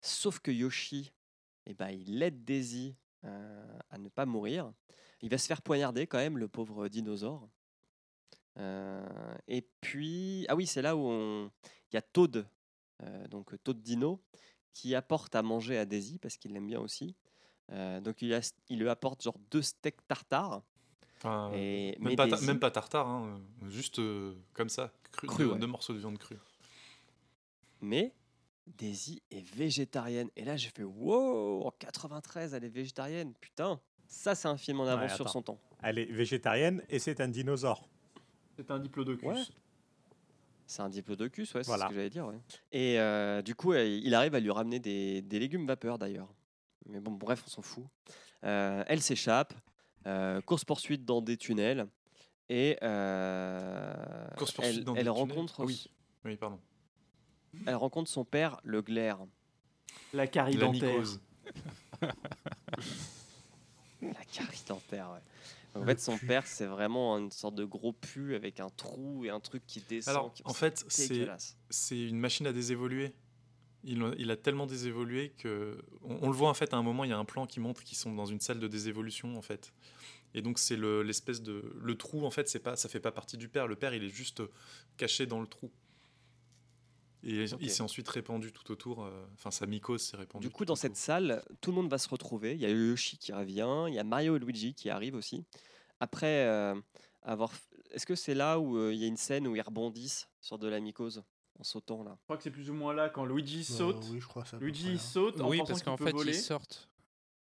Sauf 0.00 0.40
que 0.40 0.50
Yoshi, 0.50 1.12
eh 1.66 1.74
ben, 1.74 1.90
il 1.90 2.22
aide 2.22 2.44
Daisy 2.44 2.96
euh, 3.24 3.78
à 3.90 3.98
ne 3.98 4.08
pas 4.08 4.26
mourir. 4.26 4.72
Il 5.22 5.30
va 5.30 5.38
se 5.38 5.46
faire 5.46 5.62
poignarder 5.62 6.06
quand 6.06 6.18
même, 6.18 6.36
le 6.36 6.48
pauvre 6.48 6.88
dinosaure. 6.88 7.48
Euh, 8.58 9.34
et 9.48 9.62
puis, 9.80 10.46
ah 10.48 10.56
oui, 10.56 10.66
c'est 10.66 10.82
là 10.82 10.96
où 10.96 11.00
on- 11.00 11.50
il 11.90 11.94
y 11.94 11.96
a 11.96 12.02
Toad, 12.02 12.46
donc 13.30 13.54
Toad 13.62 13.80
Dino, 13.82 14.22
qui 14.72 14.94
apporte 14.94 15.34
à 15.34 15.42
manger 15.42 15.78
à 15.78 15.84
Daisy 15.84 16.18
parce 16.18 16.36
qu'il 16.36 16.52
l'aime 16.52 16.66
bien 16.66 16.80
aussi. 16.80 17.14
Euh, 17.72 18.00
donc 18.00 18.22
il, 18.22 18.32
a- 18.34 18.52
il 18.68 18.78
lui 18.78 18.88
apporte 18.88 19.22
genre 19.22 19.36
deux 19.50 19.62
steaks 19.62 20.06
tartare. 20.06 20.62
Enfin, 21.18 21.50
Et, 21.54 21.96
même, 21.98 22.10
mais 22.10 22.16
pas 22.16 22.28
ta- 22.28 22.36
Daisy- 22.36 22.46
même 22.46 22.60
pas 22.60 22.70
tartare, 22.70 23.08
hein, 23.08 23.40
euh, 23.64 23.68
juste 23.70 23.98
euh, 23.98 24.34
comme 24.52 24.68
ça, 24.68 24.92
cru, 25.12 25.26
Cru, 25.26 25.44
deux, 25.44 25.50
ouais. 25.52 25.58
deux 25.58 25.66
morceaux 25.66 25.92
de 25.94 25.98
viande 25.98 26.18
crue. 26.18 26.36
Mais 27.80 28.12
Daisy 28.66 29.22
est 29.30 29.46
végétarienne. 29.54 30.28
Et 30.36 30.44
là, 30.44 30.56
j'ai 30.56 30.70
fait 30.70 30.82
wow, 30.84 31.66
en 31.66 31.70
93, 31.78 32.54
elle 32.54 32.64
est 32.64 32.68
végétarienne. 32.68 33.32
Putain, 33.40 33.80
ça, 34.06 34.34
c'est 34.34 34.48
un 34.48 34.56
film 34.56 34.80
en 34.80 34.86
avance 34.86 35.14
sur 35.14 35.28
son 35.28 35.42
temps. 35.42 35.58
Elle 35.82 35.98
est 35.98 36.04
végétarienne 36.06 36.82
et 36.88 36.98
c'est 36.98 37.20
un 37.20 37.28
dinosaure. 37.28 37.88
C'est 38.56 38.70
un 38.70 38.78
diplodocus. 38.78 39.24
Ouais. 39.28 39.42
C'est 40.68 40.82
un 40.82 40.88
diplodocus, 40.88 41.54
ouais, 41.54 41.62
c'est 41.62 41.68
Voilà. 41.68 41.84
ce 41.84 41.88
que 41.90 41.94
j'allais 41.94 42.10
dire. 42.10 42.26
ouais. 42.26 42.38
Et 42.72 42.98
euh, 42.98 43.40
du 43.40 43.54
coup, 43.54 43.72
il 43.74 44.12
arrive 44.14 44.34
à 44.34 44.40
lui 44.40 44.50
ramener 44.50 44.80
des, 44.80 45.22
des 45.22 45.38
légumes 45.38 45.66
vapeur 45.66 45.96
d'ailleurs. 45.98 46.28
Mais 46.88 47.00
bon, 47.00 47.12
bref, 47.12 47.42
on 47.46 47.50
s'en 47.50 47.62
fout. 47.62 47.84
Euh, 48.44 48.84
elle 48.86 49.02
s'échappe, 49.02 49.54
euh, 50.06 50.40
course-poursuite 50.40 51.04
dans 51.04 51.20
des 51.20 51.36
tunnels. 51.36 51.86
Et 52.48 52.78
euh, 52.82 54.28
Course-poursuite 54.36 54.78
elle, 54.78 54.84
dans 54.84 54.94
elle 54.94 55.04
des 55.06 55.10
tunnels 55.10 55.28
rencontre, 55.30 55.64
oui. 55.64 55.90
Oui, 56.24 56.36
pardon. 56.36 56.60
elle 57.66 57.74
rencontre 57.74 58.08
son 58.10 58.24
père, 58.24 58.60
le 58.62 58.82
glaire. 58.82 59.18
La 60.12 60.26
carie 60.26 60.54
La 60.54 60.66
dentaire. 60.66 61.02
La 64.02 64.24
carie 64.30 64.62
dentaire, 64.68 65.10
ouais. 65.12 65.80
En 65.80 65.84
fait, 65.84 66.00
son 66.00 66.16
père, 66.16 66.46
c'est 66.46 66.64
vraiment 66.66 67.18
une 67.18 67.30
sorte 67.30 67.54
de 67.54 67.64
gros 67.64 67.92
pu 67.92 68.34
avec 68.34 68.60
un 68.60 68.70
trou 68.70 69.24
et 69.26 69.30
un 69.30 69.40
truc 69.40 69.62
qui 69.66 69.80
descend. 69.82 70.16
Alors, 70.16 70.32
qui- 70.32 70.42
en 70.46 70.54
fait, 70.54 70.84
c'est 70.88 72.08
une 72.08 72.18
machine 72.18 72.46
à 72.46 72.52
désévoluer. 72.52 73.12
Il, 73.88 74.02
a- 74.02 74.12
il 74.18 74.30
a 74.32 74.36
tellement 74.36 74.66
désévolué 74.66 75.30
que 75.38 75.78
on, 76.02 76.18
on 76.22 76.26
le 76.28 76.34
voit 76.36 76.50
en 76.50 76.54
fait 76.54 76.74
à 76.74 76.76
un 76.76 76.82
moment 76.82 77.04
il 77.04 77.10
y 77.10 77.12
a 77.12 77.18
un 77.18 77.24
plan 77.24 77.46
qui 77.46 77.60
montre 77.60 77.84
qu'ils 77.84 77.96
sont 77.96 78.12
dans 78.14 78.26
une 78.26 78.40
salle 78.40 78.58
de 78.58 78.66
désévolution 78.68 79.38
en 79.38 79.42
fait 79.42 79.72
et 80.34 80.42
donc 80.42 80.58
c'est 80.58 80.76
le- 80.76 81.02
l'espèce 81.02 81.40
de 81.40 81.72
le 81.80 81.94
trou 81.96 82.26
en 82.26 82.30
fait 82.32 82.48
c'est 82.48 82.58
pas 82.58 82.74
ça 82.76 82.88
fait 82.88 83.00
pas 83.00 83.12
partie 83.12 83.36
du 83.36 83.48
père 83.48 83.66
le 83.68 83.76
père 83.76 83.94
il 83.94 84.02
est 84.02 84.08
juste 84.10 84.42
caché 84.96 85.26
dans 85.26 85.40
le 85.40 85.46
trou 85.46 85.70
et 87.22 87.44
il 87.60 87.70
s'est 87.70 87.82
ensuite 87.82 88.08
répandu 88.08 88.52
tout 88.52 88.70
autour 88.70 89.04
euh, 89.04 89.10
enfin 89.34 89.50
sa 89.50 89.66
mycose 89.66 90.02
s'est 90.02 90.16
répandue 90.16 90.46
Du 90.46 90.52
coup, 90.52 90.64
dans 90.64 90.74
autour. 90.74 90.82
cette 90.82 90.96
salle, 90.96 91.42
tout 91.60 91.70
le 91.70 91.76
monde 91.76 91.90
va 91.90 91.98
se 91.98 92.08
retrouver. 92.08 92.52
Il 92.54 92.60
y 92.60 92.66
a 92.66 92.70
Yoshi 92.70 93.18
qui 93.18 93.32
revient, 93.32 93.86
il 93.88 93.94
y 93.94 93.98
a 93.98 94.04
Mario 94.04 94.36
et 94.36 94.38
Luigi 94.38 94.74
qui 94.74 94.90
arrivent 94.90 95.16
aussi. 95.16 95.44
Après 95.98 96.44
euh, 96.46 96.74
avoir. 97.22 97.50
Est-ce 97.90 98.06
que 98.06 98.14
c'est 98.14 98.34
là 98.34 98.60
où 98.60 98.76
euh, 98.78 98.92
il 98.92 99.00
y 99.00 99.04
a 99.04 99.08
une 99.08 99.16
scène 99.16 99.48
où 99.48 99.56
ils 99.56 99.60
rebondissent 99.62 100.28
sur 100.40 100.58
de 100.58 100.68
la 100.68 100.78
mycose? 100.78 101.24
En 101.58 101.64
sautant 101.64 102.02
là 102.02 102.16
Je 102.20 102.24
crois 102.24 102.36
que 102.36 102.42
c'est 102.42 102.50
plus 102.50 102.70
ou 102.70 102.74
moins 102.74 102.92
là 102.94 103.08
quand 103.08 103.24
Luigi 103.24 103.60
Euh, 103.60 103.76
saute. 103.76 104.04
oui, 104.10 104.20
je 104.20 104.26
crois 104.26 104.44
ça. 104.44 104.56
Luigi 104.58 104.90
il 104.90 104.94
hein. 104.96 104.98
saute 104.98 105.40
en 105.40 105.48
Oui, 105.48 105.58
pensant 105.58 105.68
parce 105.72 105.80
qu'il 105.82 105.90
qu'en 105.90 105.96
peut 105.96 106.04
fait, 106.06 106.12
voler. 106.12 106.32
ils 106.36 106.40
sortent. 106.42 106.88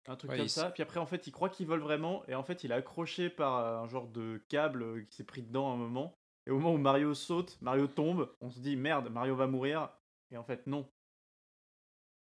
Un 0.09 0.17
truc 0.17 0.31
Ouais, 0.33 0.37
comme 0.39 0.47
il 0.47 0.51
ça. 0.51 0.71
Puis 0.71 0.83
après, 0.83 0.99
en 0.99 1.07
fait, 1.07 1.27
il 1.29 1.31
croit 1.33 1.49
qu'il 1.49 1.67
vole 1.67 1.81
vraiment. 1.81 2.25
Et 2.27 2.35
en 2.35 2.43
fait, 2.43 2.65
il 2.65 2.73
est 2.73 2.75
accroché 2.75 3.31
par 3.31 3.83
un 3.85 3.87
genre 3.89 4.09
de 4.09 4.43
câble 4.49 4.83
euh, 4.83 5.03
qui 5.09 5.17
s'est 5.17 5.25
pris 5.25 5.43
dedans 5.43 5.71
à 5.71 5.75
un 5.75 5.77
moment. 5.77 6.19
Et 6.47 6.51
au 6.51 6.59
moment 6.59 6.75
où 6.75 6.79
Mario 6.79 7.15
saute, 7.15 7.57
Mario 7.61 7.87
tombe, 7.87 8.29
on 8.41 8.51
se 8.51 8.59
dit 8.59 8.75
merde, 8.75 9.09
Mario 9.11 9.37
va 9.37 9.47
mourir. 9.47 9.91
Et 10.33 10.37
en 10.37 10.43
fait, 10.43 10.67
non. 10.67 10.91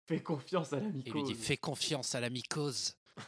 Fais 0.07 0.21
confiance 0.23 0.71
à 0.71 0.77
la 0.79 0.83
Il 0.85 0.91
lui 0.91 1.03
mycose. 1.03 1.23
dit 1.27 1.33
Fais 1.33 1.57
confiance 1.57 2.15
à 2.15 2.21
la 2.21 2.29
mycose. 2.29 2.95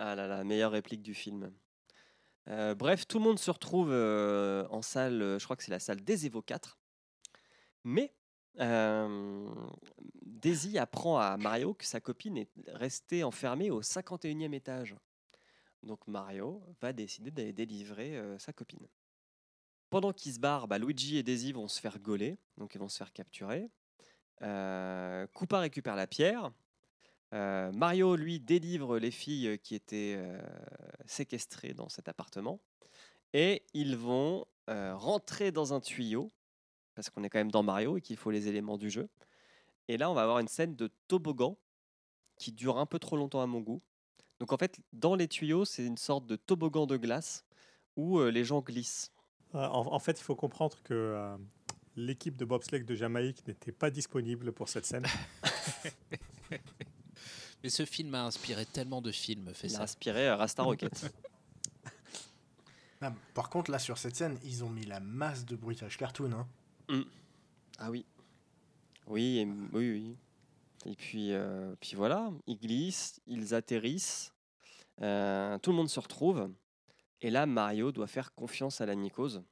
Ah 0.00 0.14
là 0.14 0.28
là, 0.28 0.44
meilleure 0.44 0.70
réplique 0.72 1.02
du 1.02 1.12
film. 1.14 1.52
Euh, 2.48 2.74
bref, 2.74 3.06
tout 3.06 3.18
le 3.18 3.24
monde 3.24 3.38
se 3.38 3.50
retrouve 3.50 3.90
euh, 3.92 4.66
en 4.70 4.80
salle, 4.80 5.20
euh, 5.20 5.38
je 5.38 5.44
crois 5.44 5.56
que 5.56 5.62
c'est 5.62 5.70
la 5.70 5.80
salle 5.80 6.02
des 6.02 6.26
Evo 6.26 6.40
4. 6.42 6.78
Mais 7.84 8.14
Daisy 10.24 10.78
apprend 10.78 11.18
à 11.18 11.36
Mario 11.36 11.74
que 11.74 11.84
sa 11.84 12.00
copine 12.00 12.36
est 12.38 12.50
restée 12.72 13.22
enfermée 13.22 13.70
au 13.70 13.82
51e 13.82 14.52
étage. 14.52 14.96
Donc 15.84 16.08
Mario 16.08 16.60
va 16.80 16.92
décider 16.92 17.30
d'aller 17.30 17.52
délivrer 17.52 18.20
sa 18.38 18.52
copine. 18.52 18.88
Pendant 19.90 20.12
qu'ils 20.12 20.34
se 20.34 20.40
barrent, 20.40 20.66
bah, 20.66 20.78
Luigi 20.78 21.18
et 21.18 21.22
Daisy 21.22 21.52
vont 21.52 21.68
se 21.68 21.80
faire 21.80 22.00
gauler, 22.00 22.36
donc 22.56 22.74
ils 22.74 22.78
vont 22.78 22.88
se 22.88 22.98
faire 22.98 23.12
capturer. 23.12 23.70
Koopa 24.40 25.60
récupère 25.60 25.94
la 25.94 26.08
pierre. 26.08 26.50
Euh, 27.34 27.70
Mario, 27.72 28.16
lui, 28.16 28.40
délivre 28.40 28.98
les 28.98 29.10
filles 29.10 29.58
qui 29.58 29.74
étaient 29.74 30.14
euh, 30.16 30.40
séquestrées 31.06 31.74
dans 31.74 31.88
cet 31.88 32.08
appartement. 32.08 32.60
Et 33.34 33.64
ils 33.74 33.96
vont 33.96 34.46
euh, 34.70 34.94
rentrer 34.96 35.52
dans 35.52 35.74
un 35.74 35.80
tuyau, 35.80 36.32
parce 36.94 37.10
qu'on 37.10 37.22
est 37.24 37.30
quand 37.30 37.38
même 37.38 37.50
dans 37.50 37.62
Mario 37.62 37.96
et 37.96 38.00
qu'il 38.00 38.16
faut 38.16 38.30
les 38.30 38.48
éléments 38.48 38.78
du 38.78 38.90
jeu. 38.90 39.08
Et 39.88 39.96
là, 39.96 40.10
on 40.10 40.14
va 40.14 40.22
avoir 40.22 40.38
une 40.38 40.48
scène 40.48 40.76
de 40.76 40.90
toboggan 41.08 41.56
qui 42.38 42.52
dure 42.52 42.78
un 42.78 42.86
peu 42.86 42.98
trop 42.98 43.16
longtemps 43.16 43.42
à 43.42 43.46
mon 43.46 43.60
goût. 43.60 43.82
Donc 44.40 44.52
en 44.52 44.56
fait, 44.56 44.78
dans 44.92 45.14
les 45.14 45.28
tuyaux, 45.28 45.64
c'est 45.64 45.84
une 45.84 45.96
sorte 45.96 46.26
de 46.26 46.36
toboggan 46.36 46.86
de 46.86 46.96
glace 46.96 47.44
où 47.96 48.18
euh, 48.18 48.30
les 48.30 48.44
gens 48.44 48.60
glissent. 48.60 49.12
Euh, 49.54 49.66
En, 49.66 49.92
en 49.92 49.98
fait, 49.98 50.20
il 50.20 50.22
faut 50.22 50.36
comprendre 50.36 50.78
que 50.84 50.94
euh, 50.94 51.36
l'équipe 51.96 52.36
de 52.36 52.44
bobsleigh 52.44 52.84
de 52.84 52.94
Jamaïque 52.94 53.46
n'était 53.46 53.72
pas 53.72 53.90
disponible 53.90 54.52
pour 54.52 54.68
cette 54.68 54.86
scène. 54.86 55.06
Mais 57.62 57.70
ce 57.70 57.84
film 57.84 58.14
a 58.14 58.24
inspiré 58.24 58.64
tellement 58.66 59.02
de 59.02 59.10
films, 59.10 59.52
fait 59.54 59.66
Il 59.68 59.74
a 59.74 59.78
ça. 59.78 59.82
inspiré 59.84 60.28
euh, 60.28 60.36
Rasta 60.36 60.62
Rocket. 60.62 61.12
Ah, 63.00 63.12
par 63.32 63.48
contre, 63.48 63.70
là, 63.70 63.78
sur 63.78 63.96
cette 63.96 64.16
scène, 64.16 64.38
ils 64.42 64.64
ont 64.64 64.70
mis 64.70 64.84
la 64.84 64.98
masse 64.98 65.44
de 65.44 65.54
bruitage 65.54 65.96
cartoon. 65.96 66.32
Hein. 66.32 67.04
Ah 67.78 67.92
oui. 67.92 68.04
Oui, 69.06 69.38
et- 69.38 69.44
oui, 69.72 69.90
oui. 69.92 70.16
Et 70.84 70.96
puis, 70.96 71.32
euh, 71.32 71.76
puis 71.80 71.94
voilà, 71.94 72.32
ils 72.48 72.58
glissent, 72.58 73.20
ils 73.28 73.54
atterrissent, 73.54 74.32
euh, 75.00 75.58
tout 75.58 75.70
le 75.70 75.76
monde 75.76 75.88
se 75.88 76.00
retrouve. 76.00 76.50
Et 77.20 77.30
là, 77.30 77.46
Mario 77.46 77.92
doit 77.92 78.08
faire 78.08 78.34
confiance 78.34 78.80
à 78.80 78.86
la 78.86 78.96
mycose, 78.96 79.44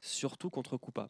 surtout 0.00 0.50
contre 0.50 0.76
Koopa. 0.76 1.08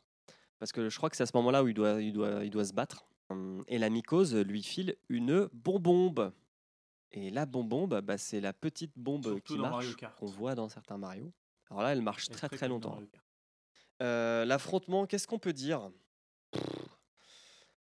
Parce 0.59 0.73
que 0.73 0.91
je 0.91 0.97
crois 0.99 1.09
que 1.09 1.17
c'est 1.17 1.23
à 1.23 1.27
ce 1.27 1.37
moment-là 1.37 1.65
où 1.65 1.69
il 1.69 1.75
doit, 1.75 2.03
il 2.03 2.13
doit, 2.13 2.45
il 2.45 2.51
doit 2.51 2.67
se 2.67 2.75
battre. 2.75 3.07
Hum, 3.31 3.65
Et 3.67 3.79
la 3.79 3.91
mycose 3.91 4.35
lui 4.37 4.63
file 4.63 4.97
une 5.09 5.49
bonbombe. 5.53 6.33
Et 7.13 7.31
la 7.31 7.47
bonbombe, 7.47 8.01
bah, 8.01 8.19
c'est 8.19 8.41
la 8.41 8.53
petite 8.53 8.93
bombe 8.97 9.25
Surtout 9.25 9.55
qui 9.55 9.59
marche, 9.59 9.97
qu'on 10.19 10.27
voit 10.27 10.55
dans 10.55 10.69
certains 10.69 10.99
Mario. 10.99 11.33
Alors 11.71 11.83
là, 11.83 11.93
elle 11.93 12.03
marche 12.03 12.27
Elle 12.31 12.37
très 12.37 12.49
très 12.49 12.69
longtemps. 12.69 13.01
Euh, 14.03 14.45
L'affrontement, 14.45 15.07
qu'est-ce 15.07 15.27
qu'on 15.27 15.39
peut 15.39 15.53
dire? 15.53 15.91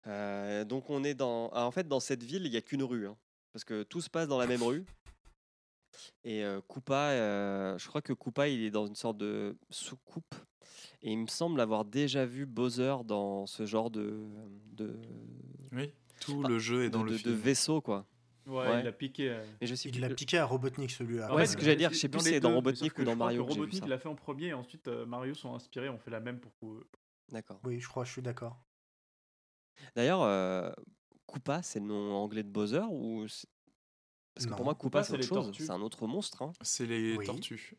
Euh, 0.08 0.66
Donc 0.66 0.90
on 0.90 1.04
est 1.04 1.14
dans, 1.14 1.50
ah, 1.54 1.66
en 1.66 1.72
fait 1.72 1.88
dans 1.88 2.00
cette 2.00 2.24
ville, 2.24 2.46
il 2.46 2.52
n'y 2.52 2.58
a 2.58 2.62
qu'une 2.62 2.84
rue, 2.84 3.08
hein, 3.08 3.18
parce 3.54 3.64
que 3.64 3.84
tout 3.84 4.02
se 4.02 4.10
passe 4.10 4.28
dans 4.28 4.38
la 4.38 4.48
même 4.48 4.62
rue. 4.64 4.86
Et 6.24 6.44
euh, 6.44 6.60
Koopa, 6.62 7.78
je 7.78 7.88
crois 7.88 8.02
que 8.02 8.14
Koopa, 8.14 8.48
il 8.50 8.64
est 8.64 8.72
dans 8.72 8.86
une 8.86 8.96
sorte 8.96 9.18
de 9.18 9.58
soucoupe. 9.70 10.36
Et 11.02 11.12
il 11.12 11.18
me 11.18 11.28
semble 11.28 11.60
avoir 11.60 11.86
déjà 11.86 12.26
vu 12.26 12.46
Bowser 12.46 12.96
dans 13.06 13.46
ce 13.46 13.66
genre 13.66 13.90
de, 13.92 14.20
de, 14.74 14.96
Oui, 15.72 15.92
tout 16.22 16.44
le 16.44 16.60
jeu 16.60 16.86
est 16.86 16.90
dans 16.90 17.00
de- 17.02 17.06
le 17.06 17.12
de- 17.12 17.18
film. 17.18 17.32
de 17.32 17.38
vaisseau, 17.40 17.82
quoi. 17.82 18.06
Ouais, 18.46 18.56
Ouais. 18.68 18.82
il 18.82 18.88
a 18.88 18.92
piqué. 18.92 19.30
euh. 19.30 19.44
Et 19.62 19.68
je 19.68 19.76
sais 19.76 19.88
Il 19.90 20.02
l'a 20.02 20.10
piqué 20.10 20.38
à 20.38 20.46
Robotnik 20.46 20.92
celui-là. 20.92 21.34
Ouais, 21.34 21.46
ce 21.46 21.56
que 21.56 21.64
j'allais 21.64 21.78
dire, 21.78 21.92
je 21.92 21.96
sais 21.98 22.08
Dans 22.10 22.18
plus 22.18 22.26
si 22.28 22.34
c'est 22.34 22.40
dans 22.42 22.54
Robotnik 22.54 22.98
ou 23.00 23.04
dans 23.06 23.16
Mario 23.16 23.46
que 23.46 23.52
Robotnik 23.54 23.86
l'a 23.88 23.98
fait 23.98 24.10
en 24.10 24.16
premier 24.16 24.48
et 24.48 24.54
ensuite 24.54 24.88
euh, 24.90 25.06
Mario 25.06 25.34
sont 25.34 25.54
inspirés, 25.56 25.88
on 25.88 25.98
fait 25.98 26.12
la 26.12 26.20
même 26.20 26.40
pour 26.40 26.52
D'accord. 27.32 27.60
Oui, 27.64 27.80
je 27.80 27.88
crois, 27.88 28.04
je 28.04 28.12
suis 28.12 28.22
d'accord. 28.22 28.60
D'ailleurs, 29.96 30.22
euh, 30.24 30.72
Koopa, 31.26 31.62
c'est 31.64 31.80
le 31.80 31.86
nom 31.86 32.14
anglais 32.16 32.44
de 32.44 32.50
Bowser 32.50 32.82
ou 32.90 33.26
Parce 34.34 34.46
que 34.46 34.50
Non. 34.50 34.56
pour 34.58 34.66
moi, 34.66 34.76
Koopa, 34.76 35.04
c'est 35.04 35.14
autre 35.14 35.22
les 35.22 35.28
chose. 35.28 35.46
tortues. 35.46 35.64
C'est 35.66 35.72
un 35.72 35.82
autre 35.82 36.06
monstre. 36.08 36.42
hein. 36.42 36.52
C'est 36.62 36.86
les 36.86 37.16
Oui. 37.16 37.26
tortues. 37.26 37.76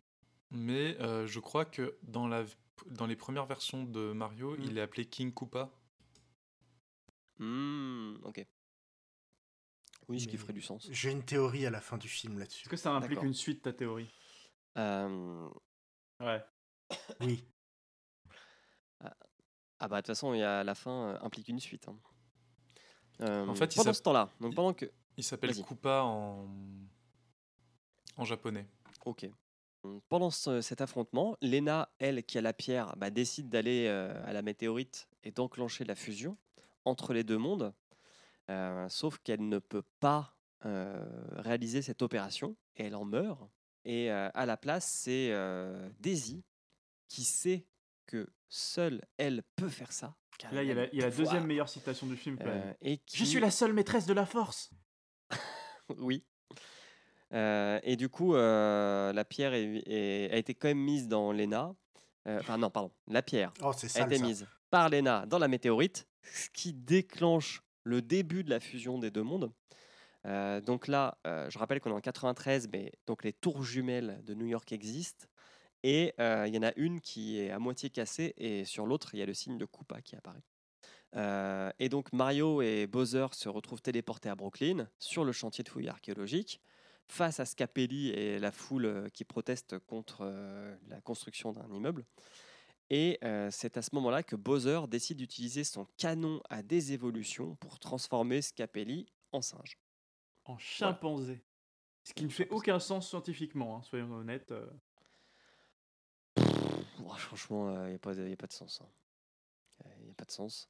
Mais 0.51 0.97
euh, 1.01 1.27
je 1.27 1.41
crois 1.41 1.65
que 1.65 1.99
dans, 2.03 2.27
la, 2.29 2.45
dans 2.87 3.07
les 3.07 3.17
premières 3.17 3.47
versions 3.47 3.85
de 3.85 4.13
Mario, 4.13 4.57
Mm. 4.57 4.63
il 4.65 4.79
est 4.79 4.81
appelé 4.81 5.07
King 5.07 5.33
Koopa. 5.33 5.71
Hmm, 7.39 8.17
ok. 8.25 8.47
Oui, 10.09 10.21
ce 10.21 10.29
qui 10.29 10.37
ferait 10.37 10.53
du 10.53 10.61
sens. 10.63 10.87
J'ai 10.91 11.11
une 11.11 11.25
théorie 11.25 11.65
à 11.67 11.71
la 11.71 11.81
fin 11.81 11.97
du 11.97 12.09
film 12.09 12.39
là-dessus. 12.39 12.63
Est-ce 12.63 12.69
que 12.69 12.77
ça 12.77 12.93
implique 12.93 13.23
une 13.23 13.33
suite, 13.35 13.63
ta 13.63 13.73
théorie? 13.73 14.11
Euh, 14.77 15.49
Ouais. 16.21 16.45
Oui, 17.21 17.45
Ah 19.81 19.89
bah 19.89 19.97
de 19.97 20.01
toute 20.03 20.07
façon, 20.09 20.33
il 20.35 20.39
y 20.39 20.43
a 20.43 20.63
la 20.65 20.75
fin 20.75 21.11
euh, 21.15 21.19
implique 21.23 21.49
une 21.49 21.59
suite. 21.61 21.89
hein. 21.89 21.99
Euh, 23.21 23.47
En 23.47 23.55
fait, 23.55 23.75
il 23.75 23.77
pendant 23.77 23.93
ce 23.93 24.03
temps-là, 24.03 24.31
donc 24.41 24.53
il- 24.53 24.55
pendant 24.55 24.73
que, 24.75 24.87
Il 25.17 25.25
s'appelle. 25.25 25.55
Koopa 25.63 26.03
en, 26.03 26.49
en 28.17 28.25
japonais. 28.25 28.67
ok, 29.05 29.27
pendant 30.09 30.31
ce- 30.31 30.61
cet 30.61 30.81
affrontement, 30.81 31.37
Lena, 31.43 31.91
elle 31.99 32.25
qui 32.25 32.39
a 32.39 32.41
la 32.41 32.53
pierre, 32.53 32.95
bah, 32.97 33.11
décide 33.11 33.49
d'aller 33.49 33.87
euh, 33.89 34.15
à 34.27 34.33
la 34.33 34.43
météorite 34.43 35.09
et 35.23 35.31
d'enclencher 35.31 35.85
la 35.85 35.95
fusion 35.95 36.37
entre 36.85 37.13
les 37.13 37.25
deux 37.25 37.39
mondes. 37.39 37.73
Euh, 38.51 38.89
sauf 38.89 39.19
qu'elle 39.19 39.49
ne 39.49 39.59
peut 39.59 39.85
pas 40.01 40.37
euh, 40.67 41.05
réaliser 41.37 41.83
cette 41.83 42.03
opération 42.03 42.57
et 42.77 42.85
elle 42.85 42.95
en 42.95 43.05
meurt. 43.05 43.41
Et 43.87 44.11
à 44.11 44.47
la 44.47 44.57
place, 44.57 44.87
c'est 44.91 45.31
Daisy 46.01 46.43
qui 47.09 47.23
sait 47.23 47.67
que 48.07 48.27
seule 48.49 49.03
elle 49.19 49.43
peut 49.57 49.69
faire 49.69 49.93
ça. 49.93 50.17
Là, 50.53 50.63
il 50.63 50.69
y 50.69 50.73
a 50.73 50.75
la, 50.75 50.95
y 50.95 51.03
a 51.03 51.11
deuxième 51.11 51.47
meilleure 51.47 51.69
citation 51.69 52.07
du 52.07 52.17
film. 52.17 52.39
quand 52.39 52.47
même. 52.47 52.75
Et 52.81 52.97
qui... 52.99 53.19
Je 53.19 53.25
suis 53.25 53.41
la 53.41 53.51
seule 53.51 53.75
maîtresse 53.75 54.07
de 54.07 54.15
la 54.15 54.25
force. 54.25 54.71
Oui. 55.99 56.25
Euh, 57.35 57.81
et 57.83 57.97
du 57.97 58.09
coup, 58.09 58.35
euh, 58.35 59.13
la 59.13 59.25
pierre 59.25 59.55
est- 59.55 59.83
est- 59.87 60.33
a 60.33 60.37
été 60.37 60.55
quand 60.55 60.69
même 60.69 60.79
mise 60.79 61.09
dans 61.09 61.33
l'ENA. 61.33 61.75
Euh, 62.27 62.39
Enfin, 62.41 62.57
non, 62.59 62.71
pardon. 62.71 62.91
La 63.09 63.23
pierre 63.23 63.53
oh 63.63 63.67
a 63.67 63.71
été 63.77 63.89
ça. 63.89 64.07
mise 64.07 64.47
par 64.71 64.89
l'ENA 64.89 65.27
dans 65.27 65.39
la 65.39 65.49
météorite, 65.49 66.07
ce 66.23 66.49
qui 66.51 66.73
déclenche 66.73 67.63
le 67.83 68.01
début 68.03 68.45
de 68.45 68.51
la 68.51 68.61
fusion 68.61 68.99
des 68.99 69.11
deux 69.11 69.23
mondes. 69.23 69.53
Donc 70.65 70.89
là, 70.89 71.19
je 71.25 71.59
rappelle 71.59 71.81
qu'on 71.81 71.91
est 71.91 71.95
en 71.95 72.01
93, 72.01 72.69
mais 72.73 72.93
donc 73.07 73.25
les 73.25 73.35
tours 73.35 73.63
jumelles 73.63 74.23
de 74.25 74.33
New 74.33 74.47
York 74.47 74.73
existent. 74.73 75.27
Et 75.83 76.15
il 76.19 76.55
y 76.55 76.59
en 76.59 76.63
a 76.63 76.73
une 76.77 77.03
qui 77.03 77.39
est 77.39 77.51
à 77.51 77.59
moitié 77.59 77.91
cassée, 77.91 78.33
et 78.39 78.65
sur 78.65 78.87
l'autre, 78.87 79.11
il 79.15 79.19
y 79.21 79.23
a 79.23 79.27
le 79.27 79.35
signe 79.35 79.59
de 79.59 79.67
Koopa 79.67 80.01
qui 80.01 80.17
apparaît. 80.17 80.43
Euh, 81.17 81.71
et 81.79 81.89
donc 81.91 82.11
Mario 82.15 82.63
et 82.63 82.87
Bowser 82.87 83.27
se 83.33 83.49
retrouvent 83.51 83.83
téléportés 83.83 84.31
à 84.31 84.35
Brooklyn 84.35 84.89
sur 84.99 85.25
le 85.25 85.31
chantier 85.33 85.63
de 85.63 85.69
fouilles 85.69 85.89
archéologiques 85.89 86.61
face 87.09 87.41
à 87.41 87.45
Scapelli 87.45 88.11
et 88.11 88.39
la 88.39 88.51
foule 88.53 88.87
euh, 88.87 89.09
qui 89.11 89.25
proteste 89.25 89.79
contre 89.81 90.19
euh, 90.23 90.75
la 90.89 91.01
construction 91.01 91.53
d'un 91.53 91.69
immeuble. 91.73 92.05
Et 92.91 93.19
euh, 93.25 93.51
c'est 93.51 93.77
à 93.77 93.83
ce 93.83 93.91
moment-là 93.95 94.23
que 94.23 94.37
Bowser 94.37 94.81
décide 94.89 95.19
d'utiliser 95.19 95.65
son 95.65 95.87
canon 95.97 96.43
à 96.51 96.63
désévolution 96.63 97.57
pour 97.57 97.79
transformer 97.79 98.43
Scapelli 98.43 99.07
en 99.33 99.41
singe. 99.43 99.79
En 100.45 100.59
chimpanzé. 100.59 101.43
Ce 102.05 102.13
qui 102.13 102.25
ne 102.25 102.29
fait 102.31 102.49
aucun 102.51 102.79
sens 102.79 103.09
scientifiquement, 103.09 103.79
hein, 103.79 103.83
soyons 103.83 104.13
honnêtes. 104.13 104.53
euh. 104.53 104.67
Franchement, 107.19 107.85
il 107.85 107.91
n'y 107.91 107.95
a, 107.95 107.99
pas 107.99 108.15
de- 108.15 108.29
y 108.29 108.33
a 108.33 108.37
pas 108.37 108.47
de 108.47 108.53
sens. 108.53 108.83
Il 110.01 110.05
n'y 110.05 110.11
a 110.11 110.15
pas 110.15 110.25
de 110.25 110.31
sens. 110.31 110.69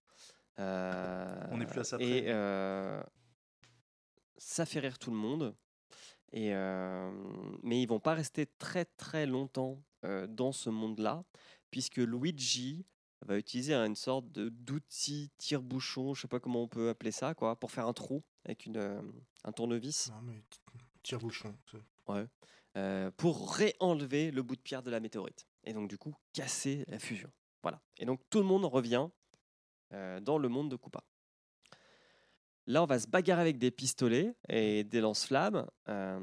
Euh, 0.59 1.47
On 1.51 1.61
est 1.61 1.67
plus 1.67 1.81
à 1.81 1.85
ça 1.85 1.97
Et 1.99 2.23
près. 2.23 2.33
euh, 2.33 3.03
ça 4.37 4.67
fait 4.67 4.81
rire 4.81 4.99
tout 4.99 5.11
le 5.11 5.17
monde. 5.17 5.55
Et, 6.35 6.53
euh, 6.53 7.11
mais 7.63 7.81
ils 7.81 7.87
vont 7.87 8.01
pas 8.01 8.15
rester 8.15 8.47
très 8.59 8.85
très 8.85 9.25
longtemps 9.25 9.81
euh, 10.05 10.27
dans 10.27 10.53
ce 10.53 10.69
monde-là, 10.69 11.25
puisque 11.71 11.99
Luigi 11.99 12.85
va 13.23 13.39
utiliser 13.39 13.73
une 13.73 13.95
sorte 13.95 14.27
d'outil 14.27 15.31
tire-bouchon, 15.39 16.13
je 16.13 16.23
sais 16.23 16.29
pas 16.29 16.41
comment 16.41 16.63
on 16.63 16.69
peut 16.69 16.89
appeler 16.89 17.13
ça, 17.13 17.35
quoi, 17.35 17.59
pour 17.59 17.71
faire 17.71 17.87
un 17.87 17.93
trou 17.93 18.23
avec 18.45 18.67
une, 18.67 18.77
euh, 18.77 19.01
un 19.45 19.53
tournevis. 19.53 20.11
Non 20.11 20.23
mais 20.23 20.43
tire-bouchon. 21.03 21.55
Ouais. 22.09 22.27
Euh, 22.77 23.13
pour 23.13 23.55
réenlever 23.55 24.33
le 24.33 24.43
bout 24.43 24.57
de 24.57 24.61
pierre 24.61 24.83
de 24.83 24.91
la 24.91 24.99
météorite. 24.99 25.47
Et 25.63 25.73
donc, 25.73 25.89
du 25.89 25.97
coup, 25.97 26.15
casser 26.33 26.85
la 26.89 26.99
fusion. 26.99 27.31
Voilà. 27.63 27.81
Et 27.99 28.05
donc, 28.05 28.21
tout 28.31 28.39
le 28.39 28.45
monde 28.45 28.65
revient 28.65 29.09
euh, 29.93 30.19
dans 30.21 30.39
le 30.39 30.49
monde 30.49 30.71
de 30.71 30.77
Koopa. 30.77 31.05
Là, 32.67 32.83
on 32.83 32.87
va 32.87 32.99
se 32.99 33.07
bagarrer 33.07 33.43
avec 33.43 33.59
des 33.59 33.71
pistolets 33.71 34.35
et 34.49 34.85
des 34.85 35.01
lance-flammes. 35.01 35.67
euh, 35.89 36.19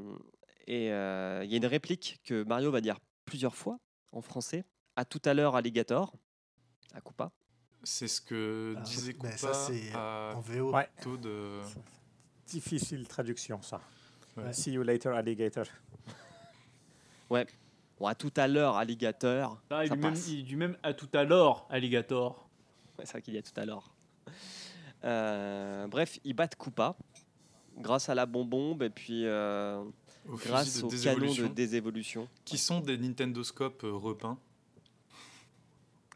et 0.67 0.91
euh, 0.91 1.41
il 1.43 1.51
y 1.51 1.53
a 1.55 1.57
une 1.57 1.65
réplique 1.65 2.19
que 2.23 2.43
Mario 2.43 2.71
va 2.71 2.81
dire 2.81 2.97
plusieurs 3.25 3.55
fois 3.55 3.79
en 4.11 4.21
français. 4.21 4.63
À 4.95 5.05
tout 5.05 5.21
à 5.25 5.33
l'heure, 5.33 5.55
alligator. 5.55 6.13
À 6.93 7.01
Koopa. 7.01 7.31
C'est 7.83 8.07
ce 8.07 8.21
que 8.21 8.75
Ah, 8.77 8.81
disait 8.81 9.13
Koopa 9.13 9.37
ça, 9.37 9.53
c'est 9.53 9.91
à 9.93 10.33
En 10.35 10.39
VO. 10.41 10.71
Ouais. 10.73 10.87
de... 11.21 11.59
Difficile 12.47 13.07
traduction, 13.07 13.61
ça. 13.61 13.81
Ouais. 14.37 14.53
See 14.53 14.71
you 14.71 14.83
later, 14.83 15.09
alligator. 15.15 15.65
Bon, 17.29 18.07
à 18.07 18.15
tout 18.15 18.33
à 18.35 18.47
l'heure, 18.47 18.75
alligator. 18.77 19.61
Ah, 19.69 19.85
il, 19.85 19.91
même, 19.91 20.01
passe. 20.01 20.27
il 20.27 20.43
dit 20.43 20.55
même 20.55 20.75
à 20.83 20.93
tout 20.93 21.07
à 21.13 21.23
l'heure, 21.23 21.65
alligator. 21.69 22.49
Ouais, 22.97 23.05
c'est 23.05 23.11
vrai 23.11 23.21
qu'il 23.21 23.35
y 23.35 23.37
a 23.37 23.41
tout 23.43 23.57
à 23.57 23.63
l'heure. 23.65 23.93
Euh, 25.03 25.87
bref, 25.87 26.19
ils 26.23 26.33
battent 26.33 26.55
Koopa 26.55 26.95
grâce 27.77 28.09
à 28.09 28.15
la 28.15 28.25
bonbombe 28.25 28.83
et 28.83 28.89
puis 28.89 29.25
euh, 29.25 29.81
au 30.29 30.35
grâce 30.35 30.79
de 30.79 30.85
au 30.85 30.89
canon 30.89 31.33
de 31.33 31.47
désévolution, 31.47 32.27
qui 32.45 32.57
sont 32.57 32.79
des 32.81 32.97
Nintendo 32.97 33.43
Scope 33.43 33.83
euh, 33.83 33.91
repeints. 33.93 34.37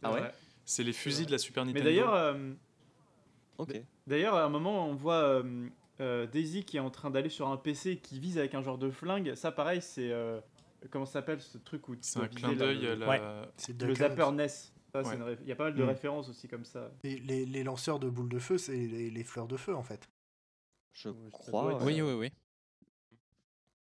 Ah 0.04 0.12
ouais? 0.14 0.32
C'est 0.66 0.84
les 0.84 0.94
fusils 0.94 1.26
de 1.26 1.32
la 1.32 1.38
Super 1.38 1.66
Mais 1.66 1.72
Nintendo. 1.74 1.90
d'ailleurs, 1.90 2.14
euh, 2.14 2.54
Ok. 3.58 3.82
d'ailleurs, 4.08 4.36
à 4.36 4.44
un 4.44 4.50
moment, 4.50 4.88
on 4.88 4.94
voit 4.96 5.16
euh, 5.24 5.68
euh, 6.02 6.28
Daisy 6.28 6.64
qui 6.64 6.78
est 6.78 6.82
en 6.82 6.90
train 6.90 7.10
d'aller 7.10 7.30
sur 7.30 7.48
un 7.50 7.58
PC 7.58 7.98
qui 7.98 8.20
vise 8.20 8.38
avec 8.38 8.54
un 8.54 8.62
genre 8.62 8.78
de 8.78 8.92
flingue. 8.92 9.34
Ça, 9.36 9.52
pareil, 9.52 9.82
c'est 9.82 10.12
euh, 10.12 10.40
comment 10.92 11.06
ça 11.06 11.14
s'appelle 11.14 11.42
ce 11.42 11.58
truc 11.58 11.88
où 11.88 11.96
tu 11.96 12.02
c'est 12.04 12.20
un 12.20 12.28
clin 12.28 12.54
d'œil 12.54 12.80
le- 12.82 12.92
à 12.92 12.96
la... 12.96 13.08
Ouais. 13.08 13.22
C'est 13.58 13.80
Le 13.82 13.88
Duck 13.88 13.98
zapper. 13.98 14.32
NES. 14.32 14.48
Ça, 15.04 15.10
Ouais. 15.26 15.38
Il 15.42 15.48
y 15.48 15.52
a 15.52 15.56
pas 15.56 15.66
mal 15.66 15.76
de 15.76 15.84
Mm. 15.84 15.88
références 15.88 16.30
aussi 16.30 16.48
comme 16.48 16.66
ça. 16.66 16.92
Et 17.04 17.18
les, 17.20 17.46
les 17.46 17.64
lanceurs 17.64 18.00
de 18.00 18.10
boules 18.10 18.30
de 18.30 18.40
feu, 18.40 18.58
c'est 18.58 18.76
les, 18.76 19.10
les 19.10 19.24
fleurs 19.24 19.48
de 19.48 19.58
feu 19.58 19.76
en 19.76 19.84
fait. 19.84 20.10
Je 20.94 21.10
ça 21.10 21.16
crois. 21.32 21.84
Oui, 21.84 22.02
oui, 22.02 22.14
oui. 22.14 22.32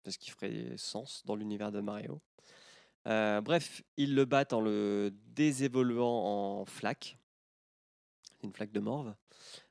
C'est 0.05 0.11
ce 0.13 0.19
qui 0.19 0.31
ferait 0.31 0.75
sens 0.77 1.25
dans 1.27 1.37
l'univers 1.37 1.73
de 1.73 1.81
Mario. 1.81 2.21
Euh, 3.07 3.41
bref, 3.41 3.83
ils 3.97 4.15
le 4.15 4.25
battent 4.25 4.53
en 4.53 4.61
le 4.61 5.11
désévoluant 5.29 6.07
en 6.61 6.65
flaque. 6.67 7.19
Une 8.43 8.53
flaque 8.53 8.73
de 8.73 8.81
morve. 8.81 9.15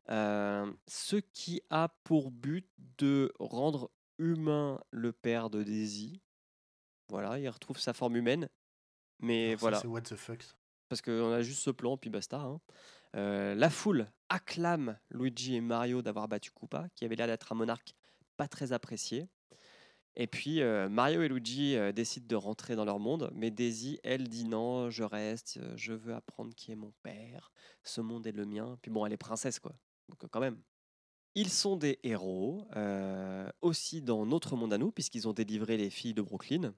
Euh, 0.10 0.72
ce 0.88 1.18
qui 1.18 1.62
a 1.70 1.90
pour 2.04 2.32
but 2.32 2.68
de 2.98 3.32
rendre 3.40 3.92
humain 4.18 4.80
le 4.92 5.12
père 5.14 5.50
de 5.50 5.64
Daisy. 5.64 6.22
Voilà, 7.10 7.40
il 7.40 7.48
retrouve 7.50 7.78
sa 7.80 7.94
forme 7.94 8.16
humaine. 8.16 8.50
Mais 9.20 9.48
Alors 9.50 9.60
ça, 9.60 9.62
voilà, 9.62 9.80
C'est 9.80 9.88
what 9.88 10.02
the 10.02 10.16
fuck. 10.16 10.44
Parce 10.90 11.02
qu'on 11.02 11.32
a 11.32 11.42
juste 11.42 11.62
ce 11.62 11.70
plan, 11.72 11.98
puis 11.98 12.10
basta. 12.10 12.38
hein. 12.38 12.60
Euh, 13.16 13.56
la 13.56 13.70
foule 13.70 14.12
acclame 14.30 14.98
Luigi 15.10 15.56
et 15.56 15.62
Mario 15.62 16.02
d'avoir 16.02 16.28
battu 16.28 16.52
Koopa, 16.52 16.88
qui 16.96 17.06
avait 17.06 17.16
l'air 17.16 17.28
d'être 17.28 17.52
un 17.52 17.56
monarque 17.56 17.94
pas 18.36 18.48
très 18.48 18.74
apprécié. 18.74 19.28
Et 20.16 20.28
puis 20.28 20.62
euh, 20.62 20.90
Mario 20.90 21.22
et 21.22 21.28
Luigi 21.28 21.76
euh, 21.76 21.92
décident 21.92 22.28
de 22.28 22.36
rentrer 22.36 22.76
dans 22.76 22.86
leur 22.86 23.00
monde, 23.00 23.30
mais 23.34 23.52
Daisy, 23.52 24.00
elle, 24.04 24.28
dit 24.28 24.46
non, 24.46 24.90
je 24.90 25.04
reste, 25.04 25.60
je 25.76 25.94
veux 25.94 26.14
apprendre 26.14 26.54
qui 26.56 26.72
est 26.72 26.76
mon 26.76 26.92
père, 27.04 27.52
ce 27.84 28.02
monde 28.02 28.26
est 28.28 28.32
le 28.32 28.46
mien. 28.46 28.78
Puis 28.82 28.92
bon, 28.92 29.06
elle 29.06 29.14
est 29.14 29.18
princesse, 29.18 29.60
quoi. 29.60 29.76
Donc 30.10 30.30
quand 30.30 30.40
même. 30.40 30.62
Ils 31.36 31.50
sont 31.50 31.76
des 31.76 32.00
héros, 32.02 32.68
aussi 33.62 34.02
dans 34.02 34.26
notre 34.26 34.56
monde 34.56 34.74
à 34.74 34.80
nous, 34.80 34.92
puisqu'ils 34.92 35.28
ont 35.28 35.34
délivré 35.34 35.78
les 35.78 35.92
filles 35.92 36.16
de 36.16 36.24
Brooklyn. 36.24 36.74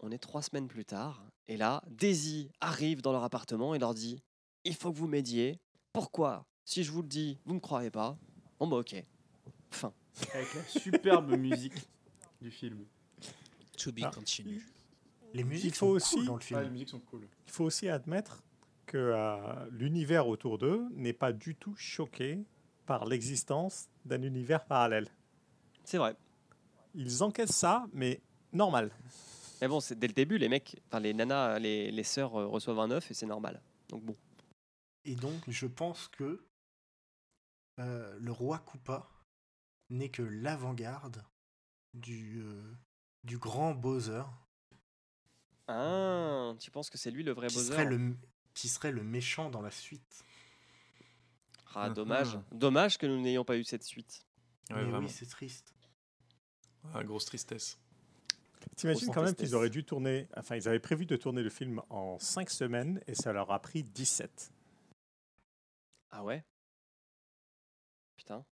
On 0.00 0.10
est 0.10 0.18
trois 0.18 0.42
semaines 0.42 0.68
plus 0.68 0.84
tard, 0.84 1.22
et 1.48 1.56
là, 1.56 1.82
Daisy 1.88 2.50
arrive 2.60 3.02
dans 3.02 3.12
leur 3.12 3.22
appartement 3.24 3.74
et 3.74 3.78
leur 3.78 3.94
dit 3.94 4.22
Il 4.64 4.74
faut 4.74 4.92
que 4.92 4.98
vous 4.98 5.06
m'aidiez. 5.08 5.58
Pourquoi? 5.92 6.46
Si 6.64 6.84
je 6.84 6.92
vous 6.92 7.02
le 7.02 7.08
dis, 7.08 7.38
vous 7.44 7.52
ne 7.52 7.56
me 7.56 7.60
croyez 7.60 7.90
pas. 7.90 8.16
Bon, 8.58 8.66
bah 8.68 8.76
ok. 8.78 8.94
Fin. 9.70 9.92
Avec 10.34 10.54
la 10.54 10.64
superbe 10.64 11.32
musique 11.36 11.74
du 12.40 12.50
film. 12.50 12.84
To 13.78 13.92
be 13.92 14.00
Ah. 14.04 14.10
continue. 14.10 14.66
Les 15.32 15.44
musiques 15.44 15.66
Il 15.66 15.74
faut 15.74 15.98
sont 15.98 16.10
cool 16.16 16.18
aussi- 16.20 16.26
dans 16.26 16.34
le 16.34 16.40
film. 16.40 16.58
Ouais, 16.60 16.64
les 16.64 16.70
musiques 16.70 16.88
sont 16.88 17.00
cool. 17.00 17.26
Il 17.46 17.52
faut 17.52 17.64
aussi 17.64 17.88
admettre 17.88 18.42
que 18.86 18.96
euh, 18.98 19.68
l'univers 19.70 20.26
autour 20.28 20.58
d'eux 20.58 20.86
n'est 20.92 21.12
pas 21.12 21.32
du 21.32 21.54
tout 21.54 21.74
choqué 21.76 22.44
par 22.86 23.04
l'existence 23.06 23.88
d'un 24.04 24.22
univers 24.22 24.64
parallèle. 24.64 25.08
C'est 25.84 25.98
vrai. 25.98 26.16
Ils 26.94 27.22
encaissent 27.22 27.54
ça, 27.56 27.86
mais 27.92 28.20
normal. 28.52 28.90
Mais 29.60 29.68
bon, 29.68 29.80
c'est 29.80 29.98
dès 29.98 30.06
le 30.06 30.12
début, 30.14 30.38
les 30.38 30.48
mecs, 30.48 30.80
enfin 30.86 31.00
les 31.00 31.12
nanas, 31.12 31.58
les, 31.58 31.90
les 31.90 32.04
sœurs 32.04 32.34
euh, 32.36 32.46
reçoivent 32.46 32.80
un 32.80 32.90
œuf 32.90 33.10
et 33.10 33.14
c'est 33.14 33.26
normal. 33.26 33.60
Donc 33.88 34.04
bon. 34.04 34.16
Et 35.04 35.14
donc, 35.14 35.42
je 35.48 35.66
pense 35.66 36.08
que 36.08 36.44
euh, 37.78 38.16
le 38.18 38.32
roi 38.32 38.58
Koopa 38.58 39.08
n'est 39.90 40.10
que 40.10 40.22
l'avant-garde 40.22 41.24
du, 41.94 42.40
euh, 42.42 42.74
du 43.24 43.38
grand 43.38 43.74
Bowser, 43.74 44.22
Ah, 45.66 46.54
tu 46.58 46.70
penses 46.70 46.90
que 46.90 46.98
c'est 46.98 47.10
lui 47.10 47.22
le 47.22 47.32
vrai 47.32 47.48
qui 47.48 47.54
Bowser 47.54 47.72
serait, 47.72 47.84
le, 47.84 48.16
qui 48.54 48.68
serait 48.68 48.92
le 48.92 49.02
méchant 49.02 49.50
dans 49.50 49.62
la 49.62 49.70
suite. 49.70 50.24
Ah, 51.74 51.88
dommage. 51.88 52.38
Dommage 52.52 52.98
que 52.98 53.06
nous 53.06 53.20
n'ayons 53.20 53.44
pas 53.44 53.56
eu 53.56 53.64
cette 53.64 53.84
suite. 53.84 54.26
Ouais, 54.70 54.84
oui, 54.84 55.08
c'est 55.08 55.28
triste. 55.28 55.74
Ah, 56.94 57.02
grosse 57.04 57.24
tristesse. 57.24 57.78
T'imagines 58.76 59.10
quand 59.12 59.22
même 59.22 59.34
qu'ils 59.34 59.54
auraient 59.54 59.70
dû 59.70 59.84
tourner, 59.84 60.28
enfin 60.36 60.56
ils 60.56 60.68
avaient 60.68 60.80
prévu 60.80 61.06
de 61.06 61.16
tourner 61.16 61.42
le 61.42 61.50
film 61.50 61.82
en 61.90 62.18
5 62.18 62.50
semaines 62.50 63.00
et 63.06 63.14
ça 63.14 63.32
leur 63.32 63.50
a 63.50 63.60
pris 63.60 63.82
17. 63.82 64.52
Ah 66.10 66.24
ouais? 66.24 66.44
Putain. 68.16 68.44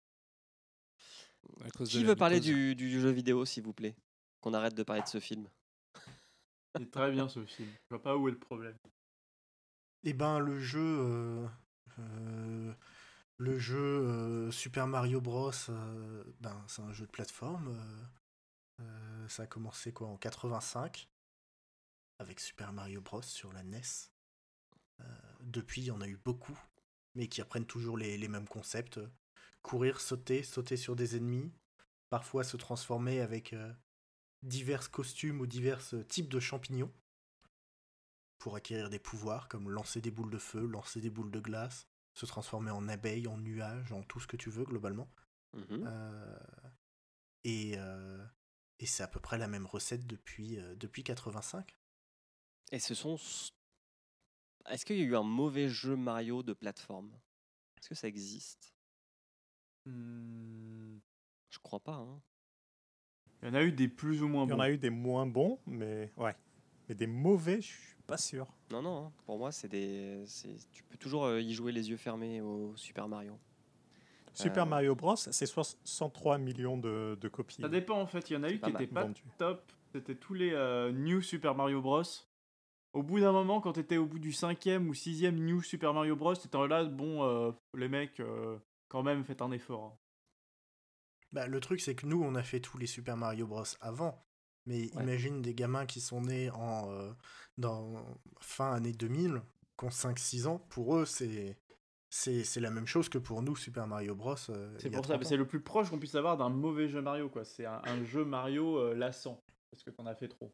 À 1.63 1.69
cause 1.71 1.91
de 1.91 1.97
Qui 1.97 2.03
veut 2.03 2.15
parler 2.15 2.39
du, 2.39 2.75
du 2.75 2.99
jeu 2.99 3.09
vidéo, 3.09 3.45
s'il 3.45 3.63
vous 3.63 3.73
plaît? 3.73 3.95
Qu'on 4.41 4.53
arrête 4.53 4.75
de 4.75 4.84
parler 4.84 5.01
de 5.01 5.07
ce 5.07 5.19
film. 5.19 5.47
C'est 6.77 6.91
très 6.91 7.11
bien 7.11 7.27
ce 7.27 7.43
film. 7.45 7.69
Je 7.89 7.95
vois 7.95 8.01
pas 8.03 8.15
où 8.15 8.27
est 8.27 8.31
le 8.31 8.39
problème. 8.39 8.77
Eh 10.03 10.13
ben, 10.13 10.39
le 10.39 10.59
jeu. 10.59 10.79
euh, 10.79 11.47
euh, 11.99 12.73
le 13.38 13.57
jeu 13.59 13.77
euh, 13.77 14.51
Super 14.51 14.88
Mario 14.88 15.21
Bros. 15.21 15.51
euh, 15.69 16.23
ben, 16.39 16.63
c'est 16.67 16.81
un 16.81 16.93
jeu 16.93 17.05
de 17.05 17.11
plateforme. 17.11 17.75
Euh, 18.79 19.27
ça 19.27 19.43
a 19.43 19.47
commencé 19.47 19.91
quoi 19.91 20.07
en 20.07 20.17
85 20.17 21.09
avec 22.19 22.39
Super 22.39 22.73
Mario 22.73 23.01
Bros. 23.01 23.21
sur 23.21 23.53
la 23.53 23.63
NES. 23.63 23.81
Euh, 24.99 25.03
depuis, 25.41 25.81
il 25.81 25.87
y 25.87 25.91
en 25.91 26.01
a 26.01 26.07
eu 26.07 26.17
beaucoup, 26.17 26.57
mais 27.15 27.27
qui 27.27 27.41
reprennent 27.41 27.67
toujours 27.67 27.97
les, 27.97 28.17
les 28.17 28.27
mêmes 28.27 28.47
concepts. 28.47 28.99
Courir, 29.61 30.01
sauter, 30.01 30.43
sauter 30.43 30.77
sur 30.77 30.95
des 30.95 31.15
ennemis, 31.15 31.51
parfois 32.09 32.43
se 32.43 32.57
transformer 32.57 33.21
avec 33.21 33.53
euh, 33.53 33.71
divers 34.43 34.89
costumes 34.91 35.41
ou 35.41 35.45
divers 35.45 35.81
types 36.07 36.29
de 36.29 36.39
champignons 36.39 36.93
pour 38.39 38.55
acquérir 38.55 38.89
des 38.89 38.99
pouvoirs 38.99 39.47
comme 39.47 39.69
lancer 39.69 40.01
des 40.01 40.11
boules 40.11 40.31
de 40.31 40.37
feu, 40.37 40.65
lancer 40.65 41.01
des 41.01 41.09
boules 41.09 41.31
de 41.31 41.39
glace, 41.39 41.87
se 42.13 42.25
transformer 42.25 42.71
en 42.71 42.87
abeille, 42.87 43.27
en 43.27 43.37
nuage, 43.37 43.91
en 43.91 44.03
tout 44.03 44.19
ce 44.19 44.27
que 44.27 44.37
tu 44.37 44.49
veux 44.49 44.65
globalement. 44.65 45.09
Mhm. 45.53 45.83
Euh, 45.85 46.39
et 47.43 47.75
euh, 47.77 48.23
et 48.79 48.85
c'est 48.85 49.03
à 49.03 49.07
peu 49.07 49.19
près 49.19 49.37
la 49.37 49.47
même 49.47 49.65
recette 49.65 50.05
depuis, 50.07 50.57
euh, 50.59 50.75
depuis 50.75 51.03
85. 51.03 51.75
Et 52.71 52.79
ce 52.79 52.93
sont. 52.95 53.17
Est-ce 54.69 54.85
qu'il 54.85 54.97
y 54.97 55.01
a 55.01 55.05
eu 55.05 55.15
un 55.15 55.23
mauvais 55.23 55.69
jeu 55.69 55.95
Mario 55.95 56.43
de 56.43 56.53
plateforme? 56.53 57.11
Est-ce 57.79 57.89
que 57.89 57.95
ça 57.95 58.07
existe? 58.07 58.73
Hmm, 59.85 60.97
Je 61.49 61.59
crois 61.59 61.79
pas. 61.79 61.93
Hein. 61.95 62.21
Il 63.41 63.47
y 63.47 63.51
en 63.51 63.53
a 63.53 63.63
eu 63.63 63.71
des 63.71 63.87
plus 63.87 64.23
ou 64.23 64.27
moins 64.27 64.45
Il 64.45 64.49
y 64.49 64.53
en 64.53 64.57
bons. 64.57 64.61
a 64.63 64.69
eu 64.71 64.77
des 64.77 64.89
moins 64.89 65.25
bons, 65.25 65.59
mais 65.65 66.11
ouais. 66.17 66.35
Mais 66.89 66.95
des 66.95 67.07
mauvais, 67.07 67.61
je 67.61 67.67
suis 67.67 67.95
pas 68.07 68.17
sûr. 68.17 68.47
Non, 68.71 68.81
non. 68.81 69.05
hein. 69.07 69.13
Pour 69.25 69.37
moi, 69.37 69.51
c'est 69.51 69.67
des. 69.69 70.23
Tu 70.71 70.83
peux 70.83 70.97
toujours 70.97 71.25
euh, 71.25 71.41
y 71.41 71.53
jouer 71.53 71.71
les 71.71 71.89
yeux 71.89 71.97
fermés 71.97 72.41
au 72.41 72.75
Super 72.75 73.07
Mario. 73.07 73.39
Super 74.38 74.64
Euh, 74.64 74.69
Mario 74.69 74.95
Bros, 74.95 75.15
c'est 75.15 75.45
63 75.45 76.38
millions 76.38 76.77
de, 76.77 77.18
de 77.19 77.27
copies 77.27 77.61
Ça 77.61 77.69
dépend 77.69 77.99
en 78.01 78.07
fait. 78.07 78.30
Il 78.30 78.34
y 78.34 78.38
en 78.38 78.43
a 78.43 78.49
eu 78.49 78.59
qui 78.59 78.72
mal 78.72 78.81
étaient 78.84 78.93
pas 78.93 79.07
top. 79.38 79.72
C'était 79.93 80.15
tous 80.15 80.34
les 80.34 80.51
euh, 80.53 80.91
New 80.91 81.22
Super 81.22 81.55
Mario 81.55 81.81
Bros. 81.81 82.03
Au 82.93 83.03
bout 83.03 83.19
d'un 83.19 83.31
moment, 83.31 83.61
quand 83.61 83.73
t'étais 83.73 83.97
au 83.97 84.05
bout 84.05 84.19
du 84.19 84.31
cinquième 84.34 84.88
ou 84.89 84.93
sixième 84.93 85.35
New 85.35 85.61
Super 85.61 85.93
Mario 85.93 86.15
Bros, 86.15 86.35
t'étais 86.35 86.68
là, 86.68 86.84
bon, 86.85 87.23
euh, 87.23 87.51
les 87.76 87.88
mecs, 87.88 88.19
euh, 88.19 88.57
quand 88.88 89.03
même, 89.03 89.23
faites 89.23 89.41
un 89.41 89.51
effort. 89.51 89.84
hein. 89.85 89.97
Bah, 91.34 91.47
le 91.47 91.59
truc, 91.59 91.81
c'est 91.81 91.95
que 91.95 92.05
nous, 92.05 92.22
on 92.23 92.35
a 92.35 92.43
fait 92.43 92.59
tous 92.59 92.77
les 92.77 92.88
Super 92.88 93.18
Mario 93.18 93.47
Bros. 93.47 93.64
avant. 93.81 94.23
Mais 94.65 94.93
Ouais. 94.95 95.03
imagine 95.03 95.41
des 95.41 95.53
gamins 95.53 95.85
qui 95.85 96.01
sont 96.01 96.22
nés 96.22 96.49
en, 96.51 96.91
euh, 96.91 97.11
dans 97.57 98.03
fin 98.39 98.73
année 98.73 98.91
2000, 98.93 99.41
qui 99.77 99.85
ont 99.85 99.89
5-6 99.89 100.47
ans. 100.47 100.59
Pour 100.69 100.95
eux, 100.97 101.05
c'est, 101.05 101.57
c'est, 102.09 102.43
c'est 102.43 102.59
la 102.61 102.71
même 102.71 102.88
chose 102.88 103.09
que 103.09 103.17
pour 103.17 103.41
nous, 103.41 103.55
Super 103.55 103.85
Mario 103.88 104.15
Bros. 104.15 104.35
euh, 104.49 104.75
C'est 104.79 104.89
pour 104.89 105.05
ça, 105.05 105.13
30 105.13 105.25
ans. 105.25 105.29
c'est 105.29 105.38
le 105.38 105.45
plus 105.47 105.59
proche 105.61 105.89
qu'on 105.89 105.99
puisse 105.99 106.15
avoir 106.15 106.38
d'un 106.38 106.49
mauvais 106.49 106.88
jeu 106.88 107.01
Mario, 107.01 107.29
quoi. 107.29 107.43
C'est 107.45 107.65
un, 107.65 107.81
un 107.84 108.03
jeu 108.03 108.23
Mario 108.25 108.77
euh, 108.77 108.93
lassant. 108.95 109.41
Parce 109.71 109.84
que 109.84 109.89
t'en 109.89 110.05
as 110.05 110.15
fait 110.15 110.27
trop. 110.29 110.53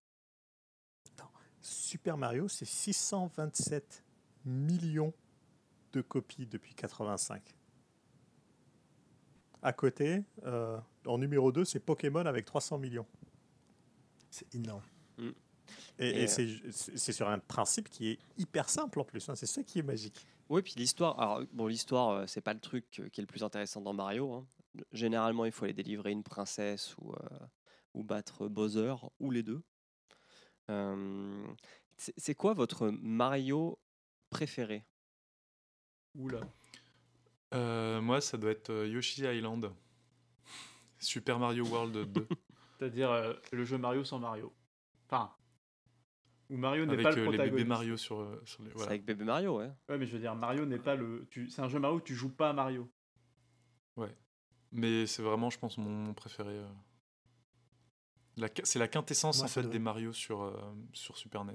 Super 1.62 2.18
Mario, 2.18 2.50
c'est 2.50 2.66
627 2.66 4.04
millions 4.46 5.14
de 5.94 6.02
copies 6.02 6.46
depuis 6.46 6.74
85. 6.76 7.42
À 9.62 9.72
côté, 9.72 10.24
euh, 10.44 10.78
en 11.06 11.18
numéro 11.18 11.54
2, 11.54 11.64
c'est 11.64 11.80
Pokémon 11.80 12.26
avec 12.26 12.44
300 12.46 12.80
millions. 12.80 13.06
C'est 14.30 14.54
énorme. 14.56 14.82
Et, 15.20 15.24
Et, 16.00 16.22
et 16.22 16.24
euh, 16.24 16.28
c'est 16.28 16.50
c'est- 16.72 16.98
c'est 16.98 17.14
sur 17.14 17.30
un 17.30 17.40
principe 17.40 17.88
qui 17.88 18.10
est 18.10 18.20
hyper 18.38 18.68
simple 18.68 19.00
en 19.00 19.06
plus. 19.06 19.30
hein, 19.30 19.36
C'est 19.36 19.46
ça 19.46 19.64
qui 19.64 19.80
est 19.80 19.84
magique. 19.84 20.28
Oui, 20.54 20.62
puis 20.62 20.76
l'histoire. 20.78 21.20
Alors, 21.20 21.42
bon, 21.52 21.66
l'histoire, 21.66 22.10
euh, 22.12 22.28
c'est 22.28 22.40
pas 22.40 22.54
le 22.54 22.60
truc 22.60 23.00
euh, 23.00 23.10
qui 23.10 23.20
est 23.20 23.24
le 23.24 23.28
plus 23.28 23.42
intéressant 23.42 23.82
dans 23.82 23.92
Mario. 23.92 24.32
hein. 24.34 24.46
Généralement, 24.92 25.46
il 25.46 25.52
faut 25.52 25.66
aller 25.66 25.74
délivrer 25.74 26.12
une 26.12 26.22
princesse 26.22 26.96
ou, 27.00 27.12
euh, 27.12 27.40
ou 27.96 28.04
battre 28.04 28.48
Bowser, 28.48 28.94
ou 29.20 29.32
les 29.32 29.42
deux. 29.42 29.64
Euh, 30.70 31.44
c'est 31.98 32.36
quoi 32.36 32.54
votre 32.54 32.90
Mario 32.90 33.80
préféré? 34.30 34.86
Oula. 36.14 36.42
Euh, 37.56 38.00
moi, 38.00 38.22
ça 38.22 38.38
doit 38.38 38.52
être 38.52 38.86
Yoshi 38.86 39.24
Island. 39.24 39.74
Super 41.00 41.40
Mario 41.40 41.66
World 41.66 42.12
2. 42.14 42.28
C'est-à-dire 42.78 43.10
euh, 43.10 43.34
le 43.52 43.66
jeu 43.66 43.80
Mario 43.80 44.04
sans 44.04 44.20
Mario. 44.20 44.54
Enfin. 45.10 45.34
Où 46.50 46.58
Mario 46.58 46.86
n'est 46.86 46.94
avec 46.94 47.04
pas 47.04 47.12
le 47.12 47.16
euh, 47.16 47.20
les 47.20 47.24
protagoniste. 47.26 47.56
bébés 47.56 47.68
Mario 47.68 47.98
sur, 47.98 48.20
euh, 48.20 48.42
sur 48.46 48.64
les. 48.64 48.72
C'est 48.76 48.84
avec 48.88 49.06
bébé 49.06 49.24
Mario, 49.24 49.58
ouais. 49.58 49.72
Ouais, 49.90 49.98
mais 49.98 50.06
je 50.06 50.14
veux 50.14 50.20
dire, 50.20 50.36
Mario 50.36 50.66
n'est 50.66 50.78
pas 50.80 50.96
le. 50.96 51.26
tu- 51.32 51.50
C'est 51.50 51.62
un 51.62 51.70
jeu 51.70 51.80
Mario 51.80 51.98
où 51.98 52.02
tu 52.02 52.14
joues 52.16 52.34
pas 52.34 52.50
à 52.50 52.54
Mario. 52.54 52.90
Mais 54.76 55.06
c'est 55.06 55.22
vraiment, 55.22 55.52
je 55.52 55.60
pense, 55.60 55.78
mon, 55.78 56.16
préféré. 56.16 56.58
euh. 56.58 56.68
La 58.38 58.48
C'est 58.64 58.80
la 58.80 58.88
quintessence 58.88 59.38
Moi, 59.38 59.46
en 59.46 59.48
fait 59.48 59.62
doit- 59.62 59.72
des 59.72 59.78
Mario 59.78 60.12
sur, 60.14 60.42
euh, 60.42 60.60
sur 60.94 61.16
Super 61.16 61.46
NES. 61.46 61.54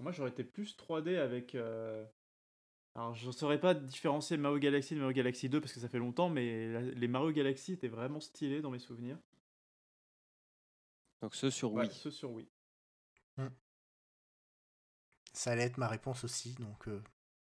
Moi, 0.00 0.10
j'aurais 0.12 0.30
été 0.30 0.42
plus 0.42 0.74
3D 0.78 1.16
avec. 1.18 1.54
euh, 1.54 2.06
Alors, 2.94 3.14
je 3.14 3.26
ne 3.26 3.32
saurais 3.32 3.60
pas 3.60 3.74
différencier 3.74 4.38
Mario 4.38 4.58
Galaxy 4.58 4.94
de 4.94 5.00
Mario 5.00 5.14
Galaxy 5.14 5.50
2 5.50 5.60
parce 5.60 5.74
que 5.74 5.80
ça 5.80 5.88
fait 5.90 5.98
longtemps, 5.98 6.30
mais 6.30 6.72
la- 6.72 6.80
les 6.80 7.08
Mario 7.08 7.30
Galaxy 7.30 7.74
étaient 7.74 7.88
vraiment 7.88 8.20
stylés 8.20 8.62
dans 8.62 8.70
mes 8.70 8.78
souvenirs. 8.78 9.18
Donc 11.20 11.34
ceux 11.34 11.50
sur 11.50 11.74
Ouais, 11.74 11.82
Wii. 11.86 11.94
ceux 11.94 12.10
sur 12.10 12.30
Wii. 12.30 12.48
Ça 15.32 15.52
allait 15.52 15.62
être 15.64 15.78
ma 15.78 15.88
réponse 15.88 16.24
aussi. 16.24 16.54
Donc, 16.54 16.88
euh, 16.88 17.02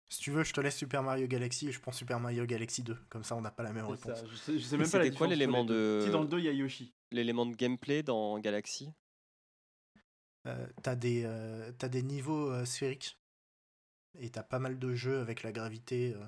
si 0.09 0.19
tu 0.21 0.31
veux, 0.31 0.43
je 0.43 0.53
te 0.53 0.61
laisse 0.61 0.75
Super 0.77 1.01
Mario 1.03 1.27
Galaxy 1.27 1.67
et 1.67 1.71
je 1.71 1.79
prends 1.79 1.91
Super 1.91 2.19
Mario 2.19 2.45
Galaxy 2.45 2.83
2. 2.83 2.95
Comme 3.09 3.23
ça, 3.23 3.35
on 3.35 3.41
n'a 3.41 3.51
pas 3.51 3.63
la 3.63 3.73
même 3.73 3.85
réponse. 3.85 4.19
ça, 4.19 4.27
Je 4.27 4.35
sais, 4.35 4.59
je 4.59 4.63
sais 4.63 4.77
même 4.77 4.89
pas 4.89 4.97
la 4.99 5.05
C'était 5.05 5.15
quoi 5.17 5.27
l'élément 5.27 5.65
de- 5.65 6.01
Si 6.03 6.11
dans 6.11 6.21
le 6.21 6.27
2, 6.27 6.39
il 6.39 6.45
y 6.45 6.49
a 6.49 6.51
Yoshi. 6.51 6.93
L'élément 7.11 7.45
de 7.45 7.55
gameplay 7.55 8.03
dans 8.03 8.37
Galaxy? 8.39 8.91
Euh, 10.47 10.67
t'as 10.83 10.95
des, 10.95 11.23
euh, 11.25 11.71
t'as 11.77 11.89
des 11.89 12.03
niveaux 12.03 12.51
euh, 12.51 12.65
sphériques. 12.65 13.17
Et 14.17 14.29
t'as 14.29 14.43
pas 14.43 14.59
mal 14.59 14.79
de 14.79 14.93
jeux 14.93 15.19
avec 15.19 15.43
la 15.43 15.51
gravité. 15.51 16.13
euh. 16.15 16.25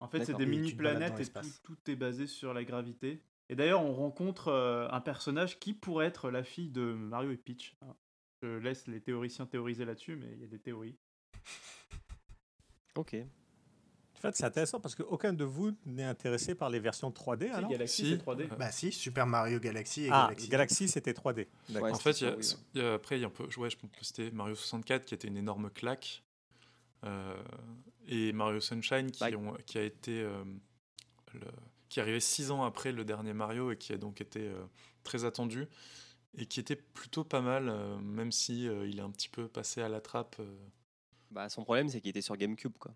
En 0.00 0.08
fait, 0.08 0.18
c'est 0.24 0.32
des 0.38 0.46
mini-planètes 0.46 1.12
et 1.20 1.24
tout, 1.62 1.76
est 1.90 1.96
basé 1.96 2.26
sur 2.26 2.54
la 2.54 2.64
gravité. 2.64 3.22
Et 3.48 3.56
d'ailleurs, 3.56 3.82
on 3.82 3.94
rencontre 3.94 4.48
euh, 4.48 4.88
un 4.90 5.00
personnage 5.00 5.58
qui 5.58 5.72
pourrait 5.74 6.06
être 6.06 6.30
la 6.30 6.44
fille 6.44 6.70
de 6.70 6.92
Mario 6.92 7.30
et 7.32 7.36
Peach. 7.36 7.74
Je 8.42 8.46
laisse 8.58 8.86
les 8.86 9.00
théoriciens 9.00 9.46
théoriser 9.46 9.84
là-dessus, 9.84 10.16
mais 10.16 10.28
il 10.32 10.40
y 10.40 10.44
a 10.44 10.46
des 10.46 10.58
théories. 10.60 10.96
Ok. 12.94 13.16
En 14.16 14.20
fait, 14.20 14.34
c'est 14.34 14.44
intéressant 14.44 14.80
parce 14.80 14.96
qu'aucun 14.96 15.32
de 15.32 15.44
vous 15.44 15.72
n'est 15.86 16.02
intéressé 16.04 16.54
par 16.56 16.70
les 16.70 16.80
versions 16.80 17.10
3D. 17.10 17.46
Si, 17.46 17.50
alors 17.52 17.70
Galaxy, 17.70 17.96
Si. 18.04 18.10
c'est 18.10 18.16
3D. 18.18 18.42
Euh, 18.50 18.56
Bah 18.56 18.70
si, 18.72 18.90
Super 18.90 19.26
Mario 19.26 19.60
Galaxy 19.60 20.04
et 20.04 20.08
ah, 20.10 20.24
Galaxy. 20.26 20.48
Galaxy, 20.48 20.88
c'était 20.88 21.12
3D. 21.12 21.46
D'accord. 21.68 21.82
Ouais, 21.88 21.92
en 21.92 21.98
fait, 21.98 22.20
y 22.20 22.26
a- 22.26 22.36
y 22.74 22.80
a- 22.80 22.94
après, 22.94 23.16
il 23.18 23.20
y 23.20 23.24
a 23.24 23.28
un 23.28 23.30
peu, 23.30 23.44
ouais, 23.60 23.70
je 23.70 23.76
pense 23.76 23.90
que 23.92 24.04
c'était 24.04 24.30
Mario 24.32 24.56
64 24.56 25.04
qui 25.04 25.14
était 25.14 25.28
une 25.28 25.36
énorme 25.36 25.70
claque. 25.70 26.22
euh, 27.04 27.40
et 28.08 28.32
Mario 28.32 28.58
Sunshine 28.58 29.12
qui, 29.12 29.20
Bah, 29.20 29.30
ont- 29.38 29.56
qui 29.64 29.78
a 29.78 29.84
été. 29.84 30.20
euh, 30.20 30.42
le- 31.32 31.40
qui 31.88 32.00
est 32.00 32.02
arrivé 32.02 32.18
six 32.18 32.50
ans 32.50 32.64
après 32.64 32.90
le 32.90 33.04
dernier 33.04 33.32
Mario 33.34 33.70
et 33.70 33.76
qui 33.76 33.92
a 33.92 33.96
donc 33.98 34.20
été 34.20 34.48
euh, 34.48 34.60
très 35.04 35.24
attendu. 35.24 35.68
Et 36.42 36.46
qui 36.46 36.60
était 36.60 36.76
plutôt 36.76 37.24
pas 37.24 37.40
mal, 37.40 37.68
euh, 37.68 37.98
même 37.98 38.32
si 38.32 38.68
euh, 38.68 38.86
il 38.86 38.98
est 38.98 39.02
un 39.02 39.10
petit 39.10 39.28
peu 39.28 39.48
passé 39.48 39.82
à 39.82 39.88
la 39.88 40.00
trappe. 40.00 40.36
euh. 40.40 40.68
Bah, 41.30 41.48
son 41.48 41.64
problème, 41.64 41.88
c'est 41.88 42.00
qu'il 42.00 42.10
était 42.10 42.22
sur 42.22 42.36
GameCube, 42.36 42.76
quoi. 42.78 42.94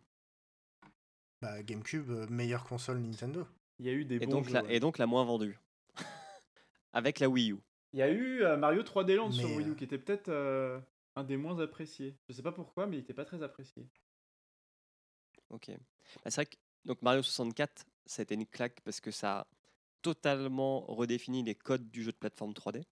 Bah, 1.41 1.63
GameCube, 1.63 2.11
euh, 2.11 2.27
meilleure 2.29 2.65
console 2.65 3.01
Nintendo. 3.01 3.47
Il 3.79 3.87
y 3.87 3.89
a 3.89 3.93
eu 3.93 4.05
des 4.05 4.17
Et, 4.17 4.27
bons 4.27 4.31
donc, 4.33 4.47
jeux, 4.47 4.53
la, 4.55 4.63
ouais. 4.63 4.75
et 4.77 4.81
donc 4.81 4.99
la 4.99 5.07
moins 5.07 5.25
vendue. 5.25 5.59
Avec 6.93 7.19
la 7.21 7.29
Wii 7.29 7.53
U. 7.53 7.57
Il 7.93 7.99
y 7.99 8.03
a 8.03 8.11
eu 8.11 8.43
euh, 8.43 8.57
Mario 8.57 8.83
3D 8.83 9.17
Land 9.17 9.33
sur 9.33 9.49
Mais, 9.49 9.57
Wii 9.57 9.69
U 9.69 9.71
euh, 9.73 9.75
qui 9.75 9.85
était 9.85 9.99
peut-être 9.99 10.29
euh, 10.29 10.81
un 11.17 11.25
des 11.25 11.37
moins 11.37 11.59
appréciés. 11.59 12.17
Je 12.29 12.33
sais 12.33 12.43
pas 12.43 12.53
pourquoi, 12.53 12.87
mais 12.87 12.97
il 12.97 13.01
était 13.01 13.13
pas 13.15 13.25
très 13.25 13.43
apprécié. 13.43 13.87
Ok. 15.51 15.71
Bah, 16.25 16.31
c'est 16.31 16.37
vrai 16.37 16.47
que 16.47 16.57
donc 16.85 17.03
Mario 17.03 17.23
64, 17.23 17.85
ça 18.07 18.21
a 18.21 18.25
été 18.25 18.35
une 18.35 18.47
claque 18.47 18.81
parce 18.83 19.01
que 19.01 19.11
ça 19.11 19.41
a 19.41 19.47
totalement 20.01 20.81
redéfini 20.87 21.43
les 21.43 21.55
codes 21.55 21.91
du 21.91 22.03
jeu 22.03 22.13
de 22.13 22.17
plateforme 22.17 22.53
3D. 22.53 22.83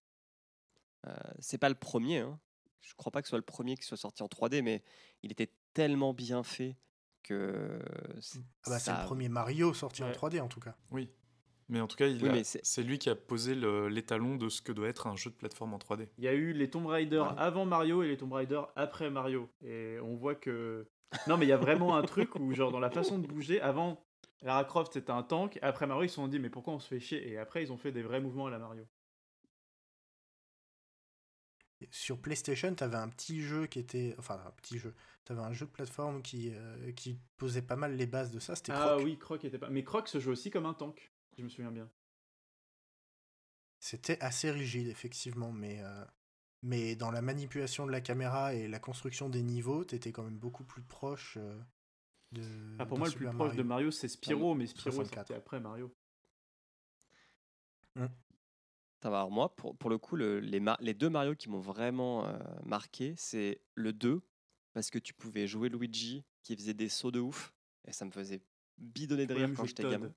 Euh, 1.07 1.13
c'est 1.39 1.57
pas 1.57 1.69
le 1.69 1.75
premier. 1.75 2.19
Hein. 2.19 2.39
Je 2.81 2.93
crois 2.95 3.11
pas 3.11 3.21
que 3.21 3.27
ce 3.27 3.31
soit 3.31 3.39
le 3.39 3.43
premier 3.45 3.75
qui 3.77 3.83
soit 3.83 3.97
sorti 3.97 4.23
en 4.23 4.27
3D, 4.27 4.61
mais 4.61 4.83
il 5.23 5.31
était 5.31 5.51
tellement 5.73 6.13
bien 6.13 6.43
fait 6.43 6.77
que. 7.23 7.79
c- 8.19 8.39
Ah 8.65 8.69
bah, 8.71 8.79
c'est 8.79 8.91
ça- 8.91 9.01
le 9.01 9.05
premier 9.07 9.29
Mario 9.29 9.73
sorti 9.73 10.03
en 10.03 10.07
Ouais. 10.07 10.13
3D 10.13 10.39
en 10.41 10.47
tout 10.47 10.59
cas. 10.59 10.75
Oui. 10.91 11.09
Mais 11.69 11.79
en 11.79 11.87
tout 11.87 11.95
cas, 11.95 12.07
il 12.07 12.21
Oui, 12.23 12.43
c'est- 12.43 12.83
lui 12.83 12.99
qui 12.99 13.09
a 13.09 13.15
posé 13.15 13.55
l'étalon 13.55 14.35
de 14.35 14.49
ce 14.49 14.61
que 14.61 14.73
doit 14.73 14.89
être 14.89 15.07
un 15.07 15.15
jeu 15.15 15.29
de 15.29 15.35
plateforme 15.35 15.73
en 15.73 15.77
3D. 15.79 16.09
Il 16.17 16.23
y 16.25 16.27
a 16.27 16.33
eu 16.33 16.51
les 16.51 16.69
Tomb 16.69 16.85
Raider 16.87 17.19
Ouais. 17.19 17.27
avant 17.37 17.65
Mario 17.65 18.03
et 18.03 18.09
les 18.09 18.17
Tomb 18.17 18.33
Raider 18.33 18.61
après 18.75 19.09
Mario. 19.09 19.49
Et 19.61 19.97
on 20.03 20.15
voit 20.15 20.35
que. 20.35 20.87
Non, 21.27 21.37
mais 21.37 21.45
il 21.45 21.49
y 21.49 21.53
a 21.53 21.57
vraiment 21.57 21.95
un 21.97 22.03
truc 22.03 22.35
où, 22.35 22.53
genre, 22.53 22.71
dans 22.71 22.79
la 22.79 22.89
façon 22.89 23.19
de 23.19 23.27
bouger, 23.27 23.61
avant, 23.61 24.03
Lara 24.41 24.63
Croft 24.65 24.93
c'était 24.93 25.11
un 25.11 25.23
tank. 25.23 25.59
Après 25.61 25.85
Mario, 25.87 26.03
ils 26.03 26.09
se 26.09 26.15
sont 26.15 26.27
dit, 26.27 26.39
mais 26.39 26.49
pourquoi 26.49 26.73
on 26.73 26.79
se 26.79 26.87
fait 26.87 26.99
chier? 26.99 27.29
Et 27.29 27.37
après, 27.37 27.63
ils 27.63 27.71
ont 27.71 27.77
fait 27.77 27.91
des 27.91 28.01
vrais 28.01 28.19
mouvements 28.21 28.47
à 28.47 28.49
la 28.49 28.59
Mario. 28.59 28.85
Sur 31.91 32.19
PlayStation, 32.19 32.73
t'avais 32.75 32.97
un 32.97 33.09
petit 33.09 33.41
jeu 33.41 33.65
qui 33.67 33.79
était. 33.79 34.15
Enfin, 34.17 34.41
un 34.45 34.51
petit 34.51 34.77
jeu. 34.77 34.93
T'avais 35.25 35.41
un 35.41 35.53
jeu 35.53 35.65
de 35.65 35.71
plateforme 35.71 36.21
qui, 36.21 36.51
euh, 36.53 36.91
qui 36.93 37.19
posait 37.37 37.61
pas 37.61 37.75
mal 37.75 37.95
les 37.95 38.05
bases 38.05 38.31
de 38.31 38.39
ça. 38.39 38.55
C'était 38.55 38.73
Ah 38.73 38.97
oui, 38.97 39.17
Croc 39.17 39.43
était 39.45 39.57
pas. 39.57 39.69
Mais 39.69 39.83
Croc 39.83 40.07
se 40.07 40.19
joue 40.19 40.31
aussi 40.31 40.51
comme 40.51 40.65
un 40.65 40.73
tank, 40.73 41.11
si 41.33 41.41
je 41.41 41.43
me 41.43 41.49
souviens 41.49 41.71
bien. 41.71 41.89
C'était 43.79 44.19
assez 44.21 44.51
rigide, 44.51 44.87
effectivement, 44.87 45.51
mais, 45.51 45.81
euh, 45.81 46.05
mais 46.61 46.95
dans 46.95 47.09
la 47.09 47.21
manipulation 47.21 47.87
de 47.87 47.91
la 47.91 48.01
caméra 48.01 48.53
et 48.53 48.67
la 48.67 48.79
construction 48.79 49.27
des 49.27 49.41
niveaux, 49.41 49.83
t'étais 49.83 50.11
quand 50.11 50.23
même 50.23 50.37
beaucoup 50.37 50.63
plus 50.63 50.83
proche 50.83 51.37
euh, 51.37 51.59
de. 52.31 52.43
Ah, 52.77 52.85
pour 52.85 52.99
moi, 52.99 53.07
le 53.07 53.13
plus 53.13 53.29
proche 53.29 53.55
de 53.55 53.63
Mario. 53.63 53.89
C'est 53.89 54.07
Spyro, 54.07 54.53
mais 54.53 54.67
Spyro 54.67 54.95
64. 54.95 55.27
c'était 55.27 55.37
après 55.37 55.59
Mario. 55.59 55.91
Va, 57.95 58.09
alors 59.05 59.31
moi, 59.31 59.55
pour, 59.55 59.75
pour 59.77 59.89
le 59.89 59.97
coup, 59.97 60.15
le- 60.15 60.39
les, 60.39 60.61
les 60.79 60.93
deux 60.93 61.09
Mario 61.09 61.35
qui 61.35 61.49
m'ont 61.49 61.59
vraiment 61.59 62.25
euh, 62.27 62.37
marqué, 62.65 63.13
c'est 63.17 63.61
le 63.75 63.93
2, 63.93 64.21
parce 64.73 64.89
que 64.89 64.99
tu 64.99 65.13
pouvais 65.13 65.47
jouer 65.47 65.69
Luigi 65.69 66.23
qui 66.43 66.55
faisait 66.55 66.73
des 66.73 66.89
sauts 66.89 67.11
de 67.11 67.19
ouf, 67.19 67.53
et 67.87 67.93
ça 67.93 68.05
me 68.05 68.11
faisait 68.11 68.41
bidonner 68.77 69.25
de 69.27 69.33
rire 69.33 69.49
quand 69.55 69.65
j'étais 69.65 69.83
gamin. 69.83 70.11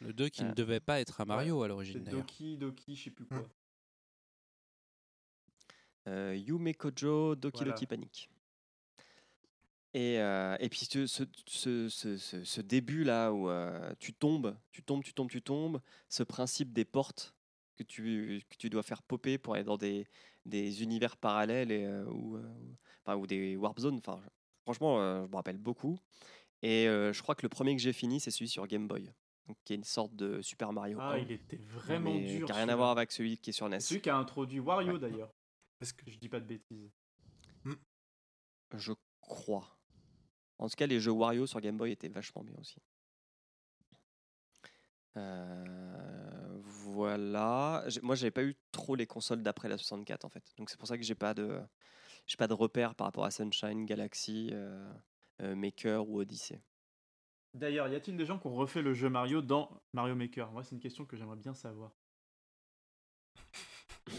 Le 0.00 0.12
2 0.12 0.28
qui 0.28 0.42
Euh, 0.42 0.48
ne 0.48 0.54
devait 0.54 0.80
pas 0.80 1.00
être 1.00 1.20
un 1.20 1.24
Mario 1.24 1.62
à 1.62 1.68
l'origine 1.68 2.02
d'ailleurs. 2.04 2.20
Doki, 2.20 2.56
Doki, 2.58 2.94
je 2.96 3.04
sais 3.04 3.10
plus 3.10 3.24
quoi. 3.26 3.46
Euh, 6.08 6.36
Yume 6.36 6.72
Kojo 6.74 7.34
Doki 7.34 7.58
Voilà. 7.58 7.72
Doki 7.72 7.86
Panic. 7.86 8.30
Et, 9.94 10.20
euh, 10.20 10.56
et 10.60 10.68
puis 10.68 10.80
ce, 10.80 11.06
ce, 11.06 11.24
ce, 11.46 11.88
ce- 11.88 12.16
ce- 12.18 12.44
ce 12.44 12.60
début 12.60 13.02
là 13.02 13.32
où 13.32 13.48
euh, 13.48 13.92
tu 13.98 14.12
tombes, 14.12 14.54
tu 14.70 14.82
tombes, 14.82 15.02
tu 15.02 15.14
tombes, 15.14 15.30
tu 15.30 15.40
tombes, 15.42 15.80
ce 16.10 16.22
principe 16.22 16.72
des 16.74 16.84
portes 16.84 17.34
que 17.76 17.82
tu, 17.82 18.42
que 18.48 18.56
tu 18.56 18.70
dois 18.70 18.82
faire 18.82 19.02
popper 19.02 19.38
pour 19.38 19.54
aller 19.54 19.64
dans 19.64 19.76
des, 19.76 20.06
des 20.44 20.82
univers 20.82 21.16
parallèles 21.16 21.70
et, 21.70 21.84
euh, 21.84 22.04
ou, 22.06 22.36
euh, 22.36 22.42
enfin, 23.04 23.16
ou 23.16 23.26
des 23.26 23.56
warp 23.56 23.78
zones. 23.78 23.98
Enfin, 23.98 24.20
franchement, 24.62 25.00
euh, 25.00 25.24
je 25.26 25.30
me 25.30 25.36
rappelle 25.36 25.58
beaucoup. 25.58 25.98
Et 26.62 26.86
je 26.86 27.22
crois 27.22 27.34
que 27.34 27.42
le 27.42 27.48
premier 27.48 27.76
que 27.76 27.82
j'ai 27.82 27.92
fini, 27.92 28.18
c'est 28.18 28.30
celui 28.30 28.48
sur 28.48 28.66
Game 28.66 28.88
Boy, 28.88 29.12
donc, 29.46 29.56
qui 29.64 29.74
est 29.74 29.76
une 29.76 29.84
sorte 29.84 30.16
de 30.16 30.40
Super 30.42 30.72
Mario. 30.72 30.98
Ah, 31.00 31.12
1, 31.12 31.18
il 31.18 31.30
était 31.32 31.58
vraiment 31.58 32.12
mais 32.12 32.24
dur. 32.26 32.46
Qui 32.46 32.52
n'a 32.52 32.58
rien 32.58 32.68
à 32.70 32.76
voir 32.76 32.90
avec 32.90 33.12
celui 33.12 33.36
qui 33.38 33.50
est 33.50 33.52
sur 33.52 33.68
NES. 33.68 33.78
C'est 33.78 33.88
celui 33.88 34.00
qui 34.00 34.10
a 34.10 34.16
introduit 34.16 34.58
Wario 34.58 34.94
Ouais. 34.94 34.98
d'ailleurs. 34.98 35.30
Parce 35.78 35.92
que 35.92 36.10
Je 36.10 36.18
dis 36.18 36.28
pas 36.28 36.40
de 36.40 36.46
bêtises. 36.46 36.90
Je 38.74 38.92
crois. 39.20 39.78
En 40.58 40.68
tout 40.68 40.74
cas, 40.74 40.86
les 40.86 40.98
jeux 40.98 41.12
Wario 41.12 41.46
sur 41.46 41.60
Game 41.60 41.76
Boy 41.76 41.92
étaient 41.92 42.08
vachement 42.08 42.42
bien 42.42 42.56
aussi. 42.58 42.80
Euh, 45.16 46.25
voilà. 46.96 47.84
Moi, 48.02 48.14
j'avais 48.14 48.30
pas 48.30 48.42
eu 48.42 48.56
trop 48.72 48.94
les 48.94 49.06
consoles 49.06 49.42
d'après 49.42 49.68
la 49.68 49.76
64 49.76 50.24
en 50.24 50.30
fait. 50.30 50.54
Donc 50.56 50.70
c'est 50.70 50.78
pour 50.78 50.88
ça 50.88 50.96
que 50.96 51.04
j'ai 51.04 51.14
pas 51.14 51.34
de, 51.34 51.60
j'ai 52.26 52.38
pas 52.38 52.48
de 52.48 52.54
repères 52.54 52.94
par 52.94 53.06
rapport 53.06 53.26
à 53.26 53.30
Sunshine, 53.30 53.84
Galaxy, 53.84 54.48
euh, 54.52 54.90
euh, 55.42 55.54
Maker 55.54 56.08
ou 56.08 56.20
Odyssey. 56.20 56.62
D'ailleurs, 57.52 57.88
y 57.88 57.94
a-t-il 57.94 58.16
des 58.16 58.24
gens 58.24 58.38
qui 58.38 58.46
ont 58.46 58.54
refait 58.54 58.80
le 58.80 58.94
jeu 58.94 59.10
Mario 59.10 59.42
dans 59.42 59.70
Mario 59.92 60.14
Maker? 60.14 60.50
Moi, 60.52 60.64
c'est 60.64 60.74
une 60.74 60.80
question 60.80 61.04
que 61.04 61.16
j'aimerais 61.16 61.36
bien 61.36 61.52
savoir. 61.52 61.92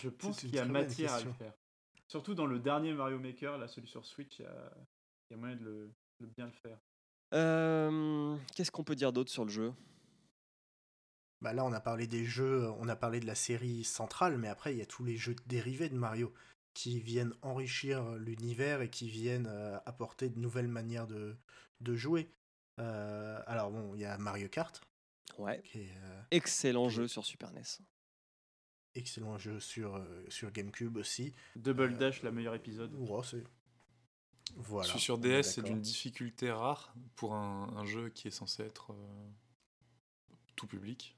Je 0.00 0.08
pense 0.08 0.38
qu'il 0.38 0.54
y 0.54 0.58
a 0.60 0.64
matière 0.64 1.12
à 1.12 1.22
le 1.22 1.32
faire. 1.32 1.54
Surtout 2.06 2.34
dans 2.34 2.46
le 2.46 2.60
dernier 2.60 2.92
Mario 2.92 3.18
Maker, 3.18 3.58
là, 3.58 3.66
celui 3.66 3.88
sur 3.88 4.06
Switch, 4.06 4.38
il 4.38 4.42
y 4.42 4.46
a, 4.46 4.72
il 5.28 5.32
y 5.32 5.34
a 5.34 5.36
moyen 5.38 5.56
de, 5.56 5.64
le, 5.64 5.92
de 6.20 6.26
bien 6.26 6.46
le 6.46 6.52
faire. 6.52 6.78
Euh, 7.32 8.36
Qu'est-ce 8.54 8.70
qu'on 8.70 8.84
peut 8.84 8.94
dire 8.94 9.12
d'autre 9.12 9.32
sur 9.32 9.44
le 9.44 9.50
jeu? 9.50 9.72
Bah 11.44 11.52
là, 11.52 11.64
on 11.64 11.72
a 11.72 11.80
parlé 11.80 12.06
des 12.06 12.24
jeux, 12.24 12.68
on 12.78 12.88
a 12.88 12.96
parlé 12.96 13.20
de 13.20 13.26
la 13.26 13.34
série 13.34 13.84
centrale, 13.84 14.38
mais 14.38 14.48
après, 14.48 14.74
il 14.74 14.78
y 14.78 14.82
a 14.82 14.86
tous 14.86 15.04
les 15.04 15.16
jeux 15.16 15.36
dérivés 15.46 15.88
de 15.90 15.94
Mario 15.96 16.32
qui 16.72 16.98
viennent 17.00 17.34
enrichir 17.42 18.12
l'univers 18.16 18.80
et 18.80 18.88
qui 18.90 19.08
viennent 19.08 19.46
euh, 19.46 19.78
apporter 19.86 20.28
de 20.30 20.38
nouvelles 20.40 20.68
manières 20.68 21.06
de, 21.06 21.36
de 21.80 21.94
jouer. 21.94 22.30
Euh, 22.80 23.38
alors 23.46 23.70
bon, 23.70 23.94
il 23.94 24.00
y 24.00 24.04
a 24.04 24.18
Mario 24.18 24.48
Kart, 24.48 24.80
Ouais. 25.38 25.62
qui 25.62 25.80
est 25.82 25.92
euh, 26.02 26.22
Excellent 26.32 26.88
jeu 26.88 27.06
sur 27.06 27.24
Super 27.24 27.50
E 27.50 27.54
NES. 27.54 27.84
excellent 28.94 29.38
jeu 29.38 29.60
sur, 29.60 29.96
euh, 29.96 30.24
sur 30.28 30.50
GameCube 30.50 30.96
aussi. 30.96 31.32
Double 31.56 31.92
Euh, 31.92 31.96
Dash, 31.96 32.22
la 32.22 32.30
meilleure 32.32 32.54
épisode. 32.54 32.92
Ouais, 32.94 33.20
c'est... 33.22 33.44
Voilà. 34.56 34.88
Sur 34.98 35.18
DS, 35.18 35.42
c'est 35.42 35.62
d'une 35.62 35.80
difficulté 35.80 36.50
rare 36.50 36.94
pour 37.16 37.34
un, 37.34 37.72
un 37.76 37.84
jeu 37.84 38.08
qui 38.10 38.28
est 38.28 38.32
censé 38.32 38.62
être 38.62 38.92
euh, 38.92 39.28
tout 40.56 40.66
public. 40.66 41.16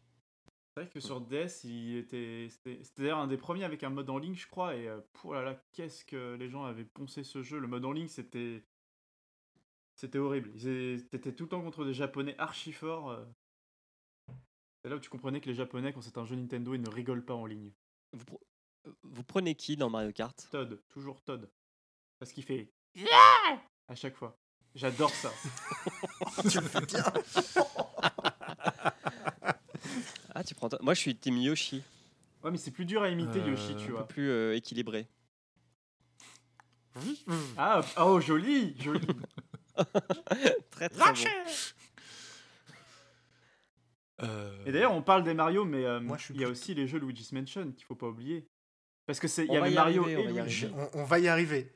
C'est 0.77 0.83
vrai 0.83 0.91
que 0.91 1.01
sur 1.01 1.23
DS, 1.23 1.65
il 1.65 1.97
était, 1.97 2.49
c'était 2.51 2.79
d'ailleurs 2.99 3.19
un 3.21 3.27
des 3.29 3.39
premiers 3.39 3.65
avec 3.65 3.83
un 3.83 3.89
mode 3.89 4.11
en 4.11 4.19
ligne, 4.19 4.35
je 4.35 4.47
crois. 4.47 4.75
Et 4.77 4.87
euh, 4.87 5.01
pour 5.15 5.33
là 5.33 5.41
là, 5.43 5.59
qu'est-ce 5.73 6.05
que 6.05 6.35
les 6.35 6.51
gens 6.51 6.65
avaient 6.65 6.85
poncé 6.85 7.25
ce 7.25 7.43
jeu. 7.43 7.59
Le 7.59 7.67
mode 7.67 7.87
en 7.87 7.93
ligne, 7.93 8.09
c'était, 8.09 8.63
c'était 9.95 10.19
horrible. 10.19 10.51
Ils 10.55 10.69
étaient- 10.69 11.09
T'étais 11.09 11.33
tout 11.35 11.45
le 11.45 11.49
temps 11.49 11.63
contre 11.63 11.87
des 11.87 11.95
Japonais 11.95 12.35
archi 12.37 12.73
forts. 12.73 13.11
euh. 13.11 13.25
C'est 14.83 14.91
là 14.91 14.97
où 14.97 15.01
tu 15.01 15.09
comprenais 15.09 15.41
que 15.41 15.49
les 15.49 15.55
Japonais, 15.55 15.95
quand 15.95 16.03
c'est 16.03 16.19
un 16.19 16.27
jeu 16.27 16.37
Nintendo, 16.37 16.75
ils 16.75 16.83
ne 16.83 16.91
rigolent 16.91 17.25
pas 17.25 17.33
en 17.35 17.47
ligne. 17.47 17.73
Vous, 18.13 18.25
pre- 18.27 18.95
vous 19.03 19.25
prenez 19.25 19.55
qui 19.55 19.79
dans 19.79 19.89
Mario 19.89 20.13
Kart? 20.13 20.47
Todd, 20.51 20.83
toujours 20.91 21.23
Todd, 21.23 21.51
parce 22.19 22.33
qu'il 22.33 22.45
fait 22.45 22.71
à 23.89 23.95
chaque 23.95 24.15
fois. 24.15 24.39
J'adore 24.75 25.09
ça. 25.09 25.33
tu 26.51 26.61
le 26.61 26.67
fais 26.67 26.85
bien. 26.85 27.03
Ah, 30.39 30.45
tu 30.45 30.55
prends. 30.55 30.69
toi- 30.69 30.79
Moi, 30.83 30.93
je 30.93 31.01
suis 31.01 31.17
Team 31.17 31.39
Yoshi, 31.39 31.83
Ouais, 32.45 32.51
mais 32.51 32.59
c'est 32.59 32.71
plus 32.71 32.85
dur 32.85 33.03
à 33.03 33.09
imiter 33.09 33.41
Euh, 33.41 33.49
Yoshi, 33.49 33.75
tu 33.77 33.85
un 33.85 33.87
peu 33.87 33.93
vois. 33.93 34.07
plus 34.09 34.29
euh, 34.31 34.55
équilibré. 34.55 35.07
Ah, 37.57 37.81
oh, 37.99 38.21
joli, 38.21 38.77
joli. 38.79 39.01
très 40.71 40.89
très 40.91 41.13
bon. 41.13 41.15
Et 44.67 44.73
d'ailleurs, 44.73 44.93
on 44.93 45.03
parle 45.03 45.25
des 45.25 45.33
Mario, 45.35 45.65
mais 45.65 45.85
euh, 45.87 46.01
Moi, 46.01 46.17
je 46.19 46.25
suis 46.25 46.35
il 46.35 46.41
y 46.41 46.45
a 46.45 46.47
plus- 46.49 46.53
aussi 46.53 46.75
les 46.75 46.87
jeux 46.87 46.99
Luigi's 46.99 47.33
Mansion 47.33 47.73
qu'il 47.73 47.85
faut 47.87 47.95
pas 47.95 48.09
oublier. 48.09 48.47
Parce 49.07 49.21
que 49.21 49.29
c'est 49.29 49.45
il 49.47 49.51
On 49.51 49.55
y 49.55 49.57
a 49.57 49.61
va 49.61 49.67
le 49.67 49.73
y 49.73 49.75
Mario 49.77 50.03
arriver, 50.03 50.17
on 50.17 50.21
et 50.21 50.25
va 50.25 50.31
y 50.41 50.43
Luigi. 50.45 50.65
arriver. 50.67 50.81
on, 50.95 51.01
on 51.01 51.05
va 51.05 51.19
y 51.19 51.29
arriver. 51.29 51.73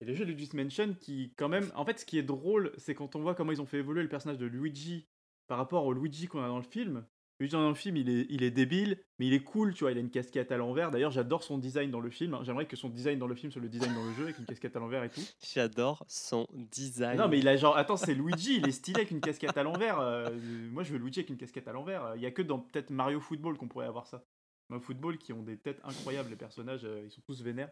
Et 0.00 0.04
les 0.04 0.14
jeux 0.16 0.24
Luigi's 0.24 0.54
Mansion 0.54 0.94
qui, 1.00 1.32
quand 1.36 1.48
même, 1.48 1.70
en 1.76 1.84
fait, 1.84 1.98
ce 2.00 2.04
qui 2.04 2.18
est 2.18 2.22
drôle, 2.22 2.72
c'est 2.78 2.94
quand 2.94 3.14
on 3.16 3.20
voit 3.22 3.34
comment 3.36 3.52
ils 3.52 3.60
ont 3.60 3.66
fait 3.66 3.78
évoluer 3.78 4.02
le 4.02 4.08
personnage 4.08 4.38
de 4.38 4.46
Luigi 4.46 5.06
par 5.46 5.58
rapport 5.58 5.84
au 5.84 5.92
Luigi 5.92 6.26
qu'on 6.26 6.42
a 6.42 6.48
dans 6.48 6.56
le 6.58 6.62
film. 6.64 7.04
Luigi 7.40 7.52
dans 7.52 7.68
le 7.68 7.74
film, 7.74 7.96
il 7.96 8.08
est, 8.10 8.26
il 8.28 8.42
est 8.42 8.50
débile, 8.50 8.98
mais 9.18 9.26
il 9.26 9.32
est 9.32 9.42
cool, 9.42 9.72
tu 9.74 9.84
vois. 9.84 9.92
Il 9.92 9.96
a 9.98 10.00
une 10.00 10.10
casquette 10.10 10.52
à 10.52 10.58
l'envers. 10.58 10.90
D'ailleurs, 10.90 11.10
j'adore 11.10 11.42
son 11.42 11.56
design 11.58 11.90
dans 11.90 12.00
le 12.00 12.10
film. 12.10 12.34
hein. 12.34 12.40
J'aimerais 12.44 12.66
que 12.66 12.76
son 12.76 12.88
design 12.90 13.18
dans 13.18 13.26
le 13.26 13.34
film 13.34 13.50
soit 13.50 13.62
le 13.62 13.68
design 13.70 13.92
dans 13.94 14.04
le 14.04 14.12
jeu 14.12 14.24
avec 14.24 14.38
une 14.38 14.44
casquette 14.44 14.76
à 14.76 14.78
l'envers 14.78 15.02
et 15.04 15.08
tout. 15.08 15.22
J'adore 15.54 16.04
son 16.06 16.46
design. 16.52 17.18
Non, 17.18 17.28
mais 17.28 17.38
il 17.38 17.48
a 17.48 17.56
genre, 17.56 17.76
attends, 17.76 17.96
c'est 17.96 18.14
Luigi, 18.14 18.56
il 18.58 18.68
est 18.68 18.72
stylé 18.72 18.98
avec 19.00 19.10
une 19.10 19.20
casquette 19.22 19.56
à 19.56 19.62
l'envers. 19.62 19.98
euh, 20.00 20.28
moi, 20.70 20.82
je 20.82 20.92
veux 20.92 20.98
Luigi 20.98 21.20
avec 21.20 21.30
une 21.30 21.38
casquette 21.38 21.66
à 21.66 21.72
l'envers. 21.72 22.12
Il 22.16 22.22
y 22.22 22.26
a 22.26 22.30
que 22.30 22.42
dans 22.42 22.58
peut-être 22.58 22.90
Mario 22.90 23.20
Football 23.20 23.56
qu'on 23.56 23.68
pourrait 23.68 23.86
avoir 23.86 24.06
ça. 24.06 24.22
Mario 24.68 24.84
Football 24.84 25.16
qui 25.18 25.32
ont 25.32 25.42
des 25.42 25.56
têtes 25.56 25.80
incroyables, 25.84 26.28
les 26.30 26.36
personnages, 26.36 26.84
euh, 26.84 27.02
ils 27.04 27.10
sont 27.10 27.22
tous 27.22 27.42
vénères. 27.42 27.70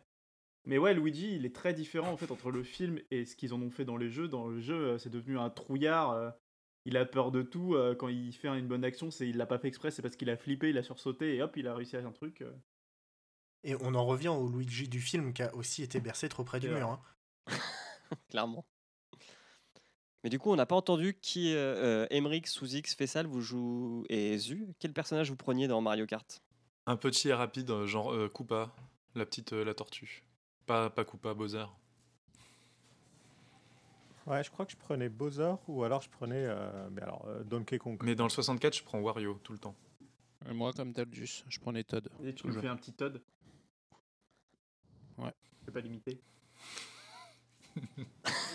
Mais 0.64 0.78
ouais, 0.78 0.92
Luigi, 0.94 1.36
il 1.36 1.46
est 1.46 1.54
très 1.54 1.72
différent 1.74 2.10
en 2.10 2.16
fait 2.16 2.30
entre 2.30 2.50
le 2.50 2.62
film 2.62 2.98
et 3.10 3.24
ce 3.24 3.36
qu'ils 3.36 3.54
en 3.54 3.62
ont 3.62 3.70
fait 3.70 3.84
dans 3.84 3.96
les 3.96 4.10
jeux. 4.10 4.28
Dans 4.28 4.48
le 4.48 4.60
jeu, 4.60 4.74
euh, 4.74 4.98
c'est 4.98 5.08
devenu 5.10 5.38
un 5.38 5.50
trouillard. 5.50 6.10
euh, 6.12 6.30
il 6.88 6.96
a 6.96 7.04
peur 7.04 7.30
de 7.30 7.42
tout. 7.42 7.74
euh, 7.74 7.94
quand 7.94 8.08
il 8.08 8.32
fait 8.32 8.48
une 8.48 8.66
bonne 8.66 8.84
action, 8.84 9.10
c'est 9.10 9.28
il 9.28 9.36
l'a 9.36 9.46
pas 9.46 9.58
fait 9.58 9.68
exprès, 9.68 9.90
c'est 9.90 10.02
parce 10.02 10.16
qu'il 10.16 10.30
a 10.30 10.36
flippé, 10.36 10.70
il 10.70 10.78
a 10.78 10.82
sursauté 10.82 11.36
et 11.36 11.42
hop, 11.42 11.56
il 11.56 11.68
a 11.68 11.74
réussi 11.74 11.96
à 11.96 12.00
un 12.04 12.12
truc. 12.12 12.40
euh. 12.42 12.52
Et 13.62 13.74
on 13.80 13.94
en 13.94 14.06
revient 14.06 14.28
au 14.28 14.48
Luigi 14.48 14.88
du 14.88 15.00
film 15.00 15.32
qui 15.32 15.42
a 15.42 15.54
aussi 15.54 15.82
été 15.82 16.00
bercé 16.00 16.28
trop 16.28 16.44
près 16.44 16.60
du 16.60 16.68
mur. 16.68 16.88
hein. 16.88 17.00
Clairement. 18.30 18.64
Mais 20.24 20.30
du 20.30 20.38
coup, 20.38 20.50
on 20.50 20.56
n'a 20.56 20.66
pas 20.66 20.76
entendu 20.76 21.14
qui 21.20 21.54
euh, 21.54 22.04
euh, 22.04 22.06
Emmerich, 22.10 22.48
Fessal, 22.96 23.26
vous 23.26 23.40
jouez 23.40 24.04
et 24.08 24.38
Zu. 24.38 24.68
Quel 24.78 24.92
personnage 24.92 25.30
vous 25.30 25.36
preniez 25.36 25.68
dans 25.68 25.80
Mario 25.80 26.06
Kart? 26.06 26.42
Un 26.86 26.96
petit 26.96 27.28
et 27.28 27.34
rapide, 27.34 27.84
genre 27.84 28.12
euh, 28.12 28.28
Koopa, 28.28 28.74
la 29.14 29.26
petite 29.26 29.52
euh, 29.52 29.64
la 29.64 29.74
tortue. 29.74 30.24
Pas, 30.66 30.90
pas 30.90 31.04
Koopa, 31.04 31.34
Bowser. 31.34 31.66
Ouais, 34.28 34.44
je 34.44 34.50
crois 34.50 34.66
que 34.66 34.72
je 34.72 34.76
prenais 34.76 35.08
Bowser 35.08 35.54
ou 35.68 35.84
alors 35.84 36.02
je 36.02 36.08
prenais 36.10 36.44
euh, 36.46 36.88
mais 36.90 37.02
alors, 37.02 37.24
euh, 37.28 37.42
Donkey 37.44 37.78
Kong. 37.78 37.98
Mais 38.04 38.14
dans 38.14 38.24
le 38.24 38.30
64, 38.30 38.76
je 38.76 38.82
prends 38.82 39.00
Wario 39.00 39.40
tout 39.42 39.52
le 39.52 39.58
temps. 39.58 39.74
Et 40.48 40.52
moi, 40.52 40.72
comme 40.72 40.92
Daldus, 40.92 41.44
je 41.48 41.58
prenais 41.58 41.82
Todd. 41.82 42.08
Et 42.24 42.34
tu 42.34 42.42
Toujours. 42.44 42.60
fais 42.62 42.68
un 42.68 42.76
petit 42.76 42.92
Todd 42.92 43.20
Ouais. 45.16 45.32
Je 45.60 45.66
peux 45.66 45.72
pas 45.72 45.80
limiter. 45.80 46.20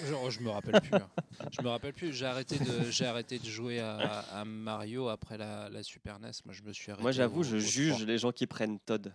Genre, 0.07 0.29
je 0.31 0.39
me 0.41 0.49
rappelle 0.49 0.81
plus. 0.81 0.95
hein. 0.95 1.09
Je 1.51 1.61
me 1.61 1.69
rappelle 1.69 1.93
plus. 1.93 2.13
J'ai 2.13 2.25
arrêté 2.25 2.57
de, 2.59 2.89
j'ai 2.91 3.05
arrêté 3.05 3.39
de 3.39 3.45
jouer 3.45 3.79
à, 3.79 3.97
à 4.19 4.45
Mario 4.45 5.07
après 5.09 5.37
la, 5.37 5.69
la 5.69 5.81
Super 5.83 6.19
NES. 6.19 6.31
Moi, 6.45 6.53
je 6.53 6.61
me 6.63 6.73
suis 6.73 6.91
arrêté. 6.91 7.01
Moi, 7.03 7.11
j'avoue, 7.11 7.39
au- 7.41 7.43
je 7.43 7.55
au 7.57 7.59
juge 7.59 7.93
3. 7.93 8.05
les 8.05 8.17
gens 8.17 8.31
qui 8.31 8.47
prennent 8.47 8.79
Todd. 8.79 9.13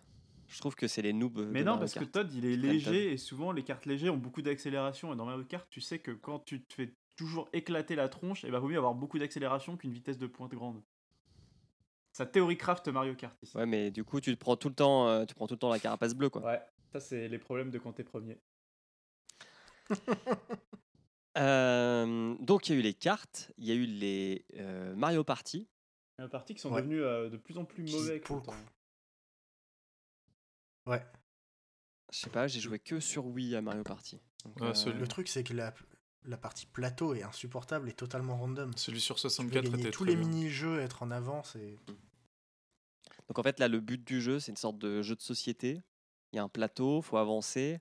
Je 0.49 0.61
trouve 0.61 0.75
que 0.75 0.89
c'est 0.89 1.03
les 1.03 1.13
noobs. 1.13 1.39
Mais 1.51 1.61
de 1.61 1.65
non, 1.65 1.73
Mario 1.73 1.81
parce 1.81 1.95
que. 1.95 2.05
Todd, 2.05 2.33
il 2.33 2.45
est 2.47 2.57
léger 2.57 3.13
et 3.13 3.17
souvent 3.19 3.53
les 3.53 3.63
cartes 3.63 3.87
légères 3.87 4.15
ont 4.15 4.19
beaucoup 4.19 4.43
d'accélération. 4.43 5.13
Et 5.13 5.17
dans 5.17 5.27
Mario 5.27 5.45
Kart, 5.45 5.67
tu 5.71 5.81
sais 5.81 5.99
que 5.99 6.11
quand 6.11 6.41
tu 6.41 6.63
te 6.63 6.73
fais 6.75 6.95
toujours 7.17 7.49
éclater 7.53 7.97
la 7.97 8.09
tronche, 8.09 8.45
il 8.45 8.51
va 8.51 8.59
vaut 8.59 8.69
mieux 8.69 8.79
avoir 8.79 8.95
beaucoup 8.95 9.19
d'accélération 9.19 9.77
qu'une 9.77 9.93
vitesse 9.93 10.19
de 10.19 10.27
pointe 10.27 10.53
grande. 10.53 10.83
Ça 12.13 12.27
théorie 12.27 12.57
craft 12.57 12.89
Mario 12.89 13.15
Kart 13.15 13.37
ici. 13.43 13.57
Ouais, 13.57 13.67
mais 13.67 13.91
du 13.91 14.05
coup, 14.05 14.21
tu 14.21 14.35
te 14.35 14.41
prends 14.41 14.57
tout 14.57 14.69
le 14.69 14.75
temps, 14.75 15.09
euh, 15.09 15.25
tu 15.25 15.35
prends 15.35 15.47
tout 15.47 15.55
le 15.55 15.59
temps 15.59 15.71
la 15.71 15.79
carapace 15.79 16.15
bleue, 16.15 16.31
quoi. 16.31 16.43
Ouais, 16.43 16.61
ça 16.93 16.99
c'est 16.99 17.29
les 17.29 17.39
problèmes 17.39 17.71
de 17.71 17.79
quand 17.79 17.93
t'es 17.93 18.05
premier. 18.05 18.39
Euh, 21.37 22.35
donc, 22.41 22.69
il 22.69 22.73
y 22.73 22.77
a 22.77 22.79
eu 22.81 22.83
les 22.83 22.95
cartes, 22.95 23.53
il 23.59 23.67
y 23.67 23.71
a 23.71 23.75
eu 23.75 23.85
les 23.87 24.45
euh, 24.57 24.97
Mario 24.97 25.23
Party. 25.23 25.69
Il 26.19 26.23
y 26.23 26.25
a 26.25 26.27
des 26.27 26.31
parties 26.33 26.55
qui 26.55 26.61
sont 26.61 26.73
Ouais. 26.73 26.83
euh, 26.85 27.29
de 27.31 27.37
plus 27.37 27.59
en 27.59 27.65
plus 27.65 27.85
mauvais. 27.85 28.11
avec 28.11 28.25
pour 28.25 28.43
Ouais. 30.89 31.05
Je 32.13 32.19
sais 32.19 32.31
pas, 32.31 32.49
j'ai 32.49 32.61
joué 32.61 32.79
que 32.79 33.01
sur 33.01 33.27
Wii 33.27 33.55
à 33.55 33.61
Mario 33.63 33.83
Party. 33.85 34.19
Donc, 34.45 34.61
Ouais, 34.61 34.75
celui- 34.75 34.99
Le 34.99 35.07
truc, 35.07 35.29
c'est 35.29 35.45
que 35.45 35.53
la, 35.53 35.75
la 36.25 36.37
partie 36.39 36.67
plateau 36.67 37.15
est 37.15 37.23
insupportable 37.23 37.89
et 37.89 37.93
totalement 37.93 38.37
random. 38.39 38.73
Celui 38.77 39.01
sur 39.01 39.17
Tu 39.17 39.23
veux 39.25 39.31
64 39.31 39.65
gagner 39.65 39.81
était 39.83 39.91
tous 39.91 40.05
très 40.05 40.15
les 40.15 40.17
mini-jeux, 40.19 40.81
être 40.81 41.03
en 41.03 41.11
avance 41.11 41.55
et. 41.57 41.79
Donc 43.29 43.39
en 43.39 43.43
fait, 43.43 43.61
là, 43.61 43.69
le 43.69 43.81
but 43.81 44.03
du 44.03 44.23
jeu, 44.23 44.41
c'est 44.41 44.51
une 44.53 44.57
sorte 44.57 44.79
de 44.79 45.03
jeu 45.03 45.15
de 45.15 45.21
société. 45.21 45.83
Il 46.33 46.37
y 46.37 46.39
a 46.39 46.43
un 46.43 46.49
plateau, 46.49 47.03
faut 47.03 47.19
avancer. 47.19 47.79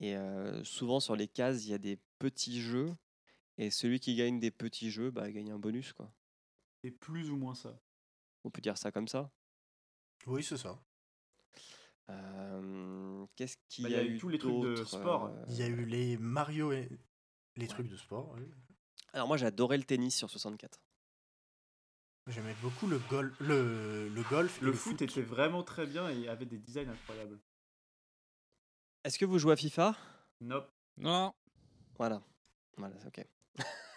Et 0.00 0.16
euh, 0.16 0.62
souvent, 0.64 1.00
sur 1.00 1.16
les 1.16 1.28
cases, 1.28 1.64
il 1.64 1.70
y 1.70 1.74
a 1.74 1.78
des 1.78 1.98
petits 2.18 2.60
jeux. 2.60 2.94
Et 3.56 3.70
celui 3.70 4.00
qui 4.00 4.14
gagne 4.16 4.38
des 4.40 4.50
petits 4.50 4.90
jeux, 4.90 5.10
bah, 5.10 5.30
gagne 5.30 5.50
un 5.52 5.58
bonus, 5.58 5.92
quoi. 5.94 6.12
C'est 6.84 6.90
plus 6.90 7.30
ou 7.30 7.36
moins 7.36 7.54
ça. 7.54 7.78
On 8.44 8.50
peut 8.50 8.60
dire 8.60 8.76
ça 8.76 8.90
comme 8.90 9.08
ça. 9.08 9.30
Oui, 10.26 10.42
c'est 10.42 10.56
ça. 10.58 10.78
Euh, 12.10 13.26
Qu'est-ce 13.36 13.56
qu'il 13.68 13.84
Bah, 13.84 13.90
y, 13.90 13.94
a 13.94 14.02
eu 14.02 14.18
tous 14.18 14.28
les 14.28 14.38
trucs 14.38 14.60
de 14.60 14.76
sport. 14.84 15.26
euh, 15.26 15.44
Il 15.48 15.54
y 15.56 15.62
a 15.62 15.66
eu 15.68 15.84
les 15.84 16.16
Mario 16.18 16.72
et 16.72 16.88
les 17.56 17.66
trucs 17.68 17.88
de 17.88 17.96
sport. 17.96 18.34
oui. 18.36 18.44
Alors 19.14 19.28
moi, 19.28 19.36
j'adorais 19.36 19.76
le 19.76 19.84
tennis 19.84 20.16
sur 20.16 20.30
64. 20.30 20.80
J'aimais 22.28 22.54
beaucoup 22.62 22.86
le, 22.86 22.98
gol 23.10 23.34
le, 23.40 24.08
le 24.08 24.22
golf. 24.30 24.60
et 24.62 24.64
Le 24.64 24.72
foot 24.72 24.92
foot. 24.92 25.02
était 25.02 25.22
vraiment 25.22 25.62
très 25.62 25.86
bien 25.86 26.08
et 26.08 26.28
avait 26.28 26.46
des 26.46 26.58
designs 26.58 26.88
incroyables. 26.88 27.38
Est-ce 29.04 29.18
que 29.18 29.24
vous 29.24 29.38
jouez 29.38 29.52
à 29.52 29.56
FIFA? 29.56 29.96
Nope. 30.40 30.70
Non. 30.96 31.34
Voilà. 31.98 32.22
Voilà, 32.76 32.94
c'est 33.00 33.08
ok. 33.08 33.26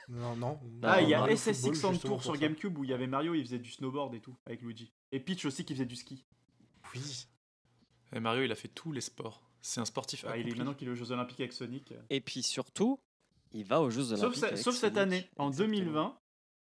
Non, 0.10 0.36
non. 0.36 0.60
Ah, 0.84 1.02
il 1.02 1.10
y 1.10 1.14
a 1.14 1.20
Mario 1.20 1.36
SS 1.36 1.62
Football, 1.62 1.76
600 1.76 1.94
justement 1.94 2.14
Tour 2.16 2.24
sur. 2.24 2.38
GameCube 2.38 2.78
où 2.78 2.84
il 2.84 2.90
y 2.90 2.94
avait 2.94 3.08
Mario, 3.08 3.34
il 3.36 3.44
faisait 3.44 3.60
du 3.60 3.72
snowboard 3.72 4.14
et 4.16 4.22
tout 4.22 4.36
avec 4.46 4.62
Luigi. 4.62 4.92
Et 5.12 5.20
Peach 5.20 5.46
aussi 5.46 5.64
qui 5.66 5.74
faisait 5.74 5.86
du 5.86 5.96
ski. 5.96 6.26
Oui. 6.94 7.28
Et 8.14 8.20
Mario, 8.20 8.44
il 8.44 8.52
a 8.52 8.56
fait 8.56 8.68
tous 8.68 8.92
les 8.92 9.02
sports. 9.02 9.42
C'est 9.62 9.82
un 9.82 9.86
sportif 9.86 10.26
Ah, 10.28 10.38
il 10.38 10.48
est 10.48 10.56
maintenant 10.56 10.74
qu'il 10.74 10.88
est 10.88 10.92
aux 10.92 10.96
Jeux 10.96 11.12
Olympiques 11.12 11.40
avec 11.40 11.54
Sonic. 11.54 11.94
Et 12.10 12.22
puis 12.22 12.44
surtout, 12.44 13.00
il 13.52 13.66
va 13.66 13.82
aux 13.82 13.90
Jeux 13.90 14.14
Olympiques. 14.14 14.44
avec 14.44 14.58
sauf 14.60 14.76
cette 14.76 14.98
année, 14.98 15.30
en 15.38 15.48
Exactement. 15.50 15.80
2020, 15.80 16.20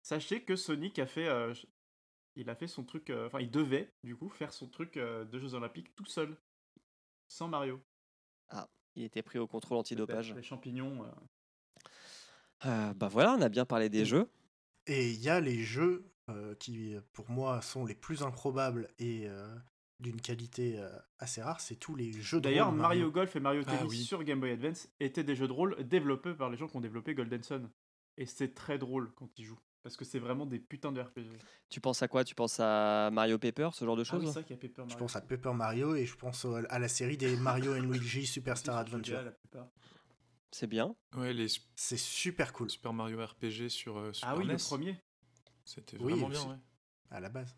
sachez 0.02 0.42
que 0.44 0.54
Sonic 0.56 0.98
a 1.00 1.06
fait, 1.06 1.26
euh, 1.28 1.52
il 2.36 2.48
a 2.50 2.54
fait 2.54 2.68
son 2.68 2.84
truc, 2.84 3.10
euh, 3.10 3.26
enfin 3.26 3.40
il 3.40 3.50
devait 3.50 3.92
du 4.04 4.14
coup 4.16 4.28
faire 4.28 4.52
son 4.52 4.68
truc 4.68 4.96
euh, 4.96 5.24
de 5.24 5.38
Jeux 5.40 5.54
Olympiques 5.54 5.94
tout 5.96 6.06
seul, 6.06 6.36
sans 7.28 7.48
Mario. 7.48 7.80
Il 8.96 9.02
était 9.02 9.22
pris 9.22 9.40
au 9.40 9.48
contrôle 9.48 9.78
antidopage. 9.78 10.32
Les 10.34 10.42
champignons. 10.44 11.02
euh, 11.04 11.08
Euh, 12.66 12.94
bah 12.94 13.08
voilà, 13.08 13.32
on 13.34 13.40
a 13.42 13.48
bien 13.48 13.64
parlé 13.64 13.88
des 13.88 14.04
jeux. 14.04 14.28
Et 14.86 15.10
il 15.10 15.20
y 15.20 15.28
a 15.28 15.40
les 15.40 15.64
jeux 15.64 16.12
euh, 16.30 16.54
qui, 16.54 16.94
pour 17.12 17.28
moi, 17.28 17.60
sont 17.60 17.84
les 17.84 17.96
plus 17.96 18.22
improbables 18.22 18.86
et 19.00 19.28
euh, 19.28 19.52
d'une 20.04 20.20
qualité 20.20 20.78
euh, 20.78 20.88
assez 21.18 21.42
rare. 21.42 21.60
C'est 21.60 21.74
tous 21.76 21.96
les 21.96 22.12
jeux 22.12 22.38
de 22.38 22.44
D'ailleurs, 22.44 22.70
Mario 22.72 23.10
Golf 23.10 23.34
et 23.34 23.40
Mario 23.40 23.62
Ah 23.66 23.70
Tennis 23.76 23.90
oui. 23.90 24.04
sur 24.04 24.22
Game 24.22 24.38
Boy 24.40 24.52
Advance 24.52 24.88
étaient 25.00 25.24
des 25.24 25.34
jeux 25.34 25.48
de 25.48 25.52
rôle 25.52 25.76
développés 25.82 26.34
par 26.34 26.50
les 26.50 26.56
gens 26.56 26.68
qui 26.68 26.76
ont 26.76 26.80
développé 26.80 27.14
Golden 27.14 27.42
Sun. 27.42 27.68
Et 28.16 28.26
c'est 28.26 28.54
très 28.54 28.78
drôle 28.78 29.12
quand 29.16 29.28
ils 29.38 29.44
jouent. 29.44 29.58
Parce 29.82 29.96
que 29.96 30.04
c'est 30.04 30.18
vraiment 30.18 30.46
des 30.46 30.58
putains 30.60 30.92
de 30.92 31.00
RPG. 31.00 31.26
Tu 31.68 31.80
penses 31.80 32.02
à 32.02 32.08
quoi? 32.08 32.24
Tu 32.24 32.34
penses 32.34 32.58
à 32.60 33.10
Mario 33.12 33.38
Paper, 33.38 33.70
ce 33.74 33.84
genre 33.84 33.96
de 33.96 34.02
Ah 34.02 34.04
choses 34.04 34.20
oui, 34.22 34.28
c'est 34.28 34.32
ça 34.34 34.42
qu'il 34.42 34.56
y 34.56 34.58
a 34.58 34.62
Paper 34.62 34.82
Mario. 34.82 34.92
Je 34.92 34.96
pense 34.96 35.16
à 35.16 35.20
Paper 35.20 35.52
Mario 35.52 35.94
et 35.94 36.06
je 36.06 36.16
pense 36.16 36.44
au- 36.46 36.54
à 36.54 36.78
la 36.78 36.88
série 36.88 37.16
des 37.18 37.36
Mario 37.36 37.74
and 37.76 37.80
Luigi 37.90 38.26
Superstar 38.26 38.76
Adventure. 38.78 39.20
la 39.22 39.32
plupart. 39.32 39.68
C'est 40.52 40.68
bien. 40.68 40.94
Ouais, 41.16 41.32
les 41.32 41.48
C'est 41.74 41.96
super 41.98 42.52
cool 42.52 42.70
Super 42.70 42.92
Mario 42.92 43.18
RPG 43.26 43.68
sur 43.68 43.98
euh, 43.98 44.12
Super 44.12 44.30
Ah 44.30 44.36
oui, 44.38 44.46
NES. 44.46 44.52
le 44.52 44.58
premier. 44.58 44.96
C'était 45.64 45.96
vraiment 45.96 46.28
bien, 46.28 46.44
ouais. 46.48 46.56
à 47.10 47.20
la 47.20 47.28
base. 47.28 47.54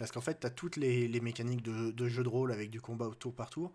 Parce 0.00 0.12
qu'en 0.12 0.22
fait, 0.22 0.40
tu 0.40 0.46
as 0.46 0.50
toutes 0.50 0.76
les, 0.76 1.08
les 1.08 1.20
mécaniques 1.20 1.60
de, 1.60 1.90
de 1.90 2.08
jeu 2.08 2.22
de 2.22 2.28
rôle 2.28 2.52
avec 2.52 2.70
du 2.70 2.80
combat 2.80 3.06
au 3.06 3.14
tour 3.14 3.34
par 3.34 3.50
tour. 3.50 3.74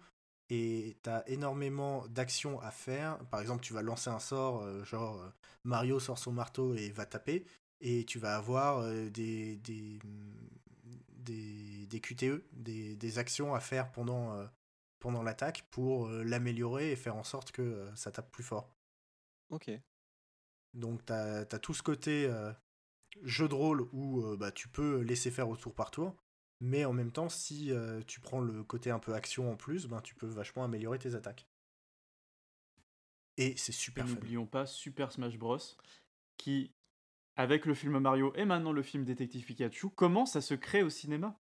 Et 0.50 0.98
tu 1.04 1.10
as 1.12 1.24
énormément 1.30 2.08
d'actions 2.08 2.60
à 2.62 2.72
faire. 2.72 3.20
Par 3.30 3.42
exemple, 3.42 3.62
tu 3.62 3.74
vas 3.74 3.84
lancer 3.84 4.10
un 4.10 4.18
sort, 4.18 4.64
euh, 4.64 4.84
genre 4.86 5.22
euh, 5.22 5.30
Mario 5.66 6.00
sort 6.00 6.18
son 6.18 6.32
marteau 6.32 6.74
et 6.74 6.90
va 6.90 7.06
taper. 7.06 7.46
Et 7.80 8.06
tu 8.06 8.18
vas 8.18 8.38
avoir 8.38 8.80
euh, 8.80 9.08
des, 9.12 9.58
des, 9.58 10.00
des, 11.10 11.86
des 11.86 12.00
QTE, 12.02 12.44
des, 12.54 12.96
des 12.96 13.20
actions 13.20 13.54
à 13.54 13.60
faire 13.60 13.92
pendant, 13.92 14.36
pendant 14.98 15.22
l'attaque 15.22 15.68
pour 15.70 16.10
l'améliorer 16.10 16.92
et 16.92 16.96
faire 16.96 17.18
en 17.18 17.24
sorte 17.24 17.52
que 17.52 17.88
ça 17.94 18.12
tape 18.12 18.32
plus 18.32 18.44
fort. 18.44 18.74
Ok. 19.52 19.70
Donc 20.74 21.06
tu 21.06 21.14
as, 21.14 21.46
tout 21.46 21.76
ce 21.76 21.84
côté 21.84 22.28
jeu 23.24 23.48
de 23.48 23.54
rôle 23.54 23.88
où 23.92 24.22
euh, 24.24 24.38
bah, 24.38 24.52
tu 24.52 24.68
peux 24.68 25.02
laisser 25.02 25.32
faire 25.32 25.50
au 25.50 25.56
tour 25.56 25.74
par 25.74 25.92
tour, 25.92 26.16
mais 26.60 26.86
en 26.86 26.94
même 26.94 27.12
temps, 27.12 27.30
si 27.30 27.72
euh, 27.72 28.02
tu 28.08 28.20
prends 28.20 28.40
le 28.40 28.64
côté 28.64 28.92
un 28.92 29.00
peu 29.00 29.14
action 29.14 29.52
en 29.52 29.56
plus, 29.56 29.88
ben, 29.88 30.02
tu 30.02 30.16
peux 30.16 30.28
vachement 30.28 30.64
améliorer 30.64 31.00
tes 31.00 31.16
attaques. 31.16 31.48
Et 33.38 33.56
c'est 33.58 33.74
super 33.74 34.06
n'oublions 34.08 34.46
pas 34.46 34.66
Super 34.66 35.12
Smash 35.12 35.38
Bros. 35.38 35.58
qui, 36.38 36.72
avec 37.36 37.66
le 37.66 37.74
film 37.74 38.00
Mario 38.00 38.34
et 38.36 38.46
maintenant 38.46 38.72
le 38.72 38.82
film 38.82 39.04
Détective 39.04 39.46
Pikachu, 39.46 39.90
commence 39.90 40.36
à 40.36 40.42
se 40.42 40.54
créer 40.54 40.84
au 40.84 40.90
cinéma. 40.90 41.38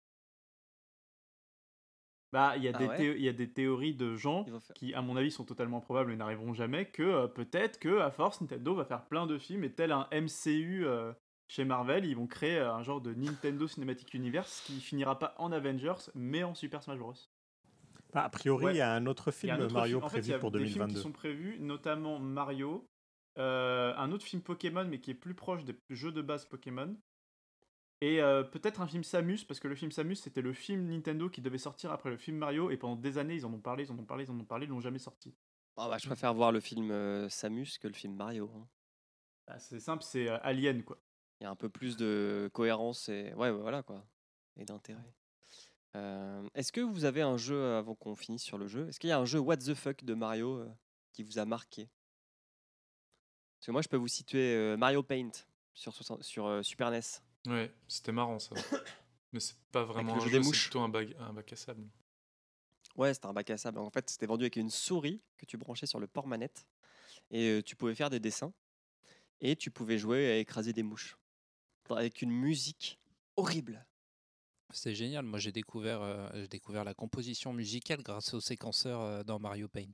Bah, 2.31 2.55
il 2.57 2.63
y, 2.63 2.67
a 2.67 2.71
Ah 2.75 2.77
des 2.77 2.87
ouais 2.87 2.97
théo- 2.97 3.15
il 3.15 3.23
y 3.23 3.29
a 3.29 3.33
des 3.33 3.51
théories 3.51 3.95
de 3.95 4.15
gens 4.15 4.45
qui, 4.75 4.93
à 4.93 5.01
mon 5.01 5.15
avis, 5.17 5.31
sont 5.31 5.45
totalement 5.45 5.81
probables 5.81 6.11
et 6.11 6.15
n'arriveront 6.15 6.53
jamais, 6.53 6.85
que 6.85 7.01
euh, 7.01 7.27
peut-être 7.27 7.79
que, 7.79 7.99
à 8.01 8.11
force, 8.11 8.39
Nintendo 8.41 8.75
va 8.75 8.85
faire 8.85 9.07
plein 9.07 9.25
de 9.25 9.39
films 9.39 9.63
et 9.63 9.73
tel 9.73 9.91
un 9.91 10.07
MCU 10.11 10.85
euh, 10.85 11.11
chez 11.49 11.65
Marvel, 11.65 12.05
ils 12.05 12.15
vont 12.15 12.27
créer 12.27 12.59
euh, 12.59 12.71
un 12.73 12.83
genre 12.83 13.01
de 13.01 13.13
Nintendo 13.13 13.67
Cinematic 13.67 14.13
Universe 14.13 14.61
qui 14.65 14.79
finira 14.79 15.19
pas 15.19 15.35
en 15.37 15.51
Avengers, 15.51 16.09
mais 16.15 16.43
en 16.43 16.53
Super 16.55 16.81
Smash 16.81 16.99
Bros. 16.99 17.13
Bah, 18.13 18.23
a 18.23 18.29
priori, 18.29 18.65
Ouais. 18.65 18.73
il 18.75 18.77
y 18.77 18.81
a 18.81 18.93
un 18.93 19.05
autre 19.07 19.31
film 19.31 19.53
un 19.55 19.59
autre 19.61 19.73
Mario 19.73 19.97
en 19.97 20.09
fait, 20.09 20.17
il 20.17 20.21
prévu 20.21 20.29
y 20.31 20.33
a 20.33 20.39
pour 20.39 20.51
des 20.51 20.59
films 20.59 20.69
qui 20.69 20.77
2022. 20.77 21.01
sont 21.01 21.11
prévus, 21.11 21.59
notamment 21.59 22.19
Mario, 22.19 22.87
euh, 23.37 23.93
un 23.97 24.11
autre 24.11 24.25
film 24.25 24.41
Pokémon, 24.41 24.85
mais 24.85 24.99
qui 24.99 25.11
est 25.11 25.15
plus 25.15 25.35
proche 25.35 25.65
des 25.65 25.75
jeux 25.89 26.11
de 26.11 26.21
base 26.21 26.45
Pokémon, 26.45 26.95
et 28.01 28.21
euh, 28.21 28.43
peut-être 28.43 28.79
un 28.81 28.87
film 28.87 29.03
Samus, 29.03 29.43
parce 29.47 29.59
que 29.59 29.67
le 29.67 29.75
film 29.75 29.91
Samus, 29.91 30.15
c'était 30.15 30.41
le 30.41 30.53
film 30.53 30.85
Nintendo 30.87 31.29
qui 31.29 31.41
devait 31.41 31.57
sortir 31.57 31.91
après 31.91 32.09
le 32.09 32.17
film 32.17 32.37
Mario, 32.37 32.69
et 32.71 32.77
pendant 32.77 32.95
des 32.95 33.17
années, 33.17 33.35
ils 33.35 33.45
en 33.45 33.53
ont 33.53 33.59
parlé, 33.59 33.83
ils 33.85 33.91
en 33.91 33.97
ont 33.99 34.05
parlé, 34.05 34.23
ils 34.25 34.31
en 34.31 34.39
ont 34.39 34.45
parlé, 34.45 34.65
ils 34.65 34.69
l'ont 34.69 34.79
jamais 34.81 34.99
sorti. 34.99 35.35
Ah 35.77 35.87
bah, 35.89 35.97
je 35.97 36.05
préfère 36.07 36.33
voir 36.33 36.51
le 36.51 36.59
film 36.59 36.91
euh, 36.91 37.27
Samus 37.29 37.77
que 37.79 37.87
le 37.87 37.93
film 37.93 38.15
Mario. 38.15 38.51
hein. 38.55 38.67
Bah, 39.47 39.59
c'est 39.59 39.79
simple, 39.79 40.03
c'est 40.03 40.29
euh, 40.29 40.37
Alien, 40.41 40.83
quoi. 40.83 40.97
Il 41.39 41.43
y 41.43 41.47
a 41.47 41.49
un 41.49 41.55
peu 41.55 41.69
plus 41.69 41.97
de 41.97 42.49
cohérence 42.53 43.09
et 43.09 43.33
ouais, 43.35 43.49
ouais, 43.49 43.61
voilà 43.61 43.83
quoi, 43.83 44.05
et 44.57 44.65
d'intérêt. 44.65 45.13
Euh, 45.95 46.47
Est-ce 46.53 46.71
que 46.71 46.81
vous 46.81 47.05
avez 47.05 47.21
un 47.21 47.37
jeu 47.37 47.55
euh, 47.55 47.79
avant 47.79 47.95
qu'on 47.95 48.15
finisse 48.15 48.43
sur 48.43 48.57
le 48.57 48.67
jeu 48.67 48.87
Est-ce 48.89 48.99
qu'il 48.99 49.09
y 49.09 49.13
a 49.13 49.19
un 49.19 49.25
jeu 49.25 49.39
What 49.39 49.57
the 49.57 49.73
fuck 49.73 50.03
de 50.03 50.13
Mario 50.13 50.57
euh, 50.57 50.69
qui 51.13 51.23
vous 51.23 51.39
a 51.39 51.45
marqué? 51.45 51.89
Parce 53.59 53.67
que 53.67 53.71
moi, 53.71 53.81
je 53.81 53.87
peux 53.87 53.97
vous 53.97 54.07
situer 54.07 54.55
euh, 54.55 54.77
Mario 54.77 55.01
Paint 55.01 55.31
sur, 55.73 55.93
60 55.93 56.23
sur 56.23 56.63
Super 56.63 56.91
NES. 56.91 57.01
Ouais, 57.47 57.73
c'était 57.87 58.11
marrant 58.11 58.39
ça. 58.39 58.55
Mais 59.31 59.39
c'est 59.39 59.57
pas 59.71 59.83
vraiment 59.83 60.15
un 60.15 60.19
jeu 60.19 60.29
jeu, 60.29 60.43
c'est 60.43 60.51
plutôt 60.51 60.81
un 60.81 60.89
bac, 60.89 61.09
un 61.19 61.33
bac 61.33 61.53
à 61.53 61.55
sable. 61.55 61.87
Ouais, 62.95 63.13
c'était 63.13 63.27
un 63.27 63.33
bac 63.33 63.49
à 63.49 63.57
sable. 63.57 63.79
En 63.79 63.89
fait, 63.89 64.09
c'était 64.09 64.25
vendu 64.25 64.43
avec 64.43 64.55
une 64.55 64.69
souris 64.69 65.21
que 65.37 65.45
tu 65.45 65.57
branchais 65.57 65.85
sur 65.85 65.99
le 65.99 66.07
port-manette. 66.07 66.65
Et 67.31 67.47
euh, 67.49 67.61
tu 67.61 67.75
pouvais 67.75 67.95
faire 67.95 68.09
des 68.09 68.19
dessins. 68.19 68.53
Et 69.41 69.55
tu 69.55 69.71
pouvais 69.71 69.97
jouer 69.97 70.31
à 70.31 70.37
écraser 70.37 70.73
des 70.73 70.83
mouches. 70.83 71.17
Avec 71.89 72.21
une 72.21 72.31
musique 72.31 72.99
horrible. 73.35 73.85
C'est 74.71 74.93
génial. 74.93 75.25
Moi, 75.25 75.39
j'ai 75.39 75.51
découvert, 75.51 76.01
euh, 76.01 76.45
découvert 76.47 76.83
la 76.83 76.93
composition 76.93 77.53
musicale 77.53 78.03
grâce 78.03 78.33
au 78.35 78.39
séquenceur 78.39 79.01
euh, 79.01 79.23
dans 79.23 79.39
Mario 79.39 79.67
Paint. 79.67 79.87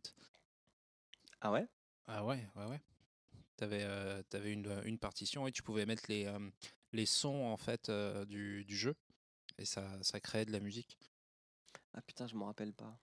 Ah 1.41 1.51
ouais? 1.51 1.65
Ah 2.07 2.25
ouais, 2.25 2.45
ouais, 2.55 2.65
ouais. 2.65 2.81
T'avais 3.55 3.83
euh, 3.83 4.21
t'avais 4.29 4.51
une, 4.51 4.81
une 4.83 4.99
partition 4.99 5.47
et 5.47 5.51
tu 5.53 5.63
pouvais 5.63 5.85
mettre 5.85 6.03
les, 6.09 6.25
euh, 6.25 6.49
les 6.91 7.05
sons 7.05 7.45
en 7.45 7.55
fait 7.55 7.87
euh, 7.87 8.25
du, 8.25 8.65
du 8.65 8.75
jeu 8.75 8.95
et 9.57 9.63
ça, 9.63 9.87
ça 10.01 10.19
créait 10.19 10.43
de 10.45 10.51
la 10.51 10.59
musique. 10.59 10.97
Ah 11.93 12.01
putain, 12.01 12.27
je 12.27 12.35
m'en 12.35 12.47
rappelle 12.47 12.73
pas. 12.73 12.99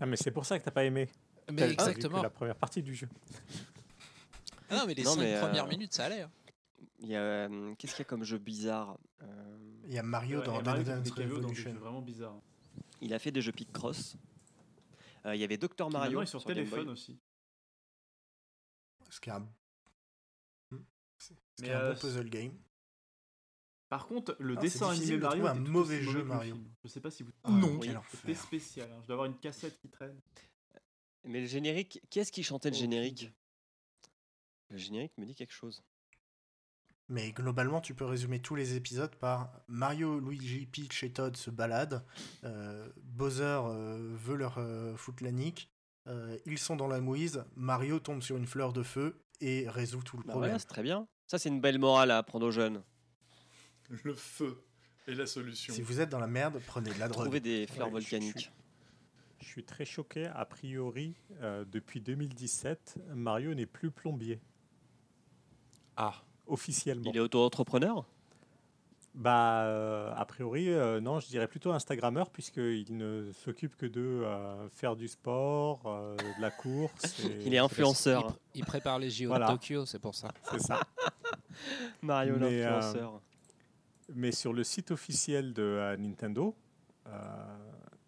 Ah, 0.00 0.06
mais 0.06 0.16
c'est 0.16 0.32
pour 0.32 0.44
ça 0.44 0.58
que 0.58 0.64
t'as 0.64 0.72
pas 0.72 0.84
aimé. 0.84 1.08
Mais 1.52 1.54
T'as- 1.54 1.54
t'as 1.54 1.66
vu 1.66 1.68
que 1.68 1.72
exactement. 1.72 2.22
la 2.22 2.30
première 2.30 2.56
partie 2.56 2.82
du 2.82 2.96
jeu. 2.96 3.08
Ah 4.70 4.76
non, 4.78 4.86
mais 4.86 4.94
les 4.94 5.04
Non, 5.04 5.14
cinq 5.14 5.20
mais, 5.20 5.38
premières 5.38 5.66
euh, 5.66 5.68
minutes, 5.68 5.92
ça 5.92 6.06
allait. 6.06 6.22
hein. 6.22 6.30
Il 7.00 7.08
y 7.08 7.14
a, 7.16 7.20
euh, 7.20 7.74
Qu'est-ce 7.76 7.92
qu'il 7.94 8.00
y 8.00 8.06
a 8.06 8.08
comme 8.08 8.24
jeu 8.24 8.38
bizarre 8.38 8.98
Euh, 9.22 9.58
Il 9.86 9.92
y 9.94 9.98
a 9.98 10.02
Mario 10.02 10.38
Ouais, 10.40 10.44
dans 10.46 10.62
Mario 10.62 10.82
Dance 10.84 11.08
dans 11.08 11.14
Revolution. 11.14 11.74
vraiment 11.74 12.02
bizarre. 12.02 12.40
Il 13.00 13.12
a 13.14 13.18
fait 13.18 13.30
des 13.32 13.42
jeux 13.42 13.52
Picross. 13.52 14.16
Euh, 15.26 15.34
Il 15.34 15.40
y 15.40 15.44
avait 15.44 15.56
Dr 15.58 15.90
Mario 15.90 16.22
est 16.22 16.26
sur, 16.26 16.40
sur 16.40 16.48
Game 16.48 16.58
Boy. 16.58 16.64
téléphone 16.70 16.90
aussi. 16.90 17.18
Ce 19.10 19.20
qui 19.20 19.30
est 19.30 19.32
un, 19.32 19.48
Hmm. 20.70 20.78
ce 21.18 21.28
qui 21.28 21.38
Mais, 21.62 21.68
est 21.68 21.72
un 21.72 21.80
euh, 21.80 21.92
bon 21.94 22.00
puzzle 22.00 22.28
game. 22.30 22.52
Par 23.88 24.06
contre, 24.06 24.34
le 24.40 24.54
Ah, 24.56 24.60
dessin 24.60 24.90
animé 24.90 25.12
de 25.12 25.16
Mario 25.18 25.44
trouver 25.44 25.58
un 25.58 25.70
mauvais 25.70 26.02
jeu 26.02 26.24
Mario. 26.24 26.54
film. 26.56 26.74
Je 26.82 26.88
sais 26.88 27.00
pas 27.00 27.10
si 27.10 27.22
vous. 27.22 27.32
Ah, 27.44 27.50
Non. 27.50 27.78
quel 27.78 28.00
C'était 28.10 28.34
spécial. 28.34 28.90
hein. 28.90 28.98
Je 29.02 29.06
dois 29.06 29.14
avoir 29.14 29.26
une 29.26 29.38
cassette 29.38 29.78
qui 29.78 29.88
traîne. 29.88 30.18
Mais 31.24 31.40
le 31.40 31.46
générique, 31.46 32.00
qui 32.10 32.18
est-ce 32.18 32.32
qui 32.32 32.42
chantait 32.42 32.70
le 32.70 32.76
Oh, 32.76 32.80
générique? 32.80 33.30
Le 34.70 34.76
générique 34.78 35.16
me 35.18 35.24
dit 35.26 35.34
quelque 35.34 35.52
chose. 35.52 35.82
Mais 37.08 37.32
globalement, 37.32 37.80
tu 37.82 37.94
peux 37.94 38.06
résumer 38.06 38.40
tous 38.40 38.54
les 38.54 38.76
épisodes 38.76 39.14
par 39.16 39.52
Mario, 39.68 40.18
Luigi, 40.20 40.66
Peach 40.66 41.02
et 41.04 41.12
Todd 41.12 41.36
se 41.36 41.50
baladent, 41.50 42.02
euh, 42.44 42.88
Bowser 43.02 43.42
euh, 43.66 44.14
veut 44.16 44.36
leur 44.36 44.56
euh, 44.58 44.96
foutre 44.96 45.22
la 45.22 45.30
nique, 45.30 45.70
euh, 46.06 46.38
ils 46.46 46.58
sont 46.58 46.76
dans 46.76 46.88
la 46.88 47.00
mouise, 47.00 47.44
Mario 47.56 47.98
tombe 48.00 48.22
sur 48.22 48.36
une 48.38 48.46
fleur 48.46 48.72
de 48.72 48.82
feu 48.82 49.20
et 49.42 49.68
résout 49.68 50.02
tout 50.02 50.16
le 50.16 50.22
Bah 50.22 50.30
problème. 50.32 50.50
voilà, 50.50 50.58
c'est 50.58 50.66
très 50.68 50.82
bien. 50.82 51.06
Ça, 51.26 51.38
c'est 51.38 51.50
une 51.50 51.60
belle 51.60 51.78
morale 51.78 52.10
à 52.10 52.18
apprendre 52.18 52.46
aux 52.46 52.50
jeunes. 52.50 52.82
Le 54.02 54.14
feu 54.14 54.62
est 55.06 55.14
la 55.14 55.26
solution. 55.26 55.74
si 55.74 55.82
vous 55.82 56.00
êtes 56.00 56.08
dans 56.08 56.18
la 56.18 56.26
merde, 56.26 56.58
prenez 56.66 56.90
de 56.92 56.98
la 56.98 57.08
drogue. 57.08 57.24
Trouver 57.24 57.40
des 57.40 57.66
fleurs 57.66 57.92
Ouais, 57.92 58.00
je- 58.00 58.06
je- 58.06 58.10
volcaniques. 58.16 58.50
Je 59.40 59.46
suis 59.46 59.64
très 59.64 59.84
choqué. 59.84 60.24
A 60.26 60.46
priori, 60.46 61.14
euh, 61.42 61.66
depuis 61.66 62.00
2017, 62.00 62.96
Mario 63.14 63.52
n'est 63.54 63.66
plus 63.66 63.90
plombier, 63.90 64.40
Ah, 65.96 66.22
officiellement. 66.46 67.10
Il 67.10 67.16
est 67.16 67.20
auto-entrepreneur? 67.20 68.04
Bah, 69.14 69.62
euh, 69.66 70.12
a 70.16 70.24
priori, 70.24 70.68
euh, 70.70 71.00
non, 71.00 71.20
je 71.20 71.28
dirais 71.28 71.46
plutôt 71.46 71.70
Instagrammeur, 71.70 72.30
puisqu'il 72.30 72.96
ne 72.96 73.30
s'occupe 73.32 73.76
que 73.76 73.86
de 73.86 74.00
euh, 74.00 74.68
faire 74.70 74.96
du 74.96 75.06
sport, 75.06 75.82
euh, 75.86 76.16
de 76.16 76.40
la 76.42 76.50
course. 76.50 77.20
et- 77.24 77.46
Il 77.46 77.54
est 77.54 77.58
influenceur. 77.58 78.22
Il, 78.26 78.32
pr- 78.32 78.38
il 78.56 78.64
prépare 78.64 78.98
les 78.98 79.10
JO 79.10 79.28
Voilà. 79.28 79.46
de 79.46 79.52
Tokyo, 79.52 79.86
c'est 79.86 80.00
pour 80.00 80.16
ça. 80.16 80.28
C'est 80.50 80.60
ça. 80.60 80.80
Mario 82.02 82.36
Mais, 82.38 82.64
euh, 82.64 82.70
l'influenceur. 82.70 83.20
Mais 84.14 84.32
sur 84.32 84.52
le 84.52 84.64
site 84.64 84.90
officiel 84.90 85.52
de 85.54 85.62
euh, 85.62 85.96
Nintendo, 85.96 86.54
euh, 87.06 87.10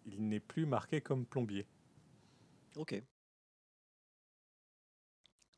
il 0.05 0.27
n'est 0.27 0.41
plus 0.41 0.65
marqué 0.65 0.99
comme 0.99 1.25
plombier. 1.25 1.65
Ok. 2.75 3.01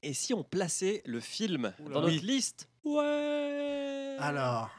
Et 0.02 0.14
si 0.14 0.34
on 0.34 0.44
plaçait 0.44 1.02
le 1.06 1.20
film 1.20 1.74
Oula. 1.80 1.94
dans 1.94 2.02
notre 2.02 2.14
Oui. 2.14 2.20
liste 2.22 2.70
Ouais 2.84 4.16
Alors, 4.20 4.70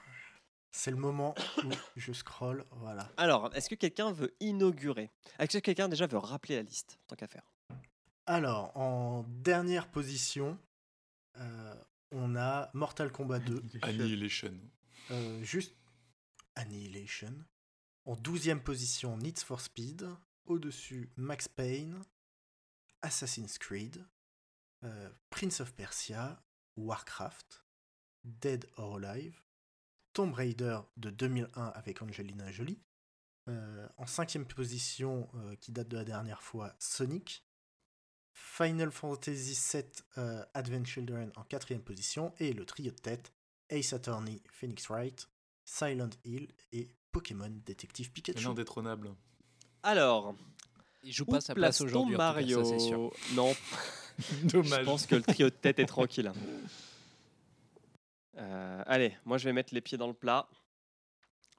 c'est 0.70 0.90
le 0.90 0.96
moment 0.96 1.34
où 1.64 1.70
je 1.96 2.12
scroll, 2.12 2.64
voilà. 2.72 3.10
Alors, 3.16 3.54
est-ce 3.54 3.68
que 3.68 3.74
quelqu'un 3.74 4.12
veut 4.12 4.34
inaugurer? 4.40 5.10
Est-ce 5.38 5.58
que 5.58 5.62
quelqu'un 5.62 5.88
déjà 5.88 6.06
veut 6.06 6.18
rappeler 6.18 6.56
la 6.56 6.62
liste, 6.62 6.98
tant 7.06 7.16
qu'à 7.16 7.26
faire? 7.26 7.42
Alors, 8.26 8.74
en 8.76 9.24
dernière 9.28 9.90
position, 9.90 10.58
euh, 11.38 11.74
on 12.12 12.36
a 12.36 12.70
Mortal 12.74 13.10
Kombat 13.12 13.40
2. 13.40 13.62
Annihilation. 13.82 14.54
Euh, 15.10 15.42
juste 15.42 15.74
Annihilation. 16.54 17.34
En 18.06 18.14
12e 18.16 18.60
position, 18.60 19.16
Need 19.18 19.38
for 19.40 19.60
Speed. 19.60 20.08
Au-dessus, 20.46 21.10
Max 21.16 21.46
Payne, 21.48 22.00
Assassin's 23.02 23.56
Creed, 23.58 24.04
euh, 24.84 25.10
Prince 25.30 25.60
of 25.60 25.72
Persia, 25.74 26.42
Warcraft, 26.76 27.64
Dead 28.24 28.66
or 28.76 28.96
Alive, 28.96 29.42
Tomb 30.12 30.32
Raider 30.32 30.80
de 30.96 31.10
2001 31.10 31.66
avec 31.66 32.02
Angelina 32.02 32.50
Jolie. 32.50 32.80
Euh, 33.48 33.88
en 33.96 34.04
5e 34.04 34.44
position, 34.44 35.28
euh, 35.34 35.56
qui 35.56 35.72
date 35.72 35.88
de 35.88 35.96
la 35.96 36.04
dernière 36.04 36.42
fois, 36.42 36.74
Sonic. 36.78 37.44
Final 38.32 38.90
Fantasy 38.90 39.58
VII 39.72 39.84
euh, 40.18 40.44
Advent 40.54 40.84
Children 40.84 41.32
en 41.36 41.42
4e 41.42 41.80
position. 41.80 42.32
Et 42.38 42.52
le 42.52 42.64
trio 42.64 42.90
de 42.90 42.96
tête, 42.96 43.32
Ace 43.70 43.92
Attorney, 43.92 44.42
Phoenix 44.50 44.88
Wright, 44.88 45.28
Silent 45.64 46.10
Hill 46.24 46.48
et 46.72 46.88
Pokémon 47.12 47.50
Détective 47.64 48.12
Pikachu. 48.12 48.44
L'indétrônable. 48.44 49.14
Alors, 49.82 50.34
Il 51.02 51.12
joue 51.12 51.24
où 51.26 51.32
pas 51.32 51.40
sa 51.40 51.54
place 51.54 51.80
aujourd'hui. 51.80 52.16
Mario 52.16 52.62
ça, 52.64 52.70
c'est 52.70 52.78
sûr. 52.78 53.10
Non, 53.34 53.54
Dommage. 54.44 54.80
je 54.80 54.84
pense 54.84 55.06
que 55.06 55.14
le 55.16 55.22
trio 55.22 55.46
de 55.50 55.54
tête 55.54 55.78
est 55.78 55.86
tranquille. 55.86 56.32
Euh, 58.38 58.82
allez, 58.86 59.16
moi 59.24 59.38
je 59.38 59.44
vais 59.44 59.52
mettre 59.52 59.74
les 59.74 59.80
pieds 59.80 59.98
dans 59.98 60.06
le 60.06 60.14
plat. 60.14 60.48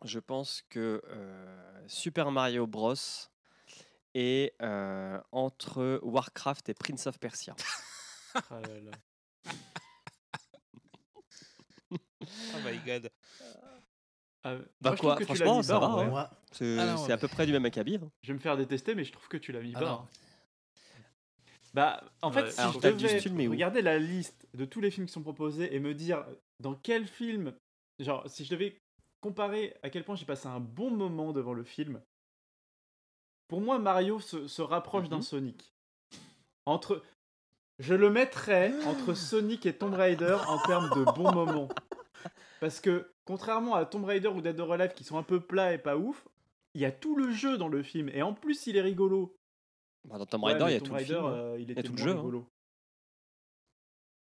Je 0.03 0.19
pense 0.19 0.63
que 0.69 1.01
euh, 1.09 1.83
Super 1.87 2.31
Mario 2.31 2.65
Bros. 2.65 2.95
est 4.15 4.55
euh, 4.61 5.19
entre 5.31 5.99
Warcraft 6.03 6.69
et 6.69 6.73
Prince 6.73 7.05
of 7.07 7.19
Persia. 7.19 7.55
Ah 8.33 8.41
là 8.61 8.79
là. 8.79 8.91
Oh 11.91 12.57
my 12.65 12.77
god. 12.85 13.11
Ah, 14.43 14.55
Bah 14.79 14.89
moi, 14.91 14.95
je 14.95 15.01
quoi, 15.01 15.19
franchement, 15.21 15.61
ça 15.61 15.79
bas, 15.79 15.87
va, 15.87 15.93
hein. 16.01 16.05
Moi, 16.05 16.29
C'est 16.51 16.77
Ah 16.79 17.13
à 17.13 17.17
peu 17.17 17.27
près 17.27 17.45
du 17.45 17.51
même 17.51 17.65
acabit. 17.65 17.95
hein. 18.01 18.09
Je 18.23 18.29
vais 18.29 18.33
me 18.33 18.39
faire 18.39 18.57
détester, 18.57 18.95
mais 18.95 19.03
je 19.03 19.11
trouve 19.11 19.27
que 19.27 19.37
tu 19.37 19.51
l'as 19.51 19.59
mis 19.61 19.73
Ah 19.75 19.79
bas. 19.79 20.07
Bah, 21.73 22.03
en 22.21 22.31
fait, 22.31 22.41
Ouais, 22.43 22.51
si 22.51 22.59
alors 22.59 22.73
je 22.73 22.79
devais 22.79 23.19
regarder 23.47 23.81
la 23.81 23.97
liste 23.97 24.47
de 24.53 24.65
tous 24.65 24.81
les 24.81 24.91
films 24.91 25.05
qui 25.07 25.13
sont 25.13 25.21
proposés 25.21 25.73
et 25.73 25.79
me 25.79 25.93
dire 25.93 26.25
dans 26.59 26.75
quel 26.75 27.07
film, 27.07 27.53
genre, 27.99 28.29
si 28.29 28.43
je 28.43 28.51
devais 28.51 28.77
comparer 29.21 29.75
à 29.83 29.89
quel 29.89 30.03
point 30.03 30.15
j'ai 30.15 30.25
passé 30.25 30.47
un 30.47 30.59
bon 30.59 30.91
moment 30.91 31.31
devant 31.31 31.53
le 31.53 31.63
film, 31.63 32.01
pour 33.47 33.61
moi, 33.61 33.79
Mario 33.79 34.19
se, 34.19 34.47
se 34.47 34.61
rapproche 34.61 35.09
d'un 35.09 35.17
Mhm. 35.17 35.21
Sonic. 35.23 35.73
Entre, 36.65 37.03
je 37.79 37.93
le 37.93 38.09
mettrais 38.09 38.73
entre 38.85 39.13
Sonic 39.13 39.65
et 39.65 39.73
Tomb 39.77 39.93
Raider 39.93 40.37
en 40.47 40.57
termes 40.59 40.89
de 40.95 41.03
bons 41.11 41.33
moments. 41.33 41.69
Parce 42.59 42.79
que, 42.79 43.11
contrairement 43.25 43.75
à 43.75 43.85
Tomb 43.85 44.05
Raider 44.05 44.27
ou 44.27 44.41
Dead 44.41 44.59
or 44.59 44.73
Alive 44.73 44.93
qui 44.93 45.03
sont 45.03 45.17
un 45.17 45.23
peu 45.23 45.39
plats 45.39 45.73
et 45.73 45.77
pas 45.79 45.97
ouf, 45.97 46.27
il 46.75 46.81
y 46.81 46.85
a 46.85 46.91
tout 46.91 47.15
le 47.15 47.31
jeu 47.31 47.57
dans 47.57 47.67
le 47.67 47.81
film. 47.83 48.09
Et 48.09 48.21
en 48.21 48.33
plus, 48.33 48.67
il 48.67 48.77
est 48.77 48.81
rigolo. 48.81 49.35
Bah, 50.05 50.17
dans 50.17 50.25
Tomb 50.25 50.43
Ouais, 50.43 50.53
Raider, 50.53 50.65
il 50.69 50.73
y 50.73 50.75
a 50.75 50.79
Tomb 50.79 50.87
tout 50.89 50.93
le 50.95 51.03
film. 51.03 51.17
hein. 51.17 51.31
euh, 51.33 51.57
il 51.59 51.71
était 51.71 51.83
tout 51.83 51.93
le 51.93 52.13
moins 52.15 52.21
jeu, 52.31 52.39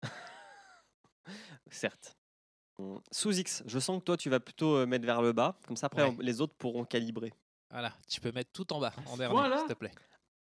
hein. 0.07 0.09
Certes. 1.71 2.17
Sous 3.13 3.39
X, 3.39 3.63
je 3.67 3.79
sens 3.79 3.99
que 4.01 4.05
toi, 4.05 4.17
tu 4.17 4.31
vas 4.31 4.41
plutôt 4.41 4.77
euh, 4.77 4.87
mettre 4.87 5.05
vers 5.05 5.21
le 5.21 5.33
bas. 5.33 5.59
Comme 5.67 5.77
ça, 5.77 5.87
après, 5.87 6.03
Ouais. 6.03 6.15
on- 6.19 6.23
les 6.23 6.41
autres 6.41 6.55
pourront 6.55 6.85
calibrer. 6.85 7.33
Voilà, 7.71 7.93
tu 8.09 8.21
peux 8.21 8.33
mettre 8.33 8.51
tout 8.53 8.73
en 8.73 8.81
bas, 8.81 8.93
en 9.07 9.17
dernier, 9.17 9.35
point-là 9.35 9.59
s'il 9.59 9.69
te 9.69 9.73
plaît. 9.75 9.93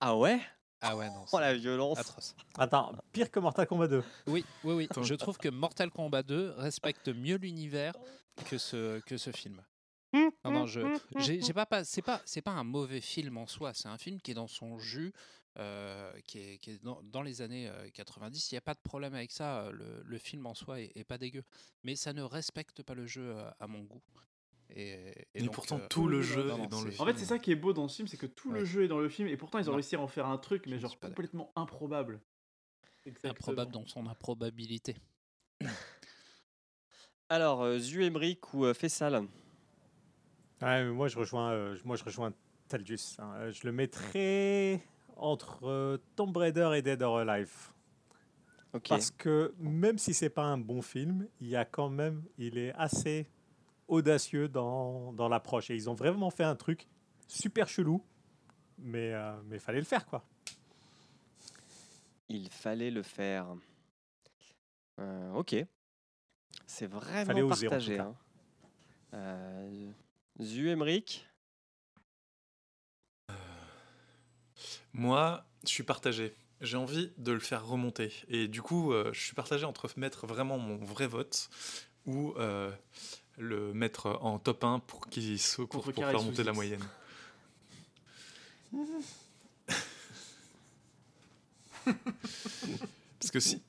Ah 0.02 0.18
ouais? 0.18 0.41
Ah 0.82 0.98
ouais, 0.98 1.08
non. 1.10 1.24
Oh 1.32 1.40
la 1.40 1.54
violence 1.54 2.00
atroce. 2.00 2.36
Attends, 2.58 2.91
pire 3.14 3.30
que 3.32 3.40
Mortal 3.40 3.68
Kombat 3.68 3.88
2. 3.88 4.04
Oui, 4.28 4.44
oui, 4.64 4.74
oui. 4.74 5.04
Je 5.04 5.14
trouve 5.14 5.38
que 5.38 5.48
Mortal 5.48 5.90
Kombat 5.91 6.24
2 6.24 6.56
respecte 6.58 7.08
mieux 7.10 7.38
l'univers 7.38 7.94
que 8.50 8.58
ce, 8.58 9.00
que 9.02 9.16
ce 9.18 9.32
film. 9.32 9.62
Non, 10.14 10.52
non, 10.52 10.65
je, 10.68 10.81
j'ai, 11.18 11.41
j'ai 11.41 11.53
pas, 11.53 11.65
pas, 11.65 11.84
c'est 11.84 12.02
pas, 12.02 12.22
c'est 12.26 12.41
pas 12.41 12.52
un 12.52 12.64
mauvais 12.64 13.02
film 13.02 13.38
en 13.38 13.48
soi. 13.48 13.73
C'est 13.73 13.88
un 13.88 13.98
film 13.98 14.22
qui 14.22 14.31
est 14.31 14.35
dans 14.35 14.48
son 14.48 14.77
jus, 14.77 15.11
euh, 15.57 16.11
qui 16.26 16.40
est, 16.40 16.57
qui 16.60 16.72
est 16.72 16.84
dans, 16.84 17.02
dans 17.03 17.22
les 17.23 17.41
années 17.41 17.68
euh, 17.68 17.90
90. 17.94 18.52
Il 18.52 18.53
n'y 18.53 18.57
a 18.57 18.61
pas 18.61 18.76
de 18.76 18.80
problème 18.80 19.15
avec 19.15 19.31
ça. 19.31 19.61
euh, 19.65 19.72
Le, 19.72 20.03
le 20.06 20.18
film 20.19 20.45
en 20.45 20.53
soi 20.53 20.81
est, 20.81 20.91
est 20.95 21.03
pas 21.03 21.18
dégueu, 21.18 21.44
mais 21.84 21.95
ça 21.95 22.14
ne 22.14 22.22
respecte 22.22 22.84
pas 22.84 22.94
le 22.94 23.07
jeu 23.07 23.35
euh, 23.35 23.49
à 23.60 23.68
mon 23.68 23.80
goût. 23.81 24.02
Et, 24.69 24.91
et 24.91 25.27
Et 25.35 25.41
donc, 25.44 25.53
pourtant, 25.56 25.80
euh, 25.80 25.88
tout 25.90 26.07
le 26.07 26.22
jeu 26.22 26.44
non, 26.48 26.64
est 26.64 26.68
dans 26.68 26.81
le 26.84 26.91
film. 26.91 27.02
En 27.02 27.06
fait, 27.06 27.18
c'est 27.18 27.26
ça 27.26 27.40
qui 27.40 27.52
est 27.52 27.56
beau 27.56 27.73
dans 27.73 27.88
ce 27.88 27.95
film, 27.98 28.07
c'est 28.07 28.18
que 28.18 28.26
tout 28.26 28.52
le 28.52 28.65
jeu 28.65 28.84
est 28.84 28.88
dans 28.88 28.99
le 28.99 29.10
film, 29.10 29.27
et 29.27 29.38
pourtant 29.38 29.60
ils 29.60 29.68
ont 29.68 29.72
Non. 29.72 29.77
réussi 29.77 29.95
à 29.95 29.99
en 29.99 30.07
faire 30.07 30.27
un 30.27 30.38
truc, 30.38 30.65
mais 30.68 30.80
genre 30.80 30.99
complètement 30.99 31.52
improbable. 31.56 32.22
Exactement. 33.06 33.31
improbable 33.31 33.72
dans 33.72 33.85
son 33.85 34.07
improbabilité. 34.07 34.95
Alors, 37.30 37.61
euh, 37.64 37.80
Zu 37.80 38.03
Emmerich 38.06 38.53
ou 38.53 38.65
euh, 38.65 38.73
Fessal 38.73 39.27
Ouais, 40.64 40.84
mais 40.84 40.91
moi, 40.91 41.07
je 41.07 41.18
rejoins, 41.18 41.52
euh, 41.52 41.77
moi, 41.84 41.95
je 41.95 42.03
rejoins 42.03 42.34
Beetlejuice. 42.69 43.18
hein. 43.19 43.31
Euh, 43.35 43.52
Je 43.52 43.65
le 43.65 43.72
mettrais 43.73 44.81
entre 45.15 45.68
euh, 45.68 45.98
Tomb 46.15 46.35
Raider 46.35 46.72
et 46.76 46.81
Dead 46.81 47.02
or 47.02 47.19
Alive. 47.19 47.72
Ok. 48.73 48.88
Parce 48.90 49.11
que 49.11 49.53
même 49.60 49.98
si 49.99 50.14
c'est 50.14 50.30
pas 50.31 50.44
un 50.45 50.57
bon 50.57 50.81
film, 50.81 51.27
il 51.41 51.48
y 51.49 51.56
a 51.56 51.65
quand 51.65 51.90
même, 51.90 52.23
il 52.38 52.57
est 52.57 52.73
assez 52.73 53.27
audacieux 53.88 54.48
dans, 54.48 55.14
dans 55.14 55.30
l'approche. 55.30 55.69
Et 55.69 55.76
ils 55.76 55.90
ont 55.90 55.94
vraiment 55.94 56.31
fait 56.31 56.44
un 56.44 56.56
truc 56.56 56.88
super 57.27 57.68
chelou, 57.68 58.03
mais 58.80 59.14
euh, 59.14 59.34
mais 59.45 59.60
fallait 59.60 59.77
le 59.80 59.85
faire 59.85 60.06
quoi. 60.07 60.23
Il 62.30 62.49
fallait 62.49 62.90
le 62.90 63.03
faire. 63.03 63.45
Euh, 64.99 65.34
ok. 65.34 65.56
C'est 66.65 66.88
Fallait 66.90 67.23
vraiment 67.26 67.48
oser, 67.53 67.68
partagé. 67.68 67.98
cas. 67.98 68.03
Hein. 68.06 68.15
Euh, 69.14 69.91
Zu 70.42 70.70
Emmerich, 70.70 71.26
Moi, 74.94 75.44
je 75.64 75.70
suis 75.70 75.84
partagé. 75.84 76.36
J'ai 76.62 76.78
envie 76.78 77.12
de 77.18 77.32
le 77.32 77.40
faire 77.40 77.66
remonter. 77.66 78.14
Et 78.30 78.48
du 78.48 78.62
coup, 78.62 78.94
euh, 78.94 79.12
je 79.12 79.20
suis 79.20 79.34
partagé 79.34 79.66
entre 79.66 79.92
mettre 79.98 80.28
vraiment 80.28 80.60
mon 80.60 80.78
vrai 80.78 81.08
vote 81.08 81.50
ou 82.06 82.34
euh, 82.38 82.72
le 83.38 83.74
mettre 83.74 84.20
en 84.22 84.38
top 84.40 84.64
1 84.64 84.80
pour 84.80 85.10
qu'il 85.10 85.40
se 85.40 85.64
pour, 85.64 85.84
pour 85.84 85.94
faire 85.94 86.22
monter 86.22 86.44
la 86.44 86.54
moyenne. 86.54 86.84
Parce 93.20 93.32
que 93.32 93.40
si. 93.40 93.62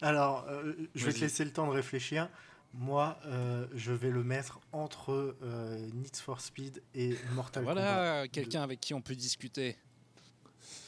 Alors, 0.00 0.46
euh, 0.48 0.74
je 0.94 1.06
vais 1.06 1.12
te 1.12 1.20
laisser 1.20 1.44
le 1.44 1.52
temps 1.52 1.66
de 1.66 1.72
réfléchir. 1.72 2.28
Moi, 2.78 3.18
euh, 3.26 3.66
je 3.74 3.92
vais 3.92 4.10
le 4.10 4.22
mettre 4.22 4.60
entre 4.72 5.36
euh, 5.42 5.78
Need 5.94 6.16
for 6.16 6.40
Speed 6.40 6.82
et 6.94 7.16
Mortal 7.34 7.64
Kombat. 7.64 7.74
Voilà, 7.74 8.28
quelqu'un 8.28 8.62
avec 8.62 8.80
qui 8.80 8.94
on 8.94 9.00
peut 9.00 9.14
discuter. 9.14 9.76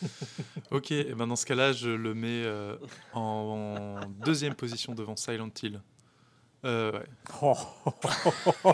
Ok, 0.71 0.91
et 0.93 1.15
ben 1.15 1.27
dans 1.27 1.37
ce 1.37 1.47
cas-là, 1.47 1.73
je 1.73 1.89
le 1.89 2.15
mets 2.15 2.43
euh, 2.45 2.77
en 3.15 3.99
deuxième 4.25 4.55
position 4.55 4.95
devant 4.95 5.17
Silent 5.17 5.49
Hill. 5.63 5.81
Euh, 6.65 6.93
ouais. 6.93 7.07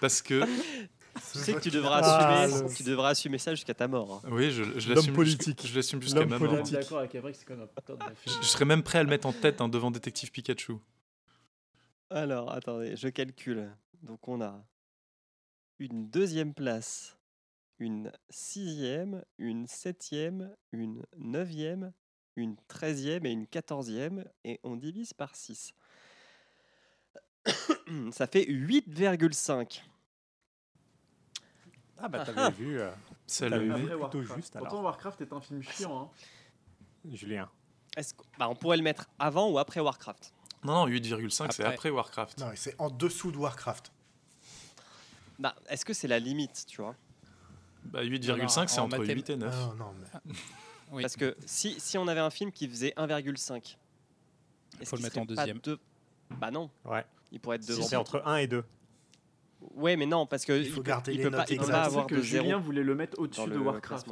Parce 0.00 0.22
que, 0.22 0.44
tu 0.44 1.38
sais 1.38 1.54
que 1.54 1.60
tu 1.60 1.70
devras, 1.70 2.00
Ah, 2.04 2.42
assumer, 2.42 2.68
le- 2.68 2.74
tu 2.74 2.82
devras 2.84 3.08
assumer 3.10 3.38
ça 3.38 3.54
jusqu'à 3.54 3.74
ta 3.74 3.88
mort. 3.88 4.22
hein. 4.24 4.28
oui, 4.30 4.50
je, 4.50 4.64
je 4.78 4.92
l'assume 4.92 5.14
politique. 5.14 5.66
Je 5.66 5.74
l'assume 5.74 6.02
jusqu'à 6.02 6.24
ma 6.26 6.38
mort. 6.38 6.48
politique. 6.50 6.78
Je, 6.80 6.86
film. 6.86 8.42
je 8.42 8.46
serais 8.46 8.64
même 8.64 8.82
prêt 8.82 8.98
à 8.98 9.02
le 9.02 9.08
mettre 9.10 9.26
en 9.26 9.32
tête 9.32 9.60
hein, 9.60 9.68
devant 9.68 9.90
Détective 9.90 10.30
Pikachu. 10.30 10.74
Alors, 12.14 12.52
attendez, 12.52 12.96
je 12.96 13.08
calcule. 13.08 13.70
Donc, 14.02 14.26
on 14.28 14.40
a 14.42 14.62
une 15.78 16.08
deuxième 16.10 16.52
place, 16.54 17.16
une 17.78 18.12
sixième, 18.30 19.24
une 19.38 19.66
septième, 19.66 20.54
une 20.72 21.04
neuvième, 21.16 21.92
une 22.36 22.56
treizième 22.68 23.24
et 23.26 23.30
une 23.30 23.46
quatorzième. 23.46 24.24
Et 24.44 24.60
on 24.62 24.76
divise 24.76 25.12
par 25.12 25.34
6. 25.34 25.72
Ça 28.12 28.26
fait 28.26 28.44
8,5. 28.44 29.82
Ah 31.98 32.08
bah 32.08 32.18
Ah, 32.20 32.24
t'avais 32.26 32.40
ah. 32.40 32.50
vu, 32.50 32.80
euh, 32.80 32.90
C'est 33.26 33.48
T'as 33.48 33.56
le 33.56 33.62
vu 33.64 33.70
mec- 33.70 33.80
plutôt 33.86 33.98
Warcraft. 34.00 34.34
juste, 34.36 34.56
alors. 34.56 34.68
Pourtant, 34.68 34.82
Warcraft 34.84 35.20
est 35.20 35.32
un 35.32 35.40
film 35.40 35.62
chiant. 35.62 36.02
Hein. 36.02 36.10
Julien. 37.12 37.48
Est-ce 37.96 38.14
que- 38.14 38.22
bah, 38.38 38.48
on 38.48 38.54
pourrait 38.56 38.76
le 38.76 38.82
mettre 38.82 39.08
avant 39.18 39.50
ou 39.50 39.58
après 39.58 39.80
Warcraft? 39.80 40.32
Non, 40.64 40.86
non, 40.86 40.86
8,5, 40.86 41.52
c'est 41.52 41.64
Après. 41.64 41.90
Warcraft. 41.90 42.38
Non, 42.38 42.50
c'est 42.54 42.74
en 42.80 42.88
dessous 42.90 43.32
de 43.32 43.36
Warcraft. 43.36 43.92
bah, 45.38 45.54
Est-ce 45.68 45.84
que 45.84 45.92
c'est 45.92 46.08
la 46.08 46.18
limite, 46.18 46.64
tu 46.68 46.80
vois? 46.80 46.94
Bah, 47.84 48.04
Non, 48.04 48.08
8,5, 48.10 48.68
c'est 48.68 48.78
en 48.78 48.84
entre 48.84 48.98
mathém- 48.98 49.14
8 49.14 49.30
et 49.30 49.36
9. 49.36 49.54
Non, 49.54 49.74
non, 49.74 49.94
mais 50.00 50.32
Oui. 50.92 51.02
Parce 51.02 51.16
que 51.16 51.36
si, 51.46 51.78
si 51.80 51.98
on 51.98 52.06
avait 52.06 52.20
un 52.20 52.30
film 52.30 52.52
qui 52.52 52.68
faisait 52.68 52.92
1,5, 52.96 53.76
est-ce 54.80 54.88
Faut 54.90 54.96
le 54.96 55.02
mettre 55.02 55.18
en 55.18 55.26
pas 55.26 55.34
deuxième. 55.34 55.58
deux- 55.58 55.78
Bah 56.38 56.50
non, 56.50 56.70
Ouais. 56.84 57.04
il 57.32 57.40
pourrait 57.40 57.56
être 57.56 57.64
Si 57.64 57.70
devant. 57.72 57.82
c'est 57.86 57.96
entre 57.96 58.22
1 58.24 58.36
et 58.36 58.46
2. 58.46 58.64
Ouais, 59.74 59.96
mais 59.96 60.06
non, 60.06 60.26
parce 60.26 60.44
que 60.44 60.52
Il 60.52 60.68
faut 60.70 60.76
peut- 60.82 60.88
garder 60.88 61.12
il 61.12 61.18
les 61.18 61.24
peut 61.24 61.30
pas, 61.30 61.38
notes 61.38 61.50
il 61.50 61.58
peut 61.58 61.66
pas 61.66 61.82
avoir 61.84 62.06
que 62.06 62.14
de 62.16 62.22
zéro. 62.22 62.44
Julien 62.44 62.58
voulait 62.58 62.82
le 62.82 62.94
mettre 62.94 63.18
au-dessus 63.18 63.48
de 63.48 63.58
Warcraft. 63.58 64.06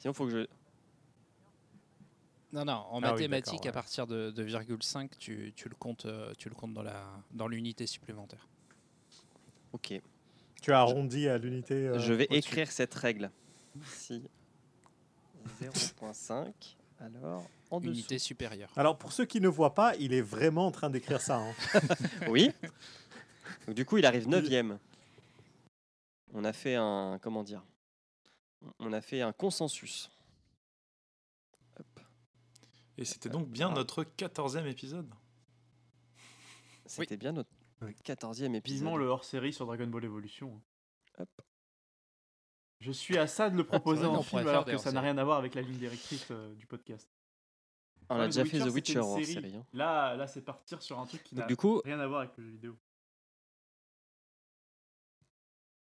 Sinon, 0.00 0.12
faut 0.12 0.26
que 0.26 0.30
je. 0.30 0.46
Non, 2.52 2.64
non, 2.64 2.72
en 2.90 3.02
Ah 3.02 3.10
mathématiques, 3.12 3.66
à 3.66 3.72
partir 3.72 4.06
de, 4.06 4.30
de 4.30 4.42
virgule 4.42 4.82
5, 4.82 5.18
tu, 5.18 5.52
tu 5.54 5.68
le 5.68 5.74
comptes, 5.74 6.06
euh, 6.06 6.32
tu 6.38 6.48
le 6.48 6.54
comptes 6.54 6.72
dans 6.72 6.82
la 6.82 7.04
dans 7.32 7.46
l'unité 7.46 7.86
supplémentaire. 7.86 8.48
Ok. 9.72 10.00
Tu 10.62 10.72
as 10.72 10.80
arrondi 10.80 11.28
à 11.28 11.36
l'unité. 11.38 11.74
euh, 11.74 11.98
je 11.98 12.12
vais 12.14 12.26
écrire 12.30 12.70
cette 12.72 12.94
règle. 12.94 13.30
Si 13.84 14.22
0.5, 15.62 16.52
alors 17.00 17.44
en 17.70 17.80
dessous. 17.80 17.92
Unité 17.92 18.18
supérieure. 18.18 18.70
Alors 18.76 18.96
pour 18.96 19.12
ceux 19.12 19.24
qui 19.26 19.40
ne 19.40 19.48
voient 19.48 19.74
pas, 19.74 19.94
il 19.96 20.12
est 20.14 20.22
vraiment 20.22 20.66
en 20.66 20.70
train 20.70 20.90
d'écrire 20.90 21.20
ça. 21.20 21.36
hein. 21.38 21.54
Oui. 22.28 22.50
Donc, 23.66 23.76
du 23.76 23.84
coup, 23.84 23.98
il 23.98 24.06
arrive 24.06 24.26
9 24.28 24.44
On 26.32 26.44
a 26.44 26.52
fait 26.52 26.74
un. 26.76 27.18
Comment 27.22 27.44
dire? 27.44 27.62
On 28.78 28.92
a 28.92 29.00
fait 29.00 29.20
un 29.20 29.32
consensus. 29.32 30.10
Et 32.98 33.04
c'était 33.04 33.28
donc 33.28 33.48
bien 33.48 33.70
Ah. 33.70 33.74
notre 33.74 34.02
14e 34.04 34.66
épisode. 34.66 35.08
C'était 36.86 37.16
bien 37.16 37.32
notre 37.32 37.50
Oui. 37.80 37.94
14e 38.04 38.54
épisode. 38.54 38.78
Vivement 38.78 38.96
le 38.96 39.06
hors-série 39.06 39.52
sur 39.52 39.66
Dragon 39.66 39.86
Ball 39.86 40.04
Evolution. 40.04 40.60
Hop. 41.18 41.28
Je 42.80 42.92
suis 42.92 43.16
à 43.18 43.26
ça 43.26 43.50
de 43.50 43.56
le 43.56 43.64
proposer 43.64 44.02
vrai 44.02 44.10
qu'on 44.10 44.16
en 44.18 44.22
film 44.22 44.46
alors 44.48 44.64
que 44.64 44.76
ça 44.78 44.92
n'a 44.92 45.00
rien 45.00 45.16
à 45.18 45.24
voir 45.24 45.38
avec 45.38 45.54
la 45.54 45.62
ligne 45.62 45.78
directrice 45.78 46.26
euh, 46.30 46.54
du 46.54 46.66
podcast. 46.66 47.08
On 48.08 48.16
Ouais, 48.16 48.22
a 48.22 48.26
déjà 48.26 48.44
fait 48.44 48.58
The 48.60 48.70
Witcher 48.72 49.00
en 49.00 49.14
série. 49.16 49.26
série. 49.34 49.54
hein. 49.56 49.66
Là, 49.72 50.16
là 50.16 50.26
c'est 50.26 50.42
partir 50.42 50.80
sur 50.82 50.98
un 50.98 51.06
truc 51.06 51.22
qui 51.24 51.34
n'a 51.34 51.46
coup, 51.56 51.80
rien 51.84 52.00
à 52.00 52.06
voir 52.06 52.20
avec 52.20 52.36
le 52.36 52.44
jeu 52.44 52.50
vidéo. 52.50 52.76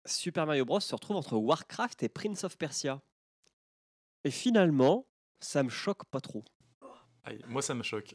Super 0.06 0.46
Mario 0.46 0.64
Bros 0.64 0.80
se 0.80 0.94
retrouve 0.94 1.16
entre 1.16 1.36
Warcraft 1.36 2.02
et 2.02 2.08
Prince 2.08 2.44
of 2.44 2.56
Persia. 2.56 3.00
Et 4.24 4.30
finalement, 4.30 5.06
ça 5.40 5.62
me 5.62 5.68
choque 5.68 6.04
pas 6.06 6.20
trop. 6.20 6.44
Aïe, 7.24 7.42
moi, 7.48 7.62
ça 7.62 7.74
me 7.74 7.82
choque. 7.82 8.14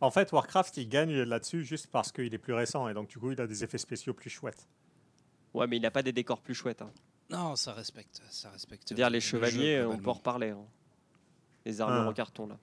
En 0.00 0.10
fait, 0.10 0.32
Warcraft, 0.32 0.76
il 0.76 0.88
gagne 0.88 1.22
là-dessus 1.22 1.64
juste 1.64 1.86
parce 1.86 2.12
qu'il 2.12 2.32
est 2.34 2.38
plus 2.38 2.52
récent 2.52 2.88
et 2.88 2.94
donc 2.94 3.08
du 3.08 3.18
coup, 3.18 3.30
il 3.32 3.40
a 3.40 3.46
des 3.46 3.64
effets 3.64 3.78
spéciaux 3.78 4.12
plus 4.12 4.28
chouettes. 4.30 4.68
Ouais, 5.54 5.66
mais 5.66 5.76
il 5.76 5.80
n'a 5.82 5.90
pas 5.90 6.02
des 6.02 6.12
décors 6.12 6.40
plus 6.42 6.54
chouettes. 6.54 6.82
hein. 6.82 6.92
Non, 7.30 7.56
ça 7.56 7.72
respecte, 7.72 8.20
ça 8.28 8.50
respecte. 8.50 8.82
C'est-à-dire 8.88 9.06
le- 9.08 9.12
les 9.14 9.18
le 9.18 9.20
jeu, 9.20 9.28
chevaliers, 9.28 9.82
on 9.84 9.96
peut 9.98 10.10
en 10.10 10.14
reparler. 10.14 10.50
hein. 10.50 10.66
Les 11.64 11.80
armures 11.80 12.02
Ah. 12.02 12.08
en 12.08 12.12
carton, 12.12 12.46
là. 12.46 12.58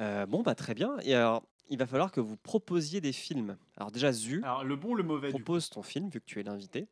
Euh, 0.00 0.26
bon, 0.26 0.42
bah 0.42 0.54
très 0.54 0.74
bien. 0.74 0.96
Et 1.02 1.14
alors, 1.14 1.42
il 1.68 1.76
va 1.78 1.86
falloir 1.86 2.12
que 2.12 2.20
vous 2.20 2.36
proposiez 2.36 3.00
des 3.00 3.12
films. 3.12 3.58
Alors 3.76 3.90
déjà, 3.90 4.12
Zu, 4.12 4.40
Alors, 4.44 4.64
le 4.64 4.76
bon 4.76 4.94
le 4.94 5.02
mauvais 5.02 5.28
propose 5.30 5.68
ton 5.68 5.82
film, 5.82 6.08
vu 6.08 6.20
que 6.20 6.24
tu 6.26 6.40
es 6.40 6.42
l'invité. 6.42 6.88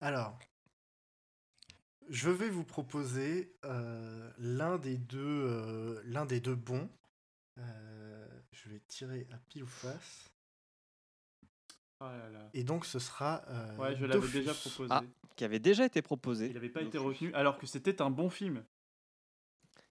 Alors, 0.00 0.38
je 2.10 2.28
vais 2.30 2.50
vous 2.50 2.64
proposer 2.64 3.56
euh, 3.64 4.30
l'un 4.38 4.78
des 4.78 4.98
deux, 4.98 5.18
euh, 5.24 6.02
l'un 6.04 6.26
des 6.26 6.40
deux 6.40 6.54
bons. 6.56 6.88
Euh, 7.58 8.28
je 8.52 8.68
vais 8.68 8.80
tirer 8.88 9.26
à 9.32 9.38
pile 9.48 9.62
ou 9.64 9.66
face. 9.66 10.30
Ah 12.00 12.16
là 12.16 12.30
là. 12.30 12.50
Et 12.54 12.64
donc, 12.64 12.84
ce 12.86 12.98
sera. 12.98 13.42
euh, 13.48 13.76
Ouais, 13.76 13.94
je 13.96 14.04
l'avais 14.06 14.20
Dofus. 14.20 14.38
déjà 14.38 14.54
proposé. 14.54 14.88
Ah. 14.90 15.02
Qui 15.36 15.44
avait 15.44 15.58
déjà 15.58 15.84
été 15.86 16.02
proposé. 16.02 16.46
Il 16.48 16.54
n'avait 16.54 16.68
pas 16.70 16.82
été 16.82 16.98
retenu 16.98 17.32
alors 17.34 17.58
que 17.58 17.66
c'était 17.66 18.00
un 18.02 18.10
bon 18.10 18.28
film. 18.30 18.64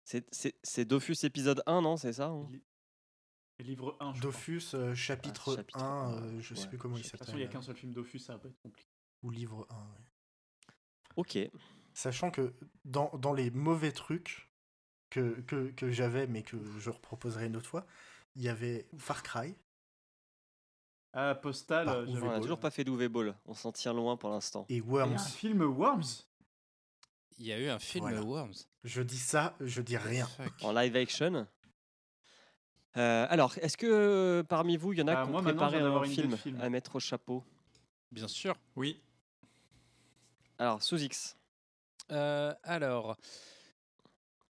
C'est- 0.04 0.28
C'est 0.34 0.56
c'est 0.64 0.86
Dofus 0.86 1.18
épisode 1.24 1.62
1, 1.68 1.82
non 1.82 1.98
C'est 1.98 2.14
ça 2.14 2.28
hein 2.30 2.50
Livre 3.60 3.96
1, 4.00 4.14
je 4.14 4.20
crois. 4.20 4.32
Dofus, 4.32 4.62
euh, 4.74 4.96
chapitre, 4.96 5.52
Ah, 5.52 5.56
chapitre 5.58 5.84
1, 5.84 5.86
un, 5.86 6.24
euh, 6.24 6.40
je 6.42 6.56
sais 6.56 6.62
ouais, 6.64 6.68
plus 6.70 6.78
comment 6.78 6.96
il 6.98 7.04
De 7.04 7.10
toute 7.10 7.20
façon, 7.20 7.34
il 7.34 7.36
n'y 7.38 7.42
a 7.44 7.46
s'appelle. 7.46 7.60
qu'un 7.60 7.66
seul 7.66 7.76
film 7.76 7.94
Dofus, 7.94 8.20
ça 8.20 8.34
va 8.34 8.40
pas 8.40 8.48
être 8.48 8.60
compliqué. 8.64 8.90
Ou 9.22 9.30
livre 9.32 9.68
1, 9.70 9.76
ouais. 9.76 10.74
Ok. 11.18 11.38
Sachant 12.00 12.32
que 12.32 12.54
dans, 12.86 13.12
dans 13.18 13.34
les 13.34 13.52
mauvais 13.52 13.92
trucs 13.92 14.50
que, 15.10 15.42
que, 15.42 15.70
que 15.72 15.92
j'avais, 15.92 16.28
mais 16.28 16.44
que 16.44 16.56
je 16.80 16.90
reproposerai 16.90 17.48
une 17.48 17.58
autre 17.58 17.68
fois, 17.68 17.86
il 18.38 18.42
y 18.42 18.48
avait 18.48 18.88
Far 18.98 19.22
Cry. 19.22 19.54
Ah, 21.12 21.36
Postal, 21.36 21.88
Par 21.88 21.96
euh, 21.98 22.06
On 22.22 22.30
n'a 22.32 22.40
toujours 22.40 22.62
pas 22.62 22.72
fait 22.72 22.86
d'UV 22.86 23.10
Ball. 23.10 23.36
On 23.46 23.54
s'en 23.54 23.74
tient 23.74 23.92
loin 23.94 24.16
pour 24.16 24.30
l'instant. 24.30 24.66
et 24.70 24.76
Il 24.76 24.78
y 24.78 24.82
Worms. 24.82 25.12
a 25.12 25.16
un 25.16 25.18
film 25.26 25.62
Worms? 25.62 26.24
Il 27.38 27.48
y 27.48 27.52
a 27.52 27.60
eu 27.60 27.68
un 27.68 27.80
film 27.80 28.06
Voilà. 28.06 28.22
Worms. 28.22 28.54
Je 28.86 29.02
dis 29.02 29.18
ça, 29.20 29.58
je 29.60 29.82
dis 29.82 29.98
rien. 29.98 30.26
Fuck. 30.26 30.54
En 30.64 30.72
live 30.72 30.96
action. 30.96 31.48
Euh, 32.96 33.28
alors, 33.30 33.58
est-ce 33.58 33.76
que 33.76 33.88
euh, 33.88 34.44
parmi 34.44 34.78
vous, 34.78 34.94
il 34.94 35.00
y 35.00 35.02
en 35.02 35.08
a 35.10 35.20
Ah, 35.20 35.26
qui 35.26 35.34
ont 35.34 35.42
préparé 35.44 35.80
un 35.80 36.04
film. 36.06 36.34
à 36.62 36.70
mettre 36.70 36.96
au 36.96 37.02
chapeau? 37.02 37.44
Bien 38.10 38.30
sûr. 38.30 38.56
Oui. 38.78 39.02
Alors, 40.58 40.82
sous 40.82 40.98
X. 41.02 41.36
Euh, 42.12 42.54
alors, 42.64 43.18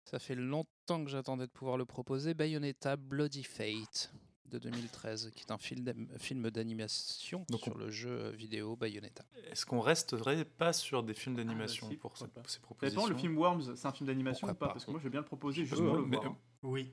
ça 0.05 0.19
fait 0.19 0.35
longtemps 0.35 1.05
que 1.05 1.11
j'attendais 1.11 1.47
de 1.47 1.53
pouvoir 1.53 1.77
le 1.77 1.85
proposer. 1.85 2.35
Bayonetta 2.35 2.97
Bloody 2.97 3.43
Fate 3.45 4.13
de 4.47 4.59
2013, 4.59 5.31
qui 5.35 5.43
est 5.43 5.51
un 5.51 5.59
film 5.59 6.51
d'animation 6.51 7.45
sur 7.51 7.75
on- 7.75 7.79
le 7.79 7.91
jeu 7.91 8.31
vidéo 8.31 8.77
Bayonetta. 8.77 9.23
Est-ce 9.51 9.67
qu'on 9.67 9.81
resterait 9.81 10.45
pas 10.47 10.73
sur 10.73 11.03
des 11.03 11.13
films 11.13 11.37
d'animation 11.37 11.87
Ah, 11.89 11.93
si, 11.93 11.97
pour 11.99 12.13
pourquoi 12.15 12.27
ces, 12.47 12.59
propositions 12.61 13.03
dépend, 13.03 13.13
le 13.15 13.19
film 13.19 13.37
Worms, 13.37 13.77
c'est 13.77 13.87
un 13.87 13.93
film 13.93 14.07
d'animation 14.07 14.47
ou 14.49 14.55
pas? 14.55 14.69
pas 14.69 14.73
Parce 14.73 14.87
que 14.87 14.91
moi, 14.91 15.01
je 15.01 15.05
vais 15.05 15.11
bien 15.11 15.21
le 15.21 15.27
proposer 15.27 15.65
juste 15.67 15.83
Euh, 15.83 15.87
pour 15.87 15.97
le 15.97 16.07
mais- 16.07 16.17
voir. 16.17 16.35
Oui. 16.63 16.91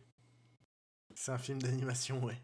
C'est 1.14 1.32
un 1.32 1.38
film 1.38 1.62
d'animation, 1.62 2.22
ouais. 2.26 2.42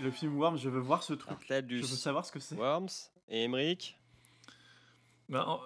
Le 0.00 0.10
film 0.12 0.36
Worms, 0.38 0.58
je 0.58 0.68
veux 0.68 0.78
voir 0.80 1.02
ce 1.02 1.14
truc. 1.14 1.38
Je 1.48 1.76
veux 1.76 1.82
savoir 1.82 2.24
ce 2.24 2.30
que 2.30 2.38
c'est. 2.38 2.54
Worms 2.56 2.88
et 3.28 3.42
Emmerich? 3.44 3.98
Ben, 5.28 5.58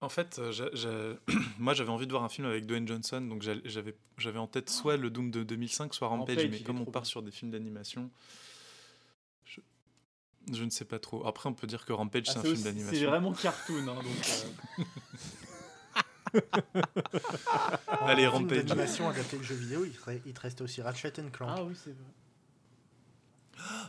en, 0.00 0.08
fait, 0.08 0.38
euh, 0.38 1.14
moi 1.58 1.74
j'avais 1.74 1.90
envie 1.90 2.06
de 2.06 2.12
voir 2.12 2.24
un 2.24 2.28
film 2.28 2.46
avec 2.46 2.66
Dwayne 2.66 2.86
Johnson, 2.86 3.20
donc 3.20 3.42
j'avais 3.42 4.38
en 4.38 4.46
tête 4.46 4.70
soit 4.70 4.96
le 4.96 5.10
Doom 5.10 5.30
de 5.30 5.42
2005, 5.42 5.94
soit 5.94 6.08
Rampage, 6.08 6.36
Rampage, 6.36 6.50
mais 6.50 6.60
comme 6.60 6.80
on 6.80 6.84
part 6.84 7.02
bien. 7.02 7.08
sur 7.08 7.22
des 7.22 7.30
films 7.30 7.50
d'animation, 7.50 8.10
je, 9.44 9.60
je 10.52 10.64
ne 10.64 10.70
sais 10.70 10.84
pas 10.84 10.98
trop. 10.98 11.26
Après, 11.26 11.48
on 11.48 11.54
peut 11.54 11.66
dire 11.66 11.84
que 11.84 11.92
Rampage 11.92 12.24
Ah, 12.28 12.32
c'est 12.32 12.38
un 12.38 12.42
film 12.42 12.52
aussi- 12.54 12.62
c'est 12.62 12.68
d'animation. 12.72 13.10
vraiment 13.10 13.32
cartoon. 13.32 13.88
hein, 13.88 13.94
donc, 13.94 14.04
euh, 16.34 16.40
Allez, 18.00 18.22
film 18.22 18.32
Rampage. 18.34 18.64
d'animation 18.64 19.08
adapté 19.08 19.38
de 19.38 19.42
jeu 19.42 19.54
vidéo, 19.54 19.84
il 19.84 19.92
te, 19.92 20.10
il 20.26 20.32
te 20.34 20.40
restait 20.40 20.62
aussi 20.62 20.82
Ratchet 20.82 21.12
and 21.20 21.30
Clank. 21.30 21.50
Ah 21.56 21.64
oui, 21.64 21.74
c'est 21.76 21.90
vrai. 21.90 22.04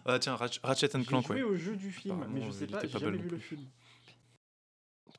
Ah 0.06 0.18
tiens, 0.20 0.36
Ratch- 0.36 0.60
Ratchet 0.64 0.96
and 0.96 1.02
J'ai 1.02 1.06
Clank, 1.06 1.28
joué 1.28 1.36
ouais. 1.44 1.44
au 1.44 1.56
jeu 1.56 1.76
du 1.76 1.92
film, 1.92 2.26
mais 2.30 2.42
je 2.44 2.52
sais 2.52 2.66
pas, 2.68 2.80
j'ai 2.82 2.88
pas 2.88 2.98
jamais 3.00 3.18
vu 3.18 3.30
le 3.30 3.38
film. 3.38 3.62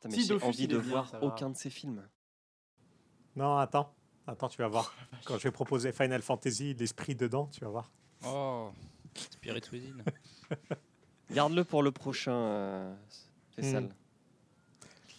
Putain, 0.00 0.08
mais 0.08 0.14
Si, 0.22 0.26
j'ai 0.26 0.42
envie 0.42 0.66
de 0.66 0.78
bien, 0.78 0.90
voir 0.90 1.12
aucun 1.22 1.50
de 1.50 1.56
ces 1.56 1.70
films. 1.70 2.02
Non, 3.36 3.58
attends. 3.58 3.94
Attends, 4.26 4.48
tu 4.48 4.58
vas 4.58 4.68
voir. 4.68 4.94
Quand 5.24 5.36
je 5.38 5.44
vais 5.44 5.50
proposer 5.50 5.92
Final 5.92 6.22
Fantasy, 6.22 6.74
l'esprit 6.74 7.14
dedans, 7.14 7.46
tu 7.48 7.60
vas 7.60 7.68
voir. 7.68 7.90
Oh, 8.26 8.70
Spirit 9.14 9.62
Within. 9.72 10.02
Garde-le 11.30 11.64
pour 11.64 11.82
le 11.82 11.90
prochain, 11.92 12.32
euh. 12.32 12.94
Hmm. 13.58 13.88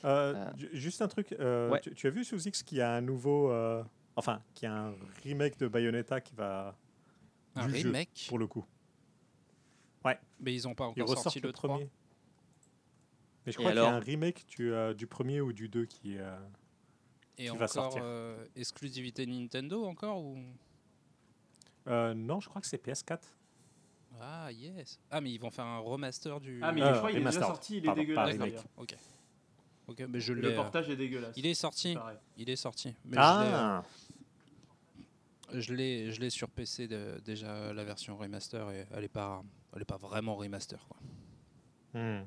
Euh, 0.03 0.51
ju- 0.57 0.69
Juste 0.73 1.01
un 1.03 1.07
truc. 1.07 1.33
euh, 1.39 1.69
Ouais. 1.69 1.79
tu, 1.81 1.93
tu 1.93 2.07
as 2.07 2.09
vu 2.09 2.23
sous 2.23 2.41
X 2.47 2.63
qu'il 2.63 2.79
y 2.79 2.81
a 2.81 2.91
un 2.93 3.01
nouveau. 3.01 3.51
euh, 3.51 3.83
enfin, 4.15 4.41
qu'il 4.55 4.67
y 4.67 4.71
a 4.71 4.75
un 4.87 4.93
remake 5.23 5.57
de 5.59 5.67
Bayonetta 5.67 6.21
qui 6.21 6.33
va. 6.35 6.75
Un 7.55 7.67
du 7.67 7.75
jeu, 7.77 7.87
remake, 7.89 8.25
pour 8.29 8.39
le 8.39 8.47
coup. 8.47 8.65
mais 10.39 10.55
ils 10.55 10.63
n'ont 10.63 10.73
pas 10.73 10.85
Ils 10.95 11.01
encore 11.03 11.09
ressortent 11.09 11.23
sorti 11.25 11.39
le, 11.41 11.49
le 11.49 11.53
3. 11.53 11.69
premier. 11.69 11.89
Mais 13.45 13.51
je 13.51 13.57
crois 13.57 13.71
qu'il 13.71 13.81
y 13.81 13.85
a 13.85 13.93
un 13.95 13.99
remake 13.99 14.45
du, 14.47 14.71
euh, 14.71 14.93
du 14.93 15.07
premier 15.07 15.41
ou 15.41 15.51
du 15.53 15.67
2 15.69 15.85
qui. 15.85 16.17
euh, 16.17 16.37
Et 17.37 17.47
qui 17.49 17.57
va 17.57 17.67
sortir. 17.67 18.01
euh, 18.03 18.45
exclusivité 18.55 19.25
Nintendo 19.25 19.85
encore 19.85 20.21
ou? 20.21 20.37
Euh, 21.87 22.13
non, 22.13 22.39
je 22.39 22.47
crois 22.49 22.61
que 22.61 22.67
c'est 22.67 22.83
PS4. 22.85 23.19
Ah 24.19 24.51
yes. 24.51 24.99
Ah 25.09 25.19
mais 25.21 25.31
ils 25.31 25.39
vont 25.39 25.49
faire 25.49 25.65
un 25.65 25.79
remaster 25.79 26.39
du. 26.39 26.59
Ah, 26.61 26.71
mais 26.71 26.81
je 26.81 26.97
crois 26.97 27.09
qu'il 27.09 27.21
est 27.21 27.23
déjà 27.25 27.39
sorti, 27.39 27.77
il 27.77 27.83
est 27.83 27.85
Pardon, 27.87 28.01
pas 28.01 28.05
dégueulasse. 28.05 28.31
remake. 28.33 28.49
d'ailleurs. 28.49 28.65
Ok. 28.77 28.95
Ok, 29.87 30.03
mais 30.07 30.19
je. 30.19 30.33
Le 30.33 30.51
euh, 30.51 30.55
portage 30.55 30.89
est 30.89 30.95
dégueulasse. 30.95 31.33
Il 31.37 31.45
est 31.47 31.53
sorti. 31.55 31.95
Pareil. 31.95 32.17
Il 32.37 32.49
est 32.49 32.55
sorti. 32.55 32.93
Mais 33.05 33.17
Ah 33.19 33.83
je 35.49 35.53
l'ai- 35.53 35.61
je 35.61 35.73
l'ai, 35.73 36.11
je 36.11 36.21
l'ai 36.21 36.29
sur 36.29 36.49
PC 36.49 36.87
de- 36.87 37.19
déjà 37.25 37.73
la 37.73 37.83
version 37.83 38.15
remaster 38.15 38.69
et 38.71 38.85
elle 38.91 39.03
est 39.03 39.09
pas, 39.09 39.43
elle 39.75 39.81
est 39.81 39.85
pas 39.85 39.97
vraiment 39.97 40.35
remaster 40.35 40.85
quoi. 40.87 40.97
Hmm. 41.99 42.23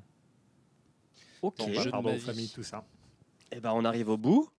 Ok. 1.45 1.57
Bon, 1.59 1.73
Jeu 1.73 1.91
de 1.91 1.97
ma 2.01 2.13
vie. 2.13 2.19
familles, 2.19 2.49
tout 2.49 2.63
ça. 2.63 2.85
Eh 3.51 3.59
ben, 3.59 3.71
on 3.73 3.85
arrive 3.85 4.09
au 4.09 4.17
bout. 4.17 4.49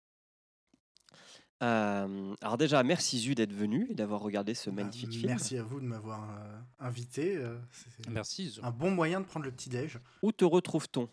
Euh, 1.62 2.34
alors 2.42 2.58
déjà, 2.58 2.82
merci 2.82 3.18
Zu 3.18 3.34
d'être 3.34 3.52
venu 3.52 3.86
et 3.90 3.94
d'avoir 3.94 4.20
regardé 4.20 4.52
ce 4.54 4.68
Bah, 4.68 4.82
magnifique 4.84 5.10
film. 5.12 5.26
merci 5.28 5.56
à 5.56 5.62
vous 5.62 5.80
de 5.80 5.86
m'avoir 5.86 6.28
euh, 6.38 6.60
invité. 6.80 7.36
euh, 7.36 7.58
c'est 7.72 8.08
Merci. 8.10 8.50
Zo. 8.50 8.64
un 8.64 8.70
bon 8.70 8.90
moyen 8.90 9.20
de 9.20 9.24
prendre 9.26 9.46
le 9.46 9.52
petit 9.52 9.70
déj. 9.70 9.98
Où 10.22 10.32
te 10.32 10.44
retrouve-t-on? 10.44 11.08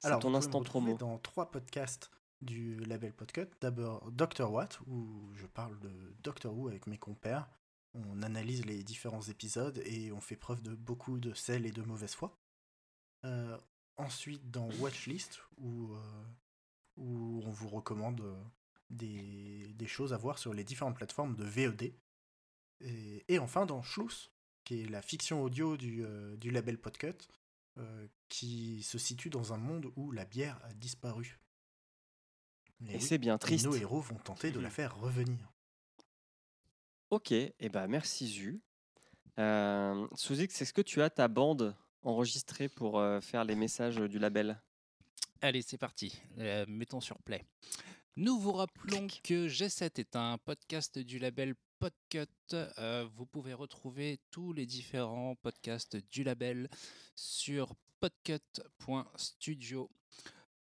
C'est 0.00 0.08
Alors, 0.08 0.18
ton 0.20 0.34
instant 0.34 0.62
promo. 0.62 0.96
dans 0.96 1.18
trois 1.18 1.50
podcasts 1.50 2.10
du 2.42 2.80
label 2.86 3.12
Podcut. 3.12 3.46
D'abord 3.60 4.10
Doctor 4.10 4.50
What, 4.52 4.68
où 4.88 5.30
je 5.36 5.46
parle 5.46 5.78
de 5.78 5.90
Doctor 6.22 6.56
Who 6.56 6.68
avec 6.68 6.86
mes 6.86 6.98
compères. 6.98 7.48
On 7.94 8.22
analyse 8.22 8.64
les 8.66 8.82
différents 8.82 9.22
épisodes 9.22 9.80
et 9.84 10.10
on 10.12 10.20
fait 10.20 10.36
preuve 10.36 10.62
de 10.62 10.74
beaucoup 10.74 11.18
de 11.18 11.34
sel 11.34 11.66
et 11.66 11.70
de 11.72 11.82
mauvaise 11.82 12.14
foi. 12.14 12.36
Ensuite, 13.96 14.50
dans 14.50 14.68
Watchlist, 14.78 15.40
où, 15.58 15.92
euh, 15.92 16.24
où 16.96 17.42
on 17.44 17.50
vous 17.50 17.68
recommande 17.68 18.20
euh, 18.20 18.42
des, 18.88 19.72
des 19.74 19.86
choses 19.86 20.12
à 20.12 20.16
voir 20.16 20.38
sur 20.38 20.54
les 20.54 20.64
différentes 20.64 20.96
plateformes 20.96 21.36
de 21.36 21.44
VOD. 21.44 21.92
Et, 22.80 23.24
et 23.28 23.38
enfin, 23.38 23.66
dans 23.66 23.82
Schluss, 23.82 24.30
qui 24.64 24.82
est 24.82 24.88
la 24.88 25.02
fiction 25.02 25.42
audio 25.42 25.76
du, 25.76 26.04
euh, 26.04 26.36
du 26.36 26.50
label 26.50 26.78
Podcut, 26.78 27.28
qui 28.28 28.82
se 28.82 28.98
situe 28.98 29.30
dans 29.30 29.54
un 29.54 29.56
monde 29.56 29.90
où 29.96 30.12
la 30.12 30.26
bière 30.26 30.60
a 30.64 30.74
disparu. 30.74 31.40
Et 32.86 32.96
oui, 32.96 33.00
c'est 33.00 33.16
bien 33.16 33.38
triste. 33.38 33.64
nos 33.64 33.74
héros 33.74 34.00
vont 34.00 34.16
tenter 34.16 34.50
de 34.50 34.60
la 34.60 34.68
faire 34.68 34.98
revenir. 34.98 35.50
Ok, 37.10 37.32
et 37.32 37.68
ben 37.70 37.88
merci 37.88 38.28
Zu. 38.28 38.62
Euh, 39.38 40.06
est-ce 40.12 40.72
que 40.72 40.82
tu 40.82 41.02
as 41.02 41.10
ta 41.10 41.28
bande? 41.28 41.76
Enregistrée 42.02 42.68
pour 42.68 42.98
euh, 42.98 43.20
faire 43.20 43.44
les 43.44 43.54
messages 43.54 43.96
du 43.96 44.18
label 44.18 44.60
Allez, 45.42 45.62
c'est 45.62 45.78
parti. 45.78 46.20
Euh, 46.38 46.66
mettons 46.68 47.00
sur 47.00 47.16
play. 47.22 47.42
Nous 48.16 48.38
vous 48.38 48.52
rappelons 48.52 49.06
que 49.24 49.48
G7 49.48 49.98
est 49.98 50.14
un 50.14 50.36
podcast 50.36 50.98
du 50.98 51.18
label 51.18 51.54
Podcut. 51.78 52.26
Euh, 52.52 53.08
vous 53.16 53.24
pouvez 53.24 53.54
retrouver 53.54 54.20
tous 54.30 54.52
les 54.52 54.66
différents 54.66 55.36
podcasts 55.36 55.96
du 56.12 56.24
label 56.24 56.68
sur 57.16 57.74
podcut.studio. 58.00 59.90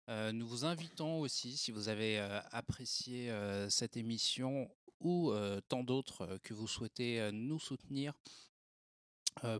Euh, 0.07 0.31
nous 0.31 0.47
vous 0.47 0.63
invitons 0.63 1.19
aussi, 1.19 1.57
si 1.57 1.71
vous 1.71 1.89
avez 1.89 2.19
apprécié 2.51 3.33
cette 3.67 3.97
émission 3.97 4.71
ou 5.01 5.33
tant 5.67 5.83
d'autres 5.83 6.39
que 6.41 6.53
vous 6.53 6.69
souhaitez 6.69 7.29
nous 7.33 7.59
soutenir, 7.59 8.13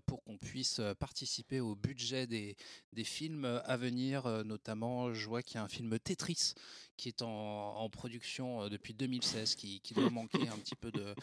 pour 0.06 0.24
qu'on 0.24 0.38
puisse 0.38 0.80
euh, 0.80 0.94
participer 0.94 1.60
au 1.60 1.76
budget 1.76 2.28
des, 2.28 2.56
films 3.04 3.46
à 3.46 3.78
venir. 3.78 4.26
euh, 4.26 4.44
Notamment, 4.44 5.14
je 5.14 5.28
vois 5.28 5.42
qu'il 5.42 5.56
y 5.56 5.58
a 5.58 5.64
un 5.64 5.70
film 5.70 5.98
Tetris 6.00 6.54
qui 6.98 7.08
est 7.08 7.22
en, 7.22 7.90
production 7.90 8.64
euh, 8.64 8.70
depuis 8.70 8.94
2016, 8.94 9.56
qui, 9.56 9.82
doit 9.96 10.10
manquer 10.10 10.48
un 10.50 10.58
petit 10.58 10.76
peu 10.76 10.92
de, 10.92 11.16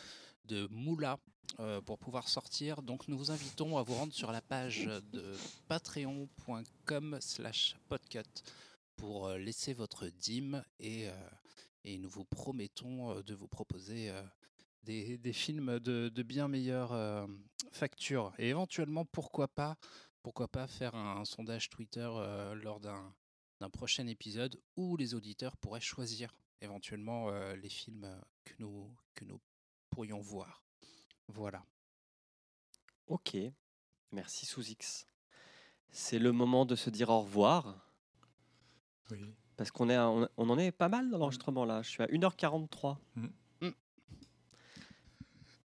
de 0.47 0.67
moula 0.71 1.19
euh, 1.61 1.81
pour 1.83 1.99
pouvoir 1.99 2.29
sortir. 2.29 2.83
Donc, 2.83 3.09
nous 3.09 3.19
vous 3.19 3.31
invitons 3.31 3.77
à 3.77 3.83
vous 3.83 3.95
rendre 3.95 4.15
sur 4.15 4.33
la 4.33 4.41
page 4.41 4.87
de 5.13 5.37
patreon.com 5.69 7.19
slash 7.21 7.77
podcut 7.89 8.23
pour 8.97 9.27
euh, 9.27 9.39
laisser 9.39 9.75
votre 9.75 10.09
dîme 10.09 10.65
et, 10.81 11.09
euh, 11.09 11.13
nous 11.99 12.09
vous 12.09 12.25
promettons 12.25 13.11
euh, 13.11 13.23
de 13.23 13.35
vous 13.35 13.47
proposer 13.47 14.11
euh, 14.11 14.23
des, 14.87 15.19
des 15.19 15.33
films 15.33 15.79
de, 15.81 16.09
de 16.09 16.23
bien 16.23 16.49
meilleure 16.49 16.93
euh, 16.93 17.27
facture. 17.73 18.33
Et 18.39 18.49
éventuellement, 18.49 19.05
pourquoi 19.05 19.49
pas, 19.49 19.77
pourquoi 20.23 20.49
pas 20.49 20.67
faire 20.67 20.95
un, 20.95 21.25
sondage 21.25 21.69
Twitter 21.69 22.09
euh, 22.11 22.55
lors 22.55 22.81
d'un 22.81 23.71
prochain 23.71 24.07
épisode 24.07 24.59
où 24.77 24.97
les 24.97 25.15
auditeurs 25.15 25.57
pourraient 25.57 25.81
choisir 25.81 26.35
éventuellement 26.61 27.29
euh, 27.29 27.55
les 27.57 27.69
films 27.69 28.09
que 28.45 28.55
nous, 28.59 28.97
que 29.15 29.25
nous 29.25 29.41
pourrions 29.91 30.21
voir. 30.21 30.63
Voilà. 31.29 31.65
Ok, 33.09 33.37
merci 34.13 34.47
Sous 34.47 34.69
X. 34.69 35.07
C'est 35.91 36.19
le 36.19 36.33
moment 36.33 36.65
de 36.65 36.77
se 36.77 36.91
dire 36.91 37.11
au 37.11 37.21
revoir. 37.21 37.77
Oui. 39.11 39.35
Parce 39.57 39.71
qu'on 39.71 39.91
on, 39.91 40.29
on 40.37 40.51
en 40.51 40.59
est 40.59 40.73
pas 40.73 40.89
mal 40.89 41.11
dans 41.11 41.19
l'enregistrement 41.19 41.65
là. 41.65 41.83
Je 41.83 41.89
suis 41.89 42.03
à 42.03 42.07
1h43. 42.07 42.99
Mhm. 43.17 43.33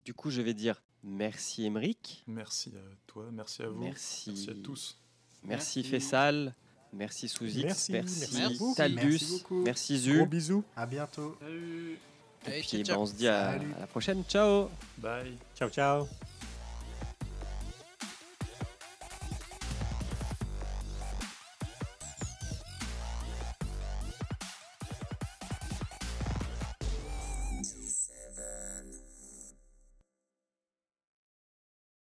Du 0.06 0.14
coup, 0.14 0.30
je 0.30 0.42
vais 0.42 0.54
dire 0.54 0.82
merci 1.04 1.66
Emeric. 1.66 2.24
Merci 2.28 2.70
à 2.76 2.96
toi, 3.08 3.26
merci 3.32 3.64
à 3.64 3.70
vous, 3.70 3.84
Merci. 3.84 4.30
merci 4.32 4.50
à 4.52 4.54
tous. 4.64 4.98
Merci, 5.44 5.80
Merci. 5.80 5.84
Fessal. 5.84 6.56
Merci 6.94 7.28
Sous 7.28 7.46
X. 7.46 7.64
Merci, 7.64 7.92
merci, 7.92 8.38
merci. 8.38 8.74
Taldus. 8.76 9.44
Merci 9.52 9.94
Gros 9.96 10.24
Zu. 10.24 10.26
bisous. 10.28 10.64
À 10.76 10.86
bientôt. 10.86 11.36
Salut 11.42 11.98
Et 12.46 12.48
Allez, 12.48 12.60
puis 12.62 12.84
ciao, 12.84 12.96
ben, 12.96 13.02
on 13.02 13.06
se 13.06 13.14
dit 13.16 13.28
à 13.28 13.58
la 13.58 13.88
prochaine. 13.88 14.24
Ciao. 14.26 14.70
Bye. 15.00 15.38
Ciao, 15.56 15.70
ciao. 15.70 16.08